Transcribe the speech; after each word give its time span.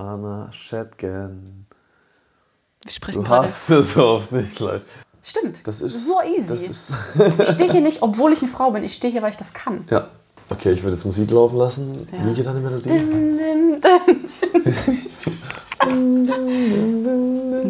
Anna 0.00 0.50
Schetgen. 0.52 1.66
Wir 2.82 2.92
sprechen 2.92 3.22
Du 3.22 3.28
gerade. 3.28 3.44
hast 3.46 3.70
es 3.70 3.92
so 3.94 4.06
oft 4.06 4.32
nicht 4.32 4.58
live. 4.60 4.82
Stimmt. 5.22 5.66
Das 5.66 5.80
ist 5.82 6.06
so 6.06 6.14
easy. 6.22 6.48
Das 6.48 6.62
ist, 6.62 6.92
ich 7.38 7.48
stehe 7.50 7.70
hier 7.70 7.82
nicht, 7.82 8.00
obwohl 8.02 8.32
ich 8.32 8.40
eine 8.42 8.50
Frau 8.50 8.70
bin. 8.70 8.82
Ich 8.84 8.94
stehe 8.94 9.12
hier, 9.12 9.20
weil 9.22 9.30
ich 9.30 9.36
das 9.36 9.52
kann. 9.52 9.84
ja. 9.90 10.08
Okay, 10.52 10.72
ich 10.72 10.82
würde 10.82 10.96
jetzt 10.96 11.04
Musik 11.04 11.30
laufen 11.30 11.58
lassen. 11.58 12.08
Ja. 12.10 12.26
Wie 12.26 12.34
geht 12.34 12.44
deine 12.44 12.58
Melodie? 12.58 12.88
Dun, 12.88 13.38
dun, 13.38 13.80
dun. 13.80 14.28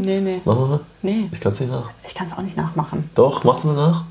nee, 0.02 0.20
nee. 0.20 0.40
Mach 0.46 0.56
mal. 0.56 0.80
Nee, 1.02 1.28
Ich 1.30 1.40
kann 1.40 1.52
es 1.52 1.60
nicht 1.60 1.70
nach. 1.70 1.90
ich 2.06 2.14
kann 2.14 2.26
es 2.26 2.32
auch 2.32 2.40
nicht 2.42 2.56
nachmachen. 2.56 3.10
Doch, 3.14 3.44
mach's 3.44 3.64
mal 3.64 3.74
nach. 3.74 4.04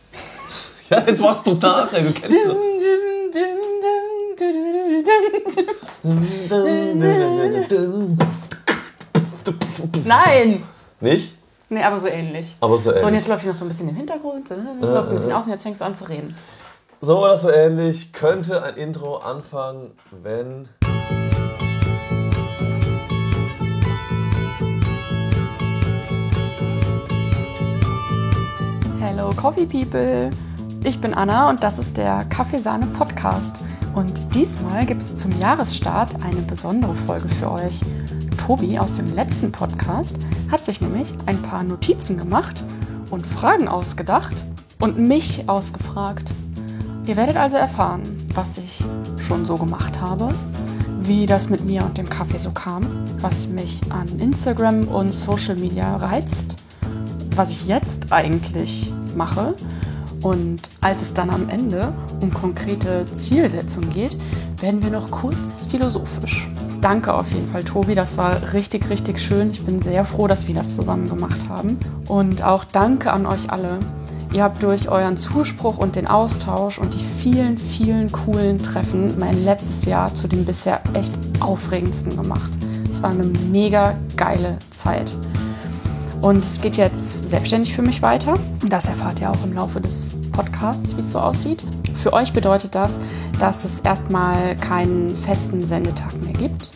ja, 0.90 1.00
jetzt 1.06 1.22
machst 1.22 1.46
du 1.46 1.54
nach, 1.54 1.90
ey, 1.94 2.04
du 2.04 2.12
kennst 2.12 2.36
es. 2.36 2.52
Nein! 10.04 10.62
Nicht? 11.00 11.34
Nee, 11.70 11.82
aber 11.82 12.00
so 12.00 12.08
ähnlich. 12.08 12.56
Aber 12.60 12.78
so 12.78 12.84
So, 12.84 12.90
und 12.90 12.96
ähnlich. 13.02 13.14
jetzt 13.20 13.28
läuft 13.28 13.42
hier 13.42 13.52
noch 13.52 13.58
so 13.58 13.64
ein 13.64 13.68
bisschen 13.68 13.88
im 13.88 13.96
Hintergrund, 13.96 14.50
äh, 14.50 14.54
läuft 14.80 15.08
ein 15.08 15.14
bisschen 15.14 15.32
aus 15.32 15.44
und 15.46 15.52
jetzt 15.52 15.62
fängst 15.62 15.80
du 15.80 15.84
an 15.84 15.94
zu 15.94 16.08
reden. 16.08 16.34
So 17.00 17.18
oder 17.22 17.36
so 17.36 17.50
ähnlich 17.50 18.12
könnte 18.12 18.62
ein 18.62 18.76
Intro 18.76 19.16
anfangen, 19.18 19.92
wenn. 20.22 20.68
Hello 29.00 29.30
Coffee 29.34 29.66
People! 29.66 30.30
Ich 30.84 31.00
bin 31.00 31.14
Anna 31.14 31.48
und 31.50 31.62
das 31.62 31.78
ist 31.78 31.96
der 31.96 32.24
Kaffeesahne 32.26 32.86
Podcast. 32.86 33.60
Und 33.98 34.36
diesmal 34.36 34.86
gibt 34.86 35.02
es 35.02 35.16
zum 35.16 35.36
Jahresstart 35.40 36.22
eine 36.22 36.42
besondere 36.42 36.94
Folge 36.94 37.28
für 37.28 37.50
euch. 37.50 37.80
Tobi 38.36 38.78
aus 38.78 38.92
dem 38.92 39.12
letzten 39.12 39.50
Podcast 39.50 40.20
hat 40.52 40.64
sich 40.64 40.80
nämlich 40.80 41.12
ein 41.26 41.42
paar 41.42 41.64
Notizen 41.64 42.16
gemacht 42.16 42.62
und 43.10 43.26
Fragen 43.26 43.66
ausgedacht 43.66 44.44
und 44.78 45.00
mich 45.00 45.48
ausgefragt. 45.48 46.30
Ihr 47.06 47.16
werdet 47.16 47.36
also 47.36 47.56
erfahren, 47.56 48.02
was 48.32 48.58
ich 48.58 48.84
schon 49.16 49.44
so 49.44 49.56
gemacht 49.56 50.00
habe, 50.00 50.32
wie 51.00 51.26
das 51.26 51.50
mit 51.50 51.64
mir 51.64 51.84
und 51.84 51.98
dem 51.98 52.08
Kaffee 52.08 52.38
so 52.38 52.52
kam, 52.52 52.86
was 53.20 53.48
mich 53.48 53.80
an 53.90 54.20
Instagram 54.20 54.86
und 54.86 55.10
Social 55.10 55.56
Media 55.56 55.96
reizt 55.96 56.54
was 57.38 57.50
ich 57.50 57.68
jetzt 57.68 58.12
eigentlich 58.12 58.92
mache. 59.14 59.54
Und 60.20 60.60
als 60.80 61.02
es 61.02 61.14
dann 61.14 61.30
am 61.30 61.48
Ende 61.48 61.92
um 62.20 62.32
konkrete 62.32 63.04
Zielsetzungen 63.06 63.90
geht, 63.90 64.18
werden 64.60 64.82
wir 64.82 64.90
noch 64.90 65.10
kurz 65.10 65.66
philosophisch. 65.70 66.48
Danke 66.80 67.14
auf 67.14 67.30
jeden 67.32 67.48
Fall, 67.48 67.64
Tobi. 67.64 67.94
Das 67.94 68.18
war 68.18 68.52
richtig, 68.52 68.88
richtig 68.90 69.18
schön. 69.18 69.50
Ich 69.50 69.64
bin 69.64 69.82
sehr 69.82 70.04
froh, 70.04 70.26
dass 70.26 70.46
wir 70.48 70.54
das 70.54 70.76
zusammen 70.76 71.08
gemacht 71.08 71.38
haben. 71.48 71.78
Und 72.06 72.42
auch 72.42 72.64
danke 72.64 73.12
an 73.12 73.26
euch 73.26 73.50
alle. 73.50 73.78
Ihr 74.32 74.42
habt 74.42 74.62
durch 74.62 74.88
euren 74.88 75.16
Zuspruch 75.16 75.78
und 75.78 75.96
den 75.96 76.06
Austausch 76.06 76.78
und 76.78 76.94
die 76.94 77.04
vielen, 77.20 77.56
vielen 77.56 78.12
coolen 78.12 78.62
Treffen 78.62 79.18
mein 79.18 79.42
letztes 79.44 79.86
Jahr 79.86 80.12
zu 80.12 80.28
dem 80.28 80.44
bisher 80.44 80.80
echt 80.92 81.12
aufregendsten 81.40 82.14
gemacht. 82.14 82.50
Es 82.90 83.02
war 83.02 83.10
eine 83.10 83.24
mega 83.24 83.94
geile 84.16 84.58
Zeit. 84.70 85.12
Und 86.20 86.44
es 86.44 86.60
geht 86.60 86.76
jetzt 86.76 87.28
selbstständig 87.28 87.74
für 87.74 87.82
mich 87.82 88.02
weiter. 88.02 88.34
Das 88.68 88.86
erfahrt 88.86 89.20
ihr 89.20 89.30
auch 89.30 89.44
im 89.44 89.52
Laufe 89.52 89.80
des 89.80 90.10
Podcasts, 90.32 90.96
wie 90.96 91.00
es 91.00 91.12
so 91.12 91.20
aussieht. 91.20 91.62
Für 91.94 92.12
euch 92.12 92.32
bedeutet 92.32 92.74
das, 92.74 92.98
dass 93.38 93.64
es 93.64 93.80
erstmal 93.80 94.56
keinen 94.56 95.16
festen 95.16 95.64
Sendetag 95.64 96.12
mehr 96.22 96.32
gibt. 96.32 96.72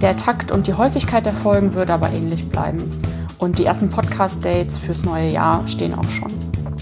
Der 0.00 0.16
Takt 0.16 0.50
und 0.50 0.66
die 0.66 0.74
Häufigkeit 0.74 1.26
der 1.26 1.32
Folgen 1.32 1.74
wird 1.74 1.90
aber 1.90 2.10
ähnlich 2.10 2.48
bleiben. 2.48 2.82
Und 3.38 3.58
die 3.58 3.64
ersten 3.66 3.90
Podcast-Dates 3.90 4.78
fürs 4.78 5.04
neue 5.04 5.30
Jahr 5.30 5.66
stehen 5.68 5.94
auch 5.94 6.08
schon. 6.08 6.32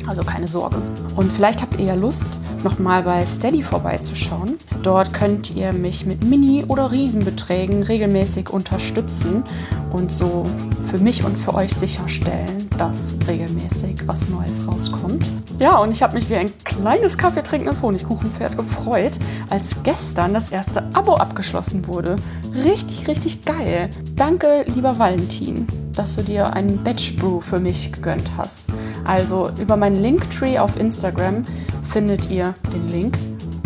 Also 0.06 0.22
keine 0.22 0.46
Sorge. 0.46 0.76
Und 1.16 1.32
vielleicht 1.32 1.62
habt 1.62 1.78
ihr 1.78 1.86
ja 1.86 1.94
Lust, 1.94 2.28
nochmal 2.62 3.02
bei 3.02 3.24
Steady 3.26 3.62
vorbeizuschauen. 3.62 4.58
Dort 4.82 5.12
könnt 5.12 5.54
ihr 5.56 5.72
mich 5.72 6.06
mit 6.06 6.24
Mini- 6.24 6.64
oder 6.66 6.92
Riesenbeträgen 6.92 7.82
regelmäßig 7.82 8.50
unterstützen 8.50 9.44
und 9.92 10.12
so 10.12 10.46
für 10.90 10.98
mich 10.98 11.24
und 11.24 11.36
für 11.36 11.54
euch 11.54 11.72
sicherstellen, 11.72 12.65
dass 12.76 13.16
regelmäßig 13.26 14.06
was 14.06 14.28
Neues 14.28 14.66
rauskommt. 14.66 15.24
Ja, 15.58 15.78
und 15.78 15.90
ich 15.90 16.02
habe 16.02 16.14
mich 16.14 16.28
wie 16.28 16.36
ein 16.36 16.52
kleines 16.64 17.16
kaffeetrinkendes 17.16 17.82
Honigkuchenpferd 17.82 18.56
gefreut, 18.56 19.18
als 19.50 19.82
gestern 19.82 20.34
das 20.34 20.50
erste 20.50 20.84
Abo 20.94 21.16
abgeschlossen 21.16 21.86
wurde. 21.86 22.16
Richtig, 22.64 23.08
richtig 23.08 23.44
geil. 23.44 23.90
Danke, 24.14 24.64
lieber 24.66 24.98
Valentin, 24.98 25.66
dass 25.94 26.14
du 26.16 26.22
dir 26.22 26.52
einen 26.52 26.82
Batch 26.82 27.16
Brew 27.16 27.40
für 27.40 27.58
mich 27.58 27.92
gegönnt 27.92 28.30
hast. 28.36 28.68
Also 29.04 29.50
über 29.58 29.76
meinen 29.76 30.02
Linktree 30.02 30.58
auf 30.58 30.78
Instagram 30.78 31.42
findet 31.84 32.30
ihr 32.30 32.54
den 32.72 32.88
Link 32.88 33.18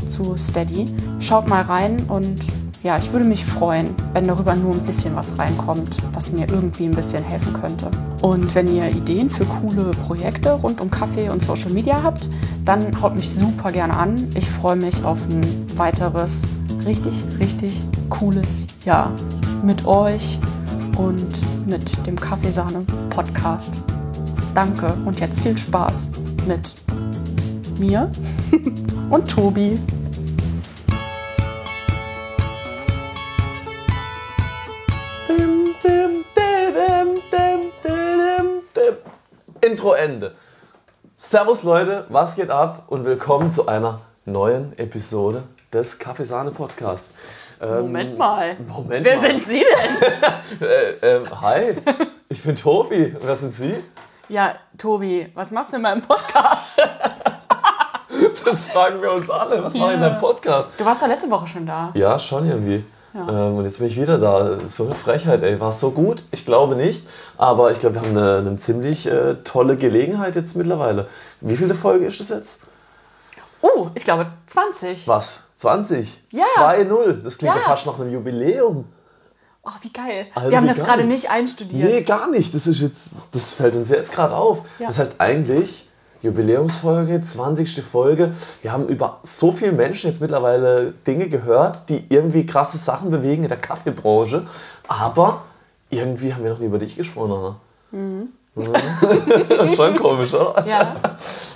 zu 0.07 0.37
Steady. 0.37 0.87
Schaut 1.19 1.49
mal 1.49 1.63
rein 1.63 2.05
und 2.09 2.39
ja, 2.83 2.97
ich 2.97 3.13
würde 3.13 3.27
mich 3.27 3.45
freuen, 3.45 3.95
wenn 4.13 4.27
darüber 4.27 4.55
nur 4.55 4.73
ein 4.73 4.83
bisschen 4.83 5.15
was 5.15 5.39
reinkommt, 5.39 5.99
was 6.15 6.33
mir 6.33 6.49
irgendwie 6.49 6.87
ein 6.87 6.95
bisschen 6.95 7.23
helfen 7.23 7.53
könnte. 7.53 7.91
Und 8.23 8.55
wenn 8.55 8.75
ihr 8.75 8.89
Ideen 8.89 9.29
für 9.29 9.45
coole 9.45 9.91
Projekte 9.91 10.53
rund 10.53 10.81
um 10.81 10.91
Kaffee 10.91 11.29
und 11.29 11.43
Social 11.43 11.71
Media 11.71 12.03
habt, 12.03 12.31
dann 12.65 13.01
haut 13.03 13.17
mich 13.17 13.31
super 13.31 13.71
gerne 13.71 13.95
an. 13.95 14.29
Ich 14.35 14.49
freue 14.49 14.77
mich 14.77 15.05
auf 15.05 15.19
ein 15.29 15.45
weiteres 15.77 16.49
richtig, 16.87 17.13
richtig 17.39 17.81
cooles 18.09 18.67
Jahr 18.85 19.13
mit 19.63 19.87
euch 19.87 20.41
und 20.97 21.67
mit 21.67 22.07
dem 22.07 22.17
Kaffeesahne 22.17 22.85
Podcast. 23.11 23.79
Danke 24.55 24.97
und 25.05 25.21
jetzt 25.21 25.43
viel 25.43 25.57
Spaß 25.57 26.13
mit 26.47 26.75
mir 27.79 28.11
und 29.11 29.31
Tobi. 29.31 29.79
Intro 39.63 39.93
Ende. 39.93 40.35
Servus 41.17 41.63
Leute, 41.63 42.07
was 42.09 42.35
geht 42.35 42.51
ab 42.51 42.85
und 42.89 43.05
willkommen 43.05 43.53
zu 43.53 43.69
einer 43.69 44.01
neuen 44.25 44.77
Episode 44.79 45.45
des 45.73 45.99
Kaffeesahne 45.99 46.51
Podcasts. 46.51 47.55
Ähm, 47.61 47.83
Moment 47.83 48.19
mal. 48.19 48.57
Moment 48.67 49.05
Wer 49.05 49.17
mal. 49.17 49.23
sind 49.23 49.45
Sie 49.45 49.61
denn? 49.63 50.11
Äh, 50.69 51.17
ähm, 51.17 51.41
hi, 51.41 51.77
ich 52.29 52.43
bin 52.43 52.57
Tobi. 52.57 53.15
Wer 53.21 53.37
sind 53.37 53.55
Sie? 53.55 53.75
Ja, 54.29 54.57
Tobi, 54.77 55.31
was 55.35 55.51
machst 55.53 55.73
du 55.73 55.77
in 55.77 55.83
meinem 55.83 56.03
Podcast? 56.03 56.81
Das 58.45 58.63
fragen 58.63 59.01
wir 59.01 59.13
uns 59.13 59.31
alle. 59.31 59.63
Was 59.63 59.75
mache 59.75 59.91
ich 59.91 59.95
in 59.97 60.01
deinem 60.01 60.19
Podcast? 60.19 60.79
Du 60.79 60.85
warst 60.85 61.03
doch 61.03 61.09
letzte 61.09 61.31
Woche 61.31 61.47
schon 61.47 61.67
da. 61.67 61.91
Ja, 61.95 62.19
schon 62.19 62.47
irgendwie. 62.47 62.85
Ähm, 63.15 63.57
und 63.57 63.65
jetzt 63.65 63.79
bin 63.79 63.89
ich 63.89 64.01
wieder 64.01 64.19
da. 64.19 64.59
So 64.69 64.85
eine 64.85 64.95
Frechheit, 64.95 65.43
ey. 65.43 65.59
War 65.59 65.71
es 65.71 65.81
so 65.81 65.91
gut? 65.91 66.23
Ich 66.31 66.47
glaube 66.47 66.77
nicht. 66.77 67.07
Aber 67.37 67.73
ich 67.73 67.79
glaube, 67.81 67.97
wir 67.97 68.03
haben 68.03 68.17
eine, 68.17 68.39
eine 68.39 68.57
ziemlich 68.57 69.07
äh, 69.11 69.35
tolle 69.45 69.77
Gelegenheit 69.77 70.37
jetzt 70.37 70.57
mittlerweile. 70.57 71.09
Wie 71.41 71.57
viele 71.57 71.75
Folge 71.75 72.07
ist 72.07 72.21
das 72.21 72.29
jetzt? 72.29 72.61
Oh, 73.63 73.89
ich 73.95 74.05
glaube 74.05 74.27
20. 74.47 75.07
Was? 75.09 75.45
20? 75.57 76.23
Ja. 76.31 76.45
2-0. 76.57 77.23
Das 77.23 77.37
klingt 77.39 77.55
Ja. 77.55 77.61
ja 77.61 77.67
fast 77.67 77.85
nach 77.87 77.99
einem 77.99 78.13
Jubiläum. 78.13 78.87
Oh, 79.63 79.71
wie 79.83 79.93
geil. 79.93 80.27
Alter, 80.35 80.51
Wir 80.51 80.57
haben 80.57 80.67
das 80.69 80.79
gerade 80.79 81.05
nicht 81.05 81.31
einstudiert. 81.31 81.91
Nee, 81.91 82.03
gar 82.03 82.31
nicht. 82.31 82.55
Das 82.55 82.67
ist 82.67 82.81
jetzt, 82.81 83.11
das 83.33 83.53
fällt 83.53 83.77
uns 83.77 83.91
jetzt 83.91 84.13
gerade 84.13 84.35
auf. 84.35 84.63
Ja. 84.79 84.87
Das 84.87 84.99
heißt 84.99 85.17
eigentlich 85.19 85.87
Jubiläumsfolge, 86.23 87.21
20. 87.21 87.83
Folge. 87.83 88.33
Wir 88.63 88.73
haben 88.73 88.87
über 88.87 89.19
so 89.23 89.53
viele 89.53 89.73
Menschen 89.73 90.11
jetzt 90.11 90.21
mittlerweile 90.21 90.93
Dinge 91.07 91.29
gehört, 91.29 91.89
die 91.89 92.05
irgendwie 92.09 92.47
krasse 92.47 92.79
Sachen 92.79 93.11
bewegen 93.11 93.43
in 93.43 93.49
der 93.49 93.59
Kaffeebranche. 93.59 94.47
Aber 94.87 95.43
irgendwie 95.89 96.35
haben 96.35 96.43
wir 96.43 96.51
noch 96.51 96.59
nie 96.59 96.67
über 96.67 96.79
dich 96.79 96.97
gesprochen, 96.97 97.33
Anna. 97.33 97.57
Mhm. 97.91 98.29
Schon 99.77 99.97
komisch, 99.97 100.35
oder? 100.35 100.67
Ja. 100.67 100.97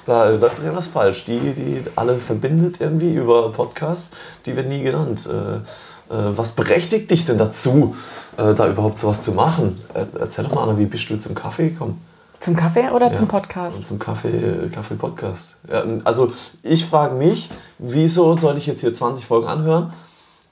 Da 0.06 0.28
läuft 0.28 0.58
doch 0.58 0.62
irgendwas 0.62 0.87
falsch. 0.87 1.25
Die, 1.25 1.52
die 1.52 1.82
alle 1.96 2.14
verbindet 2.17 2.81
irgendwie 2.81 3.14
über 3.14 3.50
Podcasts, 3.52 4.17
die 4.46 4.56
wird 4.56 4.69
nie 4.69 4.82
genannt. 4.82 5.28
Äh, 5.31 5.56
äh, 5.56 5.60
was 6.08 6.52
berechtigt 6.52 7.10
dich 7.10 7.25
denn 7.25 7.38
dazu, 7.38 7.96
äh, 8.37 8.55
da 8.55 8.69
überhaupt 8.69 8.99
sowas 8.99 9.22
zu 9.22 9.32
machen? 9.32 9.81
Äh, 9.93 10.05
erzähl 10.20 10.44
doch 10.44 10.55
mal, 10.55 10.62
Anna, 10.62 10.78
wie 10.78 10.87
bist 10.87 11.10
du 11.10 11.19
zum 11.19 11.34
Kaffee 11.34 11.70
gekommen? 11.70 12.00
Zum 12.44 12.56
Kaffee 12.56 12.91
oder 12.91 13.11
zum 13.11 13.25
Ja. 13.25 13.31
Podcast? 13.31 13.79
Und 13.79 13.87
zum 13.87 13.99
Kaffee, 13.99 14.69
Kaffee 14.70 14.96
Podcast. 14.96 15.56
Ja, 15.73 15.82
also 16.05 16.31
ich 16.62 16.85
frage 16.85 17.14
mich, 17.14 17.49
wieso 17.79 18.35
soll 18.35 18.58
ich 18.58 18.67
jetzt 18.67 18.82
hier 18.82 18.93
20 18.93 19.25
Folgen 19.25 19.46
anhören? 19.46 19.94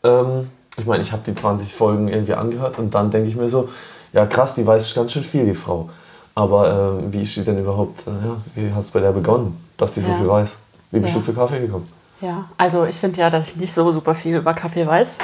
Ähm, 0.03 0.49
ich 0.79 0.87
meine, 0.87 1.03
ich 1.03 1.12
habe 1.12 1.21
die 1.27 1.35
20 1.35 1.75
Folgen 1.75 2.09
irgendwie 2.09 2.33
angehört 2.33 2.79
und 2.79 2.94
dann 2.94 3.11
denke 3.11 3.29
ich 3.29 3.37
mir 3.37 3.47
so, 3.47 3.69
ja 4.15 4.25
krass, 4.25 4.55
die 4.55 4.67
weiß 4.67 4.94
ganz 4.94 5.12
schön 5.12 5.23
viel, 5.23 5.44
die 5.44 5.53
Frau. 5.55 5.91
Aber 6.35 6.99
ähm, 7.03 7.12
wie 7.12 7.25
ist 7.25 7.37
die 7.37 7.44
denn 7.44 7.59
überhaupt, 7.59 8.06
äh, 8.06 8.11
ja, 8.27 8.37
wie 8.55 8.73
hat 8.73 8.83
es 8.85 8.91
bei 8.91 9.00
der 9.00 9.12
begonnen, 9.12 9.62
dass 9.77 9.93
die 9.93 10.00
so 10.00 10.12
Ja. 10.12 10.17
viel 10.17 10.29
weiß? 10.29 10.59
Wie 10.93 11.00
bist 11.00 11.15
du 11.15 11.21
zu 11.21 11.35
Kaffee 11.35 11.61
gekommen? 11.61 11.87
Ja, 12.23 12.47
also 12.56 12.87
ich 12.87 12.97
finde 12.97 13.21
ja, 13.21 13.29
dass 13.29 13.49
ich 13.50 13.56
nicht 13.56 13.73
so 13.75 13.93
super 13.93 14.15
viel 14.15 14.37
über 14.39 14.55
Kaffee 14.55 14.87
weiß. 14.87 15.19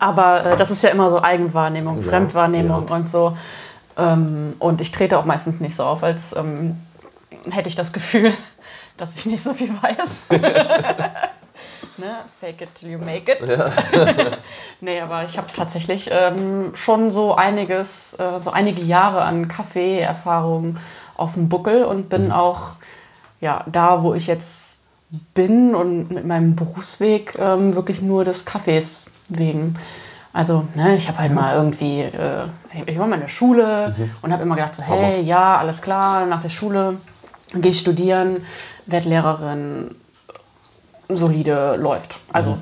Aber 0.00 0.44
äh, 0.44 0.56
das 0.58 0.70
ist 0.70 0.82
ja 0.82 0.90
immer 0.90 1.08
so 1.08 1.22
Eigenwahrnehmung, 1.22 1.98
Fremdwahrnehmung 2.02 2.86
und 2.88 3.08
so. 3.08 3.32
Ähm, 3.98 4.54
und 4.58 4.80
ich 4.80 4.92
trete 4.92 5.18
auch 5.18 5.24
meistens 5.24 5.60
nicht 5.60 5.74
so 5.74 5.84
auf, 5.84 6.02
als 6.02 6.34
ähm, 6.34 6.76
hätte 7.50 7.68
ich 7.68 7.74
das 7.74 7.92
Gefühl, 7.92 8.32
dass 8.96 9.16
ich 9.16 9.26
nicht 9.26 9.42
so 9.42 9.52
viel 9.52 9.70
weiß. 9.70 10.28
ne? 11.98 12.16
Fake 12.40 12.62
it 12.62 12.74
till 12.74 12.90
you 12.90 12.98
make 12.98 13.30
it. 13.30 13.48
Ja. 13.48 13.70
Nee, 14.80 15.00
aber 15.00 15.24
ich 15.24 15.36
habe 15.36 15.48
tatsächlich 15.52 16.08
ähm, 16.12 16.70
schon 16.74 17.10
so 17.10 17.34
einiges, 17.34 18.14
äh, 18.14 18.38
so 18.38 18.52
einige 18.52 18.80
Jahre 18.80 19.22
an 19.22 19.48
Kaffee-Erfahrung 19.48 20.76
auf 21.16 21.34
dem 21.34 21.48
Buckel 21.48 21.82
und 21.84 22.08
bin 22.08 22.30
auch 22.30 22.76
ja, 23.40 23.64
da, 23.66 24.02
wo 24.02 24.14
ich 24.14 24.28
jetzt 24.28 24.82
bin 25.34 25.74
und 25.74 26.10
mit 26.10 26.24
meinem 26.24 26.54
Berufsweg 26.54 27.36
ähm, 27.38 27.74
wirklich 27.74 28.02
nur 28.02 28.24
des 28.24 28.44
Kaffees 28.44 29.10
wegen. 29.28 29.76
Also, 30.38 30.68
ne, 30.76 30.94
ich 30.94 31.08
habe 31.08 31.18
halt 31.18 31.34
mal 31.34 31.56
irgendwie, 31.56 32.02
äh, 32.02 32.44
ich 32.86 32.96
war 32.96 33.08
mal 33.08 33.16
in 33.16 33.22
der 33.22 33.28
Schule 33.28 33.92
und 34.22 34.32
habe 34.32 34.44
immer 34.44 34.54
gedacht, 34.54 34.72
so, 34.72 34.84
hey, 34.84 35.20
ja, 35.20 35.56
alles 35.56 35.82
klar, 35.82 36.26
nach 36.26 36.38
der 36.38 36.48
Schule 36.48 36.98
gehe 37.54 37.72
ich 37.72 37.80
studieren, 37.80 38.38
werde 38.86 39.08
Lehrerin, 39.08 39.96
solide 41.08 41.74
läuft. 41.74 42.20
Also, 42.32 42.56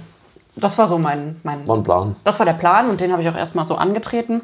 das 0.55 0.79
war 0.79 0.87
so 0.87 0.97
mein, 0.97 1.39
mein 1.43 1.69
War 1.69 1.77
ein 1.77 1.83
Plan. 1.83 2.17
das 2.25 2.39
war 2.39 2.47
der 2.47 2.55
Plan 2.55 2.89
und 2.89 2.99
den 2.99 3.13
habe 3.13 3.21
ich 3.21 3.29
auch 3.29 3.37
erstmal 3.37 3.67
so 3.67 3.75
angetreten. 3.75 4.41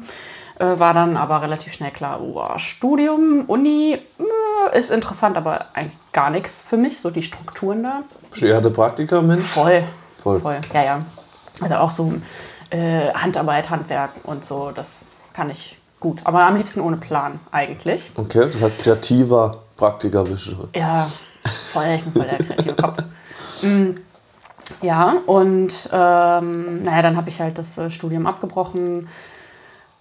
Äh, 0.59 0.77
war 0.77 0.93
dann 0.93 1.17
aber 1.17 1.41
relativ 1.41 1.73
schnell 1.73 1.89
klar, 1.89 2.21
oh, 2.21 2.47
Studium, 2.57 3.45
Uni 3.47 3.97
äh, 4.73 4.77
ist 4.77 4.91
interessant, 4.91 5.37
aber 5.37 5.65
eigentlich 5.73 5.97
gar 6.11 6.29
nichts 6.29 6.61
für 6.61 6.77
mich, 6.77 6.99
so 6.99 7.09
die 7.09 7.23
Strukturen 7.23 7.81
da. 7.81 8.03
Eher 8.39 8.61
der 8.61 8.69
Praktiker, 8.69 9.23
Mensch? 9.23 9.41
Voll. 9.41 9.83
Voll. 10.19 10.39
Voll. 10.39 10.61
Ja, 10.71 10.83
ja. 10.83 11.05
Also 11.61 11.75
auch 11.75 11.89
so 11.89 12.13
äh, 12.73 13.13
Handarbeit, 13.13 13.69
Handwerk 13.69 14.11
und 14.23 14.43
so, 14.43 14.71
das 14.71 15.05
kann 15.33 15.49
ich 15.49 15.77
gut. 15.99 16.21
Aber 16.25 16.41
am 16.43 16.55
liebsten 16.57 16.81
ohne 16.81 16.97
Plan 16.97 17.39
eigentlich. 17.51 18.11
Okay, 18.15 18.49
das 18.51 18.61
heißt 18.61 18.79
kreativer 18.79 19.59
Praktiker 19.77 20.23
bist 20.23 20.47
du. 20.47 20.67
Ja, 20.75 21.09
voll, 21.71 21.85
ich 21.95 22.03
bin 22.03 22.13
voll 22.13 22.25
der 22.25 22.37
kreative 22.39 22.75
Kopf. 22.75 22.97
Mm, 23.61 23.91
Ja, 24.81 25.15
und 25.25 25.89
ähm, 25.91 26.83
naja, 26.83 27.01
dann 27.01 27.15
habe 27.17 27.29
ich 27.29 27.39
halt 27.39 27.57
das 27.57 27.77
äh, 27.77 27.89
Studium 27.89 28.25
abgebrochen, 28.27 29.07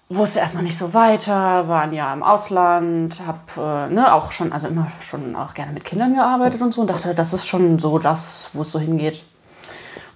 wusste 0.09 0.41
erstmal 0.41 0.63
nicht 0.63 0.77
so 0.79 0.93
weiter, 0.95 1.69
war 1.69 1.83
ein 1.83 1.93
Jahr 1.93 2.13
im 2.15 2.23
Ausland, 2.23 3.21
habe 3.27 3.89
äh, 3.91 3.93
ne, 3.95 4.13
auch 4.15 4.31
schon, 4.31 4.53
also 4.53 4.69
immer 4.69 4.87
schon 5.01 5.37
auch 5.37 5.55
gerne 5.55 5.73
mit 5.73 5.85
Kindern 5.85 6.15
gearbeitet 6.15 6.61
und 6.63 6.73
so 6.75 6.81
und 6.83 6.91
dachte, 6.91 7.15
das 7.15 7.33
ist 7.33 7.47
schon 7.47 7.79
so 7.79 7.99
das, 7.99 8.51
wo 8.53 8.63
es 8.63 8.71
so 8.73 8.79
hingeht. 8.79 9.25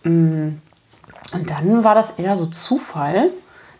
Mm, 0.05 0.59
Und 1.33 1.51
dann 1.51 1.85
war 1.85 1.95
das 1.95 2.13
eher 2.13 2.37
so 2.37 2.47
Zufall, 2.47 3.31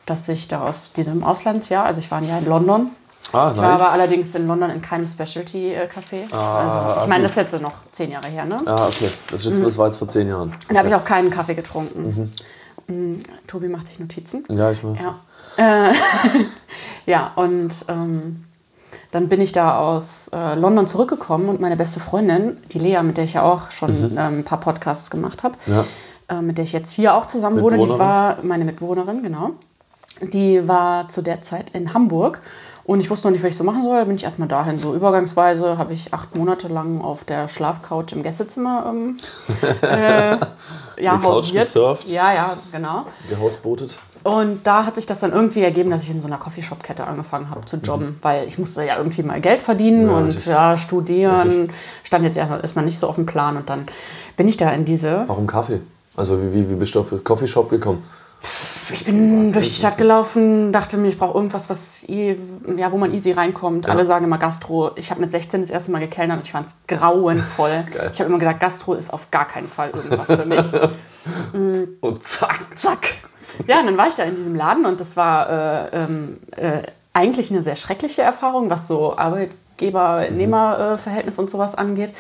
dass 0.05 0.29
ich 0.29 0.49
da 0.49 0.63
aus 0.63 0.93
diesem 0.93 1.25
Auslandsjahr, 1.25 1.85
also 1.85 2.01
ich 2.01 2.11
war 2.11 2.19
ein 2.19 2.29
Jahr 2.29 2.39
in 2.39 2.47
London, 2.47 2.91
Ah, 3.33 3.51
ich 3.53 3.59
war 3.59 3.73
aber 3.73 3.83
nice. 3.83 3.93
allerdings 3.93 4.35
in 4.37 4.47
London 4.47 4.71
in 4.71 4.81
keinem 4.81 5.07
Specialty-Café. 5.07 6.33
also, 6.33 6.33
ich 6.33 6.35
also- 6.35 7.09
meine, 7.09 7.23
das 7.25 7.33
ist 7.33 7.37
jetzt 7.53 7.61
noch 7.61 7.73
zehn 7.91 8.13
Jahre 8.13 8.29
her, 8.29 8.45
ne? 8.45 8.57
Ah, 8.67 8.87
okay. 8.87 9.11
Das, 9.31 9.45
ist 9.45 9.51
jetzt, 9.51 9.65
das 9.67 9.79
war 9.79 9.87
jetzt 9.87 9.97
vor 9.97 10.07
zehn 10.07 10.29
Jahren. 10.29 10.55
Da 10.69 10.79
habe 10.79 10.89
ich 10.89 10.95
auch 10.95 11.05
keinen 11.05 11.31
Kaffee 11.31 11.55
getrunken. 11.55 12.33
Mm, 12.87 13.15
Tobi 13.49 13.69
macht 13.69 13.89
sich 13.89 13.99
Notizen. 13.99 14.45
Ja, 14.49 14.71
ich 14.71 14.81
mach. 14.85 14.95
Ja, 15.59 15.89
äh, 15.91 15.93
ja 17.07 17.33
und 17.35 17.73
ähm, 17.89 18.45
dann 19.11 19.27
bin 19.29 19.41
ich 19.41 19.51
da 19.51 19.79
aus 19.79 20.29
äh, 20.29 20.55
London 20.55 20.87
zurückgekommen 20.87 21.49
und 21.49 21.61
meine 21.61 21.77
beste 21.77 21.99
Freundin, 21.99 22.59
die 22.71 22.79
Lea, 22.79 23.03
mit 23.03 23.17
der 23.17 23.25
ich 23.25 23.33
ja 23.35 23.43
auch 23.43 23.73
schon 23.73 23.91
ähm, 24.13 24.39
ein 24.39 24.45
paar 24.45 24.61
Podcasts 24.61 25.11
gemacht 25.11 25.43
habe, 25.43 25.57
Ja. 25.67 25.85
Äh, 26.29 26.41
mit 26.41 26.59
der 26.59 26.65
ich 26.65 26.73
jetzt 26.73 26.93
hier 26.93 27.15
auch 27.15 27.27
zusammen 27.27 27.61
wohne, 27.61 27.79
die 27.79 27.89
war 27.89 28.39
meine 28.43 28.65
Mitbewohnerin, 28.65 29.23
genau. 29.23 29.51
Die 30.23 30.67
war 30.67 31.09
zu 31.09 31.21
der 31.23 31.43
Zeit 31.43 31.71
in 31.71 31.93
Hamburg 31.93 32.41
und 32.85 33.01
ich 33.01 33.11
wusste 33.11 33.27
noch 33.27 33.33
nicht, 33.33 33.43
was 33.43 33.51
ich 33.51 33.57
so 33.57 33.65
machen 33.65 33.83
soll. 33.83 33.99
Da 33.99 34.05
bin 34.05 34.15
ich 34.15 34.25
erstmal 34.25 34.49
dahin. 34.49 34.79
So 34.79 34.95
übergangsweise 34.95 35.77
habe 35.77 35.93
ich 35.93 36.15
acht 36.15 36.35
Monate 36.35 36.69
lang 36.69 37.03
auf 37.03 37.25
der 37.25 37.49
Schlafcouch 37.49 38.13
im 38.13 38.23
Gästezimmer 38.23 38.87
ähm, 38.89 39.19
äh, 39.83 40.39
ja, 41.03 41.19
Couch 41.19 41.53
gesurft? 41.53 42.09
Ja, 42.09 42.33
ja, 42.33 42.57
genau. 42.73 43.05
Gehausbotet. 43.29 43.99
Und 44.23 44.67
da 44.67 44.87
hat 44.87 44.95
sich 44.95 45.07
das 45.07 45.21
dann 45.21 45.33
irgendwie 45.33 45.61
ergeben, 45.63 45.91
dass 45.91 46.03
ich 46.05 46.11
in 46.11 46.21
so 46.21 46.27
einer 46.29 46.39
Coffeeshop-Kette 46.39 47.07
angefangen 47.07 47.51
habe 47.51 47.65
zu 47.65 47.77
jobben, 47.77 48.19
weil 48.23 48.49
ich 48.49 48.59
musste 48.59 48.85
ja 48.85 48.97
irgendwie 48.97 49.23
mal 49.23 49.41
Geld 49.41 49.61
verdienen 49.63 50.05
Mhm. 50.05 50.11
Ja, 50.11 50.17
und 50.17 50.27
richtig. 50.27 50.47
ja, 50.47 50.77
studieren. 50.77 51.69
Stand 52.05 52.25
jetzt 52.25 52.37
erstmal 52.37 52.85
nicht 52.85 52.99
so 52.99 53.07
auf 53.09 53.17
dem 53.17 53.27
Plan 53.27 53.57
und 53.57 53.69
dann 53.69 53.85
bin 54.37 54.49
ich 54.49 54.57
da 54.57 54.71
in 54.71 54.85
diese. 54.85 55.25
Warum 55.27 55.47
Kaffee? 55.47 55.81
Also 56.17 56.41
wie, 56.41 56.53
wie, 56.53 56.71
wie 56.71 56.75
bist 56.75 56.95
du 56.95 57.01
auf 57.01 57.11
den 57.11 57.23
Coffeeshop 57.23 57.71
gekommen? 57.71 58.03
Ich 58.93 59.05
bin 59.05 59.53
durch 59.53 59.69
die 59.69 59.75
Stadt 59.75 59.99
gelaufen, 59.99 60.73
dachte 60.73 60.97
mir, 60.97 61.09
ich 61.09 61.19
brauche 61.19 61.37
irgendwas, 61.37 61.69
was 61.69 62.07
ja, 62.09 62.37
wo 62.93 62.97
man 62.97 63.13
easy 63.13 63.33
reinkommt. 63.33 63.89
Alle 63.89 64.07
sagen 64.07 64.25
immer 64.25 64.39
Gastro. 64.39 64.93
Ich 64.95 65.11
habe 65.11 65.21
mit 65.21 65.33
16 65.33 65.63
das 65.63 65.71
erste 65.71 65.91
Mal 65.91 65.99
gekellnert 65.99 66.37
und 66.39 66.45
ich 66.45 66.53
fand 66.53 66.69
es 66.69 66.77
grauenvoll. 66.87 67.85
Geil. 67.93 68.11
ich 68.13 68.21
habe 68.21 68.31
immer 68.31 68.39
gesagt, 68.39 68.61
Gastro 68.61 68.95
ist 68.95 69.13
auf 69.13 69.29
gar 69.31 69.49
keinen 69.49 69.67
Fall 69.67 69.91
irgendwas 69.91 70.33
für 70.33 70.47
mich. 70.47 70.65
Und 72.01 72.23
zack. 72.23 72.61
Zack. 72.77 73.15
Ja, 73.67 73.81
und 73.81 73.87
dann 73.87 73.97
war 73.97 74.07
ich 74.07 74.15
da 74.15 74.23
in 74.23 74.37
diesem 74.37 74.55
Laden 74.55 74.87
und 74.87 75.01
das 75.01 75.17
war 75.17 75.51
äh, 75.51 76.05
ähm, 76.05 76.39
äh, 76.55 76.83
eigentlich 77.13 77.51
eine 77.51 77.65
sehr 77.65 77.75
schreckliche 77.75 78.23
Erfahrung, 78.23 78.71
was 78.71 78.87
so 78.87 79.17
Arbeitgeber-Nehmer-Verhältnis 79.17 81.37
und 81.39 81.51
sowas 81.51 81.75
angeht. 81.75 82.13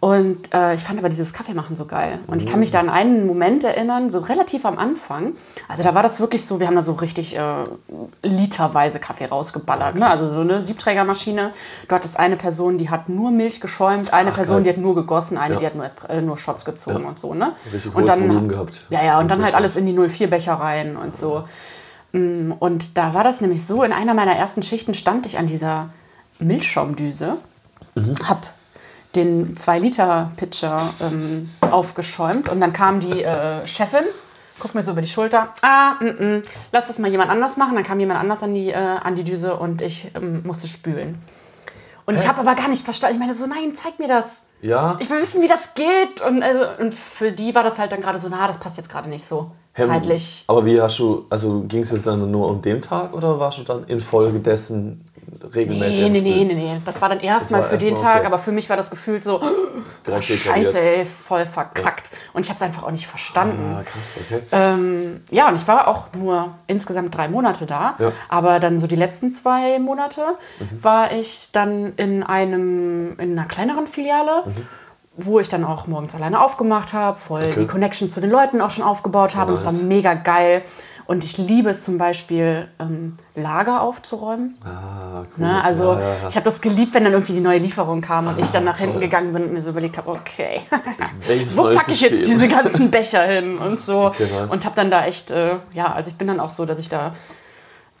Und 0.00 0.54
äh, 0.54 0.74
ich 0.74 0.80
fand 0.84 0.96
aber 1.00 1.08
dieses 1.08 1.32
Kaffeemachen 1.32 1.74
so 1.74 1.84
geil. 1.84 2.20
Und 2.28 2.40
ich 2.40 2.48
kann 2.48 2.60
mich 2.60 2.70
da 2.70 2.78
an 2.78 2.88
einen 2.88 3.26
Moment 3.26 3.64
erinnern, 3.64 4.10
so 4.10 4.20
relativ 4.20 4.64
am 4.64 4.78
Anfang. 4.78 5.32
Also 5.66 5.82
da 5.82 5.92
war 5.92 6.04
das 6.04 6.20
wirklich 6.20 6.46
so, 6.46 6.60
wir 6.60 6.68
haben 6.68 6.76
da 6.76 6.82
so 6.82 6.92
richtig 6.92 7.36
äh, 7.36 7.64
literweise 8.22 9.00
Kaffee 9.00 9.24
rausgeballert. 9.26 9.96
Ne? 9.96 10.06
Also 10.06 10.28
so 10.32 10.40
eine 10.40 10.62
Siebträgermaschine. 10.62 11.52
Du 11.88 11.94
hattest 11.96 12.16
eine 12.16 12.36
Person, 12.36 12.78
die 12.78 12.90
hat 12.90 13.08
nur 13.08 13.32
Milch 13.32 13.60
geschäumt, 13.60 14.12
eine 14.12 14.30
Person, 14.30 14.58
geil. 14.58 14.62
die 14.64 14.70
hat 14.70 14.76
nur 14.78 14.94
gegossen, 14.94 15.36
eine, 15.36 15.54
Ja. 15.54 15.60
die 15.60 15.66
hat 15.66 15.74
nur, 15.74 15.84
Espr- 15.84 16.08
äh, 16.08 16.22
nur 16.22 16.36
Shots 16.36 16.64
gezogen 16.64 17.04
und 17.04 17.18
so. 17.18 17.34
Ne? 17.34 17.52
Richtig 17.72 17.92
und 17.92 18.06
dann, 18.08 18.28
Volumen 18.28 18.48
gehabt. 18.48 18.86
Ja, 18.90 19.02
ja, 19.02 19.18
und 19.18 19.28
dann 19.28 19.38
Wirklich. 19.38 19.46
halt 19.46 19.54
alles 19.56 19.74
in 19.74 19.86
die 19.86 19.94
04-Becher 19.94 20.54
rein 20.54 20.96
und 20.96 21.16
so. 21.16 21.42
Mm, 22.12 22.52
Und 22.60 22.96
da 22.96 23.14
war 23.14 23.24
das 23.24 23.40
nämlich 23.40 23.66
so, 23.66 23.82
in 23.82 23.92
einer 23.92 24.14
meiner 24.14 24.36
ersten 24.36 24.62
Schichten 24.62 24.94
stand 24.94 25.26
ich 25.26 25.38
an 25.38 25.46
dieser 25.48 25.88
Milchschaumdüse, 26.38 27.36
hab 28.28 28.46
den 29.16 29.54
2-Liter-Pitcher 29.54 30.80
ähm, 31.00 31.48
aufgeschäumt 31.60 32.48
und 32.48 32.60
dann 32.60 32.72
kam 32.72 33.00
die 33.00 33.22
äh, 33.22 33.66
Chefin, 33.66 34.04
guckt 34.58 34.74
mir 34.74 34.82
so 34.82 34.92
über 34.92 35.02
die 35.02 35.08
Schulter, 35.08 35.48
ah, 35.62 35.94
mm, 36.00 36.36
mm, 36.36 36.42
lass 36.72 36.88
das 36.88 36.98
mal 36.98 37.10
jemand 37.10 37.30
anders 37.30 37.56
machen. 37.56 37.74
Dann 37.74 37.84
kam 37.84 37.98
jemand 38.00 38.20
anders 38.20 38.42
an 38.42 38.54
die, 38.54 38.70
äh, 38.70 38.74
an 38.74 39.16
die 39.16 39.24
Düse 39.24 39.56
und 39.56 39.82
ich 39.82 40.10
ähm, 40.14 40.42
musste 40.44 40.68
spülen. 40.68 41.22
Und 42.08 42.14
ich 42.14 42.26
habe 42.26 42.40
aber 42.40 42.54
gar 42.54 42.68
nicht 42.68 42.86
verstanden. 42.86 43.16
Ich 43.16 43.20
meine 43.20 43.34
so, 43.34 43.46
nein, 43.46 43.74
zeig 43.74 43.98
mir 43.98 44.08
das. 44.08 44.44
Ja. 44.62 44.96
Ich 44.98 45.10
will 45.10 45.20
wissen, 45.20 45.42
wie 45.42 45.48
das 45.48 45.74
geht. 45.74 46.22
Und, 46.26 46.42
also, 46.42 46.64
und 46.80 46.94
für 46.94 47.32
die 47.32 47.54
war 47.54 47.62
das 47.62 47.78
halt 47.78 47.92
dann 47.92 48.00
gerade 48.00 48.18
so, 48.18 48.28
na, 48.30 48.46
das 48.46 48.58
passt 48.58 48.78
jetzt 48.78 48.90
gerade 48.90 49.10
nicht 49.10 49.26
so 49.26 49.50
Hä, 49.74 49.84
zeitlich. 49.84 50.44
Aber 50.46 50.64
wie 50.64 50.80
hast 50.80 50.98
du, 50.98 51.26
also 51.28 51.64
ging 51.68 51.82
es 51.82 51.90
jetzt 51.90 52.06
dann 52.06 52.30
nur 52.30 52.48
um 52.48 52.62
den 52.62 52.80
Tag 52.80 53.12
oder 53.12 53.38
warst 53.38 53.58
du 53.58 53.62
dann 53.62 53.84
infolgedessen 53.84 55.04
regelmäßig 55.54 56.00
Nee, 56.00 56.08
nee, 56.10 56.20
nee, 56.20 56.44
nee, 56.44 56.54
nee. 56.54 56.80
Das 56.84 57.00
war 57.02 57.08
dann 57.08 57.20
erstmal 57.20 57.62
für 57.62 57.78
den 57.78 57.94
Tag, 57.94 58.18
okay. 58.18 58.26
aber 58.26 58.38
für 58.38 58.52
mich 58.52 58.68
war 58.68 58.76
das 58.76 58.90
Gefühl 58.90 59.22
so, 59.22 59.40
oh, 60.10 60.20
scheiße, 60.20 60.80
ey, 60.80 61.04
voll 61.04 61.46
verkackt. 61.46 62.10
Und 62.32 62.42
ich 62.44 62.48
habe 62.50 62.56
es 62.56 62.62
einfach 62.62 62.82
auch 62.84 62.90
nicht 62.90 63.06
verstanden. 63.06 63.76
Ah, 63.78 63.82
krass, 63.82 64.16
okay. 64.24 64.42
Ähm, 64.52 65.20
ja, 65.30 65.48
und 65.48 65.56
ich 65.56 65.66
war 65.68 65.88
auch 65.88 66.06
nur 66.14 66.54
insgesamt 66.66 67.16
drei 67.16 67.28
Monate 67.28 67.66
da. 67.66 67.94
Ja. 67.98 68.12
Aber 68.28 68.60
dann 68.60 68.78
so 68.78 68.86
die 68.86 68.96
letzten 68.96 69.30
zwei 69.30 69.78
Monate 69.78 70.22
Mhm. 70.60 70.82
war 70.84 71.12
ich 71.12 71.50
dann 71.52 71.94
in 71.96 72.22
einem 72.22 73.18
in 73.18 73.38
einer 73.38 73.46
kleineren 73.48 73.86
Filiale, 73.86 74.42
Mhm. 74.46 74.52
wo 75.16 75.40
ich 75.40 75.48
dann 75.48 75.64
auch 75.64 75.86
morgens 75.86 76.14
alleine 76.14 76.40
aufgemacht 76.40 76.92
habe, 76.92 77.18
voll 77.18 77.44
Okay. 77.50 77.60
die 77.60 77.66
Connection 77.66 78.10
zu 78.10 78.20
den 78.20 78.30
Leuten 78.30 78.60
auch 78.60 78.70
schon 78.70 78.84
aufgebaut 78.84 79.36
habe. 79.36 79.50
Und 79.52 79.58
es 79.58 79.64
war 79.64 79.72
nice. 79.72 79.82
mega 79.82 80.14
geil. 80.14 80.62
Und 81.08 81.24
ich 81.24 81.38
liebe 81.38 81.70
es 81.70 81.84
zum 81.84 81.96
Beispiel, 81.96 82.68
ähm, 82.78 83.14
Lager 83.34 83.80
aufzuräumen. 83.80 84.58
Ah, 84.62 85.20
cool. 85.20 85.26
Ne? 85.38 85.64
Also 85.64 85.94
ja, 85.94 86.00
ja, 86.00 86.28
ich 86.28 86.36
habe 86.36 86.44
das 86.44 86.60
geliebt, 86.60 86.92
wenn 86.92 87.02
dann 87.02 87.14
irgendwie 87.14 87.32
die 87.32 87.40
neue 87.40 87.56
Lieferung 87.56 88.02
kam 88.02 88.26
und 88.26 88.38
ich 88.38 88.50
dann 88.50 88.64
nach 88.64 88.76
hinten 88.76 89.00
gegangen 89.00 89.32
bin 89.32 89.44
und 89.44 89.54
mir 89.54 89.62
so 89.62 89.70
überlegt 89.70 89.96
habe, 89.96 90.10
okay, 90.10 90.60
wo 91.56 91.70
packe 91.70 91.92
ich 91.92 92.02
jetzt 92.02 92.26
diese 92.26 92.46
ganzen 92.48 92.90
Becher 92.90 93.22
hin 93.22 93.56
und 93.56 93.80
so. 93.80 94.08
Okay. 94.08 94.28
Und 94.50 94.66
habe 94.66 94.76
dann 94.76 94.90
da 94.90 95.06
echt, 95.06 95.30
äh, 95.30 95.56
ja, 95.72 95.90
also 95.94 96.10
ich 96.10 96.16
bin 96.16 96.28
dann 96.28 96.40
auch 96.40 96.50
so, 96.50 96.66
dass 96.66 96.78
ich 96.78 96.90
da 96.90 97.12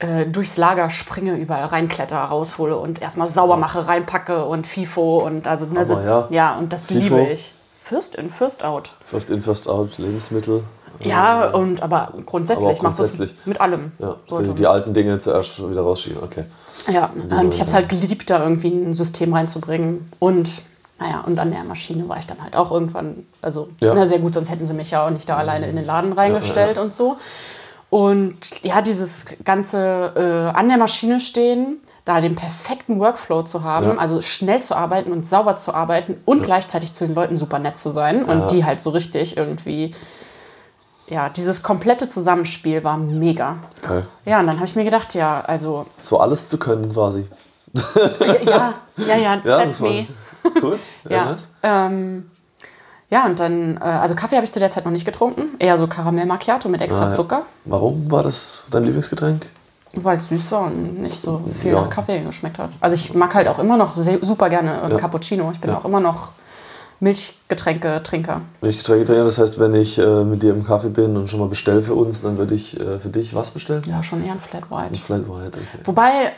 äh, 0.00 0.26
durchs 0.26 0.58
Lager 0.58 0.90
springe, 0.90 1.38
überall 1.38 1.64
reinkletter, 1.64 2.18
raushole 2.18 2.76
und 2.76 3.00
erstmal 3.00 3.26
sauber 3.26 3.56
mache, 3.56 3.88
reinpacke 3.88 4.44
und 4.44 4.66
FIFO 4.66 5.24
und 5.24 5.48
also 5.48 5.64
ne, 5.64 5.86
so, 5.86 5.98
ja. 5.98 6.28
ja, 6.28 6.58
und 6.58 6.74
das 6.74 6.88
FIFO. 6.88 7.16
liebe 7.16 7.32
ich. 7.32 7.54
First 7.82 8.16
in, 8.16 8.28
first 8.28 8.62
out. 8.62 8.92
First 9.02 9.30
in, 9.30 9.40
first 9.40 9.66
out, 9.66 9.96
Lebensmittel. 9.96 10.62
Ja, 11.00 11.50
und 11.50 11.82
aber 11.82 12.12
grundsätzlich, 12.26 12.64
Aber 12.64 12.72
auch 12.72 12.76
ich 12.76 12.82
mache 12.82 12.96
das 12.96 13.08
grundsätzlich. 13.16 13.46
mit 13.46 13.60
allem. 13.60 13.92
Ja, 13.98 14.16
die, 14.40 14.54
die 14.54 14.66
alten 14.66 14.92
Dinge 14.94 15.18
zuerst 15.18 15.58
wieder 15.70 15.82
rausschieben, 15.82 16.22
okay. 16.22 16.44
Ja, 16.92 17.10
und 17.40 17.52
ich 17.54 17.60
habe 17.60 17.68
es 17.70 17.74
halt 17.74 17.88
geliebt, 17.88 18.28
da 18.30 18.42
irgendwie 18.42 18.68
ein 18.68 18.94
System 18.94 19.32
reinzubringen. 19.34 20.10
Und 20.18 20.48
naja, 20.98 21.22
und 21.26 21.38
an 21.38 21.50
der 21.50 21.62
Maschine 21.64 22.08
war 22.08 22.18
ich 22.18 22.26
dann 22.26 22.42
halt 22.42 22.56
auch 22.56 22.70
irgendwann, 22.72 23.26
also 23.42 23.68
Ja. 23.80 23.94
na, 23.94 24.06
sehr 24.06 24.18
gut, 24.18 24.34
sonst 24.34 24.50
hätten 24.50 24.66
sie 24.66 24.74
mich 24.74 24.90
ja 24.90 25.06
auch 25.06 25.10
nicht 25.10 25.28
da 25.28 25.36
alleine 25.36 25.66
in 25.68 25.76
den 25.76 25.84
Laden 25.86 26.12
reingestellt 26.12 26.78
und 26.78 26.92
so. 26.92 27.16
Und 27.90 28.36
ja, 28.62 28.82
dieses 28.82 29.24
ganze 29.44 30.12
äh, 30.14 30.56
an 30.56 30.68
der 30.68 30.76
Maschine 30.76 31.20
stehen, 31.20 31.80
da 32.04 32.20
den 32.20 32.36
perfekten 32.36 33.00
Workflow 33.00 33.42
zu 33.42 33.62
haben, 33.64 33.86
Ja. 33.86 33.96
also 33.96 34.20
schnell 34.20 34.60
zu 34.62 34.74
arbeiten 34.74 35.12
und 35.12 35.24
sauber 35.24 35.56
zu 35.56 35.72
arbeiten 35.74 36.16
und 36.24 36.42
gleichzeitig 36.42 36.92
zu 36.92 37.06
den 37.06 37.14
Leuten 37.14 37.36
super 37.36 37.58
nett 37.58 37.78
zu 37.78 37.90
sein 37.90 38.24
und 38.24 38.40
Ja. 38.40 38.46
die 38.48 38.64
halt 38.64 38.80
so 38.80 38.90
richtig 38.90 39.36
irgendwie, 39.36 39.92
ja, 41.08 41.28
dieses 41.28 41.62
komplette 41.62 42.06
Zusammenspiel 42.08 42.84
war 42.84 42.96
mega. 42.98 43.56
Geil. 43.82 44.06
Ja, 44.24 44.40
und 44.40 44.46
dann 44.46 44.56
habe 44.56 44.66
ich 44.66 44.76
mir 44.76 44.84
gedacht, 44.84 45.14
ja, 45.14 45.40
also, 45.46 45.86
So 46.00 46.20
alles 46.20 46.48
zu 46.48 46.58
können 46.58 46.92
quasi. 46.92 47.26
ja, 48.46 48.74
ja, 48.96 49.16
ja, 49.16 49.16
Ja, 49.16 49.40
that's 49.42 49.80
me. 49.80 50.06
cool. 50.62 50.78
Ja, 51.08 51.16
Ja, 51.16 51.24
nice. 51.32 51.48
ähm, 51.62 52.30
ja, 53.10 53.24
und 53.26 53.40
dann, 53.40 53.76
äh, 53.78 53.80
also 53.84 54.14
Kaffee 54.14 54.36
habe 54.36 54.44
ich 54.44 54.52
zu 54.52 54.58
der 54.58 54.70
Zeit 54.70 54.84
noch 54.84 54.92
nicht 54.92 55.04
getrunken, 55.04 55.56
eher 55.58 55.78
so 55.78 55.86
Karamell 55.86 56.26
Macchiato 56.26 56.68
mit 56.68 56.80
extra 56.80 57.02
Ah, 57.02 57.04
ja. 57.04 57.10
Zucker, 57.10 57.42
Warum 57.64 58.10
war 58.10 58.22
das 58.22 58.64
dein 58.70 58.84
Lieblingsgetränk? 58.84 59.46
weil 59.94 60.18
es 60.18 60.28
süß 60.28 60.52
war 60.52 60.66
und 60.66 61.00
nicht 61.02 61.20
so 61.22 61.42
viel 61.60 61.72
Ja. 61.72 61.80
nach 61.80 61.88
Kaffee 61.88 62.20
geschmeckt 62.20 62.58
hat. 62.58 62.68
Also 62.78 62.94
ich 62.94 63.14
mag 63.14 63.34
halt 63.34 63.48
auch 63.48 63.58
immer 63.58 63.78
noch 63.78 63.90
sehr, 63.90 64.18
super 64.20 64.50
gerne 64.50 64.78
Ja. 64.90 64.96
Cappuccino. 64.98 65.50
Ich 65.50 65.60
bin 65.60 65.70
auch 65.70 65.86
immer 65.86 65.98
noch 66.00 66.28
Milchgetränke-Trinker. 67.00 68.42
Milchgetränke 68.60 69.04
trinken, 69.04 69.24
das 69.24 69.38
heißt, 69.38 69.58
wenn 69.58 69.74
ich 69.74 69.98
äh, 69.98 70.24
mit 70.24 70.42
dir 70.42 70.50
im 70.52 70.64
Kaffee 70.64 70.88
bin 70.88 71.16
und 71.16 71.28
schon 71.28 71.40
mal 71.40 71.48
bestelle 71.48 71.82
für 71.82 71.94
uns, 71.94 72.22
dann 72.22 72.38
würde 72.38 72.54
ich 72.54 72.78
äh, 72.78 72.98
für 72.98 73.08
dich 73.08 73.34
was 73.34 73.50
bestellen? 73.50 73.82
Ja, 73.86 74.02
schon 74.02 74.24
eher 74.24 74.32
ein 74.32 74.40
Flat 74.40 74.70
White. 74.70 74.90
Ein 74.92 74.94
Flat 74.94 75.28
White, 75.28 75.58
okay. 75.58 75.82
Wobei 75.84 76.32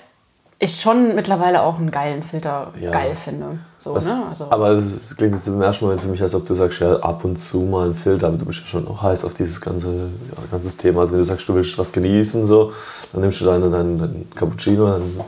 ich 0.62 0.79
schon 0.79 1.14
mittlerweile 1.14 1.62
auch 1.62 1.79
einen 1.79 1.90
geilen 1.90 2.23
Filter 2.23 2.73
Ja. 2.79 2.90
geil 2.90 3.14
finde. 3.14 3.59
So, 3.79 3.95
Was, 3.95 4.05
ne? 4.05 4.23
also, 4.29 4.49
aber 4.50 4.73
es 4.73 5.17
klingt 5.17 5.35
jetzt 5.35 5.49
im 5.49 5.62
ersten 5.62 5.87
Moment 5.87 6.02
für 6.02 6.09
mich, 6.09 6.21
als 6.21 6.35
ob 6.35 6.45
du 6.45 6.55
sagst, 6.55 6.81
ja, 6.81 6.97
ab 6.97 7.25
und 7.25 7.37
zu 7.37 7.61
mal 7.61 7.88
ein 7.88 7.95
Filter, 7.95 8.26
aber 8.26 8.37
du 8.37 8.45
bist 8.45 8.61
ja 8.61 8.67
schon 8.67 8.87
auch 8.87 9.00
heiß 9.00 9.25
auf 9.25 9.33
dieses 9.33 9.59
ganze 9.59 9.88
ja, 9.88 10.43
ganzes 10.50 10.76
Thema. 10.76 11.00
Also 11.00 11.12
wenn 11.12 11.21
du 11.21 11.25
sagst, 11.25 11.49
du 11.49 11.55
willst 11.55 11.79
was 11.79 11.90
genießen, 11.93 12.45
so, 12.45 12.73
dann 13.12 13.23
nimmst 13.23 13.40
du 13.40 13.47
deinen 13.47 13.73
dein, 13.73 13.99
dein 13.99 14.29
Cappuccino, 14.35 14.87
dein 14.90 15.21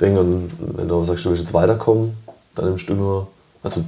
Ding 0.00 0.16
und 0.16 0.50
wenn 0.78 0.88
du 0.88 1.04
sagst, 1.04 1.26
du 1.26 1.28
willst 1.28 1.42
jetzt 1.42 1.52
weiterkommen, 1.52 2.16
dann 2.54 2.64
nimmst 2.64 2.88
du 2.88 2.94
nur, 2.94 3.28
also 3.64 3.82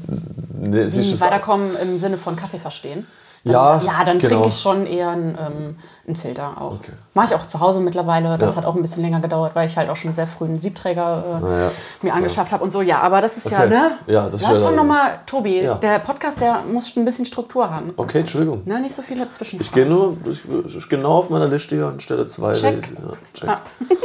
ne, 0.59 0.89
siehst 0.89 1.07
du 1.09 1.11
wie 1.13 1.15
es- 1.15 1.21
weiterkommen 1.21 1.71
im 1.83 1.97
Sinne 1.99 2.17
von 2.17 2.35
Kaffee 2.35 2.59
verstehen. 2.59 3.07
Dann, 3.45 3.53
Ja, 3.55 3.81
ja, 3.81 4.05
dann 4.05 4.19
genau. 4.19 4.29
trinke 4.35 4.49
ich 4.49 4.59
schon 4.59 4.87
eher 4.87 5.11
einen, 5.11 5.39
ähm, 5.41 5.77
einen 6.05 6.17
Filter 6.17 6.61
auch. 6.61 6.73
Okay. 6.81 6.91
Mache 7.15 7.27
ich 7.27 7.35
auch 7.37 7.47
zu 7.47 7.61
Hause 7.61 7.79
mittlerweile. 7.79 8.37
Das 8.39 8.53
Ja. 8.53 8.57
hat 8.57 8.65
auch 8.65 8.75
ein 8.75 8.83
bisschen 8.83 9.03
länger 9.05 9.21
gedauert, 9.21 9.55
weil 9.55 9.69
ich 9.69 9.77
halt 9.77 9.89
auch 9.89 9.95
schon 9.95 10.13
sehr 10.15 10.27
früh 10.27 10.47
einen 10.47 10.59
Siebträger 10.59 11.23
äh, 11.43 11.45
Ah, 11.47 11.61
ja. 11.67 11.71
mir 12.03 12.13
angeschafft 12.15 12.51
habe 12.51 12.65
und 12.65 12.73
so. 12.73 12.83
Ja, 12.83 13.03
aber 13.03 13.21
das 13.21 13.37
ist 13.37 13.49
ja, 13.53 13.59
Okay. 13.61 13.69
ne? 13.69 13.91
Ja, 14.09 14.29
das 14.29 14.43
Lass 14.43 14.51
doch 14.59 14.65
dann- 14.67 14.75
nochmal, 14.77 15.21
Tobi, 15.27 15.61
Ja. 15.63 15.75
der 15.77 16.01
Podcast, 16.01 16.41
der 16.41 16.63
muss 16.73 16.97
ein 16.97 17.05
bisschen 17.05 17.25
Struktur 17.25 17.71
haben. 17.71 17.93
Okay, 17.97 18.19
Entschuldigung. 18.21 18.63
Ne? 18.65 18.81
Nicht 18.81 18.97
so 18.97 19.03
viele 19.03 19.23
Ich 19.23 19.31
Zwischenfragen. 19.31 19.75
gehe 19.75 19.87
nur, 19.87 20.17
ich, 20.29 20.43
ich 20.75 20.89
genau 20.89 21.13
auf 21.19 21.31
meiner 21.31 21.47
Liste 21.47 21.77
hier 21.77 21.87
an 21.87 22.01
Stelle 22.01 22.27
2. 22.27 22.51
Check. 22.53 22.89
Ja, 23.01 23.13
check. 23.33 23.49
Ah. 23.49 23.61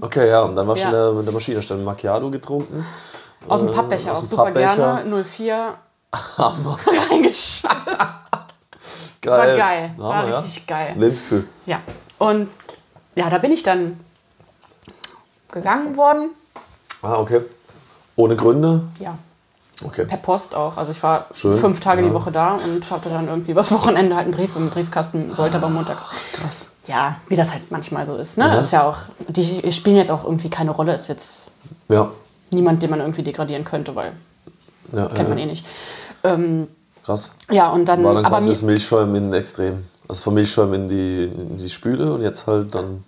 Okay, 0.00 0.28
ja, 0.30 0.40
und 0.42 0.56
dann 0.56 0.66
war 0.66 0.76
Ja. 0.76 0.82
schon 0.82 0.90
der, 0.90 1.12
mit 1.12 1.26
der 1.26 1.32
Maschine 1.32 1.62
stand 1.62 1.84
Macchiato 1.84 2.28
getrunken. 2.28 2.84
Aus 3.48 3.60
dem 3.60 3.68
Äh, 3.68 3.72
Pappbecher 3.72 4.12
aus 4.12 4.22
auch 4.22 4.26
super 4.26 4.44
Pappbecher. 4.44 5.02
gerne. 5.04 5.24
04 5.24 5.76
reingeschüttet. 7.10 7.86
Geil. 7.86 7.98
Das 9.20 9.32
war 9.34 9.46
geil. 9.56 9.94
War 9.96 10.16
Hammer, 10.16 10.28
ja. 10.30 10.38
richtig 10.38 10.66
geil. 10.66 10.94
Lebenskühl. 10.96 11.48
Ja. 11.66 11.80
Und 12.18 12.48
ja, 13.14 13.30
da 13.30 13.38
bin 13.38 13.52
ich 13.52 13.62
dann 13.62 13.98
gegangen 15.50 15.96
worden. 15.96 16.30
Ah, 17.02 17.14
okay. 17.18 17.40
Ohne 18.16 18.36
Gründe? 18.36 18.82
Ja, 19.00 19.18
Okay. 19.82 20.04
per 20.04 20.18
Post 20.18 20.54
auch. 20.54 20.76
Also 20.76 20.92
ich 20.92 21.02
war 21.02 21.26
Schön, 21.32 21.58
fünf 21.58 21.80
Tage 21.80 22.02
ja. 22.02 22.08
die 22.08 22.14
Woche 22.14 22.30
da 22.30 22.54
und 22.54 22.90
hatte 22.90 23.08
dann 23.08 23.26
irgendwie 23.28 23.50
übers 23.50 23.72
Wochenende 23.72 24.14
halt 24.14 24.26
einen 24.26 24.34
Brief 24.34 24.54
im 24.56 24.70
Briefkasten, 24.70 25.34
sollte 25.34 25.56
aber 25.58 25.68
montags. 25.68 26.04
Krass. 26.32 26.68
Ja, 26.86 27.16
wie 27.28 27.36
das 27.36 27.52
halt 27.52 27.70
manchmal 27.70 28.06
so 28.06 28.14
ist. 28.16 28.38
Ne? 28.38 28.46
Ja. 28.46 28.54
Ist 28.60 28.72
ja 28.72 28.88
auch, 28.88 28.98
die 29.28 29.72
spielen 29.72 29.96
jetzt 29.96 30.10
auch 30.10 30.24
irgendwie 30.24 30.48
keine 30.50 30.70
Rolle, 30.70 30.94
ist 30.94 31.08
jetzt 31.08 31.50
Ja. 31.88 32.10
Niemand, 32.54 32.82
den 32.82 32.90
man 32.90 33.00
irgendwie 33.00 33.22
degradieren 33.22 33.64
könnte, 33.64 33.94
weil 33.94 34.12
ja 34.92 35.08
kennt 35.08 35.28
man 35.28 35.38
ja. 35.38 35.44
eh 35.44 35.46
nicht. 35.46 35.66
Ähm, 36.22 36.68
Krass. 37.04 37.32
ja, 37.50 37.70
und 37.70 37.86
dann, 37.86 38.02
War 38.02 38.14
dann 38.14 38.24
aber 38.24 38.36
quasi 38.36 38.50
das 38.50 38.62
Milchschäumen 38.62 39.14
in 39.16 39.32
Extrem. 39.32 39.84
Also 40.08 40.22
vom 40.22 40.34
Milchschäumen 40.34 40.82
in 40.82 40.88
die, 40.88 41.24
in 41.24 41.56
die 41.56 41.70
Spüle 41.70 42.12
und 42.12 42.22
jetzt 42.22 42.46
halt 42.46 42.74
dann 42.74 43.04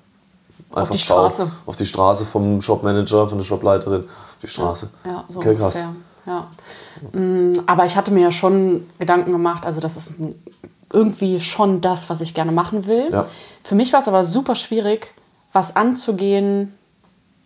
einfach 0.75 0.95
die 0.95 1.07
drauf. 1.07 1.33
Straße. 1.33 1.53
Auf 1.67 1.77
die 1.77 1.87
Straße 1.87 2.25
vom 2.25 2.61
Shopmanager, 2.61 3.29
von 3.29 3.39
der 3.39 3.45
Shopleiterin. 3.45 4.05
Auf 4.05 4.37
die 4.43 4.49
Straße. 4.49 4.89
Ja, 5.05 5.25
so 5.29 5.39
okay, 5.39 5.55
krass. 5.55 5.83
ungefähr. 5.83 5.95
Ja. 6.27 7.19
Mm, 7.19 7.61
Aber 7.67 7.85
ich 7.85 7.97
hatte 7.97 8.11
mir 8.11 8.23
ja 8.23 8.33
schon 8.33 8.87
Gedanken 8.99 9.33
gemacht, 9.33 9.65
also 9.65 9.81
das 9.81 9.97
ist 9.97 10.15
irgendwie 10.93 11.41
schon 11.41 11.81
das, 11.81 12.09
was 12.11 12.21
ich 12.21 12.35
gerne 12.35 12.53
machen 12.53 12.87
will. 12.87 13.09
Ja. 13.11 13.27
Für 13.63 13.75
mich 13.75 13.93
war 13.93 14.01
es 14.01 14.09
aber 14.09 14.25
super 14.25 14.55
schwierig, 14.55 15.13
was 15.53 15.77
anzugehen, 15.77 16.75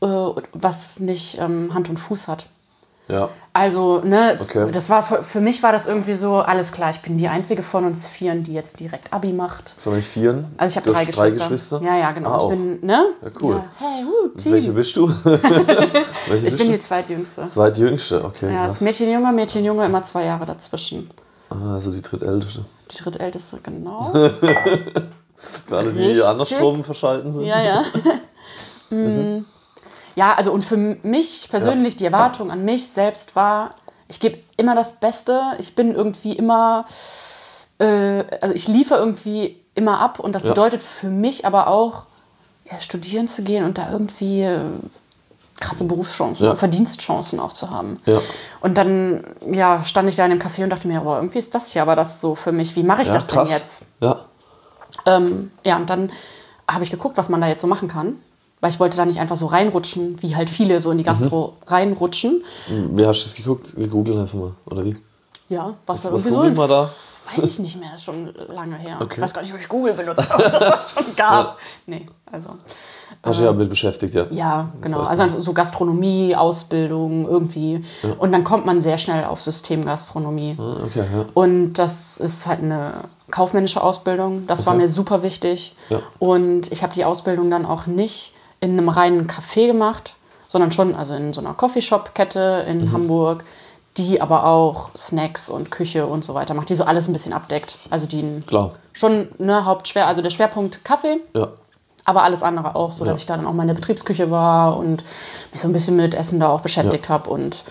was 0.00 1.00
nicht 1.00 1.38
ähm, 1.38 1.74
Hand 1.74 1.88
und 1.88 1.98
Fuß 1.98 2.28
hat. 2.28 2.46
Ja. 3.08 3.28
Also, 3.52 4.00
ne, 4.04 4.36
Okay. 4.40 4.70
das 4.70 4.88
war 4.88 5.02
für, 5.02 5.24
für 5.24 5.40
mich 5.40 5.64
war 5.64 5.72
das 5.72 5.86
irgendwie 5.86 6.14
so, 6.14 6.36
alles 6.36 6.70
klar, 6.70 6.90
ich 6.90 7.00
bin 7.00 7.18
die 7.18 7.26
einzige 7.26 7.64
von 7.64 7.84
uns 7.84 8.06
Vieren, 8.06 8.44
die 8.44 8.54
jetzt 8.54 8.78
direkt 8.78 9.12
Abi 9.12 9.32
macht. 9.32 9.74
Von 9.78 9.94
euch 9.94 10.06
Vieren? 10.06 10.46
Also 10.56 10.72
ich 10.72 10.76
habe 10.76 10.92
drei 10.92 11.04
Geschwister. 11.04 11.22
drei 11.22 11.30
Geschwister. 11.30 11.82
Ja, 11.82 11.96
ja, 11.96 12.12
genau. 12.12 12.30
Ah, 12.30 12.52
ich 12.52 12.58
bin, 12.58 12.86
ne? 12.86 13.06
Ja, 13.20 13.28
cool. 13.42 13.54
Ja, 13.56 13.64
hey, 13.80 14.04
Team. 14.36 14.52
Welche 14.52 14.70
bist 14.70 14.96
du? 14.96 15.08
Welche 15.24 15.56
ich 16.36 16.42
bist 16.44 16.58
bin 16.58 16.66
du? 16.68 16.72
die 16.74 16.78
zweitjüngste. 16.78 17.46
Zweitjüngste, 17.48 18.24
okay. 18.24 18.54
Ja, 18.54 18.68
das 18.68 18.80
Mädchen 18.80 19.10
Junge, 19.10 19.32
Mädchen 19.32 19.64
Junge, 19.64 19.84
immer 19.86 20.02
zwei 20.04 20.24
Jahre 20.26 20.46
dazwischen. 20.46 21.10
Ah, 21.48 21.74
also 21.74 21.90
die 21.90 22.02
drittälteste. 22.02 22.64
Die 22.92 22.96
drittälteste, 23.02 23.58
genau. 23.60 24.12
Für 25.34 25.76
alle, 25.78 25.90
die 25.92 26.00
Richtig. 26.00 26.24
andersrum 26.24 26.84
verschalten 26.84 27.32
sind. 27.32 27.44
ja, 27.44 27.60
ja. 27.60 27.84
Mm. 28.92 29.44
Ja, 30.16 30.34
also 30.34 30.52
und 30.52 30.64
für 30.64 30.76
mich 30.76 31.48
persönlich, 31.50 31.96
die 31.96 32.04
Erwartung 32.04 32.50
an 32.50 32.64
mich 32.64 32.88
selbst 32.88 33.36
war, 33.36 33.70
ich 34.08 34.18
gebe 34.20 34.38
immer 34.56 34.74
das 34.74 34.98
Beste. 34.98 35.40
Ich 35.58 35.74
bin 35.74 35.94
irgendwie 35.94 36.32
immer, 36.32 36.84
äh, 37.78 38.24
also 38.40 38.54
ich 38.54 38.66
liefere 38.68 38.98
irgendwie 38.98 39.56
immer 39.74 40.00
ab 40.00 40.18
und 40.18 40.32
das 40.34 40.42
Ja. 40.42 40.48
bedeutet 40.50 40.82
für 40.82 41.08
mich 41.08 41.46
aber 41.46 41.68
auch, 41.68 42.04
ja, 42.70 42.78
studieren 42.80 43.28
zu 43.28 43.42
gehen 43.42 43.64
und 43.64 43.78
da 43.78 43.90
irgendwie 43.92 44.42
äh, 44.42 44.60
krasse 45.60 45.84
Berufschancen, 45.84 46.46
Ja. 46.46 46.56
Verdienstchancen 46.56 47.38
auch 47.38 47.52
zu 47.52 47.70
haben. 47.70 48.00
Ja. 48.06 48.20
Und 48.60 48.76
dann 48.78 49.24
ja, 49.46 49.82
stand 49.82 50.08
ich 50.08 50.16
da 50.16 50.24
in 50.24 50.30
dem 50.30 50.40
Café 50.40 50.64
und 50.64 50.70
dachte 50.70 50.88
mir, 50.88 51.00
boah, 51.00 51.16
irgendwie 51.16 51.38
ist 51.38 51.54
das 51.54 51.70
hier 51.72 51.82
aber 51.82 51.94
das 51.96 52.20
so 52.20 52.34
für 52.34 52.52
mich. 52.52 52.74
Wie 52.76 52.82
mache 52.82 53.02
ich 53.02 53.08
Ja, 53.08 53.14
das 53.14 53.28
krass. 53.28 53.48
denn 53.48 53.58
jetzt? 53.58 53.86
Ja. 54.00 54.24
Ähm, 55.06 55.50
ja, 55.64 55.76
und 55.76 55.88
dann 55.88 56.10
habe 56.68 56.82
ich 56.84 56.90
geguckt, 56.90 57.16
was 57.16 57.28
man 57.28 57.40
da 57.40 57.46
jetzt 57.46 57.60
so 57.60 57.66
machen 57.66 57.88
kann. 57.88 58.20
Weil 58.60 58.70
ich 58.70 58.78
wollte 58.80 58.96
da 58.98 59.06
nicht 59.06 59.18
einfach 59.20 59.36
so 59.36 59.46
reinrutschen, 59.46 60.20
wie 60.22 60.36
halt 60.36 60.50
viele 60.50 60.80
so 60.80 60.90
in 60.90 60.98
die 60.98 61.04
Gastro 61.04 61.54
Mhm. 61.62 61.68
reinrutschen. 61.72 62.44
Wie 62.68 63.06
hast 63.06 63.22
du 63.24 63.26
es 63.28 63.34
geguckt? 63.34 63.74
Gegoogelt 63.76 64.18
einfach 64.18 64.38
mal, 64.38 64.52
oder 64.66 64.84
wie? 64.84 64.96
Ja, 65.48 65.74
was, 65.86 66.10
Was 66.12 66.24
googelt 66.28 66.52
in- 66.52 66.56
man 66.56 66.68
da? 66.68 66.90
Weiß 67.36 67.44
ich 67.44 67.58
nicht 67.60 67.78
mehr, 67.78 67.94
ist 67.94 68.04
schon 68.04 68.28
lange 68.48 68.76
her. 68.76 68.96
Okay. 69.00 69.14
Ich 69.16 69.20
weiß 69.22 69.32
gar 69.34 69.42
nicht, 69.42 69.52
ob 69.54 69.60
ich 69.60 69.68
Google 69.68 69.92
benutzt 69.94 70.28
habe, 70.32 70.42
das 70.42 70.52
das 70.58 70.90
schon 71.06 71.16
gab. 71.16 71.58
Nee, 71.86 72.06
also. 72.30 72.50
Hast 73.22 73.40
du 73.40 73.44
ja 73.44 73.52
mit 73.52 73.68
beschäftigt, 73.70 74.14
ja. 74.14 74.26
Ja, 74.30 74.68
genau. 74.80 75.00
Also 75.02 75.40
so 75.40 75.52
Gastronomie, 75.52 76.34
Ausbildung 76.34 77.28
irgendwie. 77.28 77.84
Und 78.18 78.32
dann 78.32 78.44
kommt 78.44 78.66
man 78.66 78.80
sehr 78.80 78.98
schnell 78.98 79.24
auf 79.24 79.40
Systemgastronomie. 79.40 80.56
Ah, 80.58 80.76
Okay, 80.84 81.00
ja. 81.12 81.24
Und 81.34 81.74
das 81.74 82.18
ist 82.18 82.46
halt 82.46 82.60
eine 82.62 83.04
kaufmännische 83.30 83.82
Ausbildung. 83.82 84.46
Das 84.46 84.66
war 84.66 84.74
Okay. 84.74 84.82
mir 84.82 84.88
super 84.88 85.22
wichtig. 85.22 85.74
Ja. 85.88 86.00
Und 86.18 86.70
ich 86.72 86.82
habe 86.82 86.94
die 86.94 87.04
Ausbildung 87.04 87.50
dann 87.50 87.64
auch 87.66 87.86
nicht 87.86 88.32
in 88.60 88.72
einem 88.78 88.88
reinen 88.88 89.26
Café 89.26 89.66
gemacht, 89.66 90.14
sondern 90.48 90.72
schon 90.72 90.94
also 90.94 91.14
in 91.14 91.32
so 91.32 91.40
einer 91.40 91.54
Coffeeshop-Kette 91.54 92.64
in 92.68 92.86
Mhm. 92.86 92.92
Hamburg, 92.92 93.44
die 93.96 94.20
aber 94.20 94.44
auch 94.46 94.90
Snacks 94.96 95.48
und 95.48 95.70
Küche 95.70 96.06
und 96.06 96.24
so 96.24 96.34
weiter 96.34 96.54
macht, 96.54 96.68
die 96.68 96.74
so 96.74 96.84
alles 96.84 97.08
ein 97.08 97.12
bisschen 97.12 97.32
abdeckt. 97.32 97.76
Also 97.90 98.06
die 98.06 98.40
Klar. 98.46 98.72
schon 98.92 99.28
ne, 99.38 99.64
Hauptschwer, 99.64 100.06
also 100.06 100.22
der 100.22 100.30
Schwerpunkt 100.30 100.84
Kaffee, 100.84 101.18
Ja. 101.34 101.48
aber 102.04 102.22
alles 102.22 102.42
andere 102.42 102.76
auch, 102.76 102.92
so 102.92 103.04
dass 103.04 103.14
Ja. 103.14 103.18
ich 103.20 103.26
da 103.26 103.36
dann 103.36 103.46
auch 103.46 103.52
mal 103.52 103.62
in 103.64 103.68
der 103.68 103.74
Betriebsküche 103.74 104.30
war 104.30 104.76
und 104.76 105.02
mich 105.52 105.60
so 105.60 105.68
ein 105.68 105.72
bisschen 105.72 105.96
mit 105.96 106.14
Essen 106.14 106.38
da 106.40 106.48
auch 106.50 106.60
beschäftigt 106.60 107.08
habe 107.08 107.28
und 107.30 107.64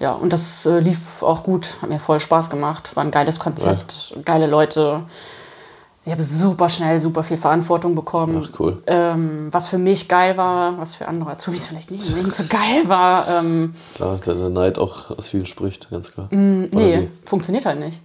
ja, 0.00 0.12
und 0.12 0.32
das 0.32 0.66
äh, 0.66 0.80
lief 0.80 1.22
auch 1.22 1.44
gut, 1.44 1.76
hat 1.80 1.88
mir 1.88 2.00
voll 2.00 2.18
Spaß 2.18 2.50
gemacht, 2.50 2.96
war 2.96 3.04
ein 3.04 3.12
geiles 3.12 3.38
Konzept, 3.38 4.14
geile 4.24 4.48
Leute. 4.48 5.02
Ich 6.04 6.10
habe 6.10 6.22
super 6.22 6.68
schnell 6.68 6.98
super 6.98 7.22
viel 7.22 7.36
Verantwortung 7.36 7.94
bekommen. 7.94 8.44
Ach, 8.44 8.58
cool. 8.58 8.82
Ähm, 8.88 9.48
was 9.52 9.68
für 9.68 9.78
mich 9.78 10.08
geil 10.08 10.36
war, 10.36 10.76
was 10.78 10.96
für 10.96 11.06
andere 11.06 11.30
Azubis 11.30 11.66
vielleicht 11.66 11.92
nicht, 11.92 12.16
nicht 12.16 12.34
so 12.34 12.44
geil 12.48 12.82
war, 12.86 13.28
ähm, 13.28 13.74
Klar, 13.94 14.18
der, 14.26 14.34
der 14.34 14.48
Neid 14.50 14.78
auch 14.78 15.16
aus 15.16 15.28
vielen 15.28 15.46
spricht, 15.46 15.90
ganz 15.90 16.12
klar. 16.12 16.26
Oder 16.32 16.36
Mm, 16.36 16.70
nee, 16.72 17.08
funktioniert 17.24 17.66
halt 17.66 17.78
nicht. 17.78 18.00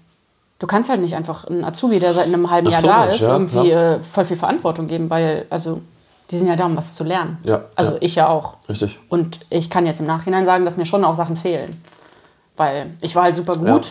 Du 0.60 0.68
kannst 0.68 0.89
halt 0.89 1.01
nicht 1.01 1.16
einfach 1.16 1.46
einen 1.46 1.63
Azubi, 1.63 2.00
der 2.00 2.13
seit 2.13 2.25
einem 2.25 2.50
halben 2.51 2.68
Ach 2.68 2.72
Jahr 2.72 2.82
so, 2.82 2.88
da 2.88 3.04
ist, 3.06 3.22
ja, 3.22 3.32
irgendwie 3.32 3.72
äh, 3.72 4.00
voll 4.00 4.25
viel 4.25 4.38
Verantwortung 4.38 4.88
geben, 4.88 5.10
weil, 5.10 5.46
also, 5.50 5.82
die 6.30 6.38
sind 6.38 6.48
ja 6.48 6.56
da, 6.56 6.66
um 6.66 6.75
was 6.77 6.94
zu 6.94 7.04
lernen. 7.04 7.38
Ja, 7.44 7.63
Also 7.75 7.92
ja. 7.94 7.98
ich 8.01 8.16
ja 8.16 8.27
auch. 8.27 8.56
Richtig. 8.70 9.00
Und 9.10 9.39
ich 9.50 9.70
kann 9.70 9.86
jetzt 9.88 10.01
im 10.01 10.08
Nachhinein 10.08 10.46
sagen, 10.46 10.66
dass 10.66 10.77
mir 10.77 10.86
schon 10.86 11.04
auch 11.04 11.16
Sachen 11.16 11.38
fehlen. 11.38 11.82
Weil 12.58 12.92
ich 13.01 13.16
war 13.16 13.24
halt 13.24 13.36
super 13.36 13.56
gut. 13.56 13.68
Ja. 13.68 13.82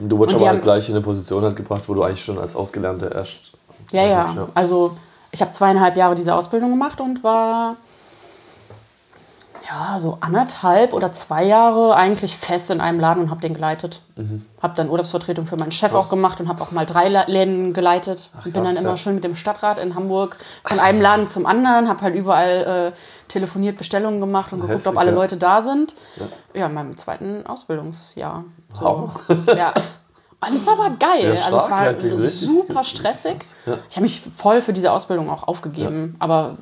Und 0.00 0.08
du 0.08 0.18
wurdest 0.18 0.40
aber 0.40 0.48
halt 0.48 0.62
gleich 0.62 0.88
in 0.88 0.94
eine 0.94 1.04
Position 1.04 1.44
halt 1.44 1.56
gebracht, 1.56 1.88
wo 1.88 1.94
du 1.94 2.02
eigentlich 2.02 2.24
schon 2.24 2.38
als 2.38 2.56
Ausgelernter 2.56 3.14
erst 3.14 3.52
Ja, 3.92 4.04
ja. 4.04 4.48
Also 4.54 4.96
ich 5.30 5.40
habe 5.40 5.52
zweieinhalb 5.52 5.96
Jahre 5.96 6.14
diese 6.14 6.34
Ausbildung 6.34 6.70
gemacht 6.70 7.00
und 7.00 7.22
war 7.22 7.76
ja 9.70 9.98
so 10.00 10.18
anderthalb 10.20 10.92
oder 10.92 11.12
zwei 11.12 11.44
Jahre 11.44 11.94
eigentlich 11.94 12.36
fest 12.36 12.70
in 12.70 12.80
einem 12.80 12.98
Laden 13.00 13.24
und 13.24 13.30
habe 13.30 13.40
den 13.40 13.54
geleitet. 13.54 14.02
Habe 14.60 14.74
dann 14.76 14.90
Urlaubsvertretung 14.90 15.46
für 15.46 15.56
meinen 15.56 15.72
Chef 15.72 15.92
Mhm. 15.92 15.96
Krass. 15.96 16.06
auch 16.06 16.10
gemacht 16.10 16.40
und 16.40 16.48
habe 16.48 16.62
auch 16.62 16.72
mal 16.72 16.84
drei 16.84 17.08
Läden 17.08 17.72
geleitet. 17.72 18.30
und 18.34 18.44
bin 18.44 18.52
krass, 18.52 18.74
dann 18.74 18.82
immer 18.82 18.90
ja. 18.90 18.96
schön 18.96 19.14
mit 19.14 19.24
dem 19.24 19.34
Stadtrat 19.34 19.78
in 19.78 19.94
Hamburg 19.94 20.36
von 20.64 20.78
einem 20.78 21.00
Laden 21.00 21.28
zum 21.28 21.46
anderen, 21.46 21.88
habe 21.88 22.02
halt 22.02 22.14
überall 22.14 22.92
äh, 22.94 23.28
telefoniert, 23.28 23.78
Bestellungen 23.78 24.20
gemacht 24.20 24.52
und 24.52 24.60
geguckt, 24.60 24.74
Heftig, 24.76 24.92
ob 24.92 24.98
alle 24.98 25.10
ja. 25.10 25.16
Leute 25.16 25.36
da 25.36 25.62
sind. 25.62 25.94
Ja, 26.52 26.66
in 26.66 26.74
meinem 26.74 26.96
zweiten 26.96 27.46
Ausbildungsjahr. 27.46 28.44
So. 28.74 28.84
Wow. 28.84 29.46
Ja. 29.56 29.72
Und 30.46 30.56
es 30.56 30.66
war 30.66 30.72
aber 30.72 30.90
geil. 30.96 31.34
Ja, 31.36 31.44
also 31.44 31.58
es 31.58 31.70
war 31.70 31.92
ja, 31.92 32.20
super 32.20 32.82
stressig. 32.82 33.36
Ja. 33.66 33.78
Ich 33.90 33.96
habe 33.96 34.04
mich 34.04 34.22
voll 34.36 34.62
für 34.62 34.72
diese 34.72 34.90
Ausbildung 34.90 35.28
auch 35.28 35.46
aufgegeben, 35.46 36.16
aber 36.18 36.56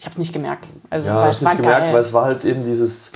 ich 0.00 0.06
habe 0.06 0.14
es 0.14 0.18
nicht 0.18 0.32
gemerkt. 0.32 0.68
Also, 0.88 1.08
Ja, 1.08 1.16
weil 1.16 1.24
hast 1.28 1.36
es 1.36 1.42
nicht 1.42 1.56
gemerkt, 1.58 1.80
geil. 1.82 1.92
weil 1.92 2.00
es 2.00 2.12
war 2.14 2.24
halt 2.24 2.44
eben 2.46 2.64
dieses, 2.64 3.12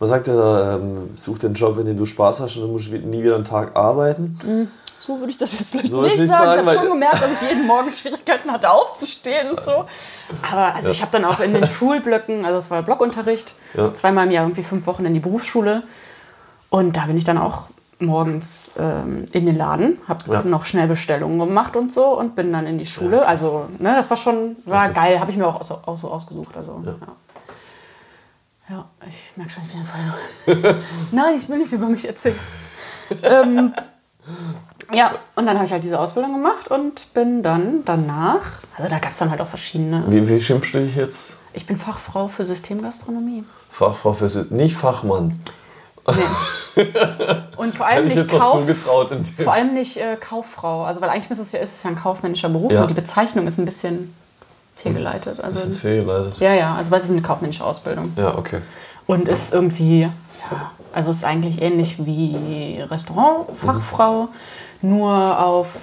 man 0.00 0.08
sagt 0.08 0.26
ja, 0.26 0.74
ähm, 0.74 1.10
such 1.14 1.38
den 1.38 1.54
Job, 1.54 1.78
in 1.78 1.84
dem 1.86 1.96
du 1.96 2.04
Spaß 2.04 2.40
hast 2.40 2.56
und 2.56 2.62
dann 2.62 2.72
musst 2.72 2.88
du 2.88 2.96
nie 2.98 3.22
wieder 3.22 3.36
einen 3.36 3.44
Tag 3.44 3.76
arbeiten. 3.76 4.68
so 4.98 5.20
würde 5.20 5.30
ich 5.30 5.38
das 5.38 5.52
jetzt 5.52 5.70
vielleicht 5.70 5.88
So 5.90 6.02
nicht 6.02 6.14
ich 6.16 6.20
nicht 6.22 6.28
sagen. 6.30 6.54
sagen, 6.54 6.60
ich 6.62 6.68
habe 6.74 6.78
schon 6.80 6.88
gemerkt, 6.94 7.22
dass 7.22 7.40
ich 7.42 7.48
jeden 7.50 7.66
Morgen 7.68 7.90
Schwierigkeiten 7.92 8.50
hatte, 8.50 8.68
aufzustehen 8.68 9.48
und 9.50 9.60
so. 9.62 9.84
Aber 10.50 10.74
also 10.74 10.88
ich 10.90 11.00
habe 11.02 11.12
dann 11.12 11.24
auch 11.24 11.38
in 11.38 11.54
den 11.54 11.64
Schulblöcken, 11.68 12.44
also 12.44 12.58
es 12.58 12.68
war 12.70 12.82
Blockunterricht, 12.82 13.54
Ja. 13.74 13.94
zweimal 13.94 14.26
im 14.26 14.32
Jahr 14.32 14.44
irgendwie 14.44 14.64
fünf 14.64 14.86
Wochen 14.88 15.04
in 15.04 15.14
die 15.14 15.20
Berufsschule. 15.20 15.84
Und 16.68 16.96
da 16.96 17.06
bin 17.06 17.16
ich 17.16 17.24
dann 17.24 17.38
auch 17.38 17.62
morgens 18.00 18.72
ähm, 18.78 19.24
in 19.32 19.46
den 19.46 19.56
Laden, 19.56 19.98
habe 20.06 20.32
Ja. 20.32 20.42
noch 20.42 20.64
schnell 20.64 20.86
Bestellungen 20.86 21.38
gemacht 21.38 21.76
und 21.76 21.92
so 21.92 22.18
und 22.18 22.34
bin 22.34 22.52
dann 22.52 22.66
in 22.66 22.78
die 22.78 22.86
Schule. 22.86 23.26
also, 23.26 23.66
ne, 23.78 23.94
das 23.96 24.08
war 24.10 24.16
schon, 24.16 24.56
war 24.64 24.82
Richtig. 24.82 24.96
geil, 24.96 25.20
habe 25.20 25.30
ich 25.30 25.36
mir 25.36 25.46
auch 25.46 25.62
so, 25.62 25.78
auch 25.84 25.96
so 25.96 26.10
ausgesucht. 26.10 26.56
Also, 26.56 26.82
ja. 26.84 26.94
ja. 28.70 28.84
ich 29.06 29.36
merke 29.36 29.52
schon, 29.52 29.62
ich 29.64 29.72
bin 29.72 30.62
voll. 30.64 30.82
Nein, 31.12 31.34
ich 31.36 31.48
will 31.48 31.58
nicht 31.58 31.72
über 31.72 31.86
mich 31.86 32.06
erzählen. 32.06 32.38
ähm, 33.22 33.72
ja, 34.92 35.12
und 35.34 35.46
dann 35.46 35.56
habe 35.56 35.66
ich 35.66 35.72
halt 35.72 35.84
diese 35.84 35.98
Ausbildung 35.98 36.32
gemacht 36.32 36.70
und 36.70 37.12
bin 37.14 37.42
dann 37.42 37.82
danach, 37.84 38.62
also 38.76 38.88
da 38.88 38.98
gab 38.98 39.10
es 39.10 39.18
dann 39.18 39.30
halt 39.30 39.40
auch 39.40 39.46
verschiedene. 39.46 40.04
Wie, 40.06 40.26
wie 40.28 40.40
schimpfst 40.40 40.72
du 40.72 40.78
dich 40.78 40.94
jetzt? 40.96 41.36
Ich 41.52 41.66
bin 41.66 41.76
Fachfrau 41.76 42.28
für 42.28 42.44
Systemgastronomie. 42.44 43.44
Fachfrau 43.68 44.12
für 44.12 44.26
nicht 44.50 44.76
Fachmann. 44.76 45.38
Nee. 46.16 46.84
Und 47.56 47.74
vor 47.74 47.86
allem 47.86 48.06
nicht 48.08 48.28
Kauf, 48.28 48.62
vor 49.42 49.52
allem 49.52 49.74
nicht 49.74 49.96
äh, 49.96 50.16
Kauffrau. 50.16 50.84
Also 50.84 51.00
weil 51.00 51.10
eigentlich 51.10 51.30
ist 51.30 51.38
es 51.40 51.52
ja, 51.52 51.58
ist 51.60 51.76
es 51.76 51.82
ja 51.82 51.90
ein 51.90 51.96
kaufmännischer 51.96 52.48
Beruf 52.48 52.70
Ja. 52.70 52.82
und 52.82 52.90
die 52.90 52.94
Bezeichnung 52.94 53.46
ist 53.48 53.58
ein 53.58 53.64
bisschen 53.64 54.14
fehlgeleitet. 54.76 55.40
Also, 55.42 55.68
ist 55.68 55.80
fehlgeleitet. 55.80 56.38
ja, 56.38 56.54
ja, 56.54 56.74
also 56.76 56.90
weil 56.92 56.98
es 57.00 57.06
ist 57.06 57.10
eine 57.10 57.22
kaufmännische 57.22 57.64
Ausbildung. 57.64 58.12
Ja, 58.16 58.38
okay. 58.38 58.60
Und 59.08 59.26
ist 59.28 59.52
irgendwie, 59.52 60.02
ja, 60.02 60.12
also 60.92 61.10
ist 61.10 61.24
eigentlich 61.24 61.60
ähnlich 61.60 62.04
wie 62.06 62.80
Restaurantfachfrau, 62.88 64.28
nur 64.82 65.38
auf 65.44 65.74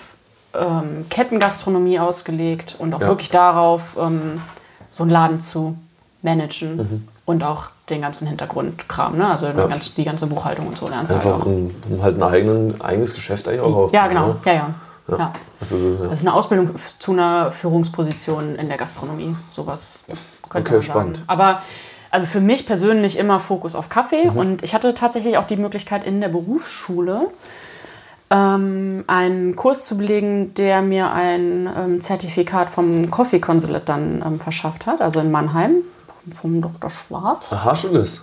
ähm, 0.54 1.06
Kettengastronomie 1.10 2.00
ausgelegt 2.00 2.76
und 2.80 2.94
auch 2.94 3.02
Ja. 3.02 3.08
wirklich 3.08 3.30
darauf, 3.32 3.98
ähm, 4.00 4.42
so 4.90 5.04
einen 5.04 5.12
Laden 5.12 5.40
zu 5.42 5.78
managen 6.22 6.78
Mhm. 6.78 7.08
und 7.26 7.44
auch 7.44 7.66
den 7.90 8.02
ganzen 8.02 8.28
Hintergrundkram, 8.28 9.18
ne? 9.18 9.28
also 9.30 9.46
Ja. 9.46 9.52
die 9.54 9.70
ganze- 9.70 9.92
die 9.96 10.04
ganze 10.04 10.28
Buchhaltung 10.28 10.68
und 10.68 10.78
so 10.78 10.88
lernst 10.88 11.12
du 11.12 11.16
halt 11.18 11.26
Einfach 11.26 11.42
auch. 11.42 11.46
um, 11.46 11.72
um 11.90 12.02
halt 12.02 12.18
ein 12.18 12.24
eigenen, 12.24 12.82
eigenes 12.82 13.14
Geschäft 13.14 13.48
eigentlich 13.48 13.62
auch 13.62 13.92
Ja, 13.94 14.06
aufzubauen. 14.06 14.10
genau, 14.10 14.28
ne? 14.28 14.36
ja, 14.46 14.54
ja. 14.54 14.70
Ja. 15.08 15.18
ja. 15.18 15.34
Also, 15.62 15.78
ja. 15.78 16.08
Das 16.10 16.18
ist 16.20 16.28
eine 16.28 16.34
Ausbildung 16.34 16.72
zu 16.98 17.12
einer 17.12 17.52
Führungsposition 17.52 18.56
in 18.56 18.68
der 18.70 18.78
Gastronomie. 18.78 19.36
Sowas 19.52 20.04
könnte 20.08 20.18
Okay, 20.50 20.74
man 20.78 20.82
sagen. 20.82 20.82
spannend. 20.82 21.22
Aber 21.28 21.62
also 22.10 22.26
für 22.26 22.40
mich 22.42 22.66
persönlich 22.66 23.20
immer 23.20 23.40
Fokus 23.40 23.76
auf 23.76 23.88
Kaffee. 23.90 24.32
Mhm. 24.32 24.38
Und 24.38 24.64
ich 24.64 24.74
hatte 24.74 24.96
tatsächlich 24.96 25.38
auch 25.38 25.44
die 25.44 25.58
Möglichkeit 25.58 26.06
in 26.06 26.22
der 26.22 26.30
Berufsschule 26.30 27.28
ähm, 28.32 29.04
einen 29.08 29.56
Kurs 29.56 29.86
zu 29.86 29.98
belegen, 29.98 30.54
der 30.56 30.82
mir 30.82 31.12
ein 31.12 31.70
ähm, 31.78 32.02
Zertifikat 32.02 32.70
vom 32.72 33.12
Coffee 33.12 33.40
Consulate 33.40 33.86
dann 33.86 34.24
ähm, 34.26 34.40
verschafft 34.40 34.88
hat, 34.88 35.02
also 35.02 35.20
in 35.20 35.30
Mannheim 35.30 35.76
vom 36.34 36.62
Dr. 36.62 36.90
Schwarz. 36.90 37.52
Hast 37.52 37.84
du 37.86 37.90
das? 37.90 38.22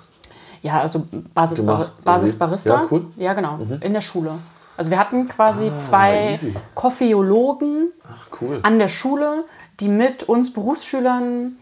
Ja, 0.62 0.80
also 0.80 1.06
Basisbar 1.34 1.76
Gemacht, 1.78 2.04
Basisbarista. 2.04 2.74
ja, 2.74 2.86
cool. 2.90 3.00
Mhm. 3.00 3.12
Ja, 3.16 3.32
genau, 3.34 3.58
in 3.80 3.92
der 3.92 4.00
Schule. 4.00 4.30
Also 4.76 4.90
wir 4.90 4.98
hatten 4.98 5.28
quasi 5.28 5.70
zwei 5.76 6.28
Ah, 6.28 6.30
easy. 6.32 6.54
Koffeologen 6.74 7.92
Ach, 8.04 8.28
cool. 8.40 8.60
an 8.62 8.78
der 8.78 8.88
Schule, 8.88 9.44
die 9.80 9.88
mit 9.88 10.22
uns 10.24 10.52
Berufsschülern 10.52 11.56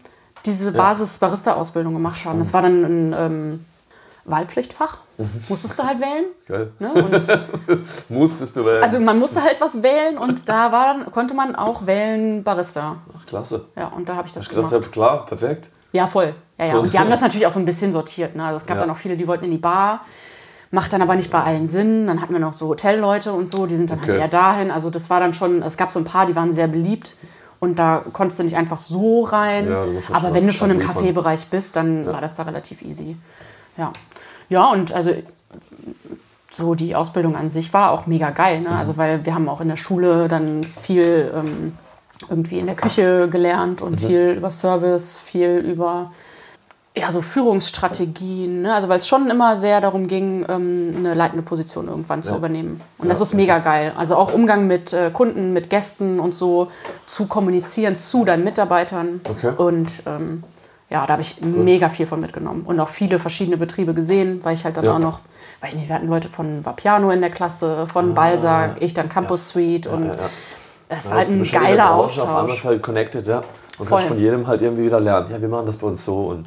diese 0.45 0.71
Basis-Barista-Ausbildung 0.71 1.93
gemacht 1.93 2.23
haben. 2.25 2.39
Das 2.39 2.53
war 2.53 2.61
dann 2.61 2.83
ein 2.83 3.15
ähm, 3.17 3.65
Wahlpflichtfach. 4.25 4.97
Mhm. 5.17 5.29
Musstest 5.49 5.77
du 5.77 5.83
halt 5.83 5.99
wählen. 5.99 6.25
Geil. 6.47 6.71
Ne? 6.79 6.89
Musstest 8.09 8.55
du 8.55 8.65
wählen. 8.65 8.83
also 8.83 8.99
man 8.99 9.19
musste 9.19 9.41
halt 9.41 9.57
was 9.59 9.81
wählen 9.83 10.17
und 10.17 10.47
da 10.47 10.71
war 10.71 10.93
dann, 10.93 11.11
konnte 11.11 11.33
man 11.33 11.55
auch 11.55 11.85
wählen 11.85 12.43
Barista. 12.43 12.95
Ach, 13.17 13.25
klasse. 13.25 13.65
Ja, 13.75 13.87
und 13.87 14.07
da 14.09 14.15
habe 14.15 14.27
ich 14.27 14.33
das 14.33 14.43
Ich 14.43 14.49
gedacht, 14.49 14.69
gemacht. 14.69 14.85
hab, 14.85 14.91
klar, 14.91 15.25
perfekt. 15.25 15.69
Ja, 15.91 16.07
voll. 16.07 16.33
Ja, 16.57 16.65
ja. 16.65 16.71
So. 16.73 16.79
Und 16.81 16.93
die 16.93 16.99
haben 16.99 17.09
das 17.09 17.21
natürlich 17.25 17.45
auch 17.47 17.51
so 17.51 17.59
ein 17.59 17.65
bisschen 17.65 17.91
sortiert. 17.91 18.35
Ne? 18.35 18.43
Also 18.45 18.57
es 18.57 18.65
gab 18.65 18.77
Ja. 18.77 18.81
dann 18.83 18.91
auch 18.91 18.97
viele, 18.97 19.17
die 19.17 19.27
wollten 19.27 19.45
in 19.45 19.51
die 19.51 19.57
Bar. 19.57 20.01
Macht 20.73 20.93
dann 20.93 21.01
aber 21.01 21.15
nicht 21.15 21.29
bei 21.29 21.43
allen 21.43 21.67
Sinn. 21.67 22.07
Dann 22.07 22.21
hatten 22.21 22.31
wir 22.33 22.39
noch 22.39 22.53
so 22.53 22.69
Hotelleute 22.69 23.33
und 23.33 23.49
so, 23.49 23.65
die 23.65 23.75
sind 23.75 23.89
dann 23.91 23.99
Okay. 23.99 24.11
halt 24.11 24.21
eher 24.21 24.27
dahin. 24.29 24.71
Also 24.71 24.89
das 24.89 25.09
war 25.09 25.19
dann 25.19 25.33
schon, 25.33 25.61
es 25.63 25.75
gab 25.75 25.91
so 25.91 25.99
ein 25.99 26.05
paar, 26.05 26.25
die 26.25 26.35
waren 26.35 26.53
sehr 26.53 26.67
beliebt. 26.67 27.15
Und 27.59 27.77
da 27.77 28.03
konntest 28.13 28.39
du 28.39 28.43
nicht 28.43 28.55
einfach 28.55 28.77
so 28.79 29.21
rein. 29.23 29.69
Ja, 29.69 29.85
aber 30.13 30.33
wenn 30.33 30.47
du 30.47 30.53
schon 30.53 30.71
im. 30.71 30.79
Kaffeebereich 30.79 31.47
bist, 31.49 31.75
dann 31.75 32.07
war 32.07 32.19
das 32.21 32.33
da 32.35 32.43
relativ 32.43 32.81
easy. 32.81 33.17
Ja. 33.77 33.91
Ja, 34.49 34.69
und 34.71 34.93
also 34.93 35.11
so 36.51 36.75
die 36.75 36.95
Ausbildung 36.95 37.35
an 37.35 37.51
sich 37.51 37.73
war 37.73 37.91
auch 37.91 38.07
mega 38.07 38.31
geil. 38.31 38.59
Mhm. 38.59 38.63
Ne? 38.65 38.71
Also 38.71 38.97
weil 38.97 39.25
wir 39.25 39.35
haben 39.35 39.47
auch 39.47 39.61
in 39.61 39.67
der 39.67 39.75
Schule 39.75 40.27
dann 40.27 40.63
viel 40.63 41.31
ähm, 41.35 41.73
irgendwie 42.29 42.59
in 42.59 42.65
der 42.67 42.75
Küche 42.75 43.27
gelernt 43.29 43.81
Mhm. 43.81 43.87
und 43.87 43.99
viel 44.01 44.35
über 44.37 44.51
Service, 44.51 45.17
viel 45.17 45.57
über 45.57 46.11
ja, 46.93 47.09
so 47.09 47.21
Führungsstrategien. 47.21 48.63
Ne? 48.63 48.73
Also 48.73 48.89
weil 48.89 48.97
es 48.97 49.07
schon 49.07 49.29
immer 49.29 49.55
sehr 49.55 49.79
darum 49.79 50.07
ging, 50.07 50.45
ähm, 50.49 50.93
eine 50.97 51.13
leitende 51.13 51.41
Position 51.43 51.87
irgendwann 51.87 52.21
zu 52.21 52.31
Ja. 52.31 52.37
übernehmen. 52.37 52.81
Und 52.97 53.05
Ja, 53.05 53.09
das 53.09 53.21
ist 53.21 53.33
mega 53.33 53.59
geil. 53.59 53.93
Also 53.97 54.15
auch 54.17 54.33
Umgang 54.33 54.67
mit 54.67 54.91
äh, 54.91 55.09
Kunden, 55.11 55.53
mit 55.53 55.69
Gästen 55.69 56.19
und 56.19 56.33
so 56.33 56.69
zu 57.05 57.27
kommunizieren 57.27 57.97
zu 57.97 58.25
deinen 58.25 58.43
Mitarbeitern. 58.43 59.21
Okay. 59.23 59.53
Und 59.55 60.03
ähm, 60.05 60.43
ja, 60.89 61.05
da 61.05 61.13
habe 61.13 61.21
ich 61.21 61.39
mega 61.41 61.87
viel 61.87 62.05
von 62.07 62.19
mitgenommen. 62.19 62.63
Und 62.65 62.77
auch 62.81 62.89
viele 62.89 63.19
verschiedene 63.19 63.55
Betriebe 63.55 63.93
gesehen, 63.93 64.39
weil 64.43 64.53
ich 64.55 64.65
halt 64.65 64.75
dann 64.75 64.83
Ja. 64.83 64.95
auch 64.95 64.99
noch, 64.99 65.19
weiß 65.61 65.69
ich 65.69 65.75
nicht, 65.79 65.87
wir 65.87 65.95
hatten 65.95 66.09
Leute 66.09 66.27
von 66.27 66.65
Vapiano 66.65 67.09
in 67.11 67.21
der 67.21 67.29
Klasse, 67.29 67.85
von 67.87 68.13
Balzac, 68.13 68.81
ich 68.81 68.93
dann 68.93 69.07
Campus 69.07 69.47
Suite 69.47 69.87
und 69.87 70.11
Ah. 70.11 70.29
Das 70.95 71.05
Ja, 71.05 71.11
war 71.11 71.17
halt 71.19 71.29
ein 71.29 71.43
geiler 71.51 71.95
Branche 71.95 72.21
Auf 72.21 72.27
einmal 72.27 72.43
Austausch. 72.45 72.63
halt 72.65 72.83
connected, 72.83 73.25
ja. 73.27 73.37
Und 73.79 73.87
Voll. 73.87 73.97
kannst 73.97 74.07
von 74.09 74.19
jedem 74.19 74.45
halt 74.47 74.61
irgendwie 74.61 74.85
wieder 74.85 74.99
lernen. 74.99 75.31
Ja, 75.31 75.41
wir 75.41 75.47
machen 75.49 75.65
das 75.65 75.75
bei 75.77 75.87
uns 75.87 76.03
so. 76.05 76.27
Und, 76.27 76.45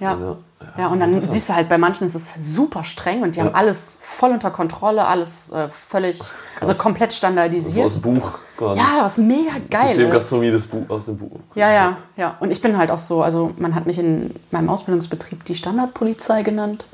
Ja. 0.00 0.12
und 0.14 0.36
Ja, 0.78 0.88
und 0.88 0.98
dann 1.00 1.20
siehst 1.20 1.48
du 1.48 1.54
halt, 1.54 1.68
bei 1.68 1.78
manchen 1.78 2.06
ist 2.06 2.14
es 2.14 2.32
super 2.54 2.84
streng 2.84 3.22
und 3.22 3.36
die 3.36 3.40
haben 3.40 3.54
alles 3.54 3.98
voll 4.02 4.30
unter 4.32 4.50
Kontrolle, 4.50 5.06
alles 5.06 5.52
äh, 5.52 5.68
völlig, 5.68 6.20
also 6.60 6.74
komplett 6.74 7.12
so 7.12 7.18
standardisiert. 7.18 7.84
aus 7.84 8.00
dem 8.00 8.02
Buch 8.14 8.38
quasi. 8.56 8.80
Ja, 8.80 9.02
was 9.04 9.18
mega 9.18 9.52
geil 9.70 9.82
ist. 9.84 9.88
Systemgastronomie 9.90 10.50
das 10.50 10.66
Buch, 10.66 10.88
aus 10.88 11.06
dem 11.06 11.18
Buch. 11.18 11.38
Ja, 11.54 11.70
ja, 11.70 11.96
ja. 12.16 12.36
Und 12.40 12.50
ich 12.50 12.60
bin 12.62 12.76
halt 12.78 12.90
auch 12.90 12.98
so, 12.98 13.22
also 13.22 13.52
man 13.58 13.74
hat 13.74 13.86
mich 13.86 13.98
in 13.98 14.34
meinem 14.50 14.68
Ausbildungsbetrieb 14.70 15.44
die 15.44 15.54
Standardpolizei 15.54 16.42
genannt. 16.42 16.84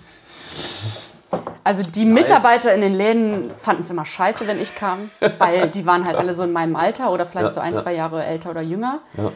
Also 1.63 1.83
die 1.83 2.05
Mitarbeiter 2.05 2.75
in 2.75 2.81
den 2.81 2.95
Läden 2.95 3.51
fanden 3.57 3.83
es 3.83 3.91
immer 3.91 4.05
scheiße, 4.05 4.47
wenn 4.47 4.61
ich 4.61 4.75
kam, 4.75 5.11
weil 5.39 5.69
die 5.69 5.87
waren 5.87 6.07
halt 6.07 6.17
alle 6.17 6.35
so 6.35 6.43
in 6.43 6.53
meinem 6.53 6.75
Alter 6.75 7.13
oder 7.13 7.27
vielleicht 7.27 7.49
Ja, 7.49 7.53
so 7.55 7.61
ein, 7.61 7.75
ja. 7.75 7.83
zwei 7.83 7.95
Jahre 7.95 8.25
älter 8.25 8.51
oder 8.51 8.63
jünger. 8.63 9.01
Ja. 9.17 9.31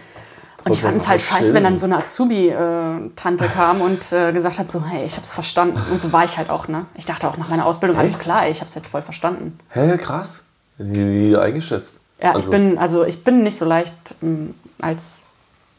Und 0.65 0.73
ich 0.73 0.81
fand 0.81 0.97
es 0.97 1.09
halt 1.09 1.21
scheiße, 1.21 1.53
wenn 1.53 1.65
dann 1.65 1.79
so 1.79 1.85
eine 1.85 1.99
Azubi-Tante 1.99 3.47
kam 3.55 3.83
und 3.83 4.11
äh, 4.13 4.33
gesagt 4.33 4.59
hat 4.59 4.69
so, 4.69 4.83
hey, 4.83 5.05
ich 5.05 5.17
hab's 5.17 5.33
verstanden. 5.35 5.79
Und 5.93 6.01
so 6.01 6.11
war 6.13 6.25
ich 6.25 6.39
halt 6.39 6.49
auch, 6.49 6.69
ne? 6.69 6.87
Ich 6.95 7.05
dachte 7.05 7.29
auch 7.29 7.37
nach 7.37 7.49
meiner 7.49 7.67
Ausbildung, 7.67 7.99
alles 7.99 8.19
klar, 8.19 8.49
ich 8.49 8.63
hab's 8.63 8.75
jetzt 8.75 8.89
voll 8.89 9.03
verstanden. 9.03 9.59
Hä, 9.69 9.99
krass. 9.99 10.43
Die, 10.79 11.29
die 11.29 11.37
eingeschätzt. 11.37 12.01
Ja, 12.21 12.33
also, 12.33 12.47
ich 12.47 12.51
bin, 12.51 12.79
also 12.79 13.05
ich 13.05 13.23
bin 13.23 13.43
nicht 13.43 13.59
so 13.59 13.67
leicht 13.67 13.95
ähm, 14.23 14.55
als 14.81 15.25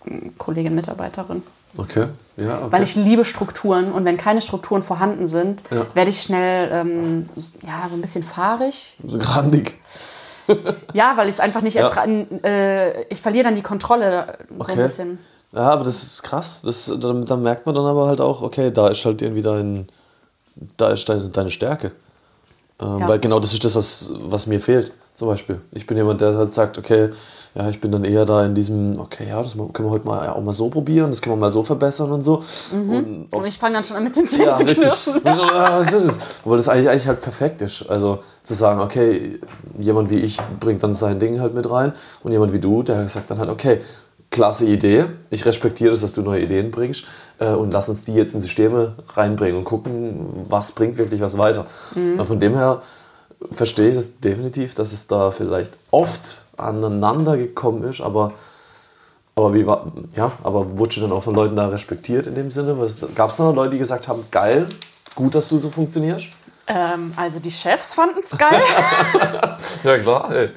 ähm, 0.06 0.38
Kollegin, 0.38 0.76
Mitarbeiterin. 0.76 1.42
Okay, 1.78 2.08
ja, 2.38 2.58
okay. 2.60 2.72
Weil 2.72 2.84
ich 2.84 2.96
liebe 2.96 3.26
Strukturen 3.26 3.92
und 3.92 4.06
wenn 4.06 4.18
keine 4.18 4.42
Strukturen 4.42 4.84
vorhanden 4.84 5.28
sind, 5.28 5.64
Ja. 5.72 5.86
werde 5.94 6.10
ich 6.10 6.22
schnell 6.22 6.70
ähm, 6.72 7.30
ja, 7.66 7.88
so 7.90 7.96
ein 7.96 8.02
bisschen 8.02 8.24
fahrig. 8.24 8.98
Grandig. 9.20 9.76
Ja, 10.94 11.14
weil 11.18 11.28
ich 11.28 11.34
es 11.34 11.40
einfach 11.40 11.62
nicht 11.62 11.74
Ja. 11.74 11.90
äh, 12.44 13.02
ich 13.06 13.20
verliere 13.20 13.46
dann 13.46 13.56
die 13.56 13.64
Kontrolle 13.64 14.38
so 14.50 14.60
Okay. 14.60 14.74
ein 14.74 14.78
bisschen. 14.78 15.20
Ja, 15.52 15.72
aber 15.72 15.84
das 15.86 16.04
ist 16.04 16.22
krass. 16.22 16.62
Das, 16.64 16.86
da, 17.00 17.14
da 17.14 17.36
merkt 17.36 17.66
man 17.66 17.74
dann 17.74 17.86
aber 17.86 18.06
halt 18.06 18.22
auch, 18.22 18.44
okay, 18.44 18.70
da 18.72 18.90
ist 18.90 19.04
halt 19.06 19.24
irgendwie 19.24 19.42
dein, 19.42 19.90
da 20.78 20.90
ist 20.90 21.10
deine, 21.10 21.30
deine 21.30 21.50
Stärke. 21.50 21.94
Ähm, 22.80 23.00
Ja. 23.00 23.08
Weil 23.08 23.18
genau 23.20 23.40
das 23.40 23.54
ist 23.54 23.66
das, 23.66 23.74
was, 23.76 24.12
was 24.20 24.46
mir 24.46 24.62
fehlt. 24.62 24.92
Zum 25.16 25.30
Beispiel. 25.30 25.62
Ich 25.72 25.88
bin 25.88 25.96
jemand, 25.96 26.20
der 26.20 26.36
halt 26.36 26.52
sagt, 26.52 26.78
okay, 26.78 27.10
ja, 27.56 27.70
ich 27.70 27.80
bin 27.80 27.90
dann 27.90 28.04
eher 28.04 28.26
da 28.26 28.44
in 28.44 28.54
diesem, 28.54 29.00
okay, 29.00 29.30
ja, 29.30 29.42
das 29.42 29.54
können 29.54 29.88
wir 29.88 29.90
heute 29.90 30.06
mal 30.06 30.28
auch 30.28 30.44
mal 30.44 30.52
so 30.52 30.70
probieren, 30.70 31.10
das 31.10 31.22
können 31.22 31.38
wir 31.38 31.40
mal 31.40 31.50
so 31.50 31.64
verbessern 31.64 32.12
und 32.12 32.22
so. 32.22 32.44
Und, 32.74 33.28
und 33.32 33.48
ich 33.48 33.58
fange 33.58 33.76
dann 33.76 33.86
schon 33.86 33.96
an 33.96 34.04
mit 34.04 34.14
den 34.14 34.28
Zähnen 34.28 34.48
ja, 34.48 34.56
zu 34.56 34.66
richtig. 34.66 34.84
knirschen. 34.84 35.22
Ja, 35.24 35.80
was 35.80 35.94
ist 35.94 36.06
das? 36.06 36.20
Obwohl 36.44 36.58
das 36.58 36.68
eigentlich, 36.68 36.90
eigentlich 36.90 37.08
halt 37.08 37.22
perfekt 37.22 37.62
ist. 37.62 37.90
Also 37.90 38.20
zu 38.44 38.54
sagen, 38.54 38.82
okay, 38.82 39.40
jemand 39.78 40.10
wie 40.10 40.18
ich 40.18 40.38
bringt 40.60 40.84
dann 40.84 40.94
sein 40.94 41.18
Ding 41.18 41.40
halt 41.40 41.54
mit 41.54 41.72
rein 41.72 41.94
und 42.24 42.34
jemand 42.34 42.52
wie 42.52 42.60
du, 42.60 42.84
der 42.84 43.08
sagt 43.08 43.32
dann 43.32 43.40
halt, 43.40 43.50
okay, 43.50 43.80
klasse 44.32 44.66
Idee, 44.66 45.06
ich 45.30 45.46
respektiere 45.46 45.92
das, 45.92 46.02
dass 46.02 46.12
du 46.12 46.24
neue 46.24 46.42
Ideen 46.42 46.72
bringst 46.72 47.06
äh, 47.40 47.52
und 47.52 47.72
lass 47.72 47.88
uns 47.88 48.04
die 48.04 48.14
jetzt 48.14 48.34
in 48.34 48.42
Systeme 48.42 48.96
reinbringen 49.14 49.58
und 49.58 49.64
gucken, 49.64 50.46
was 50.50 50.74
bringt 50.74 50.98
wirklich 50.98 51.22
was 51.22 51.38
weiter. 51.38 51.68
Und 51.96 52.26
von 52.26 52.40
dem 52.42 52.54
her 52.54 52.82
verstehe 53.52 53.90
ich 53.90 53.96
es 53.96 54.20
definitiv, 54.20 54.76
dass 54.76 54.92
es 54.92 55.08
da 55.08 55.32
vielleicht 55.32 55.78
oft 55.92 56.44
aneinander 56.58 57.38
gekommen 57.38 57.84
ist, 57.84 58.02
aber 58.02 58.34
aber 59.38 59.54
wie 59.54 59.68
war, 59.68 59.92
ja, 60.16 60.32
aber 60.44 60.78
wurdest 60.78 60.98
du 60.98 61.02
dann 61.02 61.12
auch 61.12 61.24
von 61.24 61.36
Leuten 61.36 61.58
da 61.58 61.68
respektiert 61.68 62.26
in 62.26 62.36
dem 62.36 62.50
Sinne? 62.50 62.78
Gab 63.16 63.30
es 63.30 63.36
da 63.36 63.44
noch 63.44 63.54
Leute, 63.54 63.72
die 63.72 63.80
gesagt 63.80 64.08
haben, 64.08 64.24
geil, 64.32 64.68
gut, 65.14 65.36
dass 65.36 65.50
du 65.50 65.58
so 65.58 65.70
funktionierst? 65.70 66.28
Ähm, 66.68 67.14
also 67.16 67.40
die 67.40 67.52
Chefs 67.52 67.94
fanden 67.94 68.22
es 68.24 68.38
geil. 68.38 68.62
Ja 69.84 69.98
klar, 69.98 70.32
ey. 70.32 70.50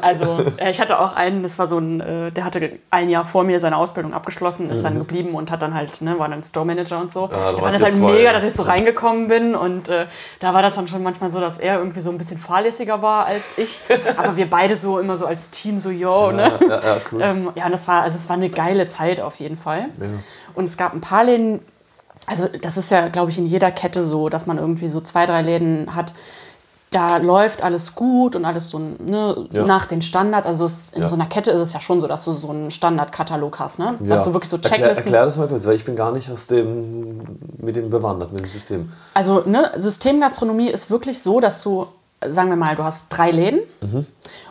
Also 0.00 0.44
äh, 0.56 0.70
ich 0.70 0.80
hatte 0.80 0.98
auch 0.98 1.14
einen, 1.14 1.42
das 1.42 1.58
war 1.58 1.66
so 1.66 1.78
ein, 1.78 2.00
äh, 2.00 2.30
der 2.32 2.44
hatte 2.44 2.78
ein 2.90 3.08
Jahr 3.08 3.24
vor 3.24 3.44
mir 3.44 3.60
seine 3.60 3.76
Ausbildung 3.76 4.14
abgeschlossen, 4.14 4.70
ist 4.70 4.82
dann 4.82 4.98
geblieben 4.98 5.34
und 5.34 5.50
hat 5.50 5.62
dann 5.62 5.74
halt, 5.74 6.00
ne, 6.00 6.18
war 6.18 6.28
dann 6.28 6.42
Store 6.42 6.66
Manager 6.66 7.00
und 7.00 7.12
so. 7.12 7.26
Mhm. 7.26 7.30
da 7.30 7.54
ich 7.54 7.62
fand 7.62 7.74
das 7.74 7.82
halt 7.82 7.94
zwei, 7.94 8.12
mega, 8.12 8.24
ja. 8.24 8.32
dass 8.32 8.44
ich 8.44 8.54
so 8.54 8.62
reingekommen 8.62 9.28
bin 9.28 9.54
und 9.54 9.88
äh, 9.88 10.06
da 10.40 10.54
war 10.54 10.62
das 10.62 10.74
dann 10.74 10.88
schon 10.88 11.02
manchmal 11.02 11.30
so, 11.30 11.40
dass 11.40 11.58
er 11.58 11.78
irgendwie 11.78 12.00
so 12.00 12.10
ein 12.10 12.18
bisschen 12.18 12.38
fahrlässiger 12.38 13.02
war 13.02 13.26
als 13.26 13.58
ich. 13.58 13.80
Aber 14.16 14.36
wir 14.36 14.48
beide 14.48 14.76
so 14.76 14.98
immer 14.98 15.16
so 15.16 15.26
als 15.26 15.50
Team 15.50 15.78
so, 15.78 15.90
yo, 15.90 16.32
ne? 16.32 16.58
Ja, 16.60 16.66
ja, 16.66 16.80
ja, 16.80 16.96
cool. 17.12 17.20
Ähm, 17.22 17.50
ja, 17.54 17.66
und 17.66 17.72
das 17.72 17.86
war, 17.86 18.02
also 18.02 18.16
es 18.16 18.28
war 18.28 18.36
eine 18.36 18.50
geile 18.50 18.86
Zeit 18.86 19.20
auf 19.20 19.36
jeden 19.36 19.56
Fall. 19.56 19.86
Und 20.54 20.64
es 20.64 20.76
gab 20.76 20.94
ein 20.94 21.00
paar 21.00 21.24
Läden, 21.24 21.60
also 22.26 22.48
das 22.48 22.76
ist 22.76 22.90
ja, 22.90 23.08
glaube 23.08 23.30
ich, 23.30 23.38
in 23.38 23.46
jeder 23.46 23.70
Kette 23.70 24.04
so, 24.04 24.28
dass 24.28 24.46
man 24.46 24.58
irgendwie 24.58 24.88
so 24.88 25.00
zwei, 25.00 25.26
drei 25.26 25.42
Läden 25.42 25.94
hat, 25.94 26.14
da 26.90 27.16
läuft 27.16 27.62
alles 27.62 27.96
gut 27.96 28.36
und 28.36 28.44
alles 28.44 28.70
so 28.70 28.78
ne, 28.78 29.48
Ja. 29.50 29.64
nach 29.64 29.86
den 29.86 30.00
Standards. 30.00 30.46
Also 30.46 30.64
es, 30.64 30.90
in 30.90 31.02
Ja. 31.02 31.08
so 31.08 31.16
einer 31.16 31.26
Kette 31.26 31.50
ist 31.50 31.58
es 31.58 31.72
ja 31.72 31.80
schon 31.80 32.00
so, 32.00 32.06
dass 32.06 32.24
du 32.24 32.32
so 32.34 32.48
einen 32.50 32.70
Standardkatalog 32.70 33.58
hast, 33.58 33.80
ne? 33.80 33.96
Ja. 34.00 34.06
Dass 34.10 34.22
du 34.24 34.32
wirklich 34.32 34.48
so 34.48 34.56
Erklär, 34.56 34.76
Checklisten. 34.78 35.06
erklär 35.06 35.24
das 35.24 35.36
mal 35.36 35.48
kurz, 35.48 35.66
weil 35.66 35.74
ich 35.74 35.84
bin 35.84 35.96
gar 35.96 36.12
nicht 36.12 36.30
aus 36.30 36.46
dem, 36.46 37.20
mit 37.58 37.74
dem 37.74 37.90
bewandert, 37.90 38.32
mit 38.32 38.42
dem 38.42 38.48
System. 38.48 38.92
Also 39.12 39.42
ne, 39.44 39.72
Systemgastronomie 39.76 40.68
ist 40.70 40.88
wirklich 40.90 41.20
so, 41.20 41.40
dass 41.40 41.62
du, 41.64 41.86
sagen 42.24 42.48
wir 42.50 42.56
mal, 42.56 42.76
du 42.76 42.84
hast 42.84 43.08
drei 43.08 43.32
Läden 43.32 43.60
Mhm. 43.80 44.06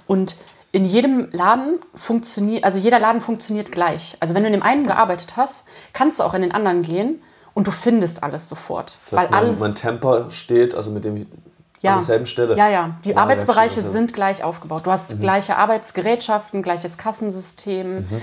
und 0.08 0.36
in 0.74 0.84
jedem 0.86 1.30
Laden 1.32 1.80
funktioniert, 1.96 2.64
also 2.66 2.78
jeder 2.80 3.00
Laden 3.00 3.22
funktioniert 3.22 3.72
gleich. 3.72 4.18
Also 4.20 4.34
wenn 4.34 4.42
du 4.42 4.48
in 4.48 4.54
dem 4.54 4.64
einen 4.64 4.86
gearbeitet 4.88 5.38
hast, 5.38 5.66
kannst 5.94 6.20
du 6.20 6.24
auch 6.24 6.34
in 6.34 6.42
den 6.42 6.52
anderen 6.52 6.82
gehen 6.82 7.22
und 7.54 7.68
du 7.68 7.72
findest 7.72 8.24
alles 8.24 8.50
sofort. 8.50 8.98
Das 9.10 9.20
heißt, 9.20 9.32
weil 9.32 9.40
mein, 9.40 9.48
alles, 9.50 9.60
mein 9.60 9.76
Temper 9.76 10.30
steht, 10.30 10.76
also 10.76 10.92
mit 10.92 11.06
dem 11.06 11.28
ja, 11.82 11.92
an 11.92 11.98
derselben 11.98 12.26
Stelle. 12.26 12.56
Ja, 12.58 12.70
ja. 12.70 12.92
Die 13.04 13.12
ja, 13.12 13.18
Arbeitsbereiche 13.18 13.82
sind 13.82 14.14
gleich 14.14 14.44
aufgebaut. 14.44 14.86
Du 14.86 14.92
hast 14.92 15.20
gleiche 15.20 15.58
Arbeitsgerätschaften, 15.58 16.64
gleiches 16.64 16.98
Kassensystem. 16.98 17.98
Mhm. 17.98 18.22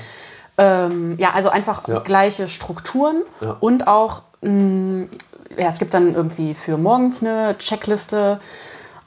Ähm, 0.59 1.19
ja, 1.19 1.33
also 1.33 1.51
einfach 1.51 1.87
Ja. 1.89 2.01
gleiche 2.01 2.49
Strukturen 2.49 3.23
Ja. 3.41 3.57
und 3.61 3.87
auch, 3.87 4.23
mh, 4.43 5.07
ja, 5.57 5.69
es 5.69 5.79
gibt 5.79 5.95
dann 5.95 6.15
irgendwie 6.15 6.55
für 6.55 6.77
morgens 6.77 7.23
eine 7.23 7.57
Checkliste. 7.59 8.41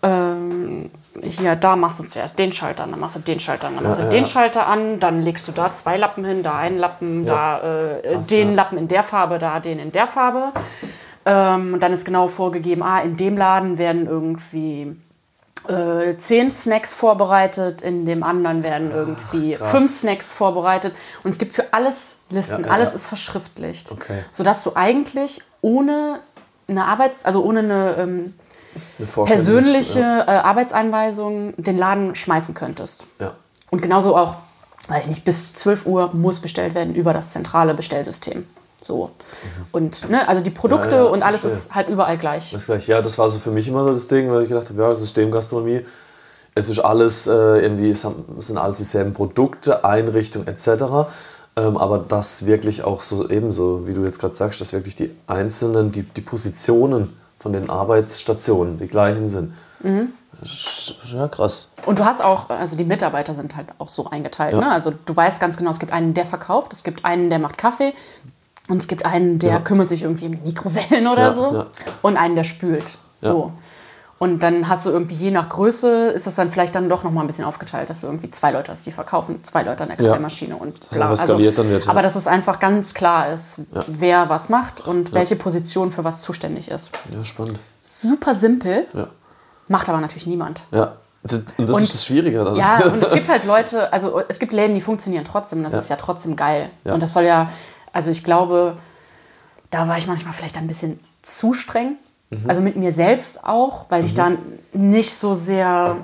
Ähm, 0.01 0.91
hier, 1.21 1.55
da 1.55 1.75
machst 1.75 1.99
du 1.99 2.03
zuerst 2.05 2.39
den 2.39 2.51
Schalter 2.51 2.83
an, 2.83 2.91
dann 2.91 2.99
machst 2.99 3.15
du 3.15 3.19
den 3.19 3.39
Schalter 3.39 3.67
an, 3.67 3.75
dann 3.75 3.83
machst 3.83 3.97
du 3.99 4.03
ja, 4.03 4.09
den 4.09 4.23
ja. 4.23 4.29
Schalter 4.29 4.67
an, 4.67 4.99
dann 4.99 5.21
legst 5.21 5.47
du 5.47 5.51
da 5.51 5.71
zwei 5.73 5.97
Lappen 5.97 6.25
hin, 6.25 6.43
da 6.43 6.55
einen 6.57 6.79
Lappen, 6.79 7.25
Ja. 7.25 7.59
da 7.59 7.97
äh, 7.97 8.13
Krass, 8.13 8.27
den. 8.27 8.55
Lappen 8.55 8.77
in 8.77 8.87
der 8.87 9.03
Farbe, 9.03 9.37
da 9.39 9.59
den 9.59 9.79
in 9.79 9.91
der 9.91 10.07
Farbe. 10.07 10.51
Ähm, 11.25 11.75
und 11.75 11.79
dann 11.83 11.93
ist 11.93 12.05
genau 12.05 12.27
vorgegeben, 12.27 12.83
ah, 12.83 12.99
in 12.99 13.15
dem 13.15 13.37
Laden 13.37 13.77
werden 13.77 14.07
irgendwie 14.07 14.95
äh, 15.69 16.17
zehn 16.17 16.51
Snacks 16.51 16.93
vorbereitet, 16.93 17.81
in 17.81 18.05
dem 18.05 18.23
anderen 18.23 18.63
werden 18.63 18.91
irgendwie 18.91 19.53
krass. 19.53 19.71
fünf 19.71 19.91
Snacks 19.91 20.33
vorbereitet. 20.33 20.93
Und 21.23 21.31
es 21.31 21.37
gibt 21.37 21.53
für 21.53 21.71
alles 21.71 22.17
Listen, 22.29 22.65
alles 22.65 22.93
ist 22.93 23.07
verschriftlicht. 23.07 23.91
Okay. 23.91 24.25
Sodass 24.31 24.63
du 24.63 24.71
eigentlich 24.75 25.41
ohne 25.61 26.19
eine 26.67 26.85
Arbeits-, 26.85 27.23
also 27.23 27.43
ohne 27.43 27.59
eine 27.59 27.95
ähm, 27.97 28.33
persönliche 29.25 29.99
Ja. 29.99 30.21
äh, 30.23 30.31
Arbeitseinweisung 30.41 31.53
den 31.57 31.77
Laden 31.77 32.15
schmeißen 32.15 32.53
könntest. 32.55 33.07
ja. 33.19 33.33
Und 33.71 33.81
genauso 33.81 34.15
auch, 34.15 34.35
weiß 34.87 35.05
ich 35.05 35.09
nicht, 35.09 35.25
bis 35.25 35.53
12 35.55 35.87
Uhr 35.87 36.11
muss 36.13 36.39
bestellt 36.41 36.75
werden 36.75 36.93
über 36.93 37.11
das 37.11 37.31
zentrale 37.31 37.73
Bestellsystem. 37.73 38.45
So. 38.79 39.09
Und 39.71 40.09
ne, 40.11 40.27
also 40.27 40.43
die 40.43 40.51
Produkte 40.51 40.95
Mhm. 40.97 41.03
Ja, 41.05 41.09
und 41.09 41.23
alles 41.23 41.41
verstehe. 41.41 41.59
ist 41.61 41.73
halt 41.75 41.89
überall 41.89 42.17
gleich. 42.19 42.51
Das 42.51 42.65
gleich. 42.67 42.85
Ja, 42.87 43.01
das 43.01 43.17
war 43.17 43.29
so 43.29 43.39
für 43.39 43.49
mich 43.49 43.67
immer 43.67 43.83
so 43.85 43.91
das 43.93 44.07
Ding, 44.07 44.29
weil 44.29 44.43
ich 44.43 44.49
gedacht 44.49 44.69
habe, 44.69 44.79
ja, 44.79 44.93
Systemgastronomie, 44.93 45.85
es 46.53 46.69
ist 46.69 46.79
alles 46.79 47.25
äh, 47.25 47.31
irgendwie, 47.31 47.89
es 47.89 48.05
sind 48.39 48.57
alles 48.59 48.77
dieselben 48.77 49.13
Produkte, 49.13 49.83
Einrichtung 49.83 50.45
etc. 50.45 50.67
Ähm, 51.55 51.77
aber 51.77 51.97
das 51.97 52.45
wirklich 52.45 52.83
auch 52.83 53.01
so 53.01 53.27
ebenso, 53.29 53.87
wie 53.87 53.93
du 53.95 54.03
jetzt 54.03 54.19
gerade 54.19 54.35
sagst, 54.35 54.61
dass 54.61 54.71
wirklich 54.73 54.95
die 54.95 55.09
einzelnen, 55.25 55.91
die, 55.91 56.03
die 56.03 56.21
Positionen 56.21 57.17
von 57.39 57.53
den 57.53 57.69
Arbeitsstationen 57.69 58.79
die 58.79 58.87
gleichen 58.87 59.27
sind. 59.27 59.53
Mhm. 59.81 60.09
Ja 61.13 61.27
krass. 61.27 61.69
Und 61.85 61.99
du 61.99 62.05
hast 62.05 62.21
auch, 62.23 62.49
also 62.49 62.75
die 62.75 62.83
Mitarbeiter 62.83 63.33
sind 63.33 63.55
halt 63.55 63.67
auch 63.77 63.89
so 63.89 64.09
eingeteilt. 64.09 64.53
Ja. 64.53 64.61
Ne? 64.61 64.71
Also 64.71 64.91
du 64.91 65.15
weißt 65.15 65.39
ganz 65.39 65.57
genau, 65.57 65.71
es 65.71 65.79
gibt 65.79 65.93
einen, 65.93 66.13
der 66.13 66.25
verkauft, 66.25 66.73
es 66.73 66.83
gibt 66.83 67.05
einen, 67.05 67.29
der 67.29 67.39
macht 67.39 67.57
Kaffee 67.57 67.93
und 68.69 68.77
es 68.77 68.87
gibt 68.87 69.05
einen, 69.05 69.39
der 69.39 69.51
Ja. 69.51 69.59
kümmert 69.59 69.89
sich 69.89 70.03
irgendwie 70.03 70.25
um 70.25 70.31
die 70.31 70.41
Mikrowellen 70.41 71.07
oder 71.07 71.33
so 71.33 71.65
und 72.01 72.17
einen, 72.17 72.35
der 72.35 72.43
spült. 72.43 72.97
So. 73.19 73.51
Und 74.19 74.41
dann 74.41 74.69
hast 74.69 74.85
du 74.85 74.89
irgendwie 74.89 75.15
je 75.15 75.31
nach 75.31 75.49
Größe 75.49 76.07
ist 76.11 76.27
das 76.27 76.35
dann 76.35 76.49
vielleicht 76.49 76.75
dann 76.75 76.87
doch 76.87 77.03
noch 77.03 77.11
mal 77.11 77.21
ein 77.21 77.27
bisschen 77.27 77.43
aufgeteilt, 77.43 77.89
dass 77.89 78.01
du 78.01 78.07
irgendwie 78.07 78.31
zwei 78.31 78.51
Leute 78.51 78.71
hast, 78.71 78.85
die 78.85 78.91
verkaufen, 78.91 79.43
zwei 79.43 79.63
Leute 79.63 79.83
an 79.83 79.89
der 79.89 79.99
Ja. 79.99 80.09
Kaffeemaschine 80.11 80.55
und 80.55 80.89
bla. 80.91 81.09
was 81.09 81.21
skaliert 81.21 81.57
dann 81.57 81.69
wird, 81.69 81.85
ja. 81.85 81.91
aber 81.91 82.01
dass 82.01 82.15
es 82.15 82.25
einfach 82.27 82.59
ganz 82.59 82.93
klar 82.93 83.33
ist, 83.33 83.59
wer 83.87 84.29
was 84.29 84.47
macht 84.47 84.87
und 84.87 85.11
welche 85.11 85.35
Position 85.35 85.91
für 85.91 86.03
was 86.05 86.21
zuständig 86.21 86.69
ist. 86.69 86.91
Ja, 87.13 87.23
spannend. 87.25 87.59
Super 87.81 88.33
simpel, 88.33 88.87
Ja. 88.93 89.07
macht 89.67 89.89
aber 89.89 89.99
natürlich 89.99 90.27
niemand. 90.27 90.63
Ja. 90.71 90.93
Das- 91.23 91.41
Und 91.57 91.67
das 91.69 91.77
Und- 91.77 91.83
ist 91.83 91.93
das 91.93 92.05
Schwierige 92.05 92.43
dann. 92.45 92.55
Ja, 92.55 92.77
und 92.85 93.03
es 93.03 93.11
gibt 93.13 93.27
halt 93.29 93.45
Leute, 93.45 93.91
also 93.91 94.21
es 94.29 94.39
gibt 94.39 94.53
Läden, 94.53 94.75
die 94.75 94.81
funktionieren 94.81 95.25
trotzdem. 95.25 95.63
Das 95.63 95.73
Ja. 95.73 95.79
ist 95.79 95.89
ja 95.89 95.95
trotzdem 95.97 96.35
geil. 96.37 96.69
Ja. 96.85 96.93
Und 96.93 97.01
das 97.01 97.11
soll 97.13 97.23
ja, 97.23 97.49
also 97.91 98.09
ich 98.11 98.23
glaube, 98.23 98.75
da 99.69 99.87
war 99.89 99.97
ich 99.97 100.07
manchmal 100.07 100.33
vielleicht 100.33 100.57
ein 100.57 100.67
bisschen 100.67 100.99
zu 101.21 101.53
streng. 101.53 101.97
Mhm. 102.41 102.49
Also 102.49 102.61
mit 102.61 102.75
mir 102.75 102.91
selbst 102.91 103.43
auch, 103.43 103.85
weil 103.89 104.03
ich 104.05 104.13
dann 104.15 104.37
nicht 104.73 105.15
so 105.15 105.33
sehr 105.33 105.97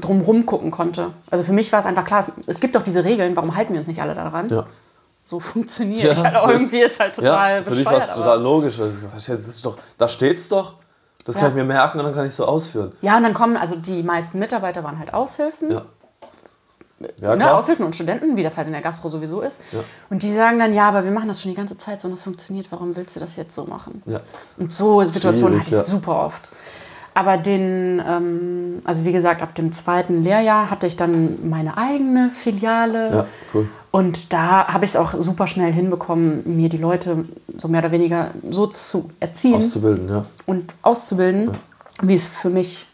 drumrum 0.00 0.44
gucken 0.46 0.70
konnte. 0.70 1.10
Also 1.30 1.44
für 1.44 1.52
mich 1.52 1.70
war 1.72 1.80
es 1.80 1.86
einfach 1.86 2.04
klar, 2.04 2.20
es, 2.20 2.32
es 2.46 2.60
gibt 2.60 2.74
doch 2.74 2.82
diese 2.82 3.04
Regeln, 3.04 3.36
warum 3.36 3.54
halten 3.56 3.72
wir 3.72 3.78
uns 3.80 3.88
nicht 3.88 4.00
alle 4.02 4.14
daran? 4.14 4.48
ja. 4.48 4.64
So 5.26 5.40
funktioniert. 5.40 6.04
Ja, 6.04 6.12
ich 6.12 6.22
halt 6.22 6.48
irgendwie 6.48 6.80
ist 6.82 7.00
halt 7.00 7.14
total 7.14 7.56
ja, 7.56 7.62
für 7.62 7.70
dich 7.74 7.86
war 7.86 7.94
es 7.94 8.14
total 8.14 8.42
logisch. 8.42 8.78
habe, 8.78 8.90
Das 8.90 9.26
ist 9.28 9.64
doch, 9.64 9.78
da 9.96 10.06
steht's 10.06 10.50
doch. 10.50 10.74
Das 11.24 11.36
kann 11.36 11.44
Ja. 11.44 11.48
ich 11.48 11.54
mir 11.54 11.64
merken 11.64 11.98
und 11.98 12.04
dann 12.04 12.14
kann 12.14 12.24
ich 12.26 12.32
es 12.32 12.36
so 12.36 12.44
ausführen. 12.44 12.92
ja, 13.00 13.16
und 13.16 13.22
dann 13.22 13.32
kommen, 13.32 13.56
also 13.56 13.76
die 13.76 14.02
meisten 14.02 14.38
Mitarbeiter 14.38 14.84
waren 14.84 14.98
halt 14.98 15.14
Aushilfen. 15.14 15.70
Ja. 15.70 15.82
Ja, 17.20 17.36
ne. 17.36 17.54
Aushilfen 17.54 17.84
und 17.84 17.94
Studenten, 17.94 18.36
wie 18.36 18.42
das 18.42 18.56
halt 18.56 18.66
in 18.66 18.72
der 18.72 18.82
Gastro 18.82 19.08
sowieso 19.08 19.40
ist. 19.40 19.60
Ja. 19.72 19.80
Und 20.10 20.22
die 20.22 20.32
sagen 20.32 20.58
dann, 20.58 20.72
ja, 20.72 20.88
aber 20.88 21.04
wir 21.04 21.10
machen 21.10 21.28
das 21.28 21.42
schon 21.42 21.50
die 21.50 21.56
ganze 21.56 21.76
Zeit 21.76 22.00
so 22.00 22.08
und 22.08 22.12
das 22.12 22.22
funktioniert, 22.22 22.66
warum 22.70 22.96
willst 22.96 23.16
du 23.16 23.20
das 23.20 23.36
jetzt 23.36 23.54
so 23.54 23.64
machen? 23.64 24.02
Ja. 24.06 24.20
Und 24.56 24.72
so 24.72 25.02
Situationen 25.04 25.58
hatte 25.58 25.68
ich 25.68 25.74
ja. 25.74 25.82
super 25.82 26.24
oft. 26.24 26.50
Aber 27.16 27.36
den, 27.36 28.02
ähm, 28.06 28.80
also 28.84 29.04
wie 29.04 29.12
gesagt, 29.12 29.40
ab 29.40 29.54
dem 29.54 29.70
zweiten 29.70 30.24
Lehrjahr 30.24 30.68
hatte 30.68 30.86
ich 30.88 30.96
dann 30.96 31.48
meine 31.48 31.76
eigene 31.78 32.30
Filiale. 32.30 33.14
Ja, 33.14 33.26
cool. 33.54 33.68
Und 33.92 34.32
da 34.32 34.66
habe 34.66 34.84
ich 34.84 34.90
es 34.90 34.96
auch 34.96 35.14
super 35.20 35.46
schnell 35.46 35.72
hinbekommen, 35.72 36.56
mir 36.56 36.68
die 36.68 36.78
Leute 36.78 37.24
so 37.56 37.68
mehr 37.68 37.80
oder 37.80 37.92
weniger 37.92 38.32
so 38.50 38.66
zu 38.66 39.10
erziehen 39.20 39.54
Auszubilden, 39.54 40.08
ja. 40.08 40.24
und 40.46 40.74
auszubilden, 40.82 41.52
wie 42.02 42.14
es 42.14 42.26
für 42.26 42.50
mich 42.50 42.88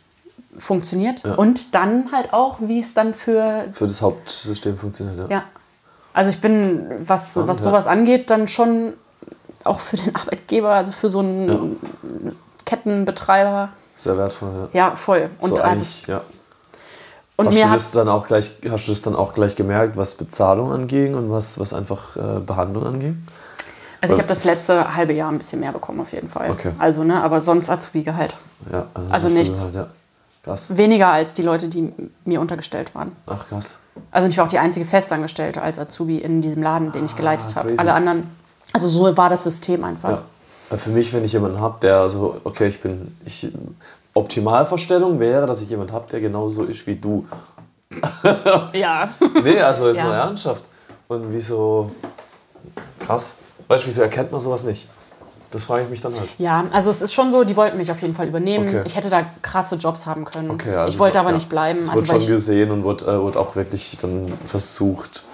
funktioniert. 0.59 1.25
Ja. 1.25 1.35
Und 1.35 1.75
dann 1.75 2.13
halt 2.13 2.33
auch, 2.33 2.59
wie 2.61 2.81
es 2.81 2.95
dann 2.95 3.15
für 3.15 3.65
Für 3.73 3.87
das 3.87 4.03
Hauptsystem 4.03 4.77
funktioniert, 4.77 5.19
ja. 5.19 5.37
ja. 5.37 5.45
Also 6.13 6.31
ich 6.31 6.41
bin, 6.41 6.87
was, 6.99 7.37
was 7.37 7.59
ja. 7.59 7.65
sowas 7.65 7.87
angeht, 7.87 8.31
dann 8.31 8.49
schon 8.49 8.95
auch 9.65 9.81
für 9.81 9.97
den 9.97 10.15
Arbeitgeber, 10.15 10.71
also 10.71 10.93
für 10.93 11.09
so 11.09 11.21
einen 11.21 11.77
Kettenbetreiber, 12.65 13.71
Sehr 13.97 14.17
wertvoll, 14.17 14.69
ja. 14.73 14.89
ja, 14.89 14.97
voll. 14.97 15.31
Und, 15.41 15.57
so 15.57 15.63
also, 15.63 16.11
ja. 16.11 16.21
und 17.37 17.47
Hast 17.47 17.57
du 17.57 17.69
das 17.69 17.91
dann 17.93 18.09
auch 18.09 18.27
gleich, 18.27 18.53
hast 18.69 18.89
du 18.89 18.93
das 18.93 19.03
dann 19.03 19.15
auch 19.15 19.35
gleich 19.35 19.57
gemerkt, 19.57 19.97
was 19.97 20.15
Bezahlung 20.15 20.73
anging 20.73 21.15
und 21.15 21.31
was, 21.31 21.59
was 21.59 21.73
einfach 21.73 22.17
äh, 22.17 22.41
Behandlung 22.41 22.87
anging? 22.87 23.23
also 24.01 24.15
ich 24.15 24.19
habe 24.19 24.29
das 24.29 24.45
letzte 24.45 24.97
halbe 24.97 25.13
Jahr 25.13 25.31
ein 25.31 25.39
bisschen 25.39 25.61
mehr 25.61 25.73
bekommen 25.73 26.01
auf 26.01 26.13
jeden 26.13 26.29
Fall. 26.29 26.51
Okay. 26.51 26.73
Also, 26.79 27.05
ne, 27.05 27.23
aber 27.23 27.41
sonst 27.41 27.69
Azubi-Gehalt. 27.69 28.35
Ja, 28.73 28.87
Also 29.11 29.29
du 29.29 29.35
nichts. 29.35 29.65
Halt, 29.65 29.75
ja. 29.75 29.87
Krass. 30.43 30.77
Weniger 30.77 31.09
als 31.09 31.35
die 31.35 31.43
Leute, 31.43 31.69
die 31.69 31.93
mir 32.25 32.41
untergestellt 32.41 32.95
waren. 32.95 33.15
Ach, 33.27 33.47
krass. 33.49 33.79
Also 34.11 34.27
ich 34.27 34.39
war 34.39 34.45
auch 34.47 34.49
die 34.49 34.59
einzige 34.59 34.87
Festangestellte 34.87 35.61
als 35.61 35.79
Azubi 35.79 36.19
in 36.19 36.41
diesem 36.41 36.63
Laden, 36.63 36.93
den 36.93 37.05
ich 37.05 37.15
geleitet 37.17 37.55
habe. 37.57 37.75
Alle 37.77 37.93
anderen, 37.93 38.27
also 38.73 38.87
so 38.87 39.17
war 39.17 39.29
das 39.29 39.45
System 39.45 39.85
einfach. 39.85 40.23
Ja. 40.71 40.77
Für 40.79 40.91
mich, 40.91 41.13
wenn 41.13 41.25
ich 41.25 41.33
jemanden 41.33 41.61
habe, 41.61 41.79
der 41.83 42.09
so, 42.09 42.41
okay, 42.45 42.69
ich 42.69 42.81
bin, 42.81 43.17
ich, 43.27 43.49
Optimalvorstellung 44.15 45.19
wäre, 45.21 45.47
dass 45.47 45.61
ich 45.63 45.69
jemanden 45.69 45.93
habe, 45.93 46.07
der 46.11 46.21
genauso 46.21 46.65
ist 46.65 46.87
wie 46.87 46.97
du. 46.97 47.27
Ja. 48.73 49.11
Nee, 49.43 49.61
also 49.61 49.89
jetzt 49.89 49.99
Ja. 49.99 50.05
mal 50.05 50.15
ernsthaft. 50.15 50.65
Und 51.09 51.33
wieso, 51.33 51.91
krass. 53.01 53.37
Weißt 53.67 53.83
du, 53.85 53.89
wieso 53.89 54.03
erkennt 54.03 54.31
man 54.31 54.41
sowas 54.41 54.63
nicht? 54.65 54.87
Das 55.51 55.65
frage 55.65 55.85
ich 55.85 55.91
mich 55.91 56.01
dann 56.01 56.15
halt. 56.15 56.29
Ja, 56.39 56.65
also 56.73 56.91
es 56.91 57.03
ist 57.03 57.13
schon 57.13 57.33
so, 57.33 57.43
die 57.43 57.57
wollten 57.57 57.77
mich 57.77 57.91
auf 57.91 58.01
jeden 58.01 58.15
Fall 58.15 58.29
übernehmen. 58.29 58.69
Okay. 58.69 58.83
Ich 58.85 58.97
hätte 58.97 59.11
da 59.11 59.25
krasse 59.43 59.77
Jobs 59.77 60.07
haben 60.07 60.25
können. 60.25 60.51
Okay, 60.51 60.75
also 60.75 60.89
ich 60.89 60.99
wollte 60.99 61.19
aber 61.19 61.31
ja. 61.31 61.35
nicht 61.35 61.49
bleiben. 61.49 61.81
Es 61.81 61.91
Also 61.91 62.01
wird 62.01 62.13
weil 62.13 62.21
schon 62.21 62.31
gesehen 62.31 62.71
und 62.71 62.85
wird, 62.85 63.03
äh, 63.03 63.23
wird 63.25 63.37
auch 63.37 63.57
wirklich 63.57 63.99
dann 64.01 64.33
versucht, 64.45 65.25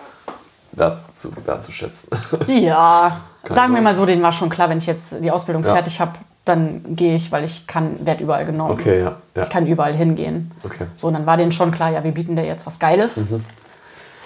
wert 0.72 0.98
zu, 0.98 1.30
wertzuschätzen. 1.44 2.10
ja, 2.46 3.20
sagen 3.48 3.74
wir 3.74 3.82
mal 3.82 3.94
so, 3.94 4.06
denen 4.06 4.22
war 4.22 4.32
schon 4.32 4.48
klar, 4.48 4.70
wenn 4.70 4.78
ich 4.78 4.86
jetzt 4.86 5.22
die 5.22 5.30
Ausbildung 5.30 5.64
Ja. 5.64 5.74
fertig 5.74 6.00
habe, 6.00 6.12
dann 6.46 6.96
gehe 6.96 7.14
ich, 7.14 7.30
weil 7.32 7.44
ich 7.44 7.66
kann, 7.66 8.06
werde 8.06 8.22
überall 8.22 8.46
genommen. 8.46 8.70
Okay, 8.70 9.02
ja. 9.02 9.16
ja. 9.34 9.42
Ich 9.42 9.50
kann 9.50 9.66
überall 9.66 9.94
hingehen. 9.94 10.52
Okay. 10.64 10.86
So, 10.94 11.08
und 11.08 11.14
dann 11.14 11.26
war 11.26 11.36
denen 11.36 11.52
schon 11.52 11.72
klar, 11.72 11.90
ja, 11.90 12.04
wir 12.04 12.12
bieten 12.12 12.36
dir 12.36 12.44
jetzt 12.44 12.66
was 12.66 12.78
Geiles. 12.78 13.20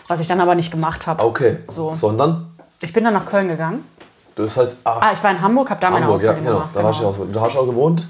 Was 0.06 0.20
ich 0.20 0.28
dann 0.28 0.40
aber 0.40 0.54
nicht 0.54 0.70
gemacht 0.70 1.06
habe. 1.06 1.24
Okay. 1.24 1.58
So. 1.66 1.92
Sondern? 1.92 2.46
Ich 2.82 2.92
bin 2.92 3.04
dann 3.04 3.14
nach 3.14 3.26
Köln 3.26 3.48
gegangen. 3.48 3.84
Das 4.34 4.56
heißt, 4.56 4.76
ah, 4.84 4.98
Ah, 5.00 5.12
ich 5.12 5.22
war 5.22 5.30
in 5.30 5.40
Hamburg, 5.40 5.70
habe 5.70 5.80
da 5.80 5.90
meine 5.90 6.06
Hamburg, 6.06 6.22
ja, 6.22 6.30
Ausbildung 6.30 6.44
genau. 6.54 6.66
gemacht. 6.68 6.76
Da 6.76 6.80
du, 6.92 6.98
genau. 6.98 7.08
auch, 7.10 7.32
du 7.32 7.40
hast 7.40 7.56
auch 7.56 7.66
gewohnt? 7.66 8.08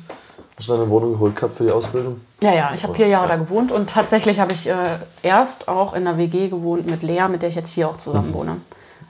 Hast 0.56 0.68
du 0.68 0.74
eine 0.74 0.90
Wohnung 0.90 1.12
geholt 1.12 1.34
gehabt 1.36 1.56
für 1.56 1.64
die 1.64 1.70
Ausbildung? 1.72 2.20
Ja, 2.42 2.52
ja, 2.52 2.70
ich 2.74 2.82
habe 2.82 2.94
vier 2.94 3.06
Jahre 3.08 3.28
da 3.28 3.36
gewohnt 3.36 3.72
und 3.72 3.88
tatsächlich 3.88 4.38
habe 4.40 4.52
ich 4.52 4.68
äh, 4.68 4.74
erst 5.22 5.68
auch 5.68 5.94
in 5.94 6.06
einer 6.06 6.18
WG 6.18 6.48
gewohnt 6.48 6.86
mit 6.86 7.02
Lea, 7.02 7.28
mit 7.30 7.40
der 7.42 7.48
ich 7.48 7.54
jetzt 7.54 7.72
hier 7.72 7.88
auch 7.88 7.96
zusammen 7.96 8.34
wohne. 8.34 8.56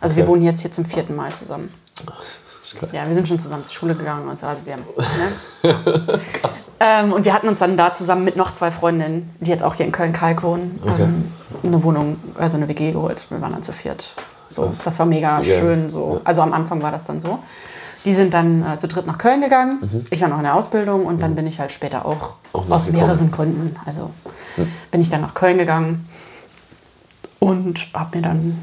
Also 0.01 0.15
wir 0.15 0.23
Mhm. 0.23 0.29
Okay. 0.29 0.37
wohnen 0.39 0.45
jetzt 0.47 0.61
hier 0.61 0.71
zum 0.71 0.85
vierten 0.85 1.17
Mal 1.17 1.33
zusammen. 1.33 1.75
Ja, 2.93 3.05
wir 3.09 3.15
sind 3.17 3.27
schon 3.27 3.41
zusammen 3.41 3.65
zur 3.65 3.73
Schule 3.75 3.97
gegangen 3.97 4.29
und 4.29 4.39
so. 4.39 4.47
Also 4.47 4.63
wir, 4.65 4.77
ne? 4.77 4.85
ähm, 6.81 7.13
und 7.13 7.25
wir 7.25 7.35
hatten 7.35 7.49
uns 7.49 7.59
dann 7.59 7.77
da 7.77 7.93
zusammen 7.93 8.25
mit 8.25 8.37
noch 8.37 8.53
zwei 8.53 8.71
Freundinnen, 8.71 9.35
die 9.41 9.51
jetzt 9.51 9.65
auch 9.65 9.75
hier 9.75 9.87
in 9.87 9.93
Köln-Kalk 9.93 10.45
wohnen, 10.45 10.79
Okay. 10.85 11.03
ähm, 11.03 11.33
eine 11.65 11.83
Wohnung, 11.83 12.21
also 12.39 12.57
eine 12.57 12.69
WG 12.69 12.93
geholt. 12.93 13.27
Wir 13.29 13.41
waren 13.41 13.53
dann 13.53 13.63
zu 13.65 13.73
viert. 13.73 14.15
So, 14.51 14.67
Krass. 14.67 14.83
das 14.85 14.99
war 14.99 15.07
mega 15.07 15.41
Ja. 15.41 15.45
schön. 15.45 15.89
So. 15.91 16.21
Also 16.25 16.43
am 16.43 16.53
Anfang 16.53 16.83
war 16.83 16.91
das 16.91 17.05
dann 17.07 17.21
so. 17.21 17.39
Die 18.05 18.13
sind 18.13 18.33
dann 18.35 18.65
äh, 18.67 18.79
zu 18.79 18.89
dritt 18.89 19.07
nach 19.07 19.19
Köln 19.19 19.41
gegangen. 19.43 19.79
Ich 20.11 20.21
war 20.23 20.29
noch 20.29 20.39
in 20.39 20.43
der 20.45 20.55
Ausbildung 20.55 21.07
und 21.07 21.23
dann 21.23 21.35
bin 21.35 21.47
ich 21.47 21.61
halt 21.61 21.71
später 21.73 22.05
auch, 22.07 22.35
Mhm. 22.53 22.61
Auch 22.61 22.71
aus 22.71 22.91
mehreren 22.91 23.31
Gründen. 23.31 23.77
Also 23.87 24.11
bin 24.91 25.01
ich 25.01 25.09
dann 25.11 25.21
nach 25.21 25.35
Köln 25.35 25.57
gegangen 25.59 26.09
und 27.39 27.89
habe 27.95 28.17
mir 28.19 28.23
dann 28.25 28.59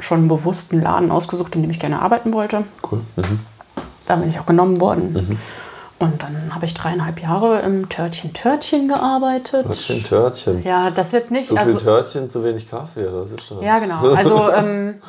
schon 0.00 0.18
einen 0.20 0.28
bewussten 0.28 0.80
Laden 0.82 1.10
ausgesucht, 1.10 1.54
in 1.54 1.62
dem 1.62 1.70
ich 1.70 1.78
gerne 1.80 2.00
arbeiten 2.02 2.32
wollte. 2.32 2.64
Cool. 2.90 3.00
Mhm. 3.16 3.40
Da 4.06 4.16
bin 4.16 4.28
ich 4.28 4.38
auch 4.40 4.46
genommen 4.46 4.80
worden. 4.80 5.38
Und 6.00 6.22
dann 6.22 6.54
habe 6.54 6.64
ich 6.64 6.74
dreieinhalb 6.74 7.20
Jahre 7.20 7.60
im 7.60 7.88
Törtchen 7.88 8.32
Törtchen 8.32 8.86
gearbeitet. 8.86 9.66
Törtchen, 9.66 10.04
Törtchen. 10.04 10.62
Ja, 10.62 10.90
das 10.90 11.10
jetzt 11.10 11.32
nicht. 11.32 11.48
Zu 11.48 11.56
viel 11.56 11.64
also, 11.64 11.78
Törtchen, 11.78 12.28
zu 12.28 12.44
wenig 12.44 12.70
Kaffee, 12.70 13.06
oder 13.06 13.22
was 13.22 13.32
ist 13.32 13.50
das? 13.50 13.60
ja, 13.62 13.78
genau. 13.80 14.14
Also 14.14 14.50
ähm, 14.52 15.00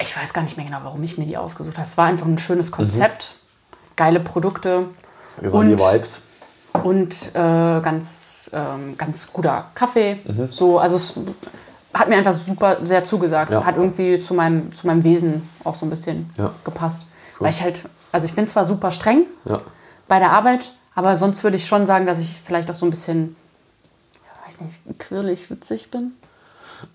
ich 0.00 0.16
weiß 0.16 0.32
gar 0.32 0.42
nicht 0.42 0.56
mehr 0.56 0.66
genau, 0.66 0.78
warum 0.82 1.02
ich 1.04 1.16
mir 1.16 1.26
die 1.26 1.36
ausgesucht 1.36 1.76
habe. 1.76 1.86
Es 1.86 1.96
war 1.96 2.06
einfach 2.06 2.26
ein 2.26 2.38
schönes 2.38 2.72
Konzept, 2.72 3.34
geile 3.94 4.18
Produkte 4.20 4.86
waren 5.40 5.68
die 5.68 5.74
und- 5.74 5.80
Vibes? 5.80 6.24
und 6.84 7.14
äh, 7.34 7.80
ganz, 7.80 8.50
ähm, 8.52 8.96
ganz 8.96 9.32
guter 9.32 9.66
Kaffee. 9.74 10.18
Mhm. 10.24 10.48
So, 10.50 10.78
also 10.78 10.96
es 10.96 11.14
hat 11.94 12.08
mir 12.08 12.16
einfach 12.16 12.32
super 12.34 12.78
sehr 12.84 13.04
zugesagt. 13.04 13.50
Ja. 13.50 13.64
Hat 13.64 13.76
irgendwie 13.76 14.18
zu 14.18 14.34
meinem, 14.34 14.74
zu 14.74 14.86
meinem 14.86 15.02
Wesen 15.04 15.48
auch 15.64 15.74
so 15.74 15.86
ein 15.86 15.90
bisschen 15.90 16.30
Ja. 16.36 16.50
gepasst. 16.64 17.06
Weil 17.38 17.50
ich 17.50 17.62
halt, 17.62 17.82
also 18.12 18.26
ich 18.26 18.34
bin 18.34 18.46
zwar 18.48 18.64
super 18.64 18.90
streng 18.90 19.26
Ja. 19.44 19.60
bei 20.06 20.18
der 20.18 20.30
Arbeit, 20.32 20.72
aber 20.94 21.16
sonst 21.16 21.42
würde 21.44 21.56
ich 21.56 21.66
schon 21.66 21.86
sagen, 21.86 22.06
dass 22.06 22.18
ich 22.20 22.40
vielleicht 22.44 22.70
auch 22.70 22.74
so 22.74 22.86
ein 22.86 22.90
bisschen, 22.90 23.36
ja, 24.14 24.46
weiß 24.46 24.60
nicht, 24.60 24.98
quirlig, 24.98 25.50
witzig 25.50 25.90
bin. 25.90 26.12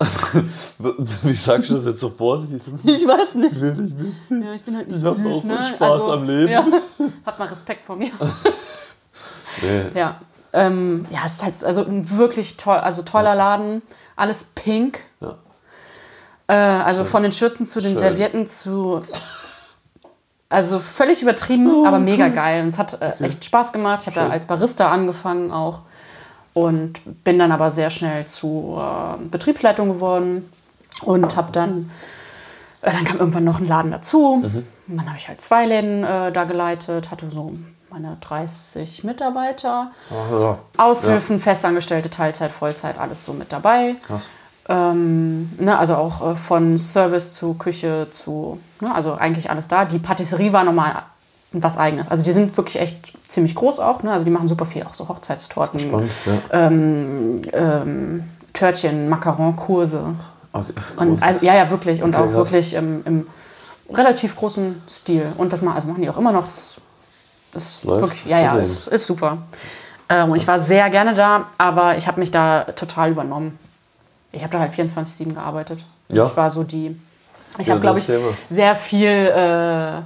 Wie 1.22 1.34
sagst 1.34 1.68
du 1.68 1.74
das 1.74 1.84
jetzt 1.84 2.00
so 2.00 2.08
vorsichtig? 2.08 2.62
Ich 2.84 3.06
weiß 3.06 3.34
nicht. 3.34 3.52
Ich 3.52 3.60
witzig? 3.62 3.94
Ja, 4.30 4.54
ich 4.54 4.62
bin 4.64 4.76
halt 4.76 4.88
nicht 4.88 4.98
Ich 4.98 5.04
hab 5.04 5.16
süß, 5.16 5.26
auch 5.26 5.44
ne? 5.44 5.72
Spaß 5.74 6.02
am 6.04 6.24
Leben. 6.24 6.48
Ja. 6.50 6.64
Hat 7.26 7.38
mal 7.38 7.48
Respekt 7.48 7.84
vor 7.84 7.96
mir. 7.96 8.10
Nee. 9.62 9.84
Ja, 9.94 10.18
ähm, 10.52 11.06
ja, 11.12 11.20
es 11.26 11.34
ist 11.34 11.42
halt 11.44 11.64
also 11.64 11.84
ein 11.84 12.10
wirklich 12.16 12.56
toll, 12.56 12.76
also 12.76 13.02
toller 13.02 13.36
Laden, 13.36 13.82
alles 14.16 14.48
pink. 14.56 14.98
Ja. 15.20 15.36
Äh, 16.48 16.54
also 16.82 17.04
von 17.04 17.22
den 17.22 17.30
Schürzen 17.30 17.64
zu 17.66 17.80
den 17.80 17.92
Schön. 17.92 18.00
Servietten 18.00 18.46
zu. 18.48 19.00
Also 20.54 20.78
völlig 20.78 21.22
übertrieben, 21.22 21.70
Oh, 21.70 21.86
aber 21.86 21.98
mega 21.98 22.28
geil. 22.28 22.62
Und 22.62 22.68
es 22.68 22.78
hat 22.78 23.00
äh, 23.02 23.12
echt 23.22 23.44
Spaß 23.44 23.72
gemacht. 23.72 24.02
Ich 24.02 24.06
habe 24.06 24.16
da 24.16 24.28
als 24.28 24.46
Barista 24.46 24.90
angefangen 24.90 25.50
auch 25.50 25.80
und 26.54 27.00
bin 27.24 27.38
dann 27.38 27.52
aber 27.52 27.70
sehr 27.70 27.90
schnell 27.90 28.24
zu 28.26 28.78
äh, 28.78 29.22
Betriebsleitung 29.30 29.88
geworden 29.88 30.50
und 31.02 31.36
habe 31.36 31.52
dann. 31.52 31.90
Äh, 32.80 32.92
dann 32.92 33.04
kam 33.04 33.18
irgendwann 33.18 33.44
noch 33.44 33.60
ein 33.60 33.66
Laden 33.66 33.90
dazu. 33.90 34.42
Mhm. 34.42 34.66
Und 34.88 34.96
dann 34.96 35.06
habe 35.06 35.18
ich 35.18 35.28
halt 35.28 35.40
zwei 35.40 35.66
Läden 35.66 36.04
äh, 36.04 36.30
da 36.30 36.44
geleitet, 36.44 37.10
hatte 37.10 37.28
so 37.30 37.52
meine 37.90 38.16
30 38.20 39.04
Mitarbeiter. 39.04 39.90
Ja. 40.10 40.58
Aushilfen, 40.76 41.40
Festangestellte, 41.40 42.10
Teilzeit, 42.10 42.50
Vollzeit, 42.50 42.98
alles 42.98 43.24
so 43.24 43.32
mit 43.32 43.52
dabei. 43.52 43.96
Krass. 44.06 44.28
Ähm, 44.68 45.46
ne, 45.58 45.78
also 45.78 45.96
auch 45.96 46.32
äh, 46.32 46.34
von 46.36 46.78
Service 46.78 47.34
zu 47.34 47.54
Küche 47.54 48.08
zu, 48.10 48.58
ne, 48.80 48.94
also 48.94 49.14
eigentlich 49.14 49.50
alles 49.50 49.68
da. 49.68 49.84
Die 49.84 49.98
Patisserie 49.98 50.52
war 50.52 50.64
nochmal 50.64 51.02
was 51.52 51.76
eigenes. 51.76 52.08
Also 52.08 52.24
die 52.24 52.32
sind 52.32 52.56
wirklich 52.56 52.80
echt 52.80 53.12
ziemlich 53.28 53.54
groß 53.54 53.80
auch. 53.80 54.02
Ne? 54.02 54.12
Also 54.12 54.24
die 54.24 54.30
machen 54.30 54.48
super 54.48 54.64
viel, 54.64 54.82
auch 54.84 54.94
so 54.94 55.08
Hochzeitstorten, 55.08 55.78
Spannend. 55.80 56.10
Ja. 56.26 56.68
ähm, 56.68 58.24
Törtchen, 58.52 59.08
Macaron, 59.08 59.54
Kurse. 59.56 60.14
Okay. 60.52 60.72
Und, 60.96 61.22
also, 61.22 61.44
ja, 61.44 61.54
ja, 61.54 61.70
wirklich. 61.70 62.02
Und 62.02 62.14
Okay, 62.14 62.22
auch 62.22 62.26
krass. 62.26 62.34
wirklich 62.52 62.74
im, 62.74 63.02
im 63.04 63.26
relativ 63.92 64.36
großen 64.36 64.80
Stil. 64.88 65.26
Und 65.36 65.52
das 65.52 65.62
machen, 65.62 65.76
also 65.76 65.88
machen 65.88 66.02
die 66.02 66.08
auch 66.08 66.16
immer 66.16 66.32
noch. 66.32 66.46
Das 66.46 66.78
ist 67.54 67.84
Läuft 67.84 68.02
wirklich, 68.02 68.26
ja, 68.26 68.40
ja, 68.40 68.56
ist, 68.56 68.88
ist 68.88 69.06
super. 69.06 69.38
Ähm, 70.08 70.30
und 70.30 70.36
ich 70.36 70.46
war 70.46 70.60
sehr 70.60 70.88
gerne 70.90 71.14
da, 71.14 71.46
aber 71.58 71.96
ich 71.96 72.06
habe 72.06 72.20
mich 72.20 72.30
da 72.30 72.64
total 72.64 73.10
übernommen. 73.10 73.58
Ich 74.34 74.42
habe 74.42 74.52
da 74.52 74.60
halt 74.60 74.72
24-7 74.72 75.32
gearbeitet. 75.34 75.84
Ja. 76.08 76.26
Ich 76.26 76.36
war 76.36 76.50
so 76.50 76.64
die. 76.64 76.96
Ich 77.58 77.66
Ja, 77.68 77.72
habe, 77.74 77.80
glaube 77.82 77.98
ich, 77.98 78.06
Thema. 78.06 78.26
sehr 78.48 78.74
viel. 78.74 79.08
Äh, 79.08 80.00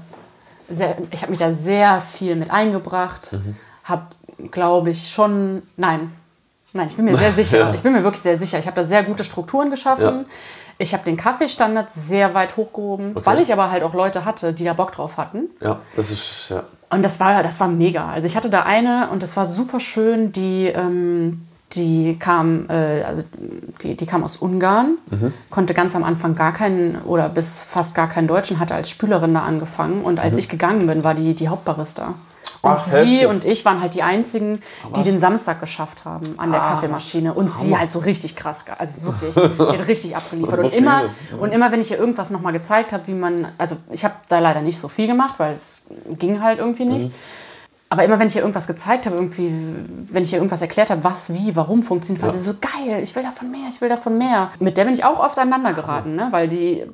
sehr, 0.71 0.97
ich 1.11 1.23
habe 1.23 1.31
mich 1.31 1.39
da 1.39 1.51
sehr 1.51 2.01
viel 2.01 2.37
mit 2.37 2.51
eingebracht. 2.51 3.33
Mhm. 3.33 3.57
Habe, 3.85 4.03
glaube 4.51 4.91
ich, 4.91 5.11
schon. 5.11 5.63
Nein. 5.77 6.13
Nein, 6.75 6.87
ich 6.87 6.97
bin 6.97 7.07
mir 7.07 7.17
sehr 7.17 7.33
sicher. 7.41 7.59
Ja. 7.59 7.75
Ich 7.75 7.83
bin 7.83 7.93
mir 7.93 8.03
wirklich 8.05 8.21
sehr 8.23 8.37
sicher. 8.37 8.59
Ich 8.59 8.67
habe 8.67 8.77
da 8.77 8.83
sehr 8.83 9.03
gute 9.03 9.25
Strukturen 9.25 9.71
geschaffen. 9.71 10.05
Ja. 10.05 10.25
Ich 10.81 10.93
habe 10.93 11.03
den 11.05 11.17
Kaffeestandard 11.17 11.91
sehr 11.91 12.35
weit 12.35 12.57
hochgehoben, 12.57 13.17
Okay. 13.17 13.27
weil 13.27 13.41
ich 13.41 13.53
aber 13.53 13.71
halt 13.71 13.83
auch 13.83 13.95
Leute 13.95 14.25
hatte, 14.25 14.53
die 14.53 14.63
da 14.65 14.75
Bock 14.75 14.93
drauf 14.93 15.17
hatten. 15.17 15.49
Ja, 15.61 15.81
das 15.97 16.11
ist, 16.13 16.51
ja. 16.51 16.63
Und 16.91 17.03
das 17.05 17.19
war, 17.19 17.43
das 17.43 17.59
war 17.59 17.67
mega. 17.67 18.09
Also 18.13 18.27
ich 18.27 18.37
hatte 18.37 18.49
da 18.49 18.63
eine 18.63 19.09
und 19.11 19.23
das 19.25 19.37
war 19.37 19.45
super 19.45 19.81
schön, 19.81 20.31
die, 20.31 20.67
ähm, 20.67 21.48
die 21.73 22.19
kam, 22.19 22.67
äh, 22.71 23.03
also 23.03 23.23
die, 23.83 23.95
die 23.97 24.07
kam 24.07 24.25
aus 24.25 24.37
Ungarn, 24.37 24.97
Mhm. 25.11 25.33
konnte 25.51 25.75
ganz 25.75 25.95
am 25.95 26.03
Anfang 26.05 26.35
gar 26.35 26.53
keinen 26.53 27.01
oder 27.03 27.29
bis 27.29 27.59
fast 27.61 27.95
gar 27.95 28.09
keinen 28.09 28.27
Deutschen, 28.27 28.59
hatte 28.59 28.75
als 28.75 28.89
Spülerin 28.89 29.35
da 29.35 29.43
angefangen 29.43 30.03
und 30.03 30.19
als 30.19 30.37
ich 30.37 30.49
gegangen 30.49 30.87
bin, 30.87 31.05
war 31.05 31.15
die 31.15 31.35
die 31.35 31.49
Hauptbarista. 31.49 32.15
Und 32.61 32.71
Mhm. 32.71 32.77
Ach, 32.77 32.83
sie 32.83 33.05
heftig. 33.19 33.29
und 33.29 33.45
ich 33.45 33.65
waren 33.65 33.81
halt 33.81 33.95
die 33.95 34.03
einzigen, 34.03 34.61
die 34.97 35.03
den 35.05 35.19
Samstag 35.21 35.61
geschafft 35.61 36.05
haben 36.05 36.27
an 36.39 36.51
der 36.51 36.61
Ah, 36.61 36.71
Kaffeemaschine. 36.71 37.33
Und 37.33 37.53
sie 37.53 37.67
Hammer. 37.69 37.81
halt 37.81 37.91
so 37.91 38.01
richtig 38.01 38.35
krass, 38.35 38.65
also 38.79 38.95
wirklich, 39.03 39.35
die 39.59 39.79
hat 39.79 39.87
richtig 39.87 40.17
abgeliefert. 40.17 40.59
Und 40.59 40.75
immer, 40.75 41.03
und 41.39 41.53
immer, 41.53 41.71
wenn 41.71 41.81
ich 41.81 41.91
ihr 41.93 41.99
irgendwas 41.99 42.31
nochmal 42.31 42.53
gezeigt 42.53 42.93
habe, 42.93 43.07
wie 43.07 43.15
man, 43.15 43.47
also 43.59 43.77
ich 43.91 44.05
habe 44.05 44.15
da 44.29 44.41
leider 44.41 44.61
nicht 44.63 44.81
so 44.81 44.89
viel 44.89 45.07
gemacht, 45.07 45.35
weil 45.39 45.53
es 45.55 45.87
ging 46.19 46.43
halt 46.43 46.59
irgendwie 46.59 46.87
Mhm. 46.87 47.13
Aber 47.91 48.05
immer 48.05 48.19
wenn 48.19 48.27
ich 48.27 48.37
ihr 48.37 48.43
irgendwas 48.43 48.67
gezeigt 48.67 49.07
habe, 49.07 49.17
irgendwie, 49.17 49.51
wenn 50.11 50.23
ich 50.23 50.33
ihr 50.33 50.39
irgendwas 50.39 50.61
erklärt 50.61 50.91
habe, 50.91 51.03
was, 51.05 51.33
wie, 51.33 51.57
warum 51.57 51.83
funktioniert, 51.83 52.23
war 52.23 52.31
sie 52.31 52.39
so 52.39 52.53
geil, 52.61 53.03
ich 53.03 53.17
will 53.17 53.23
davon 53.23 53.51
mehr, 53.51 53.69
ich 53.71 53.81
will 53.81 53.89
davon 53.89 54.19
mehr. 54.19 54.51
Mit 54.61 54.77
der 54.77 54.85
bin 54.85 54.93
ich 54.93 55.05
auch 55.05 55.19
oft 55.19 55.39
aneinander 55.39 55.73
geraten, 55.73 56.15
ne? 56.15 56.29
weil 56.31 56.49
die, 56.49 56.85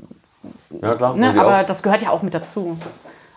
Ja, 0.81 0.95
klar. 0.95 1.17
ne? 1.17 1.33
die 1.33 1.39
aber 1.39 1.61
auch- 1.61 1.67
das 1.67 1.83
gehört 1.83 2.03
ja 2.03 2.11
auch 2.11 2.23
mit 2.23 2.33
dazu. 2.35 2.79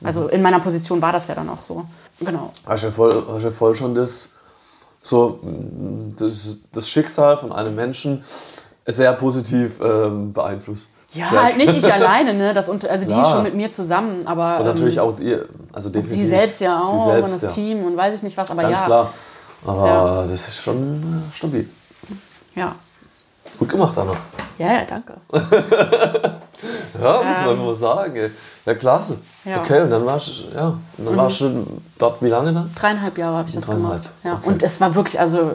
Also 0.04 0.28
in 0.28 0.43
meiner 0.43 0.60
Position 0.60 1.02
war 1.02 1.12
das 1.12 1.28
ja 1.28 1.34
dann 1.34 1.50
auch 1.50 1.60
so. 1.60 1.86
Genau. 2.20 2.52
Hast 2.67 2.84
ja 2.84 2.91
voll, 2.91 3.26
hast 3.28 3.43
ja 3.43 3.50
voll 3.50 3.74
schon 3.74 3.96
das, 3.96 4.34
so, 5.02 5.39
das, 6.17 6.60
das 6.72 6.88
Schicksal 6.88 7.38
von 7.38 7.52
einem 7.52 7.74
Menschen 7.74 8.24
sehr 8.86 9.13
positiv 9.13 9.80
ähm, 9.82 10.32
beeinflusst. 10.34 10.91
Ja, 11.13 11.26
Check. 11.28 11.39
halt 11.39 11.58
nicht 11.58 11.74
ich 11.78 11.93
alleine, 11.93 12.34
ne? 12.34 12.54
Das, 12.54 12.67
und- 12.70 12.88
also 12.88 13.06
die 13.06 13.13
Klar. 13.13 13.26
schon 13.32 13.43
mit 13.43 13.56
mir 13.56 13.72
zusammen, 13.72 14.28
aber 14.28 14.60
Und 14.60 14.65
natürlich 14.65 14.98
ähm, 14.98 15.04
auch 15.04 15.20
ihr, 15.20 15.48
also 15.72 15.89
definitiv. 15.89 16.17
sie 16.17 16.28
selbst 16.28 16.60
ja 16.60 16.82
auch 16.84 17.06
selbst, 17.06 17.34
und 17.34 17.43
das 17.43 17.43
ja. 17.43 17.50
Team 17.50 17.86
und 17.86 17.96
weiß 17.96 18.15
ich 18.15 18.24
nicht 18.24 18.36
was, 18.38 18.52
aber 18.52 18.63
Ganz 18.63 18.80
ja. 18.82 18.86
klar. 18.86 19.13
Aber 19.65 20.26
das 20.30 20.48
ist 20.48 20.58
schon 20.58 21.24
äh, 21.32 21.34
stabil. 21.36 21.70
Ja. 22.56 22.76
Gut 23.58 23.70
gemacht, 23.70 23.98
Anna. 23.98 24.13
Ja, 24.58 24.67
ja, 24.74 24.86
danke. 24.86 25.13
Ja, 27.00 27.22
muss 27.22 27.39
man 27.41 27.50
einfach 27.52 27.65
mal 27.65 27.74
sagen. 27.76 28.15
ey. 28.15 28.32
Ja, 28.65 28.74
klasse. 28.74 29.20
Ja. 29.46 29.62
Okay, 29.62 29.82
und 29.82 29.91
dann 29.91 30.04
warst 30.06 30.28
du, 30.30 30.32
ja, 30.56 30.67
und 30.98 31.06
dann 31.06 31.15
warst 31.15 31.41
du 31.41 31.67
dort 32.00 32.20
wie 32.24 32.30
lange 32.30 32.52
dann? 32.52 32.72
Dreieinhalb 32.74 33.15
Jahre 33.17 33.38
habe 33.38 33.48
ich 33.50 33.54
das 33.54 33.67
gemacht. 33.67 34.10
Ja. 34.24 34.34
okay. 34.34 34.48
Und 34.50 34.63
es 34.63 34.82
war 34.82 34.96
wirklich, 34.96 35.20
also 35.20 35.52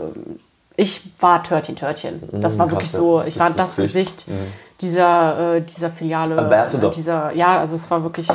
ich 0.76 1.02
war 1.20 1.42
Törtchen 1.42 1.76
Törtchen. 1.76 2.22
Das 2.40 2.58
war 2.58 2.70
wirklich 2.70 2.90
so, 2.90 3.22
ich 3.22 3.34
Das 3.34 3.42
war 3.42 3.50
das 3.56 3.76
Gesicht. 3.76 4.26
Gesicht 4.26 4.40
dieser, 4.80 5.56
äh, 5.56 5.60
dieser 5.60 5.90
Filiale. 5.90 6.36
Ambassador. 6.38 6.90
äh, 6.90 6.94
Dieser, 6.94 7.32
ja, 7.34 7.58
also 7.58 7.74
es 7.76 7.90
war 7.90 8.02
wirklich, 8.02 8.28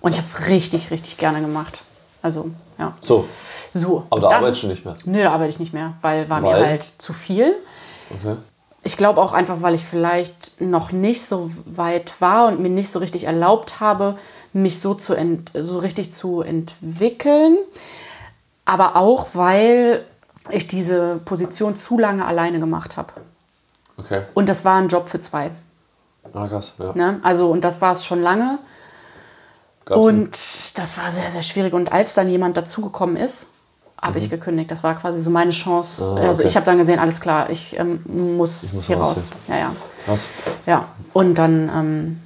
und 0.00 0.10
ich 0.12 0.16
habe 0.18 0.26
es 0.26 0.48
richtig, 0.48 0.90
richtig 0.90 1.16
gerne 1.18 1.40
gemacht. 1.40 1.82
Also, 2.22 2.50
ja. 2.78 2.94
So, 3.00 3.26
So. 3.72 4.04
aber 4.10 4.20
da 4.20 4.28
Dann- 4.28 4.38
arbeitest 4.38 4.64
du 4.64 4.66
nicht 4.68 4.84
mehr. 4.84 4.94
Nö, 5.04 5.22
da 5.22 5.32
arbeite 5.32 5.50
ich 5.50 5.58
nicht 5.60 5.72
mehr, 5.72 5.94
weil 6.02 6.28
war 6.28 6.40
mir 6.40 6.48
Weil? 6.48 6.66
halt 6.66 6.82
zu 6.98 7.12
viel. 7.12 7.54
Okay. 8.10 8.36
Ich 8.82 8.96
glaube 8.96 9.20
auch 9.20 9.32
einfach, 9.34 9.60
weil 9.62 9.74
ich 9.74 9.84
vielleicht 9.84 10.60
noch 10.60 10.90
nicht 10.90 11.24
so 11.24 11.50
weit 11.66 12.12
war 12.20 12.48
und 12.48 12.60
mir 12.60 12.70
nicht 12.70 12.90
so 12.90 12.98
richtig 12.98 13.24
erlaubt 13.24 13.80
habe, 13.80 14.16
mich 14.54 14.80
so, 14.80 14.94
zu 14.94 15.14
so 15.54 15.78
richtig 15.78 16.12
zu 16.12 16.40
entwickeln. 16.40 17.58
Aber 18.64 18.96
auch, 18.96 19.28
weil 19.34 20.04
ich 20.48 20.66
diese 20.66 21.20
Position 21.24 21.76
zu 21.76 21.98
lange 21.98 22.24
alleine 22.24 22.60
gemacht 22.60 22.96
habe. 22.96 23.12
Okay. 23.96 24.22
Und 24.34 24.48
das 24.48 24.64
war 24.64 24.76
ein 24.76 24.88
Job 24.88 25.08
für 25.08 25.18
zwei. 25.18 25.50
Ah, 26.32 26.46
krass, 26.48 26.74
ja. 26.78 26.92
Ne? 26.94 27.20
Also, 27.22 27.50
und 27.50 27.62
das 27.62 27.80
war 27.80 27.92
es 27.92 28.04
schon 28.04 28.22
lange. 28.22 28.58
Gab's 29.84 30.00
Und 30.00 30.78
das 30.78 30.98
war 30.98 31.10
sehr, 31.10 31.30
sehr 31.30 31.42
schwierig. 31.42 31.72
Und 31.74 31.92
als 31.92 32.14
dann 32.14 32.28
jemand 32.28 32.56
dazugekommen 32.56 33.16
ist, 33.16 33.48
habe 34.00 34.18
ich 34.18 34.30
gekündigt. 34.30 34.70
Das 34.70 34.82
war 34.82 34.94
quasi 34.94 35.20
so 35.20 35.30
meine 35.30 35.50
Chance. 35.50 36.12
Mhm. 36.12 36.18
Ah, 36.18 36.28
Also 36.28 36.42
okay. 36.42 36.48
ich 36.48 36.56
habe 36.56 36.66
dann 36.66 36.78
gesehen, 36.78 36.98
alles 36.98 37.20
klar, 37.20 37.50
ich 37.50 37.78
ähm, 37.78 38.00
muss, 38.06 38.72
muss 38.72 38.84
hier 38.86 38.96
raus. 38.96 39.32
Ja, 39.48 39.58
ja. 39.58 39.76
Krass. 40.06 40.28
Ja, 40.66 40.88
und 41.12 41.34
dann 41.34 41.70
ähm, 41.74 42.20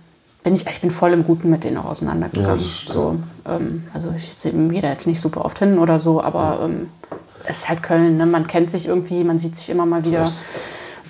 bin 0.45 0.55
ich, 0.55 0.67
ich 0.67 0.81
bin 0.81 0.91
voll 0.91 1.13
im 1.13 1.25
Guten 1.25 1.51
mit 1.51 1.65
denen 1.65 1.79
auch 1.79 1.87
auseinandergegangen. 1.87 2.61
Ja, 2.61 2.93
so, 2.93 3.19
ähm, 3.47 3.89
also 3.93 4.13
ich 4.17 4.33
sehe 4.33 4.53
gehe 4.53 4.83
da 4.83 4.89
jetzt 4.89 5.07
nicht 5.07 5.21
super 5.21 5.45
oft 5.45 5.59
hin 5.59 5.79
oder 5.79 5.99
so, 5.99 6.23
aber 6.23 6.61
ähm, 6.63 6.91
es 7.47 7.59
ist 7.59 7.69
halt 7.69 7.83
Köln, 7.83 8.17
ne? 8.17 8.27
man 8.27 8.47
kennt 8.47 8.71
sich 8.71 8.87
irgendwie, 8.89 9.25
man 9.25 9.39
sieht 9.39 9.57
sich 9.57 9.71
immer 9.71 9.87
mal 9.87 10.05
wieder. 10.05 10.27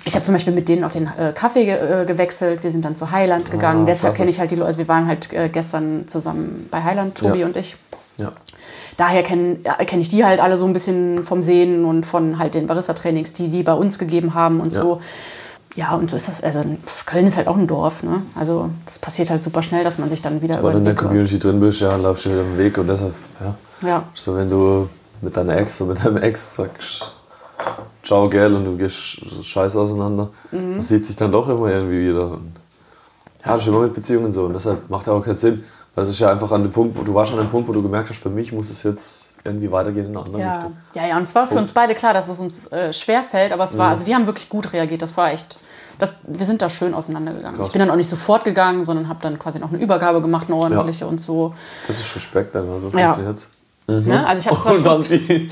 Ich 0.07 0.13
habe 0.13 0.23
zum 0.23 0.35
Beispiel 0.35 0.53
mit 0.53 0.69
denen 0.69 0.83
auch 0.83 0.91
den 0.91 1.09
äh, 1.17 1.33
Kaffee 1.33 1.65
ge 1.65 1.73
äh, 2.01 2.05
gewechselt. 2.05 2.63
Wir 2.63 2.71
sind 2.71 2.85
dann 2.85 2.95
zu 2.95 3.09
Highland 3.11 3.49
gegangen. 3.49 3.83
Ah, 3.83 3.85
Deshalb 3.87 4.15
kenne 4.15 4.29
ich 4.29 4.39
halt 4.39 4.51
die 4.51 4.55
Leute. 4.55 4.77
Wir 4.77 4.87
waren 4.87 5.07
halt 5.07 5.33
äh, 5.33 5.49
gestern 5.49 6.07
zusammen 6.07 6.67
bei 6.69 6.83
Highland, 6.83 7.15
Tobi 7.17 7.39
Ja. 7.39 7.45
und 7.47 7.57
ich. 7.57 7.75
Ja. 8.19 8.31
Daher 8.97 9.23
kenne 9.23 9.57
kenn 9.87 9.99
ich 9.99 10.09
die 10.09 10.23
halt 10.23 10.39
alle 10.39 10.57
so 10.57 10.65
ein 10.65 10.73
bisschen 10.73 11.25
vom 11.25 11.41
Sehen 11.41 11.85
und 11.85 12.05
von 12.05 12.37
halt 12.39 12.53
den 12.53 12.67
Barista-Trainings, 12.67 13.33
die 13.33 13.47
die 13.49 13.63
bei 13.63 13.73
uns 13.73 13.97
gegeben 13.97 14.35
haben 14.35 14.59
und 14.59 14.73
Ja. 14.73 14.81
so. 14.81 15.01
Ja, 15.75 15.95
und 15.95 16.09
so 16.09 16.15
ist 16.15 16.27
das. 16.29 16.41
Also 16.43 16.63
Köln 17.05 17.25
ist 17.27 17.35
halt 17.35 17.47
auch 17.49 17.57
ein 17.57 17.67
Dorf. 17.67 18.03
Ne? 18.03 18.21
Also 18.39 18.69
das 18.85 18.99
passiert 18.99 19.29
halt 19.31 19.41
super 19.41 19.61
schnell, 19.63 19.83
dass 19.83 19.97
man 19.97 20.07
sich 20.09 20.21
dann 20.21 20.41
wieder 20.41 20.63
Wenn 20.63 20.71
du 20.71 20.77
in 20.77 20.85
der 20.85 20.95
Community 20.95 21.37
drin 21.39 21.59
bist, 21.59 21.81
ja, 21.81 21.95
laufst 21.97 22.25
du 22.25 22.29
wieder 22.29 22.41
im 22.41 22.57
Weg 22.57 22.77
und 22.77 22.87
deshalb, 22.87 23.13
ja. 23.41 23.55
Ja, 23.85 24.03
So, 24.13 24.37
wenn 24.37 24.49
du 24.49 24.87
mit 25.21 25.35
deiner 25.37 25.57
Ex 25.57 25.81
oder 25.81 25.93
mit 25.93 26.03
deinem 26.05 26.17
Ex 26.17 26.55
sagst, 26.55 27.13
ciao, 28.03 28.29
gell, 28.29 28.53
und 28.53 28.65
du 28.65 28.77
gehst 28.77 29.19
scheiße 29.43 29.79
auseinander, 29.79 30.29
Mhm. 30.51 30.77
das 30.77 30.87
sieht 30.89 31.05
sich 31.05 31.15
dann 31.15 31.31
doch 31.31 31.47
immer 31.49 31.67
irgendwie 31.69 32.09
wieder. 32.09 32.25
Und 32.31 32.51
ja, 33.45 33.53
das 33.53 33.61
ist 33.61 33.67
immer 33.67 33.79
mit 33.79 33.93
Beziehungen 33.93 34.31
so 34.31 34.45
und 34.45 34.53
deshalb 34.53 34.89
macht 34.89 35.07
ja 35.07 35.13
auch 35.13 35.23
keinen 35.23 35.37
Sinn. 35.37 35.63
Weil 35.93 36.03
es 36.03 36.09
ist 36.09 36.19
ja 36.19 36.29
einfach 36.29 36.51
an 36.51 36.61
dem 36.61 36.73
Punkt, 36.73 36.97
wo 36.97 37.03
du 37.03 37.13
warst 37.13 37.31
an 37.31 37.37
dem 37.37 37.47
Punkt, 37.47 37.69
wo 37.69 37.71
du 37.71 37.81
gemerkt 37.81 38.09
hast, 38.09 38.21
für 38.21 38.29
mich 38.29 38.51
muss 38.51 38.69
es 38.69 38.83
jetzt 38.83 39.37
irgendwie 39.45 39.71
weitergehen 39.71 40.07
in 40.07 40.11
eine 40.17 40.25
andere 40.25 40.39
ja. 40.41 40.51
Richtung. 40.51 40.75
ja, 40.93 41.05
ja. 41.07 41.15
Und 41.15 41.21
es 41.21 41.33
war 41.35 41.47
für 41.47 41.55
uns 41.57 41.71
beide 41.71 41.95
klar, 41.95 42.13
dass 42.13 42.27
es 42.27 42.37
uns 42.37 42.67
äh, 42.69 42.91
schwer 42.91 43.23
fällt, 43.23 43.53
aber 43.53 43.63
Mhm. 43.63 43.69
es 43.69 43.77
war, 43.77 43.89
also 43.91 44.03
die 44.03 44.13
haben 44.13 44.25
wirklich 44.25 44.49
gut 44.49 44.73
reagiert. 44.73 45.01
Das 45.01 45.15
war 45.15 45.31
echt. 45.31 45.57
Das, 45.97 46.15
wir 46.27 46.45
sind 46.45 46.61
da 46.61 46.69
schön 46.69 46.93
auseinandergegangen. 46.93 47.55
Krass. 47.57 47.67
Ich 47.67 47.71
bin 47.71 47.79
dann 47.79 47.89
auch 47.89 47.95
nicht 47.95 48.09
sofort 48.09 48.43
gegangen, 48.43 48.83
sondern 48.83 49.07
habe 49.07 49.19
dann 49.21 49.39
quasi 49.39 49.57
noch 49.59 49.69
eine 49.69 49.77
Übergabe 49.81 50.21
gemacht, 50.21 50.47
eine 50.49 50.57
ordentliche 50.57 51.07
und 51.07 51.21
so. 51.21 51.53
Das 51.87 51.97
ist 52.01 52.13
Respekt 52.13 52.53
dann, 52.55 52.69
also 52.69 52.89
Ja. 52.89 53.15
Funktioniert's. 53.85 54.07
Ne? 54.07 54.27
Also 54.27 54.49
ich 54.49 54.57
Und 54.67 54.85
dann 54.85 55.03
schon, 55.03 55.17
die, 55.17 55.49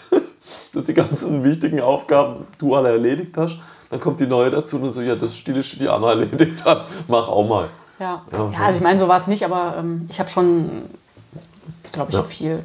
dass 0.74 0.84
die 0.84 0.94
ganzen 0.94 1.44
wichtigen 1.44 1.80
Aufgaben 1.80 2.46
du 2.58 2.74
alle 2.74 2.90
erledigt 2.90 3.36
hast, 3.36 3.58
dann 3.90 4.00
kommt 4.00 4.20
die 4.20 4.26
neue 4.26 4.50
dazu 4.50 4.80
und 4.80 4.92
so, 4.92 5.00
ja, 5.00 5.16
das 5.16 5.36
Stille, 5.36 5.60
die 5.60 5.88
Anna 5.88 6.08
erledigt 6.10 6.64
hat, 6.64 6.84
mach 7.06 7.28
auch 7.28 7.46
mal. 7.48 7.68
ja. 7.98 8.22
Ja, 8.32 8.50
ja, 8.52 8.58
also 8.66 8.78
ich 8.78 8.82
meine, 8.84 8.98
so 8.98 9.08
war 9.08 9.16
es 9.16 9.26
nicht, 9.26 9.44
aber 9.44 9.76
ähm, 9.78 10.06
ich 10.10 10.18
habe 10.20 10.28
schon, 10.30 10.82
glaube 11.92 12.10
ich, 12.10 12.16
Ja. 12.16 12.22
viel 12.24 12.62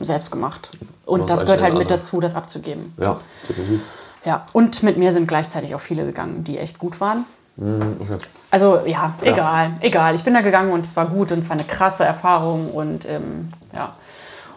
selbst 0.00 0.30
gemacht. 0.30 0.70
Und 1.04 1.30
das 1.30 1.42
gehört 1.46 1.62
halt 1.62 1.72
mit 1.74 1.82
andere- 1.82 1.98
dazu, 1.98 2.20
das 2.20 2.34
abzugeben. 2.34 2.92
Ja, 2.98 3.18
definitiv. 3.48 3.80
Ja, 4.24 4.44
und 4.52 4.82
mit 4.82 4.96
mir 4.98 5.12
sind 5.12 5.28
gleichzeitig 5.28 5.74
auch 5.74 5.80
viele 5.80 6.04
gegangen, 6.04 6.42
die 6.42 6.58
echt 6.58 6.78
gut 6.78 7.00
waren. 7.00 7.24
Mhm, 7.56 7.96
Okay. 8.00 8.18
Also 8.50 8.80
ja, 8.86 9.14
egal, 9.22 9.72
egal. 9.80 10.14
Ich 10.14 10.22
bin 10.22 10.32
da 10.34 10.40
gegangen 10.40 10.72
und 10.72 10.84
es 10.86 10.96
war 10.96 11.06
gut 11.06 11.32
und 11.32 11.40
es 11.40 11.48
war 11.48 11.56
eine 11.56 11.64
krasse 11.66 12.04
Erfahrung 12.04 12.70
und 12.72 13.04
ähm, 13.06 13.50
ja. 13.74 13.92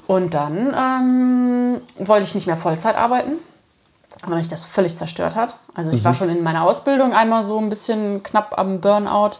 Und 0.09 0.33
dann 0.33 0.73
ähm, 0.75 1.81
wollte 1.99 2.25
ich 2.25 2.33
nicht 2.33 2.47
mehr 2.47 2.57
Vollzeit 2.57 2.95
arbeiten, 2.95 3.33
weil 4.25 4.39
mich 4.39 4.47
das 4.47 4.65
völlig 4.65 4.97
zerstört 4.97 5.35
hat. 5.35 5.59
Also 5.75 5.91
ich 5.91 6.03
war 6.03 6.15
schon 6.15 6.29
in 6.29 6.41
meiner 6.41 6.63
Ausbildung 6.63 7.13
einmal 7.13 7.43
so 7.43 7.59
ein 7.59 7.69
bisschen 7.69 8.23
knapp 8.23 8.57
am 8.57 8.81
Burnout 8.81 9.37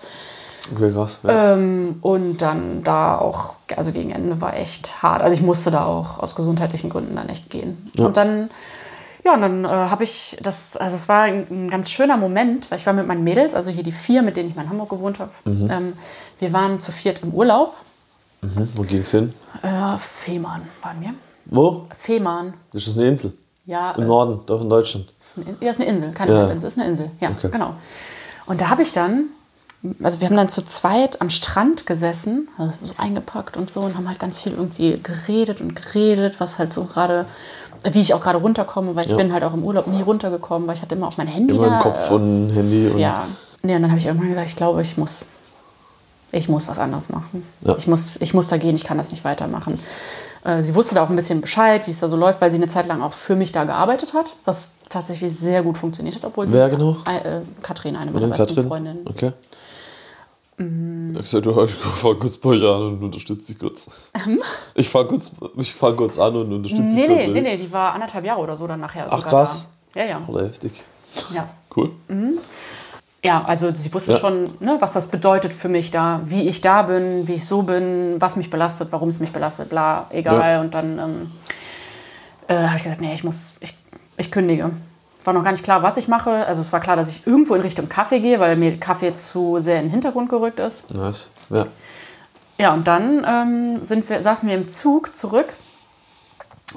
Okay, 0.71 0.91
krass. 0.91 1.21
Ja. 1.23 1.53
ähm, 1.55 1.97
und 2.03 2.43
dann 2.43 2.83
da 2.83 3.17
auch, 3.17 3.55
also 3.75 3.91
gegen 3.91 4.11
Ende 4.11 4.41
war 4.41 4.55
echt 4.55 5.01
hart. 5.01 5.23
Also 5.23 5.33
ich 5.33 5.41
musste 5.41 5.71
da 5.71 5.85
auch 5.85 6.19
aus 6.19 6.35
gesundheitlichen 6.35 6.91
Gründen 6.91 7.15
dann 7.15 7.29
echt 7.29 7.49
gehen. 7.49 7.91
Und 7.97 8.15
dann, 8.15 8.51
ja, 9.25 9.33
und 9.33 9.41
dann 9.41 9.65
äh, 9.65 9.69
habe 9.69 10.03
ich 10.03 10.37
das, 10.43 10.77
also 10.77 10.95
es 10.95 11.09
war 11.09 11.23
ein, 11.23 11.47
ein 11.49 11.69
ganz 11.71 11.89
schöner 11.89 12.17
Moment, 12.17 12.69
weil 12.69 12.77
ich 12.77 12.85
war 12.85 12.93
mit 12.93 13.07
meinen 13.07 13.23
Mädels, 13.23 13.55
also 13.55 13.71
hier 13.71 13.81
die 13.81 13.91
vier, 13.91 14.21
mit 14.21 14.37
denen 14.37 14.49
ich 14.49 14.55
mal 14.55 14.61
in 14.61 14.69
Hamburg 14.69 14.89
gewohnt 14.89 15.17
habe. 15.17 15.31
Ähm, 15.47 15.93
wir 16.37 16.53
waren 16.53 16.79
zu 16.79 16.91
viert 16.91 17.23
im 17.23 17.33
Urlaub. 17.33 17.73
Mhm. 18.41 18.69
Wo 18.75 18.81
ging's 18.83 19.11
hin? 19.11 19.33
Äh, 19.61 19.97
Fehmarn 19.97 20.61
waren 20.81 21.01
wir. 21.01 21.13
Wo? 21.45 21.85
Fehmarn. 21.97 22.53
Das 22.71 22.87
ist 22.87 22.97
eine 22.97 23.07
Insel. 23.09 23.33
Ja, 23.65 23.91
Im 23.91 24.03
äh, 24.03 24.07
Norden, 24.07 24.39
doch 24.45 24.61
in 24.61 24.69
Deutschland. 24.69 25.11
ist 25.19 25.37
eine, 25.37 25.49
In- 25.49 25.57
ja, 25.61 25.71
ist 25.71 25.79
eine 25.79 25.89
Insel, 25.89 26.11
keine 26.11 26.31
Ja. 26.31 26.37
Halbinsel, 26.39 26.67
ist 26.67 26.77
eine 26.79 26.87
Insel. 26.87 27.11
Ja, 27.19 27.29
Okay. 27.31 27.49
genau. 27.51 27.73
Und 28.45 28.61
da 28.61 28.69
habe 28.69 28.81
ich 28.81 28.91
dann, 28.93 29.25
also 30.01 30.19
wir 30.21 30.27
haben 30.29 30.35
dann 30.37 30.47
zu 30.49 30.63
zweit 30.63 31.21
am 31.21 31.29
Strand 31.29 31.85
gesessen, 31.85 32.47
also 32.57 32.73
so 32.81 32.93
eingepackt 32.97 33.57
und 33.57 33.69
so 33.71 33.81
und 33.81 33.95
haben 33.95 34.07
halt 34.07 34.19
ganz 34.19 34.39
viel 34.41 34.53
irgendwie 34.53 34.99
geredet 35.03 35.61
und 35.61 35.75
geredet, 35.75 36.39
was 36.39 36.57
halt 36.59 36.73
so 36.73 36.85
gerade, 36.85 37.25
wie 37.91 37.99
ich 38.01 38.13
auch 38.13 38.21
gerade 38.21 38.39
runterkomme, 38.39 38.95
weil 38.95 39.05
ich 39.05 39.11
Ja. 39.11 39.17
bin 39.17 39.31
halt 39.33 39.43
auch 39.43 39.53
im 39.53 39.63
Urlaub 39.63 39.85
nie 39.87 40.01
runtergekommen, 40.01 40.67
weil 40.67 40.75
ich 40.75 40.81
hatte 40.81 40.95
immer 40.95 41.07
auf 41.07 41.17
mein 41.17 41.27
Handy 41.27 41.53
Immer 41.53 41.67
im 41.75 41.79
Kopf 41.79 41.99
äh, 41.99 42.07
von 42.07 42.49
Handy 42.51 42.87
und 42.87 42.97
ja. 42.99 43.25
Nee, 43.61 43.75
und 43.75 43.81
dann 43.83 43.91
habe 43.91 43.99
ich 43.99 44.05
irgendwann 44.07 44.29
gesagt, 44.29 44.47
ich 44.47 44.55
glaube, 44.55 44.81
ich 44.81 44.97
muss, 44.97 45.25
ich 46.31 46.49
muss 46.49 46.67
was 46.67 46.79
anderes 46.79 47.09
machen. 47.09 47.45
Ja. 47.61 47.75
Ich, 47.77 47.87
muss, 47.87 48.17
ich 48.21 48.33
muss 48.33 48.47
da 48.47 48.57
gehen, 48.57 48.75
ich 48.75 48.83
kann 48.83 48.97
das 48.97 49.11
nicht 49.11 49.23
weitermachen. 49.23 49.79
Äh, 50.43 50.61
sie 50.61 50.73
wusste 50.75 50.95
da 50.95 51.03
auch 51.03 51.09
ein 51.09 51.15
bisschen 51.15 51.41
Bescheid, 51.41 51.85
wie 51.87 51.91
es 51.91 51.99
da 51.99 52.07
so 52.07 52.15
läuft, 52.15 52.39
weil 52.41 52.51
sie 52.51 52.57
eine 52.57 52.67
Zeit 52.67 52.87
lang 52.87 53.01
auch 53.01 53.13
für 53.13 53.35
mich 53.35 53.51
da 53.51 53.63
gearbeitet 53.65 54.13
hat, 54.13 54.27
was 54.45 54.71
tatsächlich 54.87 55.35
sehr 55.35 55.63
gut 55.63 55.77
funktioniert 55.77 56.15
hat, 56.15 56.23
obwohl 56.23 56.47
sie 56.47 56.53
Wer 56.53 56.69
genau? 56.69 56.97
Äh, 57.05 57.41
Katrin, 57.61 57.95
eine 57.95 58.11
meiner 58.11 58.27
besten 58.27 58.45
Katrin? 58.47 58.67
Freundinnen. 58.67 59.05
Okay. 59.07 59.33
Ich 60.61 61.15
hab 61.15 61.21
gesagt, 61.23 61.45
du, 61.45 61.63
ich 61.63 61.71
fang 61.71 62.19
kurz 62.19 62.35
bei 62.37 62.49
euch 62.49 62.63
an 62.63 62.81
und 62.81 63.01
unterstütze 63.03 63.53
dich 63.53 63.59
kurz. 63.59 63.87
Ich 64.75 64.89
fang 64.89 65.07
kurz, 65.07 65.31
ich 65.55 65.73
fang 65.73 65.95
kurz 65.95 66.17
an 66.19 66.35
und 66.35 66.51
unterstütze 66.51 66.95
Nee, 66.95 67.07
kurz. 67.07 67.17
nee, 67.19 67.27
nee, 67.27 67.41
nee, 67.41 67.57
die 67.57 67.71
war 67.71 67.93
anderthalb 67.93 68.25
Jahre 68.25 68.41
oder 68.41 68.57
so 68.57 68.67
dann 68.67 68.81
nachher. 68.81 69.07
Ach, 69.09 69.25
krass. 69.25 69.69
Da. 69.93 70.01
Ja, 70.01 70.07
ja. 70.07 70.21
Oder 70.27 70.43
heftig. 70.47 70.83
ja. 71.33 71.47
Cool. 71.73 71.91
Ja, 73.23 73.43
also 73.43 73.73
sie 73.73 73.93
wusste 73.93 74.13
Ja. 74.13 74.17
schon, 74.17 74.45
ne, 74.61 74.77
was 74.79 74.93
das 74.93 75.09
bedeutet 75.09 75.53
für 75.53 75.67
mich 75.67 75.91
da, 75.91 76.21
wie 76.25 76.47
ich 76.47 76.61
da 76.61 76.83
bin, 76.83 77.27
wie 77.27 77.33
ich 77.33 77.45
so 77.45 77.63
bin, 77.63 78.15
was 78.19 78.37
mich 78.37 78.49
belastet, 78.49 78.89
warum 78.91 79.09
es 79.09 79.19
mich 79.19 79.31
belastet, 79.33 79.69
bla, 79.69 80.07
egal. 80.09 80.53
Ja. 80.53 80.61
Und 80.61 80.73
dann 80.73 80.99
ähm, 80.99 81.31
äh, 82.47 82.55
habe 82.55 82.77
ich 82.77 82.83
gesagt, 82.83 83.01
nee, 83.01 83.13
ich 83.13 83.23
muss, 83.25 83.55
ich, 83.59 83.73
ich 84.17 84.31
kündige. 84.31 84.71
War 85.25 85.33
noch 85.33 85.43
gar 85.43 85.51
nicht 85.51 85.65
klar, 85.65 85.83
was 85.83 85.97
ich 85.97 86.07
mache. 86.07 86.31
Also 86.47 86.61
es 86.61 86.71
war 86.71 86.79
klar, 86.79 86.95
dass 86.95 87.09
ich 87.09 87.27
irgendwo 87.27 87.55
in 87.55 87.61
Richtung 87.61 87.89
Kaffee 87.89 88.21
gehe, 88.21 88.39
weil 88.39 88.55
mir 88.55 88.77
Kaffee 88.79 89.13
zu 89.13 89.59
sehr 89.59 89.79
in 89.79 89.85
den 89.87 89.91
Hintergrund 89.91 90.29
gerückt 90.29 90.59
ist. 90.59 90.93
Nice. 90.93 91.29
Ja. 91.49 91.65
Ja, 92.57 92.73
und 92.73 92.87
dann 92.87 93.25
ähm, 93.27 93.83
sind 93.83 94.09
wir, 94.09 94.21
saßen 94.21 94.47
wir 94.47 94.55
im 94.55 94.67
Zug 94.69 95.13
zurück 95.15 95.47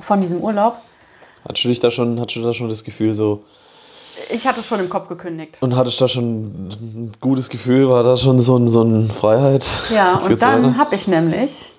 von 0.01 0.20
diesem 0.20 0.40
Urlaub. 0.40 0.76
Hattest 1.47 1.64
du 1.64 1.68
dich 1.68 1.80
da 1.80 1.90
schon, 1.90 2.20
hattest 2.20 2.36
du 2.36 2.43
da 2.43 2.53
schon 2.53 2.68
das 2.68 2.82
Gefühl 2.84 3.14
so, 3.14 3.45
Ich 4.30 4.46
hatte 4.46 4.62
schon 4.62 4.80
im 4.80 4.90
Kopf 4.90 5.08
gekündigt. 5.08 5.58
und 5.60 5.76
hattest 5.76 6.00
da 6.00 6.08
schon 6.08 6.68
ein 6.68 7.12
gutes 7.20 7.48
Gefühl, 7.48 7.88
war 7.88 8.02
da 8.02 8.16
schon 8.16 8.40
so, 8.40 8.56
ein, 8.56 8.68
so 8.68 8.82
eine 8.82 9.08
Freiheit? 9.08 9.66
Ja, 9.90 10.14
Jetzt 10.16 10.28
und 10.28 10.42
dann 10.42 10.76
habe 10.76 10.94
ich 10.94 11.08
nämlich 11.08 11.72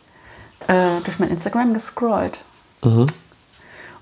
äh, 0.68 1.00
durch 1.04 1.20
mein 1.20 1.30
Instagram 1.30 1.74
gescrollt. 1.74 2.42
Mhm. 2.84 3.06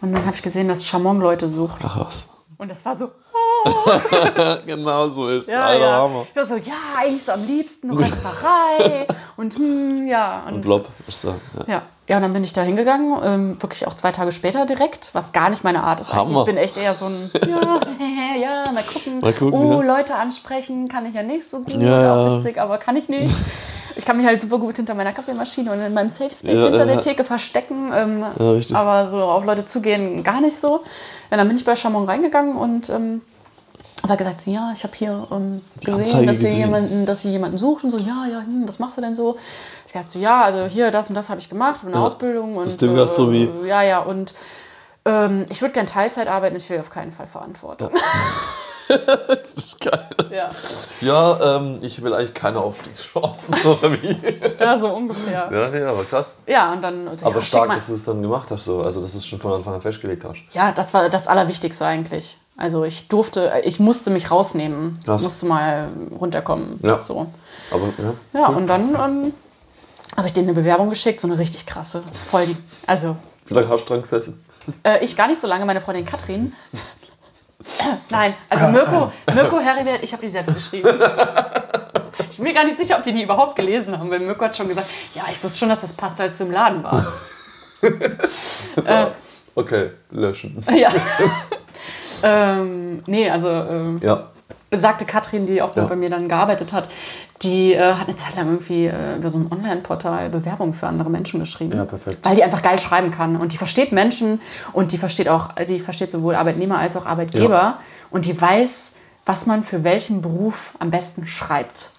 Und 0.01 0.11
dann 0.13 0.25
habe 0.25 0.36
ich 0.36 0.41
gesehen, 0.41 0.67
dass 0.67 0.86
Chamon 0.86 1.19
Leute 1.19 1.47
sucht. 1.49 1.82
Ach 1.84 1.99
was. 1.99 2.25
Und 2.57 2.69
das 2.69 2.84
war 2.86 2.95
so, 2.95 3.05
oh, 3.05 3.09
genau 4.66 5.09
so 5.09 5.28
ist 5.30 5.47
Ja, 5.49 5.66
Alter, 5.66 5.86
ja. 5.86 5.91
Hammer. 5.91 6.26
Ich 6.30 6.36
war 6.36 6.45
so, 6.45 6.55
ja, 6.55 6.74
eigentlich 6.97 7.24
so 7.24 7.32
am 7.34 7.45
liebsten 7.45 7.91
Rösterei 7.91 9.07
und 9.38 9.55
hm, 9.55 10.07
ja. 10.07 10.43
Und, 10.47 10.55
Und 10.55 10.62
blob 10.62 10.88
ist 11.07 11.24
da. 11.26 11.36
Ja. 11.59 11.74
Ja. 11.74 11.82
ja, 12.07 12.16
und 12.18 12.24
dann 12.24 12.34
bin 12.34 12.43
ich 12.43 12.53
da 12.53 12.62
hingegangen, 12.62 13.18
ähm, 13.24 13.62
wirklich 13.62 13.88
auch 13.88 13.93
zwei 13.93 14.12
Tage 14.12 14.32
später 14.32 14.66
direkt, 14.66 15.09
was 15.14 15.34
gar 15.34 15.49
nicht 15.49 15.64
meine 15.64 15.84
Art 15.84 15.99
ist. 15.99 16.12
eigentlich. 16.12 16.28
Hammer. 16.28 16.39
Ich 16.39 16.45
bin 16.45 16.57
echt 16.57 16.78
eher 16.78 16.93
so 16.95 17.05
ein, 17.05 17.32
ja, 17.47 18.66
ja, 18.66 18.72
mal 18.72 18.84
gucken. 18.84 19.20
Mal 19.22 19.34
gucken, 19.34 19.53
oh, 19.53 19.82
ja. 19.82 19.97
Leute 19.97 20.16
ansprechen 20.16 20.88
kann 20.88 21.05
ich 21.05 21.16
ja 21.16 21.24
nicht 21.24 21.47
so 21.47 21.59
gut, 21.62 21.74
Ja, 21.82 22.16
auch 22.16 22.38
witzig, 22.38 22.59
aber 22.59 22.78
kann 22.78 22.95
ich 22.95 23.09
nicht. 23.09 23.34
Ich 23.97 24.05
kann 24.05 24.16
mich 24.16 24.26
halt 24.26 24.39
super 24.39 24.57
gut 24.57 24.78
hinter 24.78 24.93
meiner 24.95 25.12
Kaffeemaschine 25.12 25.70
und 25.72 25.82
in 25.82 25.93
meinem 25.93 26.07
Safe 26.07 26.34
Space 26.34 26.53
Ja, 26.53 26.64
hinter 26.64 26.86
der. 26.86 26.97
Theke 26.97 27.24
verstecken. 27.26 27.91
Ähm. 27.93 28.24
Aber 28.74 29.05
so 29.07 29.22
auf 29.22 29.43
Leute 29.45 29.66
zugehen, 29.66 30.24
gar 30.24 30.39
nicht 30.39 30.55
so. 30.55 30.82
Ja, 31.30 31.36
dann 31.38 31.47
bin 31.47 31.57
ich 31.57 31.66
bei 31.66 31.76
Chamon 31.76 32.05
reingegangen 32.05 32.55
und 32.55 32.89
ähm, 32.89 33.22
habe 34.12 34.24
gesagt, 34.24 34.45
ja, 34.47 34.72
ich 34.76 34.84
habe 34.84 34.93
hier 34.95 35.28
ähm, 35.32 35.62
gesehen, 35.80 36.28
dass 36.28 36.38
sie, 36.38 36.45
gesehen. 36.45 36.59
jemanden, 36.59 37.05
dass 37.05 37.22
sie 37.22 37.30
jemanden 37.32 37.57
sucht 37.57 37.84
und 37.84 37.91
so, 37.91 37.97
ja, 37.97 38.26
ja, 38.32 38.39
hm, 38.41 38.68
was 38.68 38.80
machst 38.80 38.97
du 38.97 39.01
denn 39.01 39.16
so? 39.16 39.38
Ich 39.88 39.93
dachte 39.93 40.09
so, 40.09 40.20
ja, 40.20 40.43
also 40.43 40.66
hier, 40.66 40.91
das 40.91 41.09
und 41.09 41.16
das 41.16 41.30
habe 41.30 41.39
ich 41.39 41.49
gemacht, 41.49 41.82
eine 41.84 41.93
Ja. 41.93 41.99
Ausbildung. 42.01 42.55
Und, 42.57 42.66
Systemgastronomie. 42.66 43.49
Äh, 43.64 43.68
ja, 43.68 43.82
ja, 43.82 43.99
und 43.99 44.34
ähm, 45.05 45.45
ich 45.49 45.62
würde 45.62 45.74
gerne 45.74 45.89
Teilzeit 45.89 46.28
arbeiten, 46.28 46.55
ich 46.55 46.70
will 46.70 46.80
auf 46.80 46.89
keinen 46.91 47.12
Fall 47.12 47.28
Verantwortung. 47.28 47.89
Das 48.88 49.53
ist 49.55 49.80
geil. 49.80 50.07
Ja, 50.32 50.49
Ja, 50.99 51.55
ähm, 51.57 51.78
ich 51.82 52.01
will 52.03 52.14
eigentlich 52.14 52.34
keine 52.34 52.59
Aufstiegschancen, 52.59 53.55
oder 53.64 53.93
wie? 53.93 54.18
ja 54.59 54.78
so 54.78 54.89
ungefähr. 54.89 55.49
Ja, 55.49 55.70
nee, 55.70 55.82
aber 55.82 56.03
krass. 56.03 56.36
Ja, 56.45 56.74
und 56.74 56.82
dann. 56.82 57.18
So, 57.18 57.26
Aber 57.26 57.36
ja, 57.36 57.41
stark, 57.41 57.74
dass 57.74 57.88
du 57.88 57.93
es 57.93 58.03
dann 58.03 58.22
gemacht 58.22 58.51
hast, 58.51 58.66
so. 58.66 58.82
also 58.82 59.01
dass 59.01 59.14
du 59.14 59.20
es 59.20 59.26
schon 59.28 59.39
von 59.39 59.53
Anfang 59.53 59.76
an 59.76 59.82
festgelegt 59.82 60.26
hast. 60.26 60.41
Ja, 60.51 60.74
das 60.74 60.93
war 60.93 61.07
das 61.09 61.28
Allerwichtigste 61.28 61.86
eigentlich. 61.86 62.38
Also 62.62 62.84
ich 62.84 63.07
durfte, 63.07 63.51
ich 63.64 63.80
musste 63.80 64.12
mich 64.12 64.30
rausnehmen, 64.30 64.93
Krass. 65.03 65.24
musste 65.24 65.47
mal 65.47 65.89
runterkommen. 66.20 66.70
Ja. 66.84 67.01
So. 67.01 67.26
Aber 67.72 67.86
ja, 68.34 68.39
Ja, 68.39 68.47
und 68.49 68.68
dann 68.68 68.89
ähm, 68.89 69.34
habe 70.16 70.28
ich 70.28 70.34
denen 70.34 70.47
eine 70.47 70.53
Bewerbung 70.53 70.91
geschickt, 70.91 71.20
so 71.20 71.28
eine 71.28 71.39
richtig 71.39 71.66
krasse. 71.66 72.03
Voll 72.30 72.45
die. 72.45 72.57
Also, 72.86 73.16
wie 73.47 73.55
lange 73.55 73.68
hast 73.68 73.86
du 73.86 73.88
dran 73.93 74.01
gesessen? 74.03 74.39
äh, 74.84 75.03
ich 75.03 75.18
gar 75.18 75.28
nicht 75.28 75.41
so 75.41 75.47
lange, 75.47 75.66
meine 75.66 75.82
Freundin 75.82 76.05
Katrin. 76.05 76.53
Nein, 78.12 78.32
also 78.47 78.68
Mirko, 78.68 79.12
Mirko 79.34 79.59
Heribert, 79.59 80.03
ich 80.03 80.14
habe 80.14 80.22
die 80.22 80.30
selbst 80.30 80.53
geschrieben. 80.53 80.88
Ich 82.30 82.38
bin 82.38 82.43
mir 82.43 82.53
gar 82.53 82.64
nicht 82.64 82.78
sicher, 82.78 82.95
ob 82.97 83.03
die 83.03 83.12
die 83.12 83.24
überhaupt 83.24 83.55
gelesen 83.55 83.97
haben, 83.97 84.12
weil 84.12 84.20
Mirko 84.20 84.45
hat 84.45 84.55
schon 84.55 84.68
gesagt, 84.68 84.88
ja, 85.16 85.24
ich 85.32 85.43
wusste 85.43 85.57
schon, 85.57 85.70
dass 85.70 85.82
das 85.82 85.93
passt, 85.93 86.22
als 86.22 86.38
du 86.38 86.43
im 86.43 86.51
Laden 86.51 86.84
warst. 86.84 87.32
Äh. 88.86 89.07
Okay, 89.55 89.89
löschen. 90.12 90.64
ja. 90.76 90.89
Ähm, 92.24 93.03
nee, 93.07 93.30
also 93.30 93.47
ähm, 93.49 93.99
Ja. 94.01 94.28
besagte 94.69 95.05
Katrin, 95.05 95.47
die 95.47 95.61
auch 95.61 95.76
Ja. 95.76 95.86
bei 95.86 95.95
mir 95.95 96.09
dann 96.09 96.28
gearbeitet 96.28 96.74
hat, 96.74 96.88
die 97.41 97.74
äh, 97.74 97.93
hat 97.93 98.07
eine 98.07 98.15
Zeit 98.17 98.36
lang 98.36 98.47
irgendwie 98.47 98.86
äh, 98.86 99.17
über 99.17 99.30
so 99.30 99.39
ein 99.39 99.51
Online-Portal 99.51 100.30
Bewerbungen 100.30 100.74
für 100.74 100.88
andere 100.88 101.09
Menschen 101.09 101.39
geschrieben. 101.39 101.76
Ja, 101.76 101.86
perfekt. 101.86 102.19
Weil 102.24 102.36
die 102.36 102.43
einfach 102.43 102.61
geil 102.61 102.78
schreiben 102.80 103.11
kann. 103.11 103.36
Und 103.36 103.53
die 103.53 103.57
versteht 103.57 103.91
Menschen 103.91 104.39
und 104.74 104.91
die 104.91 104.97
versteht 104.97 105.28
auch, 105.28 105.49
die 105.67 105.80
versteht 105.80 106.11
sowohl 106.11 106.36
Arbeitnehmer 106.36 106.78
als 106.78 106.95
auch 106.95 107.05
Arbeitgeber. 107.05 107.53
Ja. 107.53 107.80
Und 108.11 108.26
die 108.26 108.39
weiß, 108.39 108.93
was 109.26 109.45
man 109.45 109.63
für 109.63 109.84
welchen 109.84 110.22
Beruf 110.22 110.74
am 110.80 110.91
besten 110.91 111.26
schreibt. 111.28 111.91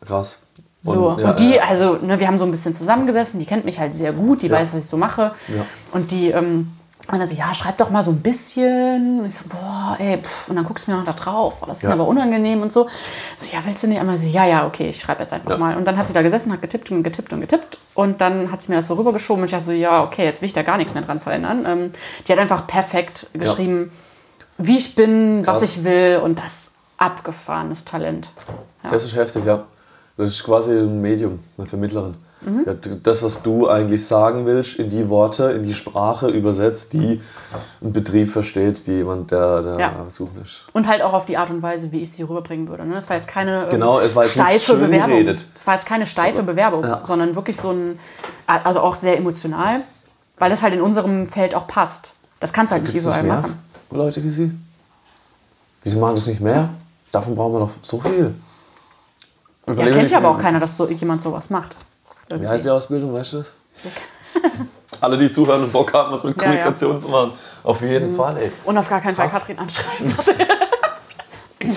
Krass. 0.00 0.42
So, 0.80 1.10
und, 1.10 1.18
ja, 1.18 1.32
die, 1.32 1.54
ja. 1.54 1.64
also, 1.64 1.94
ne, 1.96 2.20
wir 2.20 2.28
haben 2.28 2.38
so 2.38 2.44
ein 2.44 2.50
bisschen 2.52 2.72
zusammengesessen, 2.72 3.40
die 3.40 3.46
kennt 3.46 3.64
mich 3.64 3.80
halt 3.80 3.94
sehr 3.94 4.12
gut, 4.12 4.40
die 4.42 4.50
weiß, 4.50 4.72
was 4.72 4.84
ich 4.84 4.86
so 4.86 4.96
mache. 4.96 5.32
Ja. 5.48 5.66
Und 5.92 6.12
die, 6.12 6.30
ähm, 6.30 6.68
und 7.10 7.18
dann 7.18 7.26
so, 7.26 7.34
ja, 7.34 7.54
schreib 7.54 7.76
doch 7.78 7.90
mal 7.90 8.02
so 8.02 8.10
ein 8.10 8.20
bisschen. 8.20 9.20
Und 9.20 9.26
ich 9.26 9.34
so, 9.34 9.44
boah, 9.48 9.96
ey, 9.98 10.18
pff. 10.20 10.48
Und 10.48 10.56
dann 10.56 10.64
guckst 10.64 10.86
du 10.86 10.90
mir 10.90 10.96
noch 10.98 11.04
da 11.04 11.12
drauf. 11.12 11.56
Boah, 11.60 11.66
das 11.66 11.78
ist 11.78 11.82
mir 11.84 11.90
Ja. 11.90 11.94
aber 11.94 12.06
unangenehm 12.08 12.62
und 12.62 12.72
so. 12.72 12.88
So, 13.36 13.54
ja, 13.54 13.60
willst 13.64 13.82
du 13.82 13.86
nicht 13.86 14.00
einmal 14.00 14.18
so, 14.18 14.26
ja, 14.26 14.44
ja, 14.44 14.66
okay, 14.66 14.88
ich 14.88 15.00
schreibe 15.00 15.22
jetzt 15.22 15.32
einfach 15.32 15.50
Ja. 15.52 15.58
mal. 15.58 15.76
Und 15.76 15.84
dann 15.86 15.96
hat 15.96 16.06
sie 16.06 16.12
da 16.12 16.22
gesessen, 16.22 16.52
hat 16.52 16.60
getippt 16.62 16.90
und 16.90 17.02
getippt 17.04 17.32
und 17.32 17.40
getippt. 17.40 17.78
Und 17.94 18.20
dann 18.20 18.50
hat 18.50 18.62
sie 18.62 18.70
mir 18.70 18.76
das 18.76 18.88
so 18.88 18.94
rübergeschoben 18.94 19.42
und 19.42 19.44
ich 19.46 19.52
dachte 19.52 19.64
so, 19.66 19.72
ja, 19.72 20.02
okay, 20.02 20.24
jetzt 20.24 20.40
will 20.42 20.46
ich 20.46 20.52
da 20.52 20.62
gar 20.62 20.76
nichts 20.76 20.94
mehr 20.94 21.02
dran 21.04 21.20
verändern. 21.20 21.64
Ähm, 21.66 21.92
die 22.26 22.32
hat 22.32 22.38
einfach 22.38 22.66
perfekt 22.66 23.28
geschrieben, 23.34 23.92
wie 24.58 24.76
ich 24.76 24.94
bin, 24.94 25.46
was 25.46 25.60
Krass. 25.60 25.70
ich 25.76 25.84
will 25.84 26.20
und 26.24 26.38
das 26.38 26.70
abgefahrenes 26.98 27.84
Talent. 27.84 28.30
Ja. 28.82 28.90
Das 28.90 29.04
ist 29.04 29.14
heftig, 29.14 29.44
ja. 29.44 29.64
Das 30.16 30.30
ist 30.30 30.42
quasi 30.44 30.72
ein 30.72 31.00
Medium, 31.00 31.38
eine 31.58 31.66
Vermittlerin. 31.66 32.14
Mhm. 32.42 32.64
Ja, 32.66 32.74
das, 33.02 33.22
was 33.22 33.42
du 33.42 33.68
eigentlich 33.68 34.06
sagen 34.06 34.44
willst, 34.46 34.78
in 34.78 34.90
die 34.90 35.08
Worte, 35.08 35.52
in 35.52 35.62
die 35.62 35.72
Sprache 35.72 36.28
übersetzt, 36.28 36.92
die 36.92 37.20
ein 37.82 37.92
Betrieb 37.92 38.30
versteht, 38.30 38.86
die 38.86 38.92
jemand, 38.92 39.30
der, 39.30 39.62
der 39.62 39.78
Ja. 39.80 40.06
suchen 40.10 40.42
ist. 40.42 40.64
Und 40.74 40.86
halt 40.86 41.00
auch 41.02 41.14
auf 41.14 41.24
die 41.24 41.38
Art 41.38 41.48
und 41.50 41.62
Weise, 41.62 41.92
wie 41.92 42.00
ich 42.02 42.12
sie 42.12 42.22
rüberbringen 42.22 42.68
würde. 42.68 42.84
Ne? 42.86 42.94
Das 42.94 43.08
war 43.08 43.16
jetzt 43.16 43.26
keine 43.28 43.64
ähm, 43.64 43.70
Genau, 43.70 43.98
es 44.00 44.14
war 44.14 44.24
jetzt 44.24 44.36
nicht 44.36 44.46
steife 44.62 44.76
Bewerbung. 44.76 45.08
geredet. 45.10 45.46
Es 45.56 45.66
war 45.66 45.74
jetzt 45.74 45.86
keine 45.86 46.04
steife 46.06 46.42
Bewerbung, 46.42 46.84
Ja. 46.84 47.04
sondern 47.04 47.34
wirklich 47.34 47.56
so 47.56 47.70
ein, 47.70 47.98
also 48.46 48.80
auch 48.80 48.94
sehr 48.94 49.16
emotional, 49.16 49.80
weil 50.38 50.52
es 50.52 50.62
halt 50.62 50.74
in 50.74 50.82
unserem 50.82 51.28
Feld 51.28 51.54
auch 51.54 51.66
passt. 51.66 52.14
Das 52.38 52.52
kannst 52.52 52.70
du 52.70 52.74
halt 52.74 52.84
nicht 52.92 53.02
überall 53.02 53.22
mehr 53.22 53.34
machen. 53.36 53.58
Leute 53.90 54.22
wie 54.22 54.30
Sie? 54.30 54.52
Wieso 55.82 55.98
machen 55.98 56.16
das 56.16 56.26
nicht 56.26 56.40
mehr? 56.40 56.68
Davon 57.12 57.34
brauchen 57.34 57.54
wir 57.54 57.60
doch 57.60 57.70
so 57.80 57.98
viel. 57.98 58.34
Ja, 59.66 59.72
Überlegen 59.72 59.96
kennt 59.96 60.10
wir, 60.10 60.12
ja 60.12 60.18
aber 60.18 60.30
auch 60.30 60.38
keiner, 60.38 60.60
dass 60.60 60.76
so 60.76 60.86
jemand 60.88 61.22
sowas 61.22 61.48
macht. 61.50 61.76
Wie 62.28 62.32
Irgendwie. 62.34 62.48
heißt 62.48 62.64
die 62.64 62.70
Ausbildung, 62.70 63.12
weißt 63.14 63.32
du 63.34 63.36
das? 63.38 63.52
Alle, 65.00 65.16
die 65.18 65.30
zuhören 65.30 65.62
und 65.62 65.72
Bock 65.72 65.92
haben, 65.92 66.12
was 66.12 66.22
mit 66.24 66.36
Ja, 66.36 66.42
ja. 66.42 66.48
Kommunikation 66.48 67.00
zu 67.00 67.08
machen. 67.08 67.32
Auf 67.62 67.80
jeden 67.82 68.14
Fall, 68.14 68.36
ey. 68.38 68.52
Und 68.64 68.78
auf 68.78 68.88
gar 68.88 69.00
keinen 69.00 69.14
Fall 69.16 69.28
Krass. 69.28 69.40
Katrin 69.40 69.58
anschreiben. 69.58 70.14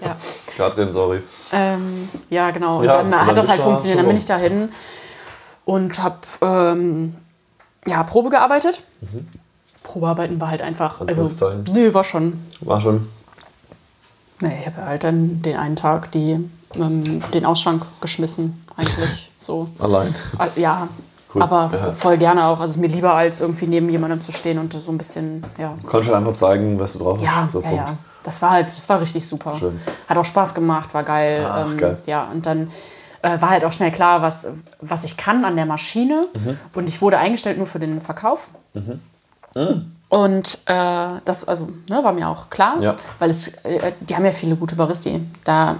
ja. 0.00 0.16
Katrin, 0.56 0.92
sorry. 0.92 1.22
Ähm, 1.52 1.86
ja, 2.30 2.50
genau. 2.50 2.78
Und 2.78 2.84
Ja, 2.84 2.94
dann 2.98 3.06
und 3.06 3.12
dann 3.12 3.26
hat 3.26 3.36
das 3.36 3.48
halt 3.48 3.60
du 3.60 3.64
funktioniert. 3.64 3.98
Dann 3.98 4.06
bin 4.06 4.16
ich 4.16 4.26
dahin 4.26 4.70
und 5.64 6.02
habe 6.02 6.18
ähm, 6.40 7.16
ja, 7.86 8.02
Probe 8.04 8.30
gearbeitet. 8.30 8.82
Probearbeiten 9.82 10.40
war 10.40 10.48
halt 10.48 10.62
einfach. 10.62 11.00
Also, 11.06 11.50
nö, 11.72 11.92
war 11.94 12.04
schon. 12.04 12.44
War 12.60 12.80
schon. 12.80 13.08
Nee, 14.40 14.58
ich 14.60 14.66
habe 14.66 14.80
ja 14.80 14.86
halt 14.86 15.04
dann 15.04 15.42
den 15.42 15.56
einen 15.56 15.76
Tag 15.76 16.10
die, 16.12 16.38
ähm, 16.74 17.22
den 17.32 17.44
Ausschank 17.44 17.84
geschmissen, 18.00 18.61
eigentlich 18.76 19.30
so. 19.38 19.68
Allein. 19.78 20.14
Ja, 20.56 20.88
Cool. 21.34 21.42
aber 21.42 21.70
Ja. 21.72 21.92
voll 21.92 22.18
gerne 22.18 22.44
auch. 22.46 22.60
Also 22.60 22.64
es 22.64 22.70
ist 22.72 22.76
mir 22.80 22.88
lieber, 22.88 23.14
als 23.14 23.40
irgendwie 23.40 23.66
neben 23.66 23.88
jemandem 23.88 24.20
zu 24.20 24.32
stehen 24.32 24.58
und 24.58 24.72
so 24.72 24.90
ein 24.92 24.98
bisschen, 24.98 25.44
ja. 25.58 25.74
Du 25.80 25.86
kannst 25.88 26.08
halt 26.08 26.18
einfach 26.18 26.34
zeigen, 26.34 26.78
was 26.78 26.92
du 26.94 26.98
drauf 27.00 27.14
hast. 27.16 27.24
Ja, 27.24 27.48
so, 27.50 27.60
ja, 27.62 27.70
ja. 27.72 27.96
Das 28.22 28.40
war 28.42 28.50
halt, 28.50 28.66
das 28.66 28.88
war 28.88 29.00
richtig 29.00 29.26
super. 29.26 29.54
Schön. 29.56 29.80
Hat 30.08 30.16
auch 30.16 30.24
Spaß 30.24 30.54
gemacht, 30.54 30.92
war 30.94 31.02
geil. 31.02 31.46
Ach, 31.50 31.70
ähm, 31.70 31.76
geil. 31.78 31.98
Ja, 32.06 32.28
und 32.32 32.44
dann 32.46 32.70
äh, 33.22 33.40
war 33.40 33.50
halt 33.50 33.64
auch 33.64 33.72
schnell 33.72 33.90
klar, 33.92 34.20
was, 34.22 34.46
was 34.80 35.04
ich 35.04 35.16
kann 35.16 35.44
an 35.44 35.56
der 35.56 35.66
Maschine. 35.66 36.28
Mhm. 36.34 36.58
Und 36.74 36.88
ich 36.88 37.00
wurde 37.00 37.18
eingestellt 37.18 37.56
nur 37.58 37.66
für 37.66 37.78
den 37.78 38.00
Verkauf. 38.02 38.48
Und 40.12 40.58
äh, 40.66 41.08
das 41.24 41.48
also, 41.48 41.70
ne, 41.88 42.04
war 42.04 42.12
mir 42.12 42.28
auch 42.28 42.50
klar, 42.50 42.78
Ja. 42.82 42.96
weil 43.18 43.30
es, 43.30 43.48
äh, 43.64 43.92
die 44.00 44.14
haben 44.14 44.26
ja 44.26 44.32
viele 44.32 44.56
gute 44.56 44.76
Baristi. 44.76 45.18
Da 45.44 45.76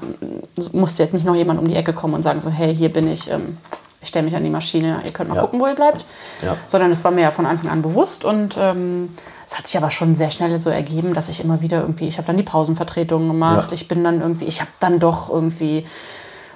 musste 0.72 1.02
jetzt 1.02 1.12
nicht 1.12 1.26
noch 1.26 1.34
jemand 1.34 1.60
um 1.60 1.68
die 1.68 1.76
Ecke 1.76 1.92
kommen 1.92 2.14
und 2.14 2.22
sagen 2.22 2.40
so, 2.40 2.48
hey, 2.48 2.74
hier 2.74 2.90
bin 2.90 3.12
ich, 3.12 3.30
ähm, 3.30 3.58
ich 4.00 4.08
stelle 4.08 4.24
mich 4.24 4.34
an 4.34 4.42
die 4.42 4.48
Maschine, 4.48 5.02
ihr 5.04 5.12
könnt 5.12 5.28
mal 5.28 5.34
Ja. 5.36 5.42
gucken, 5.42 5.60
wo 5.60 5.66
ihr 5.66 5.74
bleibt. 5.74 6.06
Ja. 6.40 6.56
Sondern 6.66 6.90
es 6.90 7.04
war 7.04 7.10
mir 7.10 7.20
ja 7.20 7.30
von 7.30 7.44
Anfang 7.44 7.68
an 7.68 7.82
bewusst 7.82 8.24
und 8.24 8.56
ähm, 8.58 9.10
es 9.44 9.58
hat 9.58 9.66
sich 9.66 9.76
aber 9.76 9.90
schon 9.90 10.14
sehr 10.14 10.30
schnell 10.30 10.58
so 10.58 10.70
ergeben, 10.70 11.12
dass 11.12 11.28
ich 11.28 11.44
immer 11.44 11.60
wieder 11.60 11.82
irgendwie, 11.82 12.08
ich 12.08 12.16
habe 12.16 12.26
dann 12.26 12.38
die 12.38 12.42
Pausenvertretungen 12.42 13.28
gemacht, 13.28 13.68
ich 13.72 13.86
bin 13.86 14.02
dann 14.02 14.22
irgendwie, 14.22 14.46
ich 14.46 14.62
habe 14.62 14.70
dann 14.80 14.98
doch 14.98 15.28
irgendwie 15.28 15.84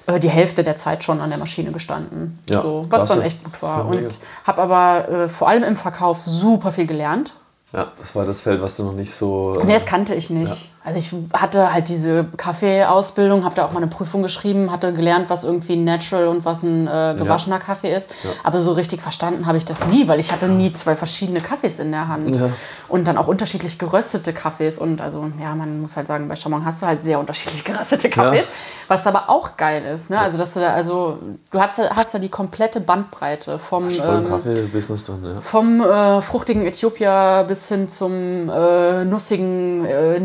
äh, 0.07 0.19
die 0.19 0.31
Hälfte 0.31 0.65
der 0.65 0.77
Zeit 0.77 1.05
schon 1.05 1.21
an 1.21 1.29
der 1.29 1.39
Maschine 1.39 1.73
gestanden. 1.73 2.39
Ja, 2.49 2.63
so, 2.63 2.87
was 2.89 3.01
klasse. 3.01 3.15
dann 3.17 3.27
echt 3.27 3.45
gut 3.45 3.61
war. 3.61 3.85
Und 3.87 4.17
habe 4.47 4.63
aber 4.63 5.09
äh, 5.11 5.29
vor 5.29 5.47
allem 5.51 5.63
im 5.63 5.77
Verkauf 5.77 6.23
super 6.23 6.73
viel 6.73 6.87
gelernt. 6.87 7.35
Ja, 7.77 7.93
das 7.99 8.15
war 8.17 8.25
das 8.25 8.41
Feld, 8.41 8.63
was 8.63 8.75
du 8.75 8.85
noch 8.85 8.95
nicht 8.95 9.13
so. 9.15 9.53
äh, 9.61 9.67
Nee, 9.67 9.75
das 9.75 9.85
kannte 9.85 10.15
ich 10.15 10.31
nicht. 10.31 10.71
Also 10.87 11.01
ich 11.01 11.13
hatte 11.33 11.73
halt 11.73 11.89
diese 11.89 12.27
Kaffeeausbildung, 12.37 13.45
habe 13.45 13.57
da 13.57 13.65
auch 13.65 13.73
mal 13.73 13.79
eine 13.79 13.89
Prüfung 13.89 14.23
geschrieben, 14.23 14.71
hatte 14.71 14.93
gelernt, 14.93 15.29
was 15.29 15.43
irgendwie 15.43 15.73
ein 15.73 15.83
Natural 15.83 16.29
und 16.29 16.45
was 16.45 16.63
ein 16.63 16.87
äh, 16.87 17.17
gewaschener 17.19 17.59
Kaffee 17.59 17.93
ist. 17.93 18.15
Aber 18.45 18.63
so 18.63 18.71
richtig 18.73 19.03
verstanden 19.03 19.47
habe 19.47 19.59
ich 19.59 19.65
das 19.65 19.85
nie, 19.87 20.07
weil 20.07 20.21
ich 20.21 20.31
hatte 20.31 20.49
nie 20.49 20.73
zwei 20.73 20.95
verschiedene 20.95 21.41
Kaffees 21.41 21.81
in 21.81 21.91
der 21.91 22.07
Hand. 22.07 22.37
Ja. 22.37 22.51
Und 22.87 23.09
dann 23.09 23.19
auch 23.19 23.27
unterschiedlich 23.27 23.81
geröstete 23.81 24.33
Kaffees. 24.33 24.79
Und 24.79 25.01
also, 25.01 25.29
ja, 25.41 25.57
man 25.57 25.81
muss 25.81 25.97
halt 25.97 26.07
sagen, 26.07 26.29
bei 26.29 26.37
Chamon 26.37 26.65
hast 26.65 26.83
du 26.83 26.87
halt 26.87 27.03
sehr 27.03 27.19
unterschiedlich 27.19 27.65
geröstete 27.65 28.09
Kaffees. 28.09 28.45
Was 28.87 29.09
aber 29.09 29.29
auch 29.29 29.57
geil 29.57 29.85
ist. 29.93 30.11
Ne? 30.11 30.21
Also, 30.21 30.39
dass 30.39 30.55
du 30.55 30.61
da, 30.61 30.73
also, 30.73 31.19
du 31.51 31.61
hast, 31.61 31.81
da- 31.81 31.91
hast 31.97 32.15
da 32.15 32.21
die 32.21 32.29
komplette 32.29 32.81
Bandbreite 32.81 33.59
vom. 33.59 33.89
ähm, 33.91 34.29
Kaffee-Business 34.29 35.03
drin, 35.03 35.19
ja. 35.25 35.41
vom 35.41 35.81
äh, 35.81 36.23
fruchtigen 36.23 36.65
Äthiopier 36.65 37.45
bis 37.49 37.67
hin 37.67 37.89
zum 37.89 38.49
äh, 38.49 39.05
nussigen 39.05 39.85
äh, 39.85 40.21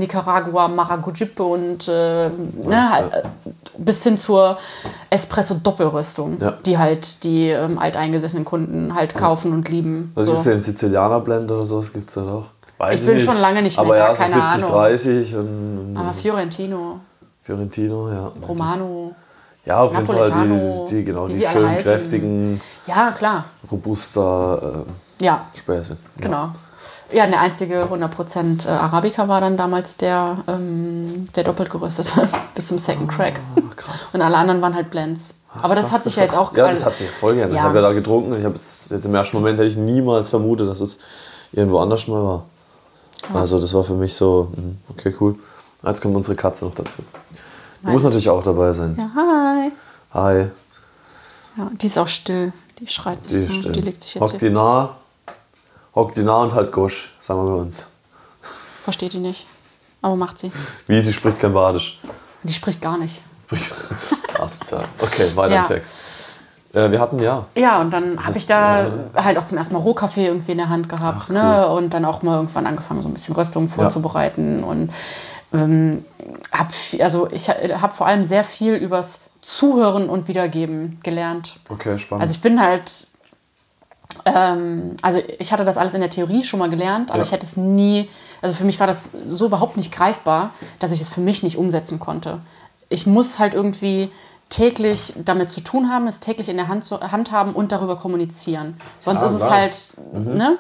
Nicaragua 0.52 0.68
Maracujipe 0.68 1.44
und 1.44 1.88
äh, 1.88 2.30
ne, 2.30 2.90
halt, 2.92 3.14
äh, 3.14 3.24
bis 3.78 4.04
hin 4.04 4.18
zur 4.18 4.58
Espresso-Doppelröstung, 5.10 6.40
Ja. 6.40 6.52
die 6.66 6.78
halt 6.78 7.24
die 7.24 7.50
ähm, 7.50 7.80
alteingesessenen 7.80 8.46
Kunden 8.46 8.94
halt 8.94 9.16
kaufen 9.16 9.54
und 9.54 9.70
lieben. 9.70 10.12
Was 10.16 10.26
so. 10.26 10.34
ist 10.34 10.46
denn 10.46 10.62
Sizilianer 10.62 11.22
Blend 11.22 11.50
oder 11.52 11.66
sowas? 11.66 11.92
Gibt 11.94 12.10
es 12.10 12.18
halt 12.18 12.30
auch. 12.30 12.46
Weiß 12.78 13.02
Ich 13.02 13.06
bin 13.08 13.20
schon 13.20 13.40
lange 13.40 13.62
nicht 13.62 13.78
mehr 13.78 13.86
Aber 13.86 13.96
da, 13.96 14.08
ja, 14.08 14.14
keine 14.14 14.30
70, 14.34 14.64
Ahnung. 14.64 14.70
30 14.72 15.36
und, 15.36 15.96
Aber 15.98 16.14
Fiorentino, 16.14 17.00
Fiorentino, 17.42 18.10
ja. 18.12 18.32
Romano. 18.48 19.12
Ja, 19.64 19.78
auf 19.78 19.94
jeden 19.94 20.08
Fall 20.08 20.32
die, 20.32 20.86
die, 20.90 21.04
genau, 21.04 21.28
die 21.28 21.36
sie 21.36 21.46
alle 21.46 21.60
schön 21.60 21.70
heißen. 21.70 21.84
kräftigen, 21.92 22.62
Ja, 22.88 23.12
klar. 23.16 23.44
robuster 23.72 24.84
äh, 25.20 25.24
Ja, 25.26 25.46
Späße. 25.54 25.94
Ja. 25.94 26.22
genau. 26.28 26.50
Ja, 27.14 27.28
der 27.28 27.42
einzige 27.42 27.84
100% 27.86 28.68
Arabica 28.68 29.28
war 29.28 29.42
dann 29.42 29.58
damals 29.58 29.98
der, 29.98 30.38
ähm, 30.48 31.26
der 31.36 31.44
doppelt 31.44 31.70
geröstete 31.70 32.28
bis 32.56 32.68
zum 32.68 32.78
Second 32.78 33.10
Crack. 33.10 33.40
krass. 33.76 34.12
Und 34.16 34.22
alle 34.22 34.38
anderen 34.38 34.62
waren 34.62 34.76
halt 34.76 34.90
Blends. 34.90 35.34
Aber 35.62 35.76
das 35.76 35.86
Krass, 35.90 35.94
hat 35.96 36.04
sich 36.06 36.16
ja 36.16 36.24
jetzt 36.24 36.38
auch... 36.38 36.56
Ja, 36.56 36.68
das 36.68 36.86
hat 36.86 36.96
sich 36.96 37.08
ja 37.08 37.14
voll 37.14 37.36
geändert. 37.36 37.58
Ja. 37.58 37.64
Ich 37.64 37.66
habe 37.66 37.76
ja 37.76 37.82
da 37.82 37.92
getrunken 37.92 38.32
und 38.32 38.40
ich 38.40 38.46
habe 38.46 38.56
im 39.04 39.16
ersten 39.16 39.36
Moment 39.36 39.60
hätte 39.60 39.68
ich 39.68 39.76
niemals 39.76 40.30
vermutet, 40.30 40.70
dass 40.70 40.80
es 40.80 41.00
irgendwo 41.52 41.80
anders 41.80 42.08
mal 42.08 42.24
war. 42.24 42.46
Also 43.34 43.60
das 43.60 43.74
war 43.74 43.84
für 43.84 43.96
mich 43.96 44.14
so, 44.14 44.50
hm, 44.56 44.78
okay, 44.90 45.14
cool. 45.20 45.36
Jetzt 45.84 46.02
kommt 46.02 46.16
unsere 46.16 46.36
Katze 46.36 46.66
noch 46.66 46.76
dazu. 46.76 47.02
Die 47.84 47.88
muss 47.88 48.04
natürlich 48.04 48.30
auch 48.30 48.44
dabei 48.44 48.72
sein. 48.74 48.96
Ja, 48.98 49.12
hi. 49.16 49.72
Hi, 50.14 50.50
Ja, 51.58 51.72
die 51.74 51.86
ist 51.86 51.98
auch 51.98 52.08
still. 52.08 52.54
Die 52.80 52.88
schreit 52.88 53.20
nicht 53.22 53.32
die 53.32 53.36
so. 53.36 53.46
ist 53.46 53.56
still. 53.56 53.72
Die 53.74 53.82
legt 53.82 54.04
sich 54.04 54.16
jetzt 54.16 54.22
Hockt 54.24 54.40
hier. 54.40 54.50
die 54.50 54.56
nah, 54.56 54.96
hockt 55.96 56.16
die 56.18 56.24
nah 56.24 56.38
und 56.44 56.54
halt 56.54 56.72
Gosch, 56.72 57.12
sagen 57.20 57.44
wir 57.46 57.52
bei 57.56 57.62
uns. 57.62 57.86
Versteht 58.42 59.14
die 59.14 59.20
nicht. 59.20 59.46
Aber 60.02 60.16
macht 60.16 60.38
sie. 60.40 60.52
Wie, 60.88 61.00
sie 61.02 61.14
spricht 61.14 61.40
kein 61.40 61.54
Badisch. 61.54 62.00
Die 62.44 62.54
spricht 62.54 62.82
gar 62.82 62.98
nicht. 62.98 63.22
Asozial. 64.40 64.86
Okay, 65.00 65.36
weiter 65.36 65.54
Ja. 65.56 65.62
im 65.64 65.68
Text. 65.68 65.92
Äh, 66.74 66.90
wir 66.90 67.00
hatten 67.02 67.20
ja. 67.20 67.46
Ja, 67.56 67.82
und 67.82 67.92
dann 67.92 68.26
habe 68.26 68.38
ich 68.38 68.46
da 68.48 68.88
äh, 68.88 68.92
halt 69.16 69.38
auch 69.38 69.44
zum 69.44 69.58
ersten 69.58 69.74
Mal 69.74 69.82
Rohkaffee 69.82 70.26
irgendwie 70.26 70.54
in 70.54 70.58
der 70.58 70.70
Hand 70.70 70.88
gehabt. 70.90 71.30
ne? 71.30 71.68
Und 71.68 71.94
dann 71.94 72.06
auch 72.06 72.22
mal 72.24 72.38
irgendwann 72.38 72.66
angefangen, 72.66 73.02
so 73.02 73.10
ein 73.10 73.14
bisschen 73.14 73.36
Röstung 73.36 73.70
vorzubereiten. 73.70 74.64
Und 74.64 74.92
ähm, 75.54 76.06
habe 76.54 76.70
also 77.04 77.30
ich 77.30 77.50
habe 77.50 77.94
vor 77.94 78.08
allem 78.08 78.24
sehr 78.24 78.44
viel 78.46 78.76
übers 78.76 79.20
Zuhören 79.42 80.10
und 80.10 80.28
Wiedergeben 80.30 81.00
gelernt. 81.04 81.58
Okay, 81.70 81.98
spannend. 81.98 82.22
Also 82.22 82.34
ich 82.36 82.42
bin 82.42 82.62
halt, 82.62 83.08
ähm, 84.26 84.96
also 85.02 85.20
ich 85.40 85.52
hatte 85.52 85.66
das 85.66 85.78
alles 85.78 85.94
in 85.94 86.02
der 86.02 86.10
Theorie 86.10 86.44
schon 86.44 86.60
mal 86.60 86.70
gelernt, 86.70 87.10
aber 87.10 87.20
Ja. 87.20 87.26
ich 87.26 87.32
hätte 87.32 87.46
es 87.46 87.58
nie, 87.58 88.10
also 88.42 88.56
für 88.56 88.64
mich 88.64 88.80
war 88.80 88.88
das 88.88 89.12
so 89.28 89.46
überhaupt 89.46 89.78
nicht 89.78 89.92
greifbar, 89.92 90.52
dass 90.80 90.92
ich 90.92 91.02
es 91.02 91.10
für 91.10 91.22
mich 91.22 91.44
nicht 91.44 91.58
umsetzen 91.58 92.00
konnte. 92.00 92.40
Ich 92.90 93.06
muss 93.08 93.40
halt 93.40 93.54
irgendwie 93.54 94.12
täglich 94.50 95.14
damit 95.24 95.50
zu 95.50 95.62
tun 95.62 95.90
haben, 95.90 96.08
es 96.08 96.20
täglich 96.20 96.50
in 96.50 96.58
der 96.58 96.68
Hand, 96.68 96.84
zu, 96.84 97.00
Hand 97.00 97.32
haben 97.32 97.54
und 97.54 97.72
darüber 97.72 97.96
kommunizieren. 97.96 98.76
Sonst 99.00 99.24
Ah, 99.24 99.26
ist 99.28 99.32
es 99.34 99.38
klar. 99.40 99.52
halt, 99.52 99.78
ne? 100.14 100.58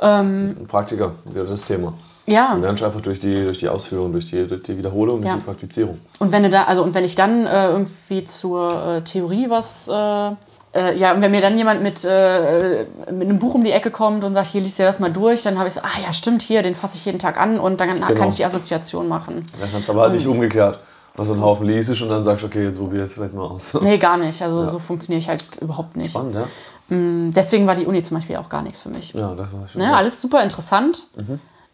Ein 0.00 0.66
Praktiker, 0.68 1.12
wieder 1.24 1.44
das 1.44 1.64
Thema. 1.64 1.92
Ja. 2.26 2.54
Du 2.54 2.62
lernst 2.62 2.82
einfach 2.82 3.00
durch 3.00 3.18
die, 3.20 3.42
durch 3.42 3.58
die 3.58 3.68
Ausführung, 3.68 4.12
durch 4.12 4.26
die, 4.30 4.46
durch 4.46 4.62
die 4.62 4.76
Wiederholung, 4.78 5.20
durch 5.22 5.30
Ja. 5.30 5.36
die 5.36 5.42
Praktizierung. 5.42 5.98
Und 6.18 6.30
wenn 6.30 6.42
du 6.44 6.50
da, 6.50 6.64
also 6.64 6.82
und 6.82 6.94
wenn 6.94 7.04
ich 7.04 7.14
dann 7.16 7.46
äh, 7.46 7.70
irgendwie 7.70 8.24
zur 8.24 8.86
äh, 8.86 9.00
Theorie 9.02 9.48
was, 9.50 9.88
äh, 9.88 10.30
äh, 10.78 10.96
ja, 10.96 11.12
und 11.12 11.20
wenn 11.22 11.30
mir 11.32 11.40
dann 11.40 11.56
jemand 11.58 11.82
mit, 11.82 12.04
äh, 12.04 12.84
mit 13.10 13.28
einem 13.28 13.38
Buch 13.38 13.54
um 13.54 13.64
die 13.64 13.72
Ecke 13.72 13.90
kommt 13.90 14.22
und 14.22 14.34
sagt, 14.34 14.48
hier 14.48 14.60
liest 14.60 14.78
dir 14.78 14.84
das 14.84 15.00
mal 15.00 15.10
durch, 15.10 15.42
dann 15.42 15.58
habe 15.58 15.68
ich 15.68 15.74
so, 15.74 15.80
ah 15.80 16.00
ja, 16.02 16.12
stimmt, 16.12 16.42
hier, 16.42 16.62
den 16.62 16.74
fasse 16.74 16.96
ich 16.96 17.04
jeden 17.04 17.18
Tag 17.18 17.38
an 17.40 17.58
und 17.58 17.80
dann 17.80 17.88
Genau. 17.94 18.06
kann 18.14 18.28
ich 18.28 18.36
die 18.36 18.44
Assoziation 18.44 19.08
machen. 19.08 19.44
Dann 19.60 19.70
kannst 19.72 19.88
du 19.88 19.92
aber 19.92 20.02
halt 20.02 20.12
nicht 20.12 20.26
umgekehrt. 20.26 20.78
Also 21.18 21.32
einen 21.32 21.42
Haufen 21.42 21.66
liest 21.66 22.00
und 22.00 22.08
dann 22.10 22.22
sagst 22.22 22.44
du, 22.44 22.46
okay, 22.46 22.64
jetzt 22.64 22.78
probier 22.78 23.02
es 23.02 23.14
vielleicht 23.14 23.34
mal 23.34 23.42
aus. 23.42 23.74
Nee, 23.80 23.98
gar 23.98 24.16
nicht. 24.18 24.40
Also 24.40 24.64
so 24.66 24.78
funktioniere 24.78 25.18
ich 25.18 25.28
halt 25.28 25.42
überhaupt 25.60 25.96
nicht. 25.96 26.10
Spannend, 26.10 26.36
ja? 26.36 26.44
Deswegen 26.90 27.66
war 27.66 27.74
die 27.74 27.86
Uni 27.86 28.02
zum 28.04 28.16
Beispiel 28.18 28.36
auch 28.36 28.48
gar 28.48 28.62
nichts 28.62 28.80
für 28.80 28.88
mich. 28.88 29.12
Ja, 29.14 29.34
das 29.34 29.52
war 29.52 29.66
schon. 29.66 29.82
Ne, 29.82 29.96
alles 29.96 30.20
super 30.20 30.42
interessant, 30.44 31.06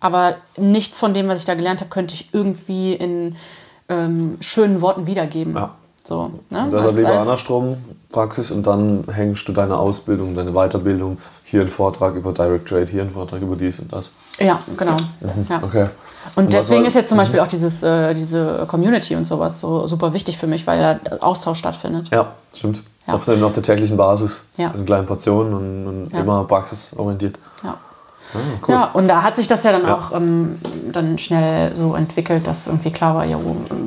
aber 0.01 0.37
nichts 0.57 0.99
von 0.99 1.13
dem, 1.13 1.29
was 1.29 1.41
ich 1.41 1.45
da 1.45 1.55
gelernt 1.55 1.81
habe, 1.81 1.91
könnte 1.91 2.15
ich 2.15 2.31
irgendwie 2.33 2.95
in 2.95 3.37
ähm, 3.89 4.39
schönen 4.41 4.81
Worten 4.81 5.07
wiedergeben. 5.07 5.55
Ja. 5.55 5.75
So, 6.07 6.31
ne? 6.51 6.65
Und 6.71 6.75
ist 6.75 6.97
lieber 6.97 7.19
andersrum, 7.19 7.77
Praxis, 8.13 8.51
und 8.51 8.67
dann 8.67 9.05
hängst 9.11 9.49
du 9.49 9.53
deine 9.53 9.79
Ausbildung, 9.79 10.35
deine 10.37 10.53
Weiterbildung, 10.53 11.17
hier 11.45 11.63
ein 11.63 11.69
Vortrag 11.69 12.15
über 12.15 12.33
Direct 12.33 12.69
Trade, 12.69 12.87
hier 12.91 13.03
ein 13.03 13.11
Vortrag 13.11 13.41
über 13.41 13.57
dies 13.57 13.79
und 13.81 13.91
das. 13.93 14.13
Ja, 14.39 14.61
genau. 14.77 14.97
Ja. 15.49 15.63
Okay. 15.63 15.87
Und 16.37 16.53
deswegen 16.53 16.83
war- 16.83 16.89
ist 16.89 16.95
jetzt 16.95 17.09
zum 17.09 17.17
Beispiel 17.19 17.41
auch 17.41 17.47
dieses, 17.47 17.83
äh, 17.83 18.13
diese 18.15 18.67
Community 18.69 19.17
und 19.17 19.25
sowas 19.27 19.61
so 19.63 19.87
super 19.87 20.13
wichtig 20.13 20.37
für 20.37 20.47
mich, 20.47 20.67
weil 20.67 20.79
da 20.81 21.17
Austausch 21.21 21.59
stattfindet. 21.59 22.11
Ja, 22.13 22.33
stimmt. 22.55 22.83
Ja. 23.07 23.15
Auf, 23.15 23.25
der, 23.25 23.43
auf 23.45 23.53
der 23.55 23.63
täglichen 23.63 23.97
Basis. 23.97 24.45
Ja. 24.57 24.71
In 24.77 24.85
kleinen 24.85 25.07
Portionen 25.07 25.55
und, 25.55 25.87
und 25.87 26.13
Ja. 26.13 26.21
immer 26.21 26.45
praxisorientiert. 26.45 27.39
Ja. 27.63 27.77
Ah, 28.35 28.39
cool. 28.67 28.75
Ja, 28.75 28.85
und 28.93 29.09
da 29.09 29.23
hat 29.23 29.37
sich 29.37 29.47
das 29.47 29.63
ja 29.65 29.73
dann 29.73 29.87
auch 29.87 30.13
ähm, 30.13 30.59
dann 30.93 31.19
schnell 31.19 31.75
so 31.77 31.95
entwickelt, 31.95 32.47
dass 32.47 32.67
irgendwie 32.67 32.91
klar 32.91 33.15
war, 33.15 33.25
ja, 33.25 33.39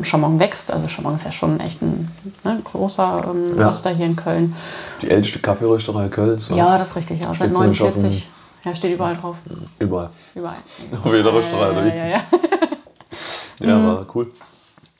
Chamon 0.03 0.39
wächst. 0.39 0.71
Also 0.71 0.87
Chamon 0.87 1.15
ist 1.15 1.25
ja 1.25 1.31
schon 1.31 1.59
echt 1.59 1.81
ein 1.81 2.09
ne, 2.43 2.61
großer 2.63 3.25
ähm, 3.29 3.59
Ja. 3.59 3.67
Röster 3.67 3.89
hier 3.89 4.05
in 4.05 4.15
Köln. 4.15 4.55
Die 5.01 5.09
älteste 5.09 5.39
Kaffeerösterei 5.39 6.07
Kölns. 6.07 6.49
Ja, 6.49 6.77
das 6.77 6.89
ist 6.89 6.95
richtig, 6.95 7.19
ja. 7.21 7.27
Seit 7.27 7.35
Steht 7.35 7.53
zumindest 7.53 7.81
auf 7.81 7.87
49. 7.95 8.29
Ja, 8.63 8.75
steht 8.75 8.93
überall 8.93 9.15
drauf. 9.15 9.37
Überall. 9.79 10.09
Überall. 10.35 10.57
Auf 11.03 11.13
jeder 11.13 11.31
Rösterei, 11.31 11.71
oder 11.71 11.85
Ja, 11.85 11.93
wie? 11.93 11.97
ja, 11.97 12.07
ja. 12.07 12.21
Ja, 13.59 13.87
war 13.95 14.05
cool. 14.15 14.31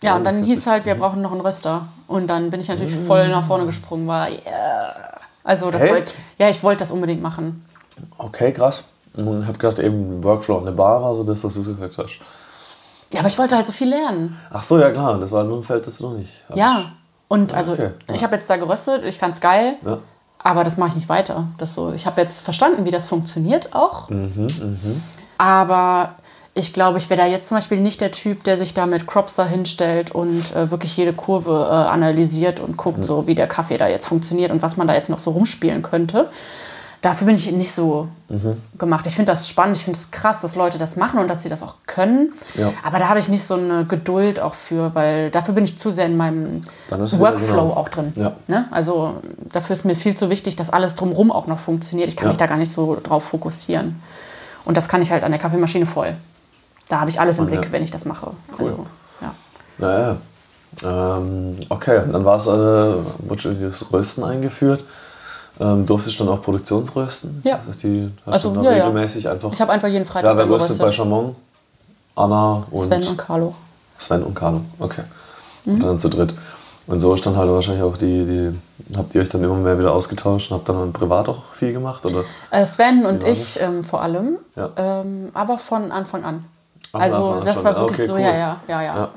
Ja, 0.01 0.15
und 0.15 0.23
dann 0.23 0.35
49. 0.35 0.45
hieß 0.45 0.67
halt, 0.67 0.85
wir 0.85 0.95
brauchen 0.95 1.21
noch 1.21 1.31
einen 1.31 1.41
Röster. 1.41 1.87
Und 2.07 2.27
dann 2.27 2.51
bin 2.51 2.59
ich 2.59 2.67
natürlich 2.67 2.95
voll 2.95 3.27
nach 3.27 3.45
vorne 3.45 3.65
gesprungen, 3.65 4.07
war, 4.07 4.29
yeah. 4.29 4.95
Also, 5.43 5.71
das 5.71 5.81
wollte, 5.87 6.13
ja, 6.37 6.49
ich 6.49 6.61
wollte 6.61 6.79
das 6.81 6.91
unbedingt 6.91 7.21
machen. 7.21 7.65
Okay, 8.17 8.51
krass. 8.53 8.85
Und 9.17 9.41
ich 9.41 9.47
hab 9.47 9.59
gedacht, 9.59 9.79
eben 9.79 10.23
Workflow 10.23 10.59
an 10.59 10.65
der 10.65 10.71
Bar 10.71 11.01
war 11.01 11.15
so 11.15 11.23
das, 11.23 11.43
was 11.43 11.53
du 11.55 11.63
gesagt 11.63 11.97
hast. 11.97 12.19
Ja, 13.11 13.19
aber 13.19 13.29
ich 13.29 13.37
wollte 13.37 13.55
halt 13.55 13.65
so 13.65 13.73
viel 13.73 13.89
lernen. 13.89 14.37
Ach 14.51 14.61
so, 14.63 14.77
ja 14.79 14.91
klar, 14.91 15.17
das 15.19 15.31
war 15.31 15.43
nur 15.43 15.57
ein 15.57 15.63
Feld, 15.63 15.87
das 15.87 15.97
du 15.97 16.09
noch 16.09 16.17
nicht 16.17 16.29
hattest. 16.45 16.57
Ja. 16.59 16.91
Und 17.29 17.53
also, 17.53 17.73
okay, 17.73 17.91
ja. 18.07 18.15
ich 18.15 18.23
habe 18.23 18.35
jetzt 18.35 18.49
da 18.49 18.55
geröstet, 18.57 19.03
ich 19.03 19.17
fand's 19.17 19.41
geil, 19.41 19.75
Ja. 19.85 19.97
aber 20.39 20.63
das 20.63 20.77
mache 20.77 20.89
ich 20.89 20.95
nicht 20.95 21.09
weiter. 21.09 21.47
Das 21.57 21.73
so, 21.73 21.91
ich 21.93 22.05
habe 22.05 22.21
jetzt 22.21 22.41
verstanden, 22.41 22.85
wie 22.85 22.91
das 22.91 23.07
funktioniert 23.09 23.73
auch. 23.75 24.09
Mhm, 24.09 24.47
Aber 25.37 26.15
ich 26.53 26.73
glaube, 26.73 26.97
ich 26.97 27.09
wäre 27.09 27.21
da 27.21 27.27
jetzt 27.27 27.47
zum 27.47 27.57
Beispiel 27.57 27.79
nicht 27.79 28.01
der 28.01 28.11
Typ, 28.11 28.43
der 28.43 28.57
sich 28.57 28.73
da 28.73 28.85
mit 28.85 29.07
Crops 29.07 29.35
da 29.35 29.45
hinstellt 29.45 30.11
und 30.11 30.55
äh, 30.55 30.71
wirklich 30.71 30.95
jede 30.97 31.13
Kurve 31.13 31.67
äh, 31.69 31.73
analysiert 31.73 32.59
und 32.59 32.77
guckt, 32.77 33.03
so 33.05 33.27
wie 33.27 33.35
der 33.35 33.47
Kaffee 33.47 33.77
da 33.77 33.87
jetzt 33.87 34.07
funktioniert 34.07 34.51
und 34.51 34.61
was 34.61 34.75
man 34.77 34.87
da 34.87 34.95
jetzt 34.95 35.09
noch 35.09 35.19
so 35.19 35.31
rumspielen 35.31 35.83
könnte. 35.83 36.29
Dafür 37.01 37.27
bin 37.27 37.35
ich 37.35 37.51
nicht 37.51 37.71
so 37.71 38.07
Mhm. 38.29 38.57
gemacht. 38.77 39.05
Ich 39.05 39.15
finde 39.15 39.31
das 39.31 39.47
spannend, 39.47 39.77
ich 39.77 39.83
finde 39.83 39.99
es 39.99 40.09
krass, 40.11 40.41
dass 40.41 40.55
Leute 40.55 40.77
das 40.77 40.95
machen 40.95 41.19
und 41.19 41.27
dass 41.27 41.43
sie 41.43 41.49
das 41.49 41.61
auch 41.63 41.75
können. 41.85 42.33
Ja. 42.55 42.73
Aber 42.83 42.97
da 42.99 43.07
habe 43.07 43.19
ich 43.19 43.29
nicht 43.29 43.43
so 43.43 43.53
eine 43.53 43.85
Geduld 43.85 44.39
auch 44.39 44.55
für, 44.55 44.93
weil 44.95 45.29
dafür 45.29 45.53
bin 45.53 45.63
ich 45.63 45.77
zu 45.77 45.91
sehr 45.91 46.07
in 46.07 46.17
meinem 46.17 46.61
wieder 46.89 47.19
Workflow 47.19 47.61
genau. 47.61 47.73
auch 47.73 47.89
drin. 47.89 48.13
Ja. 48.15 48.33
Ne? 48.47 48.67
Also 48.71 49.21
dafür 49.53 49.75
ist 49.75 49.85
mir 49.85 49.95
viel 49.95 50.15
zu 50.15 50.29
wichtig, 50.29 50.55
dass 50.55 50.69
alles 50.71 50.95
drumherum 50.95 51.31
auch 51.31 51.47
noch 51.47 51.59
funktioniert. 51.59 52.09
Ich 52.09 52.17
kann 52.17 52.25
Ja. 52.25 52.29
mich 52.29 52.37
da 52.37 52.47
gar 52.47 52.57
nicht 52.57 52.71
so 52.71 52.97
drauf 53.01 53.25
fokussieren. 53.25 54.01
Und 54.65 54.75
das 54.75 54.89
kann 54.89 55.01
ich 55.01 55.11
halt 55.11 55.23
an 55.23 55.31
der 55.31 55.39
Kaffeemaschine 55.39 55.85
voll. 55.85 56.15
Da 56.89 56.99
habe 56.99 57.09
ich 57.09 57.19
alles 57.19 57.37
im 57.37 57.43
Spannend, 57.45 57.61
Blick, 57.61 57.69
ja. 57.69 57.71
wenn 57.73 57.83
ich 57.83 57.91
das 57.91 58.05
mache. 58.05 58.31
Also, 58.57 58.85
ja. 59.21 59.33
Naja. 59.77 60.17
Ähm, 60.83 61.57
okay, 61.69 62.01
dann 62.11 62.25
war 62.25 62.35
es, 62.35 62.47
äh, 62.47 62.49
wurde 62.49 63.55
das 63.55 63.91
Rösten 63.93 64.23
eingeführt. 64.23 64.83
Ähm, 65.59 65.85
durftest 65.85 66.19
du 66.19 66.25
dann 66.25 66.33
auch 66.33 66.41
Produktionsrösten? 66.43 67.41
Ja. 67.43 67.57
Das 67.65 67.75
heißt, 67.75 67.83
die 67.83 68.11
hast 68.25 68.33
Also, 68.33 68.49
du 68.49 68.55
dann 68.55 68.63
ja, 68.65 68.71
ja. 68.73 68.85
regelmäßig 68.87 69.27
einfach. 69.27 69.51
Ich 69.51 69.59
habe 69.61 69.71
einfach 69.71 69.87
jeden 69.87 70.05
Freitag 70.05 70.31
ja, 70.31 70.37
wer 70.37 70.49
röstet 70.49 70.77
bei. 70.77 70.91
Chamon? 70.91 71.35
Anna 72.15 72.63
und 72.71 72.77
Sven 72.87 73.07
und 73.07 73.17
Carlo. 73.17 73.53
Sven 73.99 74.23
und 74.23 74.35
Carlo. 74.35 74.61
Okay. 74.79 75.03
Mhm. 75.65 75.73
Und 75.75 75.83
dann 75.83 75.99
zu 75.99 76.09
dritt. 76.09 76.33
Und 76.87 77.01
so 77.01 77.13
ist 77.13 77.25
dann 77.25 77.35
halt 77.35 77.49
wahrscheinlich 77.49 77.83
auch 77.83 77.97
die, 77.97 78.25
die, 78.25 78.97
habt 78.97 79.13
ihr 79.13 79.21
euch 79.21 79.29
dann 79.29 79.43
immer 79.43 79.55
mehr 79.55 79.77
wieder 79.77 79.91
ausgetauscht 79.93 80.51
und 80.51 80.57
habt 80.57 80.69
dann 80.69 80.93
privat 80.93 81.27
auch 81.27 81.43
viel 81.53 81.73
gemacht? 81.73 82.05
Oder? 82.05 82.23
Äh, 82.49 82.65
Sven 82.65 83.05
und 83.05 83.23
ich 83.25 83.59
ähm, 83.61 83.83
vor 83.83 84.01
allem, 84.01 84.37
Ja. 84.55 84.69
ähm, 84.77 85.31
aber 85.33 85.57
von 85.57 85.91
Anfang 85.91 86.23
an. 86.23 86.45
Ach, 86.93 86.99
also 87.01 87.17
Anfang 87.17 87.39
an 87.39 87.45
das 87.45 87.53
schon. 87.55 87.63
war 87.65 87.71
Ja, 87.73 87.79
wirklich 87.79 87.99
okay, 87.99 88.07
so, 88.07 88.13
cool. 88.13 88.19
ja, 88.21 88.35
ja, 88.35 88.57
ja, 88.67 88.81
ja, 88.83 88.95
Ja. 88.95 89.09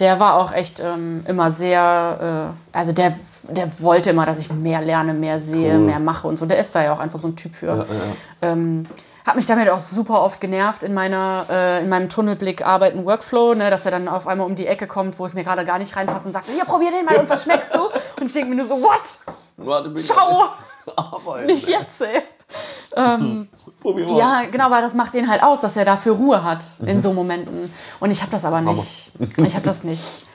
Der 0.00 0.18
war 0.18 0.34
auch 0.34 0.52
echt 0.52 0.80
ähm, 0.80 1.22
immer 1.28 1.50
sehr, 1.50 2.50
äh, 2.74 2.76
also 2.76 2.92
der, 2.92 3.12
der 3.44 3.80
wollte 3.80 4.10
immer, 4.10 4.26
dass 4.26 4.38
ich 4.38 4.52
mehr 4.52 4.80
lerne, 4.82 5.14
mehr 5.14 5.38
sehe, 5.40 5.74
Cool. 5.74 5.80
mehr 5.80 5.98
mache 5.98 6.26
und 6.28 6.38
so. 6.38 6.46
Der 6.46 6.58
ist 6.58 6.74
da 6.74 6.82
ja 6.82 6.92
auch 6.92 6.98
einfach 6.98 7.18
so 7.18 7.28
ein 7.28 7.36
Typ 7.36 7.54
für. 7.54 7.66
Ja, 7.66 7.76
ja, 7.76 7.82
ja. 7.82 8.52
Ähm, 8.52 8.86
hat 9.24 9.36
mich 9.36 9.46
damit 9.46 9.68
auch 9.68 9.78
super 9.78 10.22
oft 10.22 10.40
genervt 10.40 10.82
in, 10.82 10.94
meiner, 10.94 11.46
äh, 11.48 11.82
in 11.82 11.88
meinem 11.88 12.08
Tunnelblick 12.08 12.66
Arbeiten 12.66 13.04
Workflow, 13.04 13.54
ne, 13.54 13.70
dass 13.70 13.84
er 13.84 13.92
dann 13.92 14.08
auf 14.08 14.26
einmal 14.26 14.46
um 14.46 14.56
die 14.56 14.66
Ecke 14.66 14.88
kommt, 14.88 15.18
wo 15.18 15.26
es 15.26 15.32
mir 15.32 15.44
gerade 15.44 15.64
gar 15.64 15.78
nicht 15.78 15.94
reinpasst 15.94 16.26
und 16.26 16.32
sagt, 16.32 16.48
hier, 16.48 16.64
probier 16.64 16.90
den 16.90 17.04
mal 17.04 17.16
und 17.16 17.30
was 17.30 17.44
schmeckst 17.44 17.72
du? 17.74 17.78
Und 18.20 18.26
ich 18.26 18.32
denke 18.32 18.50
mir 18.50 18.56
nur 18.56 18.66
so, 18.66 18.80
what? 18.80 19.00
Arbeiten. 20.96 21.46
Nicht 21.46 21.68
jetzt, 21.68 22.02
ey. 22.02 22.22
Mal. 24.08 24.18
Ja, 24.18 24.42
genau, 24.50 24.66
aber 24.66 24.80
das 24.80 24.94
macht 24.94 25.14
den 25.14 25.28
halt 25.28 25.42
aus, 25.42 25.60
dass 25.60 25.76
er 25.76 25.84
dafür 25.84 26.14
Ruhe 26.14 26.44
hat 26.44 26.64
in 26.86 27.00
so 27.00 27.12
Momenten. 27.12 27.72
Und 28.00 28.10
ich 28.10 28.20
habe 28.20 28.30
das 28.30 28.44
aber 28.44 28.60
nicht. 28.60 29.12
Ich 29.46 29.54
habe 29.54 29.64
das 29.64 29.82
nicht. 29.84 30.26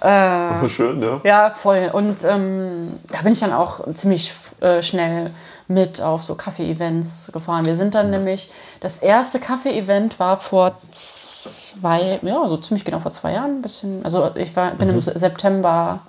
Aber 0.00 0.68
schön, 0.68 1.02
ja. 1.02 1.20
Ja, 1.24 1.50
voll. 1.50 1.90
Und 1.92 2.24
ähm, 2.24 2.98
da 3.10 3.22
bin 3.22 3.32
ich 3.32 3.40
dann 3.40 3.52
auch 3.52 3.80
ziemlich 3.94 4.34
äh, 4.60 4.82
schnell 4.82 5.30
mit 5.66 6.00
auf 6.00 6.22
so 6.22 6.34
Kaffee-Events 6.34 7.30
gefahren. 7.32 7.64
Wir 7.64 7.76
sind 7.76 7.94
dann 7.94 8.10
nämlich, 8.10 8.50
das 8.80 8.98
erste 8.98 9.38
Kaffee-Event 9.38 10.18
war 10.18 10.38
vor 10.38 10.76
zwei, 10.90 12.18
ja, 12.22 12.48
so 12.48 12.56
ziemlich 12.58 12.84
genau 12.84 12.98
vor 12.98 13.12
zwei 13.12 13.32
Jahren, 13.32 13.58
ein 13.58 13.62
bisschen, 13.62 14.04
also 14.04 14.30
ich 14.34 14.54
war, 14.56 14.72
bin 14.72 14.90
im 14.90 15.00
September, 15.00 16.00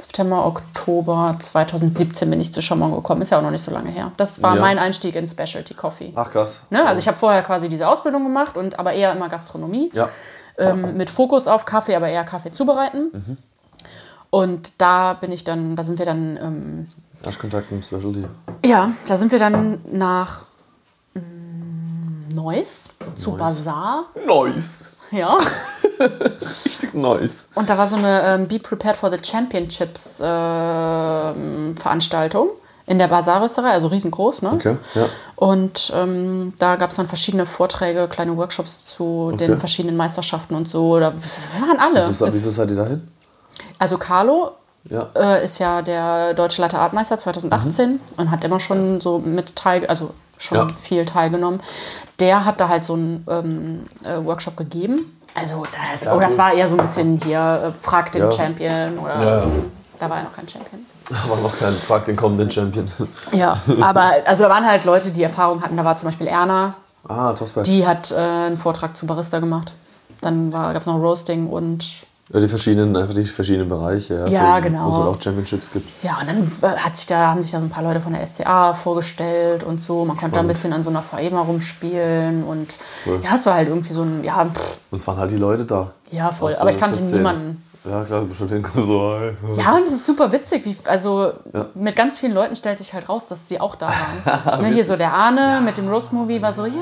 September, 0.00 0.46
Oktober 0.46 1.36
2017 1.38 2.28
bin 2.30 2.40
ich 2.40 2.52
zu 2.52 2.60
Chamon 2.62 2.92
gekommen, 2.94 3.22
ist 3.22 3.30
ja 3.30 3.38
auch 3.38 3.42
noch 3.42 3.50
nicht 3.50 3.62
so 3.64 3.70
lange 3.70 3.90
her. 3.90 4.12
Das 4.16 4.42
war 4.42 4.54
Ja. 4.56 4.60
mein 4.60 4.78
Einstieg 4.78 5.14
in 5.14 5.28
Specialty 5.28 5.74
Coffee. 5.74 6.12
Ach 6.16 6.30
krass. 6.30 6.62
Ne? 6.70 6.84
Also 6.86 6.98
ich 7.00 7.06
habe 7.08 7.18
vorher 7.18 7.42
quasi 7.42 7.68
diese 7.68 7.86
Ausbildung 7.88 8.22
gemacht 8.24 8.56
und 8.56 8.78
aber 8.78 8.92
eher 8.92 9.12
immer 9.12 9.28
Gastronomie 9.28 9.90
Ja. 9.94 10.08
ähm, 10.58 10.96
mit 10.96 11.10
Fokus 11.10 11.46
auf 11.48 11.64
Kaffee, 11.64 11.94
aber 11.96 12.08
eher 12.08 12.24
Kaffee 12.24 12.50
zubereiten. 12.52 13.10
Mhm. 13.12 13.36
Und 14.30 14.72
da 14.78 15.14
bin 15.14 15.32
ich 15.32 15.44
dann, 15.44 15.76
da 15.76 15.82
sind 15.84 15.98
wir 15.98 16.06
dann, 16.06 16.36
ähm, 16.40 16.86
Erstkontakt 17.24 17.70
mit 17.72 17.84
Specialty. 17.84 18.26
ja, 18.64 18.92
da 19.06 19.16
sind 19.16 19.30
wir 19.32 19.38
dann 19.38 19.80
nach 19.92 20.42
mm, 21.14 22.28
Neuss 22.34 22.88
zu 23.14 23.30
Neuss. 23.32 23.38
Bazar. 23.40 24.04
Nice. 24.26 24.96
Ja. 25.12 25.36
Richtig 26.64 26.94
nice. 26.94 27.48
Und 27.54 27.68
da 27.68 27.76
war 27.76 27.88
so 27.88 27.96
eine 27.96 28.22
ähm, 28.24 28.48
Be 28.48 28.58
Prepared 28.58 28.96
for 28.96 29.10
the 29.10 29.18
Championships 29.22 30.20
ähm, 30.24 31.76
Veranstaltung 31.76 32.50
in 32.86 32.98
der 32.98 33.08
Bazarrösterei, 33.08 33.70
also 33.70 33.86
riesengroß, 33.88 34.42
ne? 34.42 34.52
Okay, 34.52 34.76
ja. 34.94 35.06
Und 35.36 35.92
ähm, 35.94 36.54
da 36.58 36.74
gab 36.76 36.90
es 36.90 36.96
dann 36.96 37.06
verschiedene 37.06 37.46
Vorträge, 37.46 38.08
kleine 38.08 38.36
Workshops 38.36 38.86
zu 38.86 39.32
den 39.38 39.52
Okay. 39.52 39.60
verschiedenen 39.60 39.96
Meisterschaften 39.96 40.54
und 40.56 40.68
so. 40.68 40.98
Da 40.98 41.12
waren 41.60 41.78
alle. 41.78 42.04
Wieso, 42.08 42.26
Es- 42.26 42.34
wieso 42.34 42.50
seid 42.50 42.70
ihr 42.70 42.76
dahin? 42.76 43.08
Also 43.78 43.96
Carlo 43.98 44.52
Ja. 44.88 45.08
äh, 45.14 45.44
ist 45.44 45.58
ja 45.58 45.82
der 45.82 46.34
deutsche 46.34 46.62
Latte 46.62 46.78
Artmeister 46.78 47.16
2018 47.18 48.00
und 48.16 48.30
hat 48.30 48.42
immer 48.44 48.58
schon 48.58 49.00
so 49.00 49.18
mit 49.20 49.54
teil, 49.54 49.86
also 49.86 50.10
schon 50.40 50.58
Ja. 50.58 50.66
viel 50.82 51.06
teilgenommen. 51.06 51.60
Der 52.18 52.44
hat 52.44 52.60
da 52.60 52.68
halt 52.68 52.84
so 52.84 52.94
einen 52.94 53.24
ähm, 53.30 53.86
äh, 54.04 54.24
Workshop 54.24 54.56
gegeben. 54.56 55.16
Also 55.34 55.64
das, 55.92 56.04
Ja, 56.04 56.16
oh, 56.16 56.20
das 56.20 56.36
war 56.36 56.52
eher 56.52 56.66
so 56.68 56.74
ein 56.76 56.80
bisschen 56.82 57.20
hier, 57.22 57.72
äh, 57.78 57.82
frag 57.84 58.10
den 58.12 58.22
Ja. 58.22 58.32
Champion 58.32 58.98
oder 58.98 59.46
da 60.00 60.10
war 60.10 60.16
ja 60.16 60.22
noch 60.24 60.32
kein 60.34 60.48
Champion. 60.48 60.84
Aber 61.24 61.36
noch 61.40 61.56
kein 61.58 61.72
Frag 61.74 62.04
den 62.06 62.16
kommenden 62.16 62.50
Champion. 62.50 62.86
Ja, 63.32 63.56
aber 63.80 64.12
also 64.26 64.44
da 64.44 64.50
waren 64.50 64.66
halt 64.66 64.84
Leute, 64.84 65.10
die 65.10 65.22
Erfahrung 65.22 65.62
hatten. 65.62 65.76
Da 65.76 65.84
war 65.84 65.96
zum 65.96 66.08
Beispiel 66.08 66.26
Erna, 66.26 66.74
ah, 67.08 67.32
Tosberg. 67.32 67.64
die 67.64 67.86
hat 67.86 68.10
äh, 68.12 68.16
einen 68.16 68.58
Vortrag 68.58 68.96
zu 68.96 69.06
Barista 69.06 69.38
gemacht. 69.40 69.72
Dann 70.20 70.50
gab 70.50 70.76
es 70.76 70.86
noch 70.86 70.96
Roasting 71.00 71.46
und 71.48 71.84
Ja, 72.32 72.38
die 72.38 72.48
verschiedenen, 72.48 72.96
einfach 72.96 73.12
die 73.12 73.24
verschiedenen 73.24 73.68
Bereiche, 73.68 74.14
ja. 74.14 74.26
Ja, 74.28 74.60
genau. 74.60 74.86
Wo 74.86 74.90
es 74.90 74.96
auch 74.98 75.20
Championships 75.20 75.72
gibt. 75.72 75.88
Ja, 76.04 76.18
und 76.20 76.28
dann 76.28 76.76
hat 76.84 76.94
sich 76.96 77.06
da, 77.06 77.28
haben 77.28 77.42
sich 77.42 77.50
da 77.50 77.58
so 77.58 77.64
ein 77.64 77.70
paar 77.70 77.82
Leute 77.82 78.00
von 78.00 78.12
der 78.12 78.24
STA 78.24 78.72
vorgestellt 78.74 79.64
und 79.64 79.80
so. 79.80 80.04
Man 80.04 80.16
konnte 80.16 80.34
da 80.36 80.40
ein 80.40 80.46
bisschen 80.46 80.72
an 80.72 80.84
so 80.84 80.90
einer 80.90 81.02
Faema 81.02 81.40
rumspielen 81.42 82.44
und 82.44 82.68
Cool. 83.04 83.20
ja, 83.24 83.34
es 83.34 83.46
war 83.46 83.54
halt 83.54 83.68
irgendwie 83.68 83.92
so 83.92 84.02
ein, 84.02 84.22
ja, 84.22 84.44
pff, 84.44 84.76
Und 84.92 84.98
es 85.00 85.06
waren 85.08 85.16
halt 85.18 85.32
die 85.32 85.36
Leute 85.38 85.64
da. 85.64 85.90
ja 86.12 86.30
voll. 86.30 86.54
Aber 86.54 86.70
ich 86.70 86.78
kannte 86.78 87.02
niemanden. 87.02 87.64
Ja, 87.82 88.04
klar, 88.04 88.20
bestimmt 88.20 88.50
hinkommen 88.52 88.86
so. 88.86 89.16
Hey. 89.18 89.34
Ja, 89.56 89.74
und 89.74 89.84
es 89.86 89.92
ist 89.94 90.04
super 90.06 90.30
witzig. 90.30 90.66
Wie, 90.66 90.76
also 90.84 91.32
Ja. 91.52 91.66
mit 91.74 91.96
ganz 91.96 92.18
vielen 92.18 92.34
Leuten 92.34 92.54
stellt 92.54 92.78
sich 92.78 92.92
halt 92.92 93.08
raus, 93.08 93.26
dass 93.26 93.48
sie 93.48 93.58
auch 93.58 93.74
da 93.74 93.88
waren. 94.44 94.60
ne, 94.62 94.68
hier 94.68 94.84
so 94.84 94.96
der 94.96 95.14
Arne 95.14 95.62
mit 95.64 95.78
dem 95.78 95.88
Roast-Movie 95.88 96.42
war 96.42 96.52
so, 96.52 96.66
ja, 96.66 96.72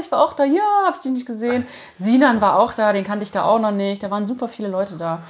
ich 0.00 0.10
war 0.12 0.22
auch 0.22 0.32
da, 0.34 0.44
ja, 0.44 0.62
hab 0.86 0.94
ich 0.96 1.00
dich 1.02 1.12
nicht 1.12 1.26
gesehen. 1.26 1.66
Sinan 1.98 2.40
war 2.40 2.58
auch 2.58 2.72
da, 2.72 2.92
den 2.92 3.04
kannte 3.04 3.24
ich 3.24 3.30
da 3.32 3.44
auch 3.44 3.58
noch 3.58 3.70
nicht. 3.72 4.02
Da 4.02 4.10
waren 4.10 4.26
super 4.26 4.48
viele 4.48 4.68
Leute 4.68 4.96
da. 4.96 5.20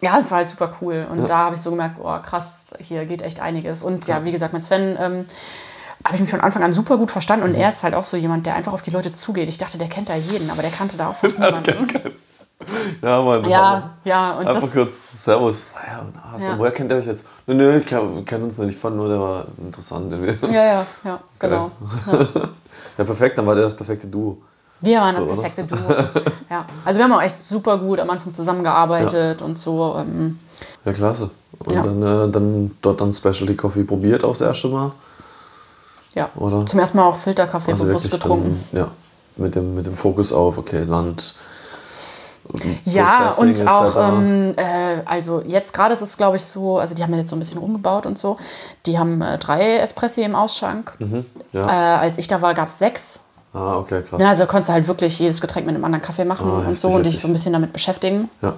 Ja, 0.00 0.18
es 0.18 0.30
war 0.30 0.38
halt 0.38 0.48
super 0.48 0.72
cool. 0.80 1.06
Und 1.10 1.28
da 1.28 1.38
habe 1.38 1.54
ich 1.54 1.60
so 1.60 1.70
gemerkt, 1.70 1.96
oh 2.02 2.18
krass, 2.22 2.66
hier 2.80 3.04
geht 3.06 3.22
echt 3.22 3.40
einiges. 3.40 3.82
Und 3.82 4.06
ja, 4.08 4.24
wie 4.24 4.32
gesagt, 4.32 4.52
mit 4.52 4.64
Sven 4.64 4.96
ähm, 5.00 5.26
habe 6.04 6.14
ich 6.16 6.20
mich 6.20 6.30
von 6.30 6.40
Anfang 6.40 6.62
an 6.64 6.72
super 6.72 6.96
gut 6.98 7.10
verstanden. 7.12 7.44
Und 7.44 7.54
er 7.54 7.68
ist 7.68 7.82
halt 7.84 7.94
auch 7.94 8.04
so 8.04 8.16
jemand, 8.16 8.46
der 8.46 8.54
einfach 8.56 8.72
auf 8.72 8.82
die 8.82 8.90
Leute 8.90 9.12
zugeht. 9.12 9.48
Ich 9.48 9.58
dachte, 9.58 9.78
der 9.78 9.88
kennt 9.88 10.08
da 10.08 10.14
jeden, 10.16 10.50
aber 10.50 10.62
der 10.62 10.70
kannte 10.72 10.96
da 10.96 11.10
auch 11.10 11.14
fast 11.16 11.38
niemanden. 11.38 11.88
Ja, 13.00 13.20
Mann. 13.22 13.44
Ja, 13.48 13.90
ja. 14.04 14.32
Und 14.38 14.46
Einfach 14.46 14.70
kurz 14.72 15.24
Servus. 15.24 15.66
Ah, 15.74 15.80
ja, 15.92 15.98
und, 16.00 16.14
ah, 16.16 16.38
so, 16.38 16.44
Ja. 16.46 16.58
Woher 16.58 16.70
kennt 16.72 16.92
ihr 16.92 16.98
euch 16.98 17.06
jetzt? 17.06 17.24
Nö, 17.46 17.54
nö, 17.54 17.78
ich 17.78 17.86
kenn- 17.86 18.14
wir 18.16 18.24
kennen 18.24 18.44
uns 18.44 18.58
nicht. 18.58 18.74
Ich 18.74 18.80
fand 18.80 18.96
nur, 18.96 19.08
der 19.08 19.18
war 19.20 19.44
interessant. 19.58 20.12
irgendwie. 20.12 20.46
ja, 20.54 20.64
ja, 20.64 20.86
ja, 21.04 21.20
genau. 21.38 21.70
Ja, 22.12 22.48
perfekt, 22.96 23.38
dann 23.38 23.46
war 23.46 23.54
der 23.54 23.64
das 23.64 23.74
perfekte 23.76 24.06
Duo. 24.06 24.38
Wir 24.80 25.00
waren 25.00 25.14
das 25.14 25.24
So, 25.24 25.30
oder? 25.30 25.42
perfekte 25.42 25.64
Duo. 25.64 25.78
Ja. 26.50 26.66
Also 26.84 26.98
wir 26.98 27.04
haben 27.04 27.12
auch 27.12 27.22
echt 27.22 27.40
super 27.42 27.78
gut 27.78 28.00
am 28.00 28.10
Anfang 28.10 28.34
zusammengearbeitet 28.34 29.40
und 29.42 29.58
so. 29.58 29.96
Ähm, 29.98 30.38
Ja, 30.84 30.92
klasse. 30.92 31.30
Und 31.60 31.72
Ja. 31.72 31.82
dann, 31.82 32.02
äh, 32.02 32.30
dann 32.32 32.70
dort 32.82 33.00
dann 33.00 33.12
Specialty 33.12 33.54
Coffee 33.56 33.84
probiert, 33.84 34.24
auch 34.24 34.30
das 34.32 34.40
erste 34.40 34.68
Mal. 34.68 34.90
ja. 36.14 36.28
Oder? 36.36 36.66
Zum 36.66 36.80
ersten 36.80 36.96
Mal 36.98 37.04
auch 37.04 37.16
Filterkaffee 37.16 37.70
Also 37.72 37.84
bewusst 37.84 38.10
getrunken. 38.10 38.64
Dann, 38.72 38.80
ja, 38.82 38.88
mit 39.36 39.54
dem, 39.54 39.74
mit 39.74 39.86
dem 39.86 39.94
Fokus 39.96 40.32
auf, 40.32 40.58
okay, 40.58 40.82
Land. 40.82 41.34
Ja, 42.84 43.32
und 43.38 43.66
auch, 43.68 43.96
ähm, 43.96 44.54
äh, 44.56 45.00
also 45.04 45.42
jetzt 45.46 45.72
gerade 45.72 45.92
ist 45.94 46.02
es, 46.02 46.16
glaube 46.16 46.36
ich, 46.36 46.44
so, 46.44 46.78
also 46.78 46.94
die 46.94 47.02
haben 47.02 47.14
jetzt 47.14 47.30
so 47.30 47.36
ein 47.36 47.38
bisschen 47.38 47.58
umgebaut 47.58 48.06
und 48.06 48.18
so. 48.18 48.36
Die 48.86 48.98
haben 48.98 49.20
äh, 49.22 49.38
drei 49.38 49.78
Espressi 49.78 50.22
im 50.22 50.34
Ausschank. 50.34 50.92
ja. 51.52 51.66
Äh, 51.66 51.98
als 52.00 52.18
ich 52.18 52.28
da 52.28 52.42
war, 52.42 52.54
gab 52.54 52.68
es 52.68 52.78
sechs. 52.78 53.20
ah, 53.54 53.76
okay, 53.76 54.02
krass. 54.08 54.20
Ja, 54.20 54.28
also 54.30 54.46
konntest 54.46 54.68
du 54.70 54.72
halt 54.74 54.86
wirklich 54.88 55.18
jedes 55.18 55.40
Getränk 55.40 55.66
mit 55.66 55.74
einem 55.74 55.84
anderen 55.84 56.02
Kaffee 56.02 56.24
machen 56.24 56.46
Ah, 56.48 56.54
und 56.58 56.62
heftig, 56.64 56.80
so 56.80 56.88
und 56.88 57.04
dich 57.06 57.14
heftig. 57.14 57.22
so 57.22 57.28
ein 57.28 57.32
bisschen 57.32 57.52
damit 57.52 57.72
beschäftigen. 57.72 58.28
Ja. 58.42 58.54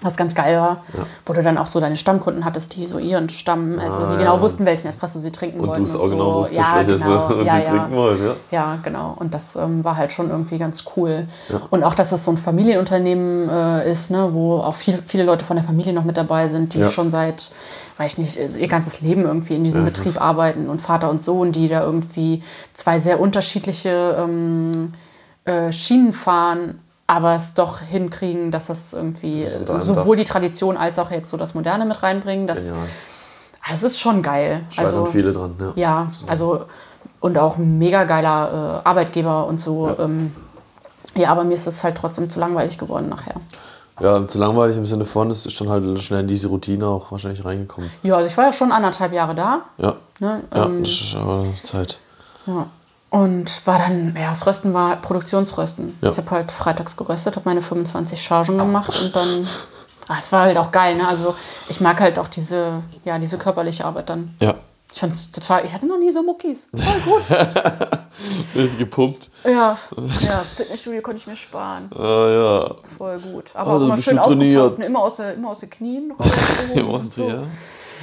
Was 0.00 0.16
ganz 0.16 0.34
geil 0.36 0.56
war, 0.60 0.84
wo 1.26 1.32
du 1.32 1.42
dann 1.42 1.58
auch 1.58 1.66
so 1.66 1.80
deine 1.80 1.96
Stammkunden 1.96 2.44
hattest, 2.44 2.76
die 2.76 2.86
so 2.86 2.98
ihren 2.98 3.28
Stamm, 3.28 3.80
also 3.80 4.06
die 4.08 4.16
genau 4.16 4.36
ja. 4.36 4.40
wussten, 4.40 4.64
welchen 4.64 4.86
Espresso 4.86 5.18
sie 5.18 5.32
trinken 5.32 5.58
Und 5.58 5.68
wollten. 5.68 5.82
du 5.82 5.88
es 5.90 5.96
auch 5.96 6.08
genau 6.08 6.32
so. 6.34 6.40
wusstest, 6.40 6.60
ja, 6.60 6.86
welches 6.86 7.02
genau. 7.02 7.28
wir 7.36 7.44
ja, 7.44 7.58
die 7.58 7.64
trinken 7.64 7.96
wollen, 7.96 8.18
ja. 8.24 8.34
Ja, 8.52 8.78
genau. 8.82 9.16
Und 9.18 9.34
das 9.34 9.56
ähm, 9.56 9.82
war 9.82 9.96
halt 9.96 10.12
schon 10.12 10.30
irgendwie 10.30 10.56
ganz 10.58 10.84
cool. 10.96 11.26
Und 11.70 11.82
auch, 11.82 11.94
dass 11.94 12.10
das 12.10 12.22
so 12.22 12.30
ein 12.30 12.38
Familienunternehmen 12.38 13.48
äh, 13.50 13.90
ist, 13.90 14.10
ne, 14.12 14.28
wo 14.32 14.58
auch 14.58 14.76
viel, 14.76 15.02
viele 15.04 15.24
Leute 15.24 15.44
von 15.44 15.56
der 15.56 15.64
Familie 15.64 15.92
noch 15.92 16.04
mit 16.04 16.16
dabei 16.16 16.46
sind, 16.48 16.74
die 16.74 16.78
Ja. 16.78 16.90
schon 16.90 17.10
seit, 17.10 17.50
weiß 17.96 18.12
ich 18.12 18.18
nicht, 18.18 18.56
ihr 18.56 18.68
ganzes 18.68 19.00
Leben 19.00 19.22
irgendwie 19.22 19.56
in 19.56 19.64
diesem 19.64 19.80
Ja, 19.80 19.86
Betrieb 19.86 20.20
arbeiten 20.20 20.68
und 20.68 20.80
Vater 20.80 21.10
und 21.10 21.20
Sohn, 21.20 21.50
die 21.50 21.66
da 21.68 21.82
irgendwie 21.82 22.42
zwei 22.72 23.00
sehr 23.00 23.18
unterschiedliche 23.20 24.16
ähm, 24.18 24.92
äh, 25.44 25.72
Schienen 25.72 26.12
fahren, 26.12 26.78
aber 27.08 27.34
es 27.34 27.54
doch 27.54 27.80
hinkriegen, 27.80 28.52
dass 28.52 28.66
das 28.66 28.92
irgendwie 28.92 29.48
Das 29.64 29.86
sowohl 29.86 30.16
die 30.16 30.24
Tradition 30.24 30.76
als 30.76 30.98
auch 30.98 31.10
jetzt 31.10 31.30
so 31.30 31.36
das 31.36 31.54
Moderne 31.54 31.86
mit 31.86 32.02
reinbringen. 32.02 32.46
Das, 32.46 32.66
Genial. 32.66 32.86
das 33.68 33.82
ist 33.82 33.98
schon 33.98 34.22
geil. 34.22 34.60
Scheitern 34.70 35.00
Also, 35.00 35.06
viele 35.06 35.32
dran, 35.32 35.54
ja. 35.58 35.72
ja, 35.74 36.10
also 36.26 36.66
und 37.20 37.38
auch 37.38 37.56
ein 37.56 37.78
mega 37.78 38.04
geiler 38.04 38.82
äh, 38.84 38.88
Arbeitgeber 38.88 39.46
und 39.46 39.58
so. 39.60 39.88
Ja. 39.88 40.04
Ähm, 40.04 40.36
ja, 41.14 41.30
aber 41.30 41.44
mir 41.44 41.54
ist 41.54 41.66
es 41.66 41.82
halt 41.82 41.96
trotzdem 41.96 42.28
zu 42.28 42.38
langweilig 42.38 42.76
geworden 42.76 43.08
nachher. 43.08 43.34
Ja, 44.00 44.28
zu 44.28 44.38
langweilig 44.38 44.76
im 44.76 44.86
Sinne 44.86 45.06
von, 45.06 45.30
es 45.30 45.46
ist 45.46 45.58
dann 45.60 45.70
halt 45.70 45.98
schnell 46.00 46.20
in 46.20 46.28
diese 46.28 46.48
Routine 46.48 46.86
auch 46.86 47.10
wahrscheinlich 47.10 47.44
reingekommen. 47.44 47.90
Ja, 48.02 48.16
also 48.16 48.28
ich 48.28 48.36
war 48.36 48.44
ja 48.44 48.52
schon 48.52 48.70
anderthalb 48.70 49.14
Jahre 49.14 49.34
da. 49.34 49.62
Ja. 49.78 49.94
Ne? 50.20 50.42
Ja, 50.54 50.66
Ähm, 50.66 50.82
das 50.84 50.90
ist 50.90 51.16
aber 51.16 51.44
Zeit. 51.64 51.98
ja. 52.46 52.66
Und 53.10 53.66
war 53.66 53.78
dann, 53.78 54.14
ja, 54.20 54.30
das 54.30 54.46
Rösten 54.46 54.74
war 54.74 54.96
Produktionsrösten. 54.96 55.96
Ja. 56.02 56.10
Ich 56.10 56.18
habe 56.18 56.30
halt 56.30 56.52
freitags 56.52 56.96
geröstet, 56.96 57.36
habe 57.36 57.48
meine 57.48 57.62
25 57.62 58.22
Chargen 58.22 58.58
gemacht 58.58 59.00
und 59.02 59.16
dann. 59.16 59.46
Ah, 60.08 60.16
es 60.18 60.32
war 60.32 60.42
halt 60.42 60.56
auch 60.56 60.70
geil, 60.72 60.96
ne? 60.96 61.06
Also 61.06 61.34
ich 61.68 61.80
mag 61.80 62.00
halt 62.00 62.18
auch 62.18 62.28
diese, 62.28 62.82
ja, 63.04 63.18
diese 63.18 63.36
körperliche 63.38 63.84
Arbeit 63.84 64.08
dann. 64.10 64.34
Ja. 64.40 64.54
Ich 64.90 65.00
fand's 65.00 65.30
total, 65.30 65.66
ich 65.66 65.74
hatte 65.74 65.84
noch 65.86 65.98
nie 65.98 66.10
so 66.10 66.22
Muckis. 66.22 66.68
Voll 66.74 67.00
gut. 67.04 68.78
Gepumpt. 68.78 69.30
ja, 69.44 69.76
ja, 70.20 70.44
Fitnessstudio 70.56 71.02
konnte 71.02 71.20
ich 71.20 71.26
mir 71.26 71.36
sparen. 71.36 71.90
Ah, 71.94 72.28
ja. 72.30 72.74
Voll 72.96 73.18
gut. 73.18 73.50
Aber 73.54 73.70
Ah, 73.72 73.76
auch 73.76 73.80
immer 73.82 73.98
schön 73.98 74.16
trainiert. 74.16 74.78
Immer 74.84 75.00
aus, 75.00 75.16
der, 75.16 75.34
immer 75.34 75.50
aus 75.50 75.58
den 75.60 75.70
Knien. 75.70 76.12
Im 76.74 76.88
und 76.88 76.94
Osten, 76.94 77.10
so. 77.10 77.28
ja. 77.28 77.42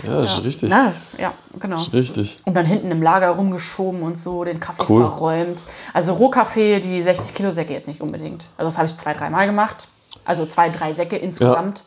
Ja, 0.07 0.23
ist 0.23 0.43
richtig. 0.43 0.69
Na, 0.69 0.91
ja, 1.17 1.31
genau. 1.59 1.79
Richtig. 1.93 2.39
Und 2.45 2.53
dann 2.55 2.65
hinten 2.65 2.91
im 2.91 3.01
Lager 3.01 3.29
rumgeschoben 3.29 4.01
und 4.01 4.17
so, 4.17 4.43
den 4.43 4.59
Kaffee 4.59 4.83
Cool. 4.87 5.01
verräumt. 5.01 5.65
Also 5.93 6.13
Rohkaffee, 6.13 6.79
die 6.79 7.01
60 7.01 7.33
Kilo 7.33 7.51
Säcke 7.51 7.73
jetzt 7.73 7.87
nicht 7.87 8.01
unbedingt. 8.01 8.45
Also 8.57 8.69
das 8.69 8.77
habe 8.77 8.87
ich 8.87 8.97
zwei, 8.97 9.13
dreimal 9.13 9.45
gemacht. 9.45 9.87
Also 10.25 10.45
zwei, 10.45 10.69
drei 10.69 10.93
Säcke 10.93 11.17
insgesamt. 11.17 11.83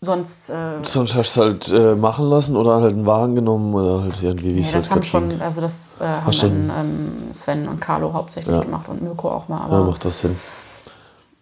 Sonst, 0.00 0.50
äh, 0.50 0.54
Sonst 0.82 1.16
hast 1.16 1.36
du 1.36 1.40
es 1.42 1.44
halt 1.44 1.72
äh, 1.72 1.96
machen 1.96 2.26
lassen 2.30 2.54
oder 2.56 2.80
halt 2.80 2.92
einen 2.94 3.04
Wagen 3.04 3.34
genommen 3.34 3.74
oder 3.74 4.02
halt 4.02 4.22
irgendwie, 4.22 4.54
wie 4.54 4.60
es 4.60 4.68
nee, 4.68 4.72
halt 4.74 4.84
das 4.84 4.90
haben 4.92 5.00
grad 5.00 5.06
schon, 5.06 5.42
also 5.42 5.60
das 5.60 5.96
äh, 6.00 6.04
haben 6.04 6.38
dann 6.40 6.72
ähm, 6.78 7.32
Sven 7.32 7.66
und 7.66 7.80
Carlo 7.80 8.12
hauptsächlich 8.12 8.54
Ja. 8.54 8.62
gemacht 8.62 8.88
und 8.88 9.02
Mirko 9.02 9.28
auch 9.28 9.48
mal. 9.48 9.58
Ja, 9.58 9.64
Aber, 9.76 9.86
macht 9.86 10.04
das 10.04 10.20
Sinn. 10.20 10.36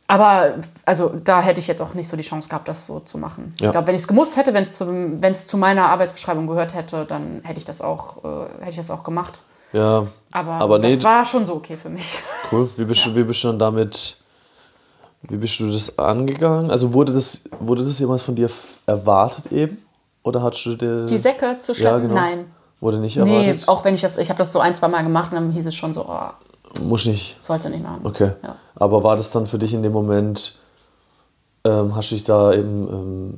Aber 0.08 0.54
also 0.84 1.12
da 1.22 1.42
hätte 1.42 1.60
ich 1.60 1.66
jetzt 1.66 1.82
auch 1.82 1.94
nicht 1.94 2.08
so 2.08 2.16
die 2.16 2.22
Chance 2.22 2.48
gehabt, 2.48 2.68
das 2.68 2.86
so 2.86 3.00
zu 3.00 3.18
machen. 3.18 3.52
Ja. 3.58 3.66
Ich 3.66 3.72
glaube, 3.72 3.88
wenn 3.88 3.94
ich 3.94 4.02
es 4.02 4.08
gemusst 4.08 4.36
hätte, 4.36 4.54
wenn 4.54 4.62
es 4.62 4.76
zu, 4.76 4.86
wenn's 5.20 5.46
zu 5.46 5.56
meiner 5.56 5.88
Arbeitsbeschreibung 5.88 6.46
gehört 6.46 6.74
hätte, 6.74 7.04
dann 7.04 7.42
hätte 7.44 7.58
ich 7.58 7.64
das 7.64 7.80
auch, 7.80 8.24
äh, 8.24 8.48
hätte 8.60 8.70
ich 8.70 8.76
das 8.76 8.90
auch 8.90 9.02
gemacht. 9.02 9.40
Ja, 9.72 10.06
Aber, 10.30 10.52
Aber 10.52 10.78
nee, 10.78 10.94
das 10.94 11.02
war 11.02 11.24
schon 11.24 11.44
so 11.44 11.56
okay 11.56 11.76
für 11.76 11.88
mich. 11.90 12.18
cool. 12.52 12.68
Wie 12.76 12.84
bist, 12.84 13.04
du, 13.04 13.14
wie 13.16 13.24
bist 13.24 13.42
du 13.42 13.48
dann 13.48 13.58
damit 13.58 14.18
Wie 15.22 15.36
bist 15.36 15.58
du 15.58 15.70
das 15.70 15.98
angegangen? 15.98 16.70
Also 16.70 16.92
wurde 16.92 17.12
das, 17.12 17.42
wurde 17.58 17.82
das 17.82 17.98
jemals 17.98 18.22
von 18.22 18.36
dir 18.36 18.48
erwartet 18.86 19.50
eben? 19.50 19.78
Oder 20.22 20.40
hattest 20.42 20.66
du 20.66 20.76
dir... 20.76 21.06
Die 21.06 21.18
Säcke 21.18 21.58
zu 21.58 21.74
schleppen? 21.74 22.02
Ja, 22.02 22.08
genau. 22.08 22.14
Nein. 22.14 22.50
Wurde 22.80 22.98
nicht 22.98 23.16
Nee, 23.16 23.22
erwartet? 23.42 23.68
auch 23.68 23.84
wenn 23.84 23.94
ich 23.94 24.02
das, 24.02 24.18
ich 24.18 24.28
habe 24.28 24.38
das 24.38 24.52
so 24.52 24.60
ein, 24.60 24.74
zwei 24.74 24.88
Mal 24.88 25.02
gemacht 25.02 25.32
und 25.32 25.36
dann 25.36 25.50
hieß 25.50 25.66
es 25.66 25.74
schon 25.74 25.94
so, 25.94 26.06
oh, 26.08 26.30
Muss 26.80 27.06
nicht. 27.06 27.36
sollte 27.42 27.70
nicht 27.70 27.82
machen. 27.82 28.00
Okay. 28.04 28.32
Ja. 28.42 28.56
Aber 28.76 29.02
war 29.02 29.16
das 29.16 29.30
dann 29.30 29.46
für 29.46 29.58
dich 29.58 29.72
in 29.74 29.82
dem 29.82 29.92
Moment, 29.92 30.56
ähm, 31.64 31.94
hast 31.96 32.10
du 32.10 32.14
dich 32.14 32.24
da 32.24 32.52
eben 32.52 32.88
ähm, 32.88 33.34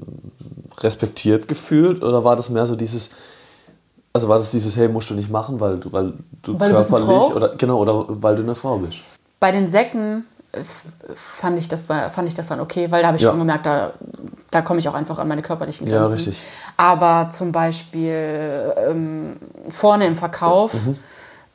respektiert 0.81 1.49
gefühlt? 1.49 2.03
Oder 2.03 2.25
war 2.25 2.37
das 2.37 2.51
mehr 2.51 2.67
so 2.67 2.75
dieses, 2.77 3.11
also 4.13 4.29
war 4.29 4.37
das 4.39 4.51
dieses, 4.51 4.77
hey, 4.77 4.89
musst 4.89 5.11
du 5.11 5.15
nicht 5.15 5.31
machen, 5.31 5.61
weil 5.61 5.79
du, 5.79 5.93
weil 5.93 6.13
du 6.43 6.59
Weil 6.59 6.69
du 6.71 6.75
körperlich 6.75 7.07
Frau? 7.07 7.35
oder 7.35 7.49
genau, 7.57 7.79
oder 7.79 8.05
weil 8.09 8.37
du 8.37 8.43
eine 8.43 8.55
Frau 8.55 8.79
bist? 8.79 8.99
Bei 9.41 9.53
den 9.53 9.69
Säcken 9.69 10.25
äh, 10.53 10.61
fand 11.15 11.59
ich 11.59 11.69
das, 11.69 11.87
da- 11.87 12.09
fand 12.09 12.27
ich 12.29 12.35
das 12.35 12.49
dann 12.49 12.61
okay, 12.61 12.91
weil 12.91 13.03
da 13.03 13.09
habe 13.09 13.17
ich 13.17 13.23
Ja. 13.23 13.31
schon 13.31 13.39
gemerkt, 13.39 13.67
da, 13.67 13.93
da 14.51 14.63
komme 14.63 14.81
ich 14.81 14.89
auch 14.89 14.95
einfach 14.95 15.19
an 15.19 15.29
meine 15.29 15.43
körperlichen 15.43 15.87
Ja, 15.87 15.99
Grenzen. 15.99 16.15
richtig. 16.15 16.41
Aber 16.77 17.31
zum 17.31 17.53
Beispiel 17.53 18.73
ähm, 18.89 19.37
vorne 19.71 20.07
im 20.07 20.17
Verkauf, 20.17 20.75
Mhm. 20.75 20.97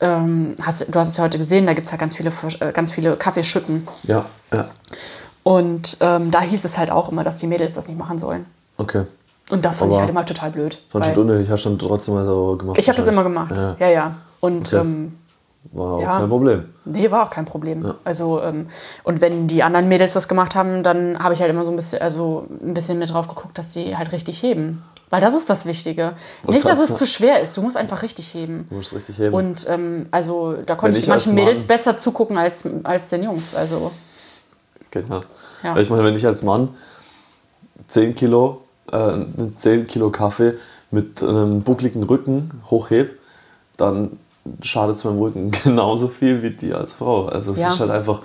Ähm, 0.03 0.55
hast, 0.61 0.85
du 0.93 0.99
hast 0.99 1.07
es 1.09 1.17
ja 1.17 1.23
heute 1.23 1.37
gesehen, 1.37 1.65
da 1.65 1.73
gibt 1.73 1.85
es 1.85 1.91
ja 1.91 1.97
ganz 1.97 2.15
viele, 2.15 2.31
äh, 2.59 2.71
ganz 2.71 2.91
viele 2.91 3.15
Kaffeeschütten. 3.15 3.87
Ja, 4.03 4.23
ja. 4.53 4.65
Und 5.43 5.97
ähm, 5.99 6.29
da 6.31 6.41
hieß 6.41 6.63
es 6.65 6.77
halt 6.77 6.91
auch 6.91 7.09
immer, 7.09 7.23
dass 7.23 7.37
die 7.37 7.47
Mädels 7.47 7.73
das 7.73 7.87
nicht 7.87 7.97
machen 7.97 8.17
sollen. 8.17 8.45
Okay. 8.77 9.05
Und 9.49 9.65
das 9.65 9.77
fand 9.79 9.91
ich 9.91 9.95
Aber 9.95 10.01
halt 10.03 10.09
immer 10.09 10.25
total 10.25 10.51
blöd. 10.51 10.77
Fand 10.87 11.05
ich 11.05 11.17
unnötig, 11.17 11.49
hast 11.49 11.65
du 11.65 11.75
trotzdem 11.75 12.13
mal 12.15 12.25
so 12.25 12.55
gemacht? 12.57 12.77
ich 12.77 12.87
habe 12.87 12.97
das 12.97 13.07
immer 13.07 13.23
gemacht. 13.23 13.55
Ja, 13.57 13.75
Ja, 13.79 13.87
ja. 13.89 14.15
Und 14.39 14.67
Okay. 14.67 14.77
ähm, 14.81 15.17
war 15.73 15.93
auch 15.93 16.01
Ja. 16.01 16.19
kein 16.19 16.29
Problem. 16.29 16.65
Nee, 16.85 17.11
war 17.11 17.25
auch 17.25 17.29
kein 17.29 17.45
Problem. 17.45 17.93
Also, 18.03 18.41
ähm, 18.41 18.67
und 19.03 19.21
wenn 19.21 19.47
die 19.47 19.63
anderen 19.63 19.87
Mädels 19.87 20.13
das 20.13 20.27
gemacht 20.27 20.55
haben, 20.55 20.83
dann 20.83 21.19
habe 21.19 21.33
ich 21.33 21.41
halt 21.41 21.49
immer 21.49 21.63
so 21.65 21.71
ein 21.71 21.75
bisschen, 21.75 22.01
also 22.01 22.47
ein 22.61 22.73
bisschen 22.73 22.99
mit 22.99 23.09
drauf 23.11 23.27
geguckt, 23.27 23.57
dass 23.57 23.69
die 23.69 23.95
halt 23.97 24.11
richtig 24.11 24.41
heben. 24.43 24.83
Weil 25.13 25.21
das 25.21 25.35
ist 25.35 25.47
das 25.47 25.67
Wichtige. 25.67 26.13
Nicht, 26.47 26.67
dass 26.67 26.79
es 26.79 26.97
zu 26.97 27.05
schwer 27.05 27.39
ist. 27.39 27.55
Du 27.55 27.61
musst 27.61 27.77
einfach 27.77 28.01
richtig 28.01 28.33
heben. 28.33 28.65
Du 28.67 28.77
musst 28.77 28.95
richtig 28.95 29.19
heben. 29.19 29.35
Und 29.35 29.63
ähm, 29.69 30.07
also 30.09 30.53
da 30.65 30.73
konnte 30.73 30.97
ich 30.97 31.03
ich 31.03 31.07
manchen 31.07 31.35
Mädels 31.35 31.59
Mann- 31.59 31.67
besser 31.67 31.97
zugucken 31.99 32.35
als, 32.35 32.63
als 32.81 33.09
den 33.11 33.21
Jungs. 33.21 33.53
Also 33.53 33.91
Genau. 34.89 35.21
Ja. 35.61 35.77
Ich 35.77 35.91
meine, 35.91 36.03
wenn 36.03 36.15
ich 36.15 36.25
als 36.25 36.41
Mann 36.41 36.69
10 37.89 38.15
Kilo, 38.15 38.61
äh, 38.91 39.11
10 39.55 39.85
Kilo 39.85 40.09
Kaffee 40.09 40.55
mit 40.89 41.21
einem 41.21 41.61
buckligen 41.61 42.01
Rücken 42.01 42.49
hochheb, 42.71 43.11
dann 43.77 44.17
schadet 44.63 44.97
es 44.97 45.03
meinem 45.03 45.19
Rücken 45.19 45.51
genauso 45.63 46.07
viel 46.07 46.41
wie 46.41 46.49
die 46.49 46.73
als 46.73 46.95
Frau. 46.95 47.27
Also 47.27 47.51
es 47.51 47.59
Ja. 47.59 47.71
ist 47.71 47.79
halt 47.79 47.91
einfach, 47.91 48.21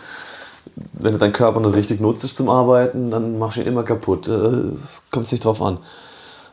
wenn 0.95 1.13
du 1.13 1.19
deinen 1.19 1.35
Körper 1.35 1.61
nicht 1.61 1.75
richtig 1.77 2.01
nutzt 2.01 2.35
zum 2.35 2.49
Arbeiten, 2.49 3.11
dann 3.11 3.39
machst 3.39 3.59
du 3.59 3.61
ihn 3.61 3.67
immer 3.67 3.83
kaputt. 3.83 4.27
Äh, 4.27 4.33
Es 4.33 5.03
kommt 5.11 5.31
nicht 5.31 5.45
drauf 5.45 5.61
an. 5.61 5.77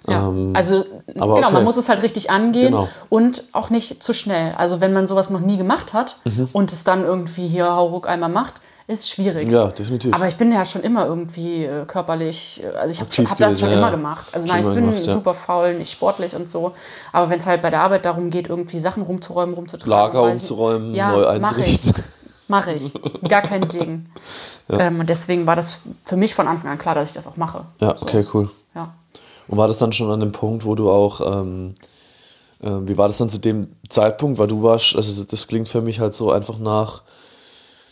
Ja, 0.08 0.28
Ähm, 0.28 0.52
also 0.56 0.86
genau, 1.08 1.38
okay. 1.38 1.52
man 1.54 1.64
muss 1.64 1.78
es 1.78 1.90
halt 1.90 2.02
richtig 2.04 2.30
angehen 2.30 2.72
Genau. 2.74 2.88
und 3.10 3.44
auch 3.54 3.70
nicht 3.70 4.04
zu 4.04 4.14
schnell. 4.14 4.54
Also 4.58 4.82
wenn 4.82 4.94
man 4.94 5.08
sowas 5.08 5.30
noch 5.30 5.40
nie 5.40 5.58
gemacht 5.58 5.94
hat 5.94 6.18
Mhm. 6.26 6.50
und 6.54 6.72
es 6.72 6.84
dann 6.84 7.04
irgendwie 7.04 7.48
hier 7.48 7.76
Hauruck 7.76 8.08
einmal 8.08 8.30
macht, 8.30 8.56
ist 8.88 9.10
schwierig. 9.10 9.52
Ja, 9.52 9.68
definitiv. 9.68 10.14
Aber 10.14 10.28
ich 10.28 10.36
bin 10.36 10.52
ja 10.52 10.64
schon 10.64 10.84
immer 10.84 11.08
irgendwie 11.08 11.66
äh, 11.66 11.86
körperlich, 11.86 12.62
äh, 12.64 12.68
also 12.78 12.92
ich 12.92 13.00
habe 13.00 13.10
hab 13.32 13.38
das 13.40 13.60
schon 13.60 13.70
ja, 13.70 13.78
immer 13.78 13.88
ja. 13.88 13.96
gemacht. 13.96 14.28
Also 14.32 14.46
nein, 14.46 14.60
ich 14.60 14.66
bin 14.68 14.76
gemacht, 14.76 15.06
ja. 15.08 15.14
super 15.14 15.34
faul, 15.34 15.74
nicht 15.74 15.92
sportlich 15.92 16.36
und 16.36 16.48
so. 16.48 16.74
Aber 17.12 17.30
wenn 17.32 17.40
es 17.40 17.48
halt 17.48 17.64
bei 17.64 17.72
der 17.72 17.82
Arbeit 17.82 18.06
darum 18.06 18.30
geht, 18.30 18.48
irgendwie 18.48 18.80
Sachen 18.80 19.02
rumzuräumen, 19.02 19.56
rumzutragen. 19.56 19.90
Lager 19.90 20.22
umzuräumen, 20.32 20.94
ja, 20.94 21.12
neu 21.14 21.26
einzurichten. 21.26 21.94
ich. 21.98 22.04
Mache 22.48 22.74
ich. 22.74 22.94
Gar 23.28 23.42
kein 23.42 23.68
Ding. 23.70 24.06
ähm, 24.70 25.00
und 25.00 25.10
deswegen 25.10 25.48
war 25.48 25.56
das 25.56 25.80
für 26.06 26.16
mich 26.16 26.36
von 26.36 26.48
Anfang 26.48 26.70
an 26.70 26.78
klar, 26.78 26.94
dass 26.94 27.10
ich 27.10 27.16
das 27.16 27.26
auch 27.26 27.38
mache. 27.38 27.66
Ja, 27.80 27.96
okay, 28.00 28.24
cool. 28.36 28.52
Ja. 28.76 28.94
Und 29.48 29.58
war 29.58 29.68
das 29.68 29.78
dann 29.78 29.94
schon 29.94 30.12
an 30.12 30.20
dem 30.20 30.32
Punkt, 30.32 30.66
wo 30.66 30.76
du 30.76 30.90
auch, 30.90 31.22
ähm, 31.22 31.76
äh, 32.62 32.70
wie 32.86 32.98
war 32.98 33.08
das 33.08 33.18
dann 33.18 33.30
zu 33.30 33.40
dem 33.40 33.68
Zeitpunkt? 33.90 34.38
Weil 34.38 34.48
du 34.48 34.64
warst, 34.64 34.96
also 34.96 35.24
das 35.24 35.48
klingt 35.48 35.68
für 35.68 35.82
mich 35.82 36.00
halt 36.00 36.14
so 36.14 36.32
einfach 36.32 36.58
nach, 36.58 37.04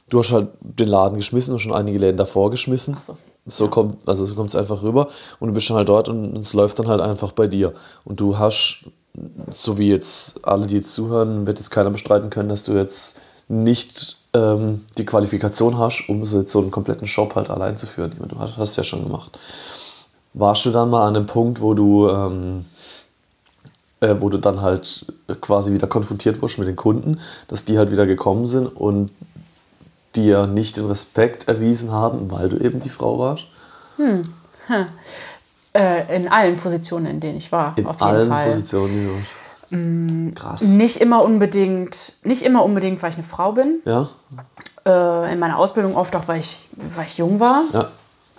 du 0.09 0.19
hast 0.19 0.31
halt 0.31 0.49
den 0.61 0.87
Laden 0.87 1.17
geschmissen 1.17 1.53
und 1.53 1.59
schon 1.59 1.73
einige 1.73 1.99
Läden 1.99 2.17
davor 2.17 2.49
geschmissen. 2.51 2.97
so. 3.01 3.17
So 3.45 3.67
kommt, 3.67 4.07
also 4.07 4.25
so 4.25 4.35
kommt 4.35 4.49
es 4.49 4.55
einfach 4.55 4.83
rüber 4.83 5.09
und 5.41 5.49
du 5.49 5.53
bist 5.53 5.69
dann 5.69 5.75
halt 5.75 5.89
dort 5.89 6.07
und 6.07 6.37
es 6.37 6.53
läuft 6.53 6.79
dann 6.79 6.87
halt 6.87 7.01
einfach 7.01 7.33
bei 7.33 7.45
dir. 7.45 7.73
Und 8.05 8.21
du 8.21 8.37
hast, 8.37 8.85
so 9.49 9.77
wie 9.77 9.89
jetzt 9.89 10.47
alle, 10.47 10.65
die 10.65 10.77
jetzt 10.77 10.93
zuhören, 10.93 11.45
wird 11.45 11.59
jetzt 11.59 11.69
keiner 11.69 11.89
bestreiten 11.89 12.29
können, 12.29 12.47
dass 12.47 12.63
du 12.63 12.71
jetzt 12.71 13.19
nicht 13.49 14.15
ähm, 14.33 14.85
die 14.97 15.05
Qualifikation 15.05 15.77
hast, 15.77 16.07
um 16.07 16.23
so 16.23 16.39
jetzt 16.39 16.53
so 16.53 16.59
einen 16.59 16.71
kompletten 16.71 17.05
Shop 17.05 17.35
halt 17.35 17.49
allein 17.49 17.75
zu 17.75 17.85
führen. 17.85 18.11
Ich 18.13 18.19
meine, 18.19 18.31
Du 18.31 18.39
hast 18.39 18.57
hast 18.57 18.77
ja 18.77 18.83
schon 18.83 19.03
gemacht. 19.03 19.37
Warst 20.33 20.65
du 20.65 20.71
dann 20.71 20.89
mal 20.89 21.07
an 21.07 21.15
einem 21.15 21.25
Punkt, 21.25 21.61
wo 21.61 21.73
du, 21.73 22.09
ähm, 22.09 22.65
äh, 23.99 24.15
wo 24.19 24.29
du 24.29 24.37
dann 24.37 24.61
halt 24.61 25.05
quasi 25.41 25.73
wieder 25.73 25.87
konfrontiert 25.87 26.41
wurdest 26.41 26.59
mit 26.59 26.67
den 26.67 26.75
Kunden, 26.75 27.19
dass 27.47 27.65
die 27.65 27.77
halt 27.77 27.91
wieder 27.91 28.07
gekommen 28.07 28.47
sind 28.47 28.67
und 28.67 29.11
dir 30.15 30.47
nicht 30.47 30.77
den 30.77 30.85
Respekt 30.85 31.47
erwiesen 31.47 31.91
haben, 31.91 32.31
weil 32.31 32.49
du 32.49 32.57
eben 32.57 32.79
die 32.79 32.89
Frau 32.89 33.19
warst? 33.19 33.45
Äh, 35.73 36.15
in 36.15 36.27
allen 36.27 36.57
Positionen, 36.57 37.07
in 37.07 37.19
denen 37.19 37.37
ich 37.37 37.51
war, 37.51 37.73
In 37.77 37.87
auf 37.87 37.99
jeden 37.99 38.11
allen 38.11 38.29
Fall. 38.29 38.47
Mm, 38.47 38.51
Positionen, 38.51 39.07
du 39.07 39.13
warst. 39.15 39.27
Krass. 40.35 40.61
Nicht 40.61 40.97
immer 40.97 41.23
unbedingt, 41.23 42.13
nicht 42.23 42.43
immer 42.43 42.63
unbedingt, 42.63 43.01
weil 43.01 43.09
ich 43.09 43.15
eine 43.15 43.25
Frau 43.25 43.53
bin. 43.53 43.81
Ja? 43.85 44.07
Äh, 44.85 45.33
in 45.33 45.39
meiner 45.39 45.57
Ausbildung 45.57 45.95
oft 45.95 46.15
auch, 46.15 46.27
weil 46.27 46.39
ich, 46.39 46.67
weil 46.95 47.05
ich 47.05 47.17
jung 47.17 47.39
war. 47.39 47.63
Ja. 47.73 47.87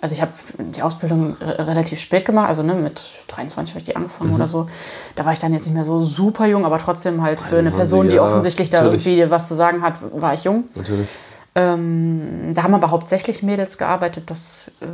Also 0.01 0.13
ich 0.13 0.21
habe 0.21 0.31
die 0.57 0.81
Ausbildung 0.83 1.35
re- 1.41 1.67
relativ 1.67 1.99
spät 1.99 2.25
gemacht, 2.25 2.47
also 2.49 2.61
ne, 2.63 2.73
mit 2.75 3.01
23 3.27 3.73
habe 3.73 3.79
ich 3.79 3.85
die 3.85 3.95
angefangen 3.95 4.29
Mhm. 4.31 4.35
oder 4.35 4.47
so. 4.47 4.67
Da 5.15 5.25
war 5.25 5.31
ich 5.31 5.39
dann 5.39 5.53
jetzt 5.53 5.65
nicht 5.65 5.73
mehr 5.73 5.85
so 5.85 5.99
super 6.01 6.45
jung, 6.45 6.65
aber 6.65 6.77
trotzdem 6.79 7.21
halt 7.23 7.39
für 7.39 7.57
eine 7.57 7.71
23, 7.71 7.75
Person, 7.77 8.09
die 8.09 8.15
ja, 8.17 8.21
offensichtlich 8.23 8.69
da 8.69 8.81
natürlich. 8.83 9.07
irgendwie 9.07 9.31
was 9.31 9.47
zu 9.47 9.55
sagen 9.55 9.81
hat, 9.81 9.95
war 10.13 10.33
ich 10.33 10.43
jung. 10.43 10.65
Natürlich. 10.75 11.07
Ähm, 11.55 12.51
da 12.53 12.63
haben 12.63 12.73
aber 12.75 12.91
hauptsächlich 12.91 13.41
Mädels 13.41 13.77
gearbeitet, 13.77 14.29
das, 14.29 14.69
äh, 14.81 14.85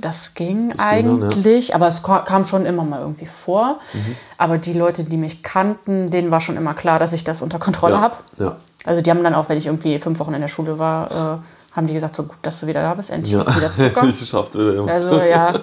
das 0.00 0.34
ging 0.34 0.70
ging 0.70 0.76
dann, 0.76 0.78
ja. 0.78 0.84
eigentlich, 0.92 1.74
aber 1.74 1.86
es 1.86 2.02
ka- 2.02 2.22
kam 2.22 2.44
schon 2.44 2.66
immer 2.66 2.82
mal 2.82 3.00
irgendwie 3.00 3.26
vor. 3.26 3.78
Mhm. 3.92 4.16
Aber 4.36 4.58
die 4.58 4.72
Leute, 4.72 5.04
die 5.04 5.16
mich 5.16 5.44
kannten, 5.44 6.10
denen 6.10 6.32
war 6.32 6.40
schon 6.40 6.56
immer 6.56 6.74
klar, 6.74 6.98
dass 6.98 7.12
ich 7.12 7.22
das 7.22 7.40
unter 7.42 7.60
Kontrolle 7.60 7.94
Ja. 7.94 8.00
habe. 8.00 8.16
Ja. 8.38 8.56
Also 8.84 9.00
die 9.00 9.10
haben 9.10 9.22
dann 9.22 9.34
auch, 9.34 9.48
wenn 9.48 9.56
ich 9.56 9.66
irgendwie 9.66 9.98
fünf 10.00 10.18
Wochen 10.18 10.34
in 10.34 10.40
der 10.40 10.48
Schule 10.48 10.78
war, 10.80 11.10
äh, 11.10 11.38
haben 11.74 11.86
die 11.86 11.94
gesagt, 11.94 12.16
so 12.16 12.22
gut, 12.22 12.38
dass 12.42 12.60
du 12.60 12.66
wieder 12.66 12.82
da 12.82 12.94
bist, 12.94 13.10
endlich 13.10 13.32
ja. 13.32 13.40
wieder 13.56 13.72
Zucker. 13.74 14.04
ich 14.06 14.28
schaff's 14.28 14.54
wieder, 14.54 14.72
Junge. 14.72 14.92
Also 14.92 15.20
ja. 15.20 15.58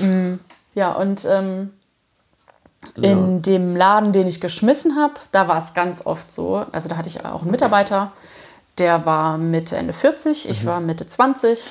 Mm, 0.00 0.40
ja, 0.74 0.92
und 0.92 1.24
ähm, 1.26 1.70
in 2.96 3.42
dem 3.42 3.76
Laden, 3.76 4.12
den 4.12 4.26
ich 4.26 4.40
geschmissen 4.40 4.96
habe, 4.96 5.14
da 5.32 5.48
war 5.48 5.58
es 5.58 5.74
ganz 5.74 6.04
oft 6.06 6.30
so, 6.30 6.64
also 6.72 6.88
da 6.88 6.96
hatte 6.96 7.08
ich 7.08 7.24
auch 7.24 7.42
einen 7.42 7.50
Mitarbeiter, 7.50 8.12
der 8.78 9.06
war 9.06 9.38
Mitte, 9.38 9.76
Ende 9.76 9.92
40, 9.92 10.44
Mhm. 10.44 10.50
ich 10.50 10.66
war 10.66 10.80
Mitte 10.80 11.06
20. 11.06 11.62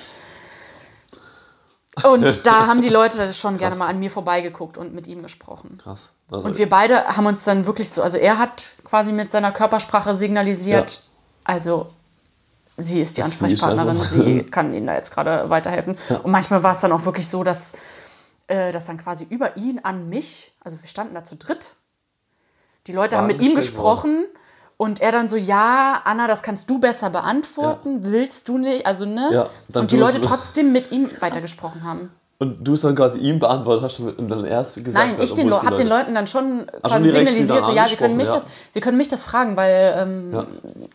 Und 2.04 2.46
da 2.48 2.68
haben 2.68 2.82
die 2.82 2.90
Leute 2.90 3.34
schon 3.34 3.58
gerne 3.58 3.76
mal 3.76 3.88
an 3.88 4.00
mir 4.00 4.10
vorbeigeguckt 4.10 4.78
und 4.78 4.94
mit 4.94 5.08
ihm 5.08 5.22
gesprochen. 5.22 5.78
Krass. 5.82 6.12
Also, 6.32 6.46
Und 6.46 6.58
wir 6.58 6.68
beide 6.70 7.06
haben 7.06 7.26
uns 7.26 7.44
dann 7.44 7.66
wirklich 7.66 7.90
so, 7.92 8.02
also 8.02 8.18
er 8.18 8.38
hat 8.40 8.72
quasi 8.84 9.12
mit 9.12 9.32
seiner 9.32 9.52
Körpersprache 9.52 10.16
signalisiert, 10.16 11.04
also 11.44 11.92
sie 12.78 13.02
ist 13.02 13.18
die 13.18 13.22
ist 13.22 13.26
Ansprechpartnerin, 13.28 13.90
einfach- 13.98 14.10
sie 14.10 14.44
kann 14.52 14.74
ihnen 14.74 14.88
da 14.88 14.96
jetzt 14.96 15.12
gerade 15.12 15.50
weiterhelfen. 15.50 15.96
Und 16.24 16.32
manchmal 16.32 16.64
war 16.64 16.72
es 16.74 16.80
dann 16.82 16.92
auch 16.92 17.06
wirklich 17.06 17.28
so, 17.28 17.44
dass, 17.44 17.74
äh, 18.48 18.72
dass 18.72 18.86
dann 18.86 18.98
quasi 18.98 19.26
über 19.30 19.58
ihn 19.58 19.80
an 19.84 20.10
mich, 20.10 20.54
also 20.62 20.82
wir 20.82 20.88
standen 20.90 21.14
da 21.16 21.24
zu 21.24 21.36
dritt, 21.36 21.74
die 22.88 22.92
Leute 22.94 23.18
haben 23.18 23.28
Fragen 23.28 23.40
mit 23.40 23.48
ihm 23.48 23.56
gesprochen 23.56 24.26
und 24.78 25.00
er 25.02 25.12
dann 25.12 25.30
so, 25.30 25.38
ja, 25.38 26.02
Anna, 26.04 26.28
das 26.28 26.44
kannst 26.44 26.70
du 26.70 26.80
besser 26.80 27.10
beantworten, 27.10 28.00
willst 28.04 28.50
du 28.50 28.58
nicht, 28.58 28.86
also 28.86 29.06
ne? 29.06 29.30
Ja, 29.32 29.80
und 29.80 29.92
die 29.92 29.98
Leute 29.98 30.20
trotzdem 30.20 30.72
mit 30.74 30.92
ihm 30.92 31.10
weitergesprochen 31.22 31.84
haben. 31.84 32.12
Und 32.40 32.64
du 32.68 32.74
es 32.74 32.82
dann 32.82 32.96
quasi 32.96 33.20
ihm 33.20 33.40
beantwortet 33.40 33.84
hast 33.84 34.00
und 34.00 34.30
dann 34.30 34.46
erst 34.46 34.84
gesagt 34.84 34.98
Nein, 35.08 35.16
hast, 35.18 35.24
ich 35.24 35.34
den 35.34 35.48
Le 35.50 35.62
habe 35.62 35.78
den 35.78 35.88
Leute- 35.88 36.00
Leuten 36.04 36.16
dann 36.16 36.28
schon 36.28 36.66
quasi 36.82 36.96
schon 36.96 37.04
signalisiert, 37.14 37.66
so, 37.66 37.72
ja, 37.72 37.88
sie 37.88 37.96
können, 37.96 38.18
mich 38.18 38.28
angesprochen, 38.28 38.52
das, 38.68 38.74
sie 38.74 38.82
können 38.82 38.98
mich 38.98 39.08
das 39.08 39.24
fragen, 39.24 39.56
weil 39.56 39.96
ähm, 39.98 40.34
Ja. 40.34 40.42
Mhm. 40.42 40.48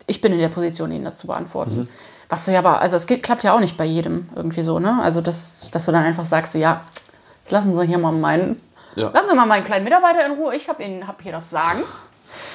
ich 0.07 0.21
bin 0.21 0.33
in 0.33 0.39
der 0.41 0.49
Position, 0.49 0.93
ihnen 0.93 1.05
das 1.05 1.19
zu 1.19 1.27
beantworten. 1.29 1.89
Was 2.29 2.45
du 2.45 2.53
ja 2.53 2.59
aber, 2.59 2.81
also 2.83 2.97
es 2.97 3.07
geht, 3.07 3.23
klappt 3.23 3.43
ja 3.45 3.55
auch 3.55 3.61
nicht 3.61 3.77
bei 3.79 3.87
jedem 3.87 4.29
irgendwie 4.37 4.61
so, 4.61 4.79
ne? 4.79 4.99
Also, 5.03 5.23
dass, 5.23 5.71
dass 5.71 5.87
du 5.87 5.93
dann 5.93 6.05
einfach 6.05 6.25
sagst, 6.25 6.53
so, 6.53 6.59
ja, 6.59 6.83
jetzt 7.41 7.51
lassen 7.53 7.75
Sie 7.75 7.87
hier 7.87 7.97
mal 7.97 8.13
meinen, 8.13 8.61
Ja. 8.97 9.09
lassen 9.15 9.29
Sie 9.31 9.35
mal 9.35 9.47
meinen 9.47 9.65
kleinen 9.65 9.85
Mitarbeiter 9.85 10.27
in 10.27 10.33
Ruhe, 10.33 10.55
ich 10.55 10.69
habe 10.69 10.85
hab 11.07 11.23
hier 11.23 11.33
das 11.33 11.49
Sagen. 11.49 11.79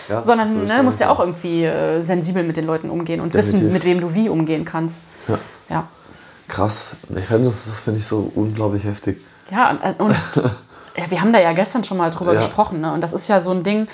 Ja, 0.10 0.22
Sondern 0.22 0.52
so 0.52 0.60
ne, 0.60 0.66
das 0.68 0.84
musst 0.84 1.00
ja 1.00 1.10
auch 1.10 1.20
irgendwie 1.20 1.64
äh, 1.64 2.00
sensibel 2.02 2.44
mit 2.44 2.58
den 2.58 2.68
Leuten 2.68 2.92
umgehen 2.92 3.20
und 3.22 3.34
wissen, 3.34 3.54
Definitiv. 3.54 3.74
mit 3.74 3.86
wem 3.86 4.02
du 4.02 4.14
wie 4.14 4.30
umgehen 4.30 4.66
kannst. 4.66 5.06
Ja. 5.70 5.88
Krass. 6.54 6.96
Ich 7.18 7.26
finde 7.26 7.46
das, 7.48 7.66
das 7.66 7.82
finde 7.82 8.00
ich 8.00 8.06
so 8.06 8.32
unglaublich 8.36 8.84
heftig. 8.84 9.20
Ja, 9.52 9.72
und, 9.72 9.82
äh, 9.82 9.94
und 9.98 10.16
ja, 10.96 11.10
wir 11.10 11.20
haben 11.20 11.34
da 11.34 11.40
ja 11.40 11.52
gestern 11.54 11.84
schon 11.84 11.98
mal 11.98 12.12
drüber 12.12 12.34
Ja. 12.34 12.40
gesprochen. 12.40 12.80
Ne? 12.80 12.94
Und 12.94 13.02
das 13.02 13.12
ist 13.12 13.28
ja 13.28 13.42
so 13.42 13.50
ein 13.52 13.64
Ding, 13.64 13.88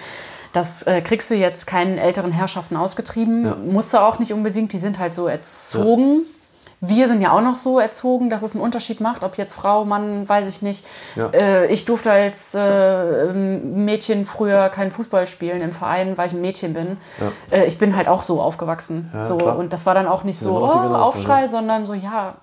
das 0.52 0.84
äh, 0.84 1.00
kriegst 1.02 1.30
du 1.32 1.36
jetzt 1.36 1.68
keinen 1.68 1.98
älteren 1.98 2.32
Herrschaften 2.34 2.76
ausgetrieben. 2.76 3.46
Ja. 3.46 3.56
Musst 3.56 3.94
du 3.94 4.00
auch 4.00 4.20
nicht 4.20 4.34
unbedingt. 4.34 4.74
Die 4.74 4.80
sind 4.80 5.00
halt 5.00 5.14
so 5.14 5.28
erzogen. 5.28 6.24
wir 6.82 7.08
sind 7.08 7.22
ja 7.22 7.32
auch 7.32 7.42
noch 7.42 7.56
so 7.56 7.80
erzogen, 7.80 8.30
dass 8.30 8.44
es 8.44 8.56
einen 8.56 8.64
Unterschied 8.64 9.00
macht, 9.00 9.24
ob 9.24 9.38
jetzt 9.38 9.54
Frau, 9.54 9.86
Mann, 9.86 10.28
weiß 10.28 10.48
ich 10.48 10.62
nicht. 10.62 10.86
Äh, 11.18 11.68
ich 11.68 11.86
durfte 11.86 12.12
als 12.12 12.56
äh, 12.56 13.32
Mädchen 13.34 14.26
früher 14.26 14.68
keinen 14.70 14.92
Fußball 14.92 15.28
spielen 15.28 15.62
im 15.62 15.72
Verein, 15.72 16.18
weil 16.18 16.28
ich 16.28 16.34
ein 16.34 16.42
Mädchen 16.42 16.74
bin. 16.74 16.98
Äh, 17.52 17.68
ich 17.68 17.78
bin 17.78 17.96
halt 17.96 18.10
auch 18.10 18.22
so 18.22 18.42
aufgewachsen. 18.42 19.12
So, 19.24 19.38
klar. 19.38 19.58
und 19.58 19.72
das 19.72 19.86
war 19.86 19.94
dann 19.94 20.08
auch 20.08 20.24
nicht 20.26 20.40
so, 20.40 20.58
oh, 20.58 20.66
Aufschrei, 20.68 21.48
sondern 21.48 21.86
so, 21.86 21.94
ja, 21.94 22.36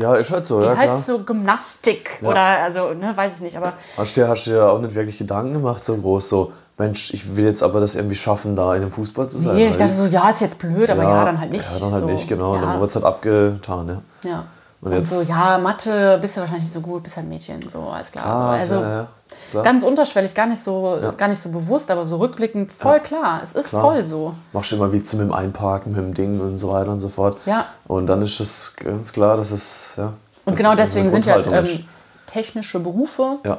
Ja, 0.00 0.14
ist 0.14 0.30
halt 0.30 0.44
so, 0.44 0.62
ja 0.62 0.68
halt 0.76 0.90
klar. 0.90 0.96
so 0.96 1.24
Gymnastik 1.24 2.20
oder 2.22 2.40
also, 2.40 2.94
ne, 2.94 3.16
weiß 3.16 3.36
ich 3.36 3.40
nicht, 3.40 3.56
aber 3.56 3.72
Hast 3.96 4.16
du 4.16 4.20
dir, 4.20 4.28
hast 4.28 4.46
du 4.46 4.50
dir 4.52 4.70
auch 4.70 4.80
nicht 4.80 4.94
wirklich 4.94 5.18
Gedanken 5.18 5.54
gemacht, 5.54 5.82
so 5.82 5.96
groß, 5.96 6.28
so, 6.28 6.52
Mensch, 6.78 7.12
ich 7.12 7.36
will 7.36 7.46
jetzt 7.46 7.64
aber 7.64 7.80
das 7.80 7.96
irgendwie 7.96 8.14
schaffen, 8.14 8.54
da 8.54 8.76
in 8.76 8.82
einem 8.82 8.92
Fußball 8.92 9.28
zu 9.28 9.38
sein. 9.38 9.56
nee, 9.56 9.68
ich 9.68 9.76
dachte 9.76 9.92
so, 9.92 10.06
ja, 10.06 10.30
ist 10.30 10.40
jetzt 10.40 10.58
blöd, 10.58 10.88
aber 10.88 11.02
ja, 11.02 11.24
dann 11.24 11.40
halt 11.40 11.50
nicht. 11.50 11.64
Ja, 11.64 11.80
dann 11.80 11.92
halt 11.92 12.04
so, 12.04 12.08
nicht, 12.10 12.28
genau. 12.28 12.52
Und 12.52 12.60
Ja, 12.62 12.66
dann 12.66 12.80
wird 12.80 12.90
es 12.90 12.94
halt 12.94 13.04
abgetan, 13.04 14.02
ja. 14.22 14.30
ja. 14.30 14.44
Und 14.80 14.92
Und, 14.92 15.06
so, 15.06 15.20
ja, 15.32 15.58
Mathe 15.58 16.18
bist 16.20 16.36
du 16.36 16.40
wahrscheinlich 16.40 16.64
nicht 16.64 16.72
so 16.72 16.80
gut, 16.80 17.02
bist 17.02 17.16
halt 17.16 17.26
ein 17.26 17.30
Mädchen, 17.30 17.60
so, 17.68 17.80
alles 17.80 18.12
klar. 18.12 18.26
Ah, 18.26 18.52
also, 18.52 18.74
ja, 18.74 19.08
ja, 19.52 19.62
ganz 19.62 19.82
unterschwellig, 19.82 20.34
gar 20.34 20.46
nicht 20.46 20.62
so, 20.62 21.12
gar 21.16 21.28
nicht 21.28 21.40
so 21.40 21.48
bewusst, 21.48 21.90
aber 21.90 22.06
so 22.06 22.18
rückblickend 22.18 22.72
voll 22.72 23.00
klar. 23.00 23.40
Es 23.42 23.52
ist 23.52 23.70
Klar. 23.70 23.82
voll 23.82 24.04
so. 24.04 24.34
Machst 24.52 24.70
du 24.70 24.76
immer 24.76 24.92
Witze 24.92 25.16
mit 25.16 25.26
dem 25.26 25.32
Einparken, 25.32 25.92
mit 25.92 26.00
dem 26.00 26.14
Ding 26.14 26.40
und 26.40 26.58
so 26.58 26.70
weiter 26.70 26.90
und 26.92 27.00
so 27.00 27.08
fort. 27.08 27.38
Ja. 27.46 27.66
Und 27.86 28.06
dann 28.06 28.22
ist 28.22 28.38
das 28.38 28.74
ganz 28.76 29.12
klar, 29.12 29.36
dass 29.36 29.50
es, 29.50 29.94
ja. 29.96 30.12
Und 30.44 30.56
genau 30.56 30.74
deswegen 30.74 31.10
sind 31.10 31.26
ja 31.26 31.38
ähm, 31.38 31.84
technische 32.26 32.78
Berufe 32.78 33.38
Ja, 33.44 33.58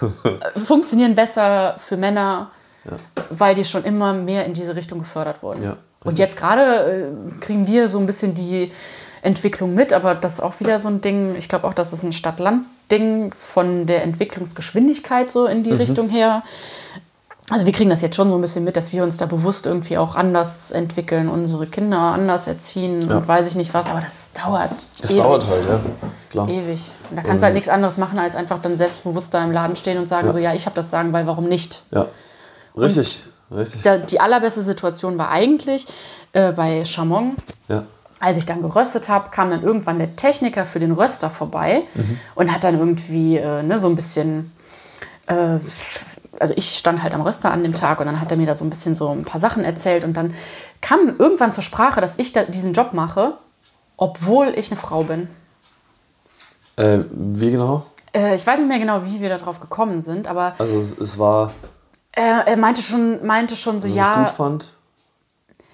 funktionieren 0.66 1.14
besser 1.14 1.76
für 1.78 1.96
Männer, 1.96 2.50
weil 3.30 3.54
die 3.54 3.64
schon 3.64 3.84
immer 3.84 4.12
mehr 4.12 4.44
in 4.44 4.54
diese 4.54 4.76
Richtung 4.76 5.00
gefördert 5.00 5.42
wurden. 5.42 5.62
Ja, 5.62 5.76
Und 6.04 6.18
jetzt 6.18 6.36
gerade 6.36 7.10
äh, 7.10 7.40
kriegen 7.40 7.66
wir 7.66 7.88
so 7.88 7.98
ein 7.98 8.06
bisschen 8.06 8.34
die 8.34 8.72
Entwicklung 9.26 9.74
mit, 9.74 9.92
aber 9.92 10.14
das 10.14 10.34
ist 10.34 10.40
auch 10.40 10.60
wieder 10.60 10.78
so 10.78 10.88
ein 10.88 11.00
Ding, 11.00 11.34
ich 11.36 11.48
glaube 11.48 11.66
auch, 11.66 11.74
das 11.74 11.92
ist 11.92 12.02
ein 12.04 12.12
Stadt-Land-Ding 12.12 13.34
von 13.34 13.86
der 13.86 14.02
Entwicklungsgeschwindigkeit 14.04 15.30
so 15.30 15.46
in 15.46 15.62
die 15.62 15.72
Mhm. 15.72 15.76
Richtung 15.78 16.08
her. 16.08 16.42
Also 17.48 17.64
wir 17.64 17.72
kriegen 17.72 17.90
das 17.90 18.02
jetzt 18.02 18.16
schon 18.16 18.28
so 18.28 18.34
ein 18.34 18.40
bisschen 18.40 18.64
mit, 18.64 18.76
dass 18.76 18.92
wir 18.92 19.04
uns 19.04 19.18
da 19.18 19.26
bewusst 19.26 19.66
irgendwie 19.66 19.98
auch 19.98 20.16
anders 20.16 20.72
entwickeln, 20.72 21.28
unsere 21.28 21.66
Kinder 21.68 21.96
anders 21.98 22.48
erziehen 22.48 23.08
und 23.08 23.28
weiß 23.28 23.46
ich 23.46 23.54
nicht 23.54 23.72
was, 23.72 23.86
aber 23.88 24.00
das 24.00 24.32
dauert. 24.32 24.72
es 25.00 25.10
ewig. 25.12 25.22
dauert 25.22 25.46
halt, 25.48 25.64
ja. 25.68 25.80
Klar. 26.30 26.48
Ewig. 26.48 26.80
Und 27.08 27.16
da 27.16 27.22
kannst 27.22 27.42
du 27.42 27.44
halt 27.44 27.54
nichts 27.54 27.68
anderes 27.68 27.98
machen, 27.98 28.18
als 28.18 28.34
einfach 28.34 28.60
dann 28.60 28.76
selbstbewusst 28.76 29.32
da 29.32 29.44
im 29.44 29.52
Laden 29.52 29.76
stehen 29.76 29.96
und 29.98 30.08
sagen, 30.08 30.32
so 30.32 30.38
ja, 30.38 30.54
ich 30.54 30.66
habe 30.66 30.74
das 30.74 30.90
Sagen, 30.90 31.12
weil 31.12 31.28
warum 31.28 31.44
nicht? 31.48 31.82
Ja. 31.92 32.06
Richtig, 32.76 33.22
richtig. 33.54 33.82
Da, 33.82 33.96
die 33.98 34.18
allerbeste 34.20 34.62
Situation 34.62 35.16
war 35.16 35.30
eigentlich 35.30 35.86
äh, 36.32 36.50
bei 36.52 36.84
Chamon. 36.84 37.36
Ja. 37.68 37.84
Als 38.18 38.38
ich 38.38 38.46
dann 38.46 38.62
geröstet 38.62 39.08
habe, 39.08 39.28
kam 39.30 39.50
dann 39.50 39.62
irgendwann 39.62 39.98
der 39.98 40.16
Techniker 40.16 40.64
für 40.64 40.78
den 40.78 40.92
Röster 40.92 41.28
vorbei 41.30 41.82
Mhm. 41.94 42.18
und 42.34 42.52
hat 42.52 42.64
dann 42.64 42.78
irgendwie 42.78 43.36
äh, 43.36 43.62
ne, 43.62 43.78
so 43.78 43.88
ein 43.88 43.94
bisschen. 43.96 44.52
Äh, 45.26 45.58
also 46.38 46.52
ich 46.56 46.76
stand 46.78 47.02
halt 47.02 47.14
am 47.14 47.22
Röster 47.22 47.50
an 47.50 47.62
dem 47.62 47.74
Tag 47.74 47.98
und 48.00 48.06
dann 48.06 48.20
hat 48.20 48.30
er 48.30 48.36
mir 48.36 48.46
da 48.46 48.54
so 48.54 48.64
ein 48.64 48.70
bisschen 48.70 48.94
so 48.94 49.08
ein 49.08 49.24
paar 49.24 49.40
Sachen 49.40 49.64
erzählt 49.64 50.04
und 50.04 50.14
dann 50.16 50.34
kam 50.82 51.16
irgendwann 51.18 51.52
zur 51.52 51.62
Sprache, 51.62 52.00
dass 52.00 52.18
ich 52.18 52.32
da 52.32 52.44
diesen 52.44 52.72
Job 52.74 52.92
mache, 52.92 53.34
obwohl 53.96 54.48
ich 54.56 54.70
eine 54.70 54.78
Frau 54.80 55.02
bin. 55.04 55.28
Äh, 56.76 57.00
wie 57.10 57.50
genau? 57.50 57.86
Äh, 58.14 58.34
ich 58.34 58.46
weiß 58.46 58.58
nicht 58.58 58.68
mehr 58.68 58.78
genau, 58.78 59.04
wie 59.04 59.20
wir 59.20 59.30
darauf 59.30 59.60
gekommen 59.60 60.00
sind, 60.02 60.28
aber 60.28 60.54
Also 60.58 60.84
es, 61.02 61.18
war, 61.18 61.52
er, 62.12 62.46
er 62.46 62.56
meinte 62.58 62.82
schon, 62.82 63.24
meinte 63.26 63.56
schon 63.56 63.80
so, 63.80 63.88
dass 63.88 63.96
ja. 63.96 64.22
es 64.22 64.28
gut 64.28 64.36
fand, 64.36 64.72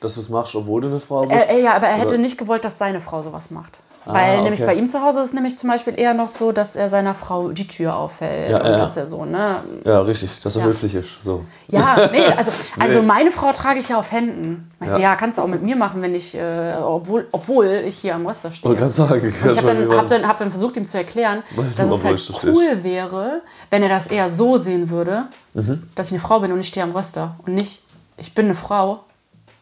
dass 0.03 0.15
du 0.15 0.21
es 0.21 0.29
machst, 0.29 0.55
obwohl 0.55 0.81
du 0.83 0.89
eine 0.89 1.01
Frau 1.01 1.25
bist. 1.27 1.49
Äh, 1.49 1.57
äh, 1.59 1.63
ja, 1.63 1.75
aber 1.75 1.87
er 1.87 1.95
hätte 1.97 2.15
Oder- 2.15 2.19
nicht 2.19 2.37
gewollt, 2.39 2.65
dass 2.65 2.79
seine 2.79 3.01
Frau 3.01 3.23
sowas 3.23 3.51
macht. 3.51 3.81
Weil 4.05 4.39
Ah, 4.39 4.43
nämlich 4.43 4.61
okay. 4.61 4.67
bei 4.67 4.75
ihm 4.75 4.89
zu 4.89 5.01
Hause 5.01 5.21
ist 5.21 5.27
es 5.27 5.33
nämlich 5.33 5.57
zum 5.57 5.71
Beispiel 5.71 5.97
eher 5.97 6.13
noch 6.13 6.27
so, 6.27 6.51
dass 6.51 6.75
er 6.75 6.89
seiner 6.89 7.15
Frau 7.15 7.51
die 7.51 7.69
Tür 7.69 7.95
aufhält 7.95 8.51
Ja, 8.51 8.57
und 8.59 8.65
ja, 8.65 8.71
ja. 8.73 8.77
dass 8.79 8.97
er 8.97 9.07
so, 9.07 9.25
ne? 9.25 9.63
Ja, 9.85 10.01
richtig, 10.01 10.41
dass 10.41 10.57
er 10.57 10.63
Ja. 10.63 10.67
höflich 10.67 10.97
ist. 10.97 11.09
So. 11.25 11.45
Ja, 11.69 12.09
nee, 12.11 12.27
also, 12.37 12.51
also 12.81 12.99
Nee. 13.01 13.07
meine 13.07 13.31
Frau 13.31 13.53
trage 13.53 13.79
ich 13.79 13.91
ja 13.91 14.01
auf 14.01 14.11
Händen. 14.11 14.73
Ich 14.81 14.89
so, 14.91 14.97
Ja. 14.97 15.11
ja, 15.11 15.15
kannst 15.15 15.39
du 15.39 15.43
auch 15.43 15.47
mit 15.47 15.63
mir 15.63 15.77
machen, 15.77 16.03
wenn 16.03 16.17
ich, 16.17 16.37
äh, 16.37 16.75
obwohl, 16.83 17.29
obwohl 17.31 17.67
ich 17.87 17.95
hier 17.97 18.17
am 18.17 18.27
Röster 18.27 18.51
stehe. 18.51 18.73
Und 18.73 18.81
ganz 18.81 18.97
sagen, 18.97 19.33
ich 19.49 19.57
habe 19.57 19.67
dann, 19.69 19.97
hab 19.97 20.09
dann, 20.09 20.27
hab 20.27 20.39
dann 20.39 20.51
versucht, 20.51 20.77
ihm 20.77 20.85
zu 20.87 20.99
erklären, 20.99 21.45
Weil 21.55 21.67
dass 21.77 21.89
es 21.89 22.05
halt 22.05 22.33
cool 22.43 22.83
wäre, 22.83 23.43
wenn 23.71 23.85
er 23.85 23.89
das 23.89 24.09
eher 24.09 24.29
so 24.29 24.57
sehen 24.57 24.91
würde, 24.91 25.27
Mhm. 25.55 25.85
dass 25.95 26.09
ich 26.09 26.15
eine 26.15 26.21
Frau 26.23 26.41
bin 26.41 26.51
und 26.51 26.59
ich 26.59 26.67
stehe 26.67 26.83
am 26.83 26.91
Röster. 26.91 27.37
Und 27.47 27.55
nicht, 27.55 27.85
ich 28.17 28.35
bin 28.35 28.47
eine 28.47 28.57
Frau, 28.57 29.05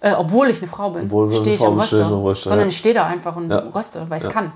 äh, 0.01 0.13
obwohl 0.13 0.49
ich 0.51 0.59
eine 0.63 0.71
Frau 0.71 0.91
bin, 0.91 1.09
stehe 1.33 1.55
ich 1.57 1.63
am 1.65 1.79
Röster. 1.79 2.11
Röster, 2.11 2.49
sondern 2.51 2.67
ja. 2.69 2.73
ich 2.73 2.77
stehe 2.79 2.95
da 2.95 3.07
einfach 3.07 3.37
und 3.37 3.51
Ja. 3.51 3.59
röste, 3.75 4.05
weil 4.09 4.19
ich 4.19 4.25
es 4.25 4.29
Ja. 4.29 4.33
kann. 4.33 4.53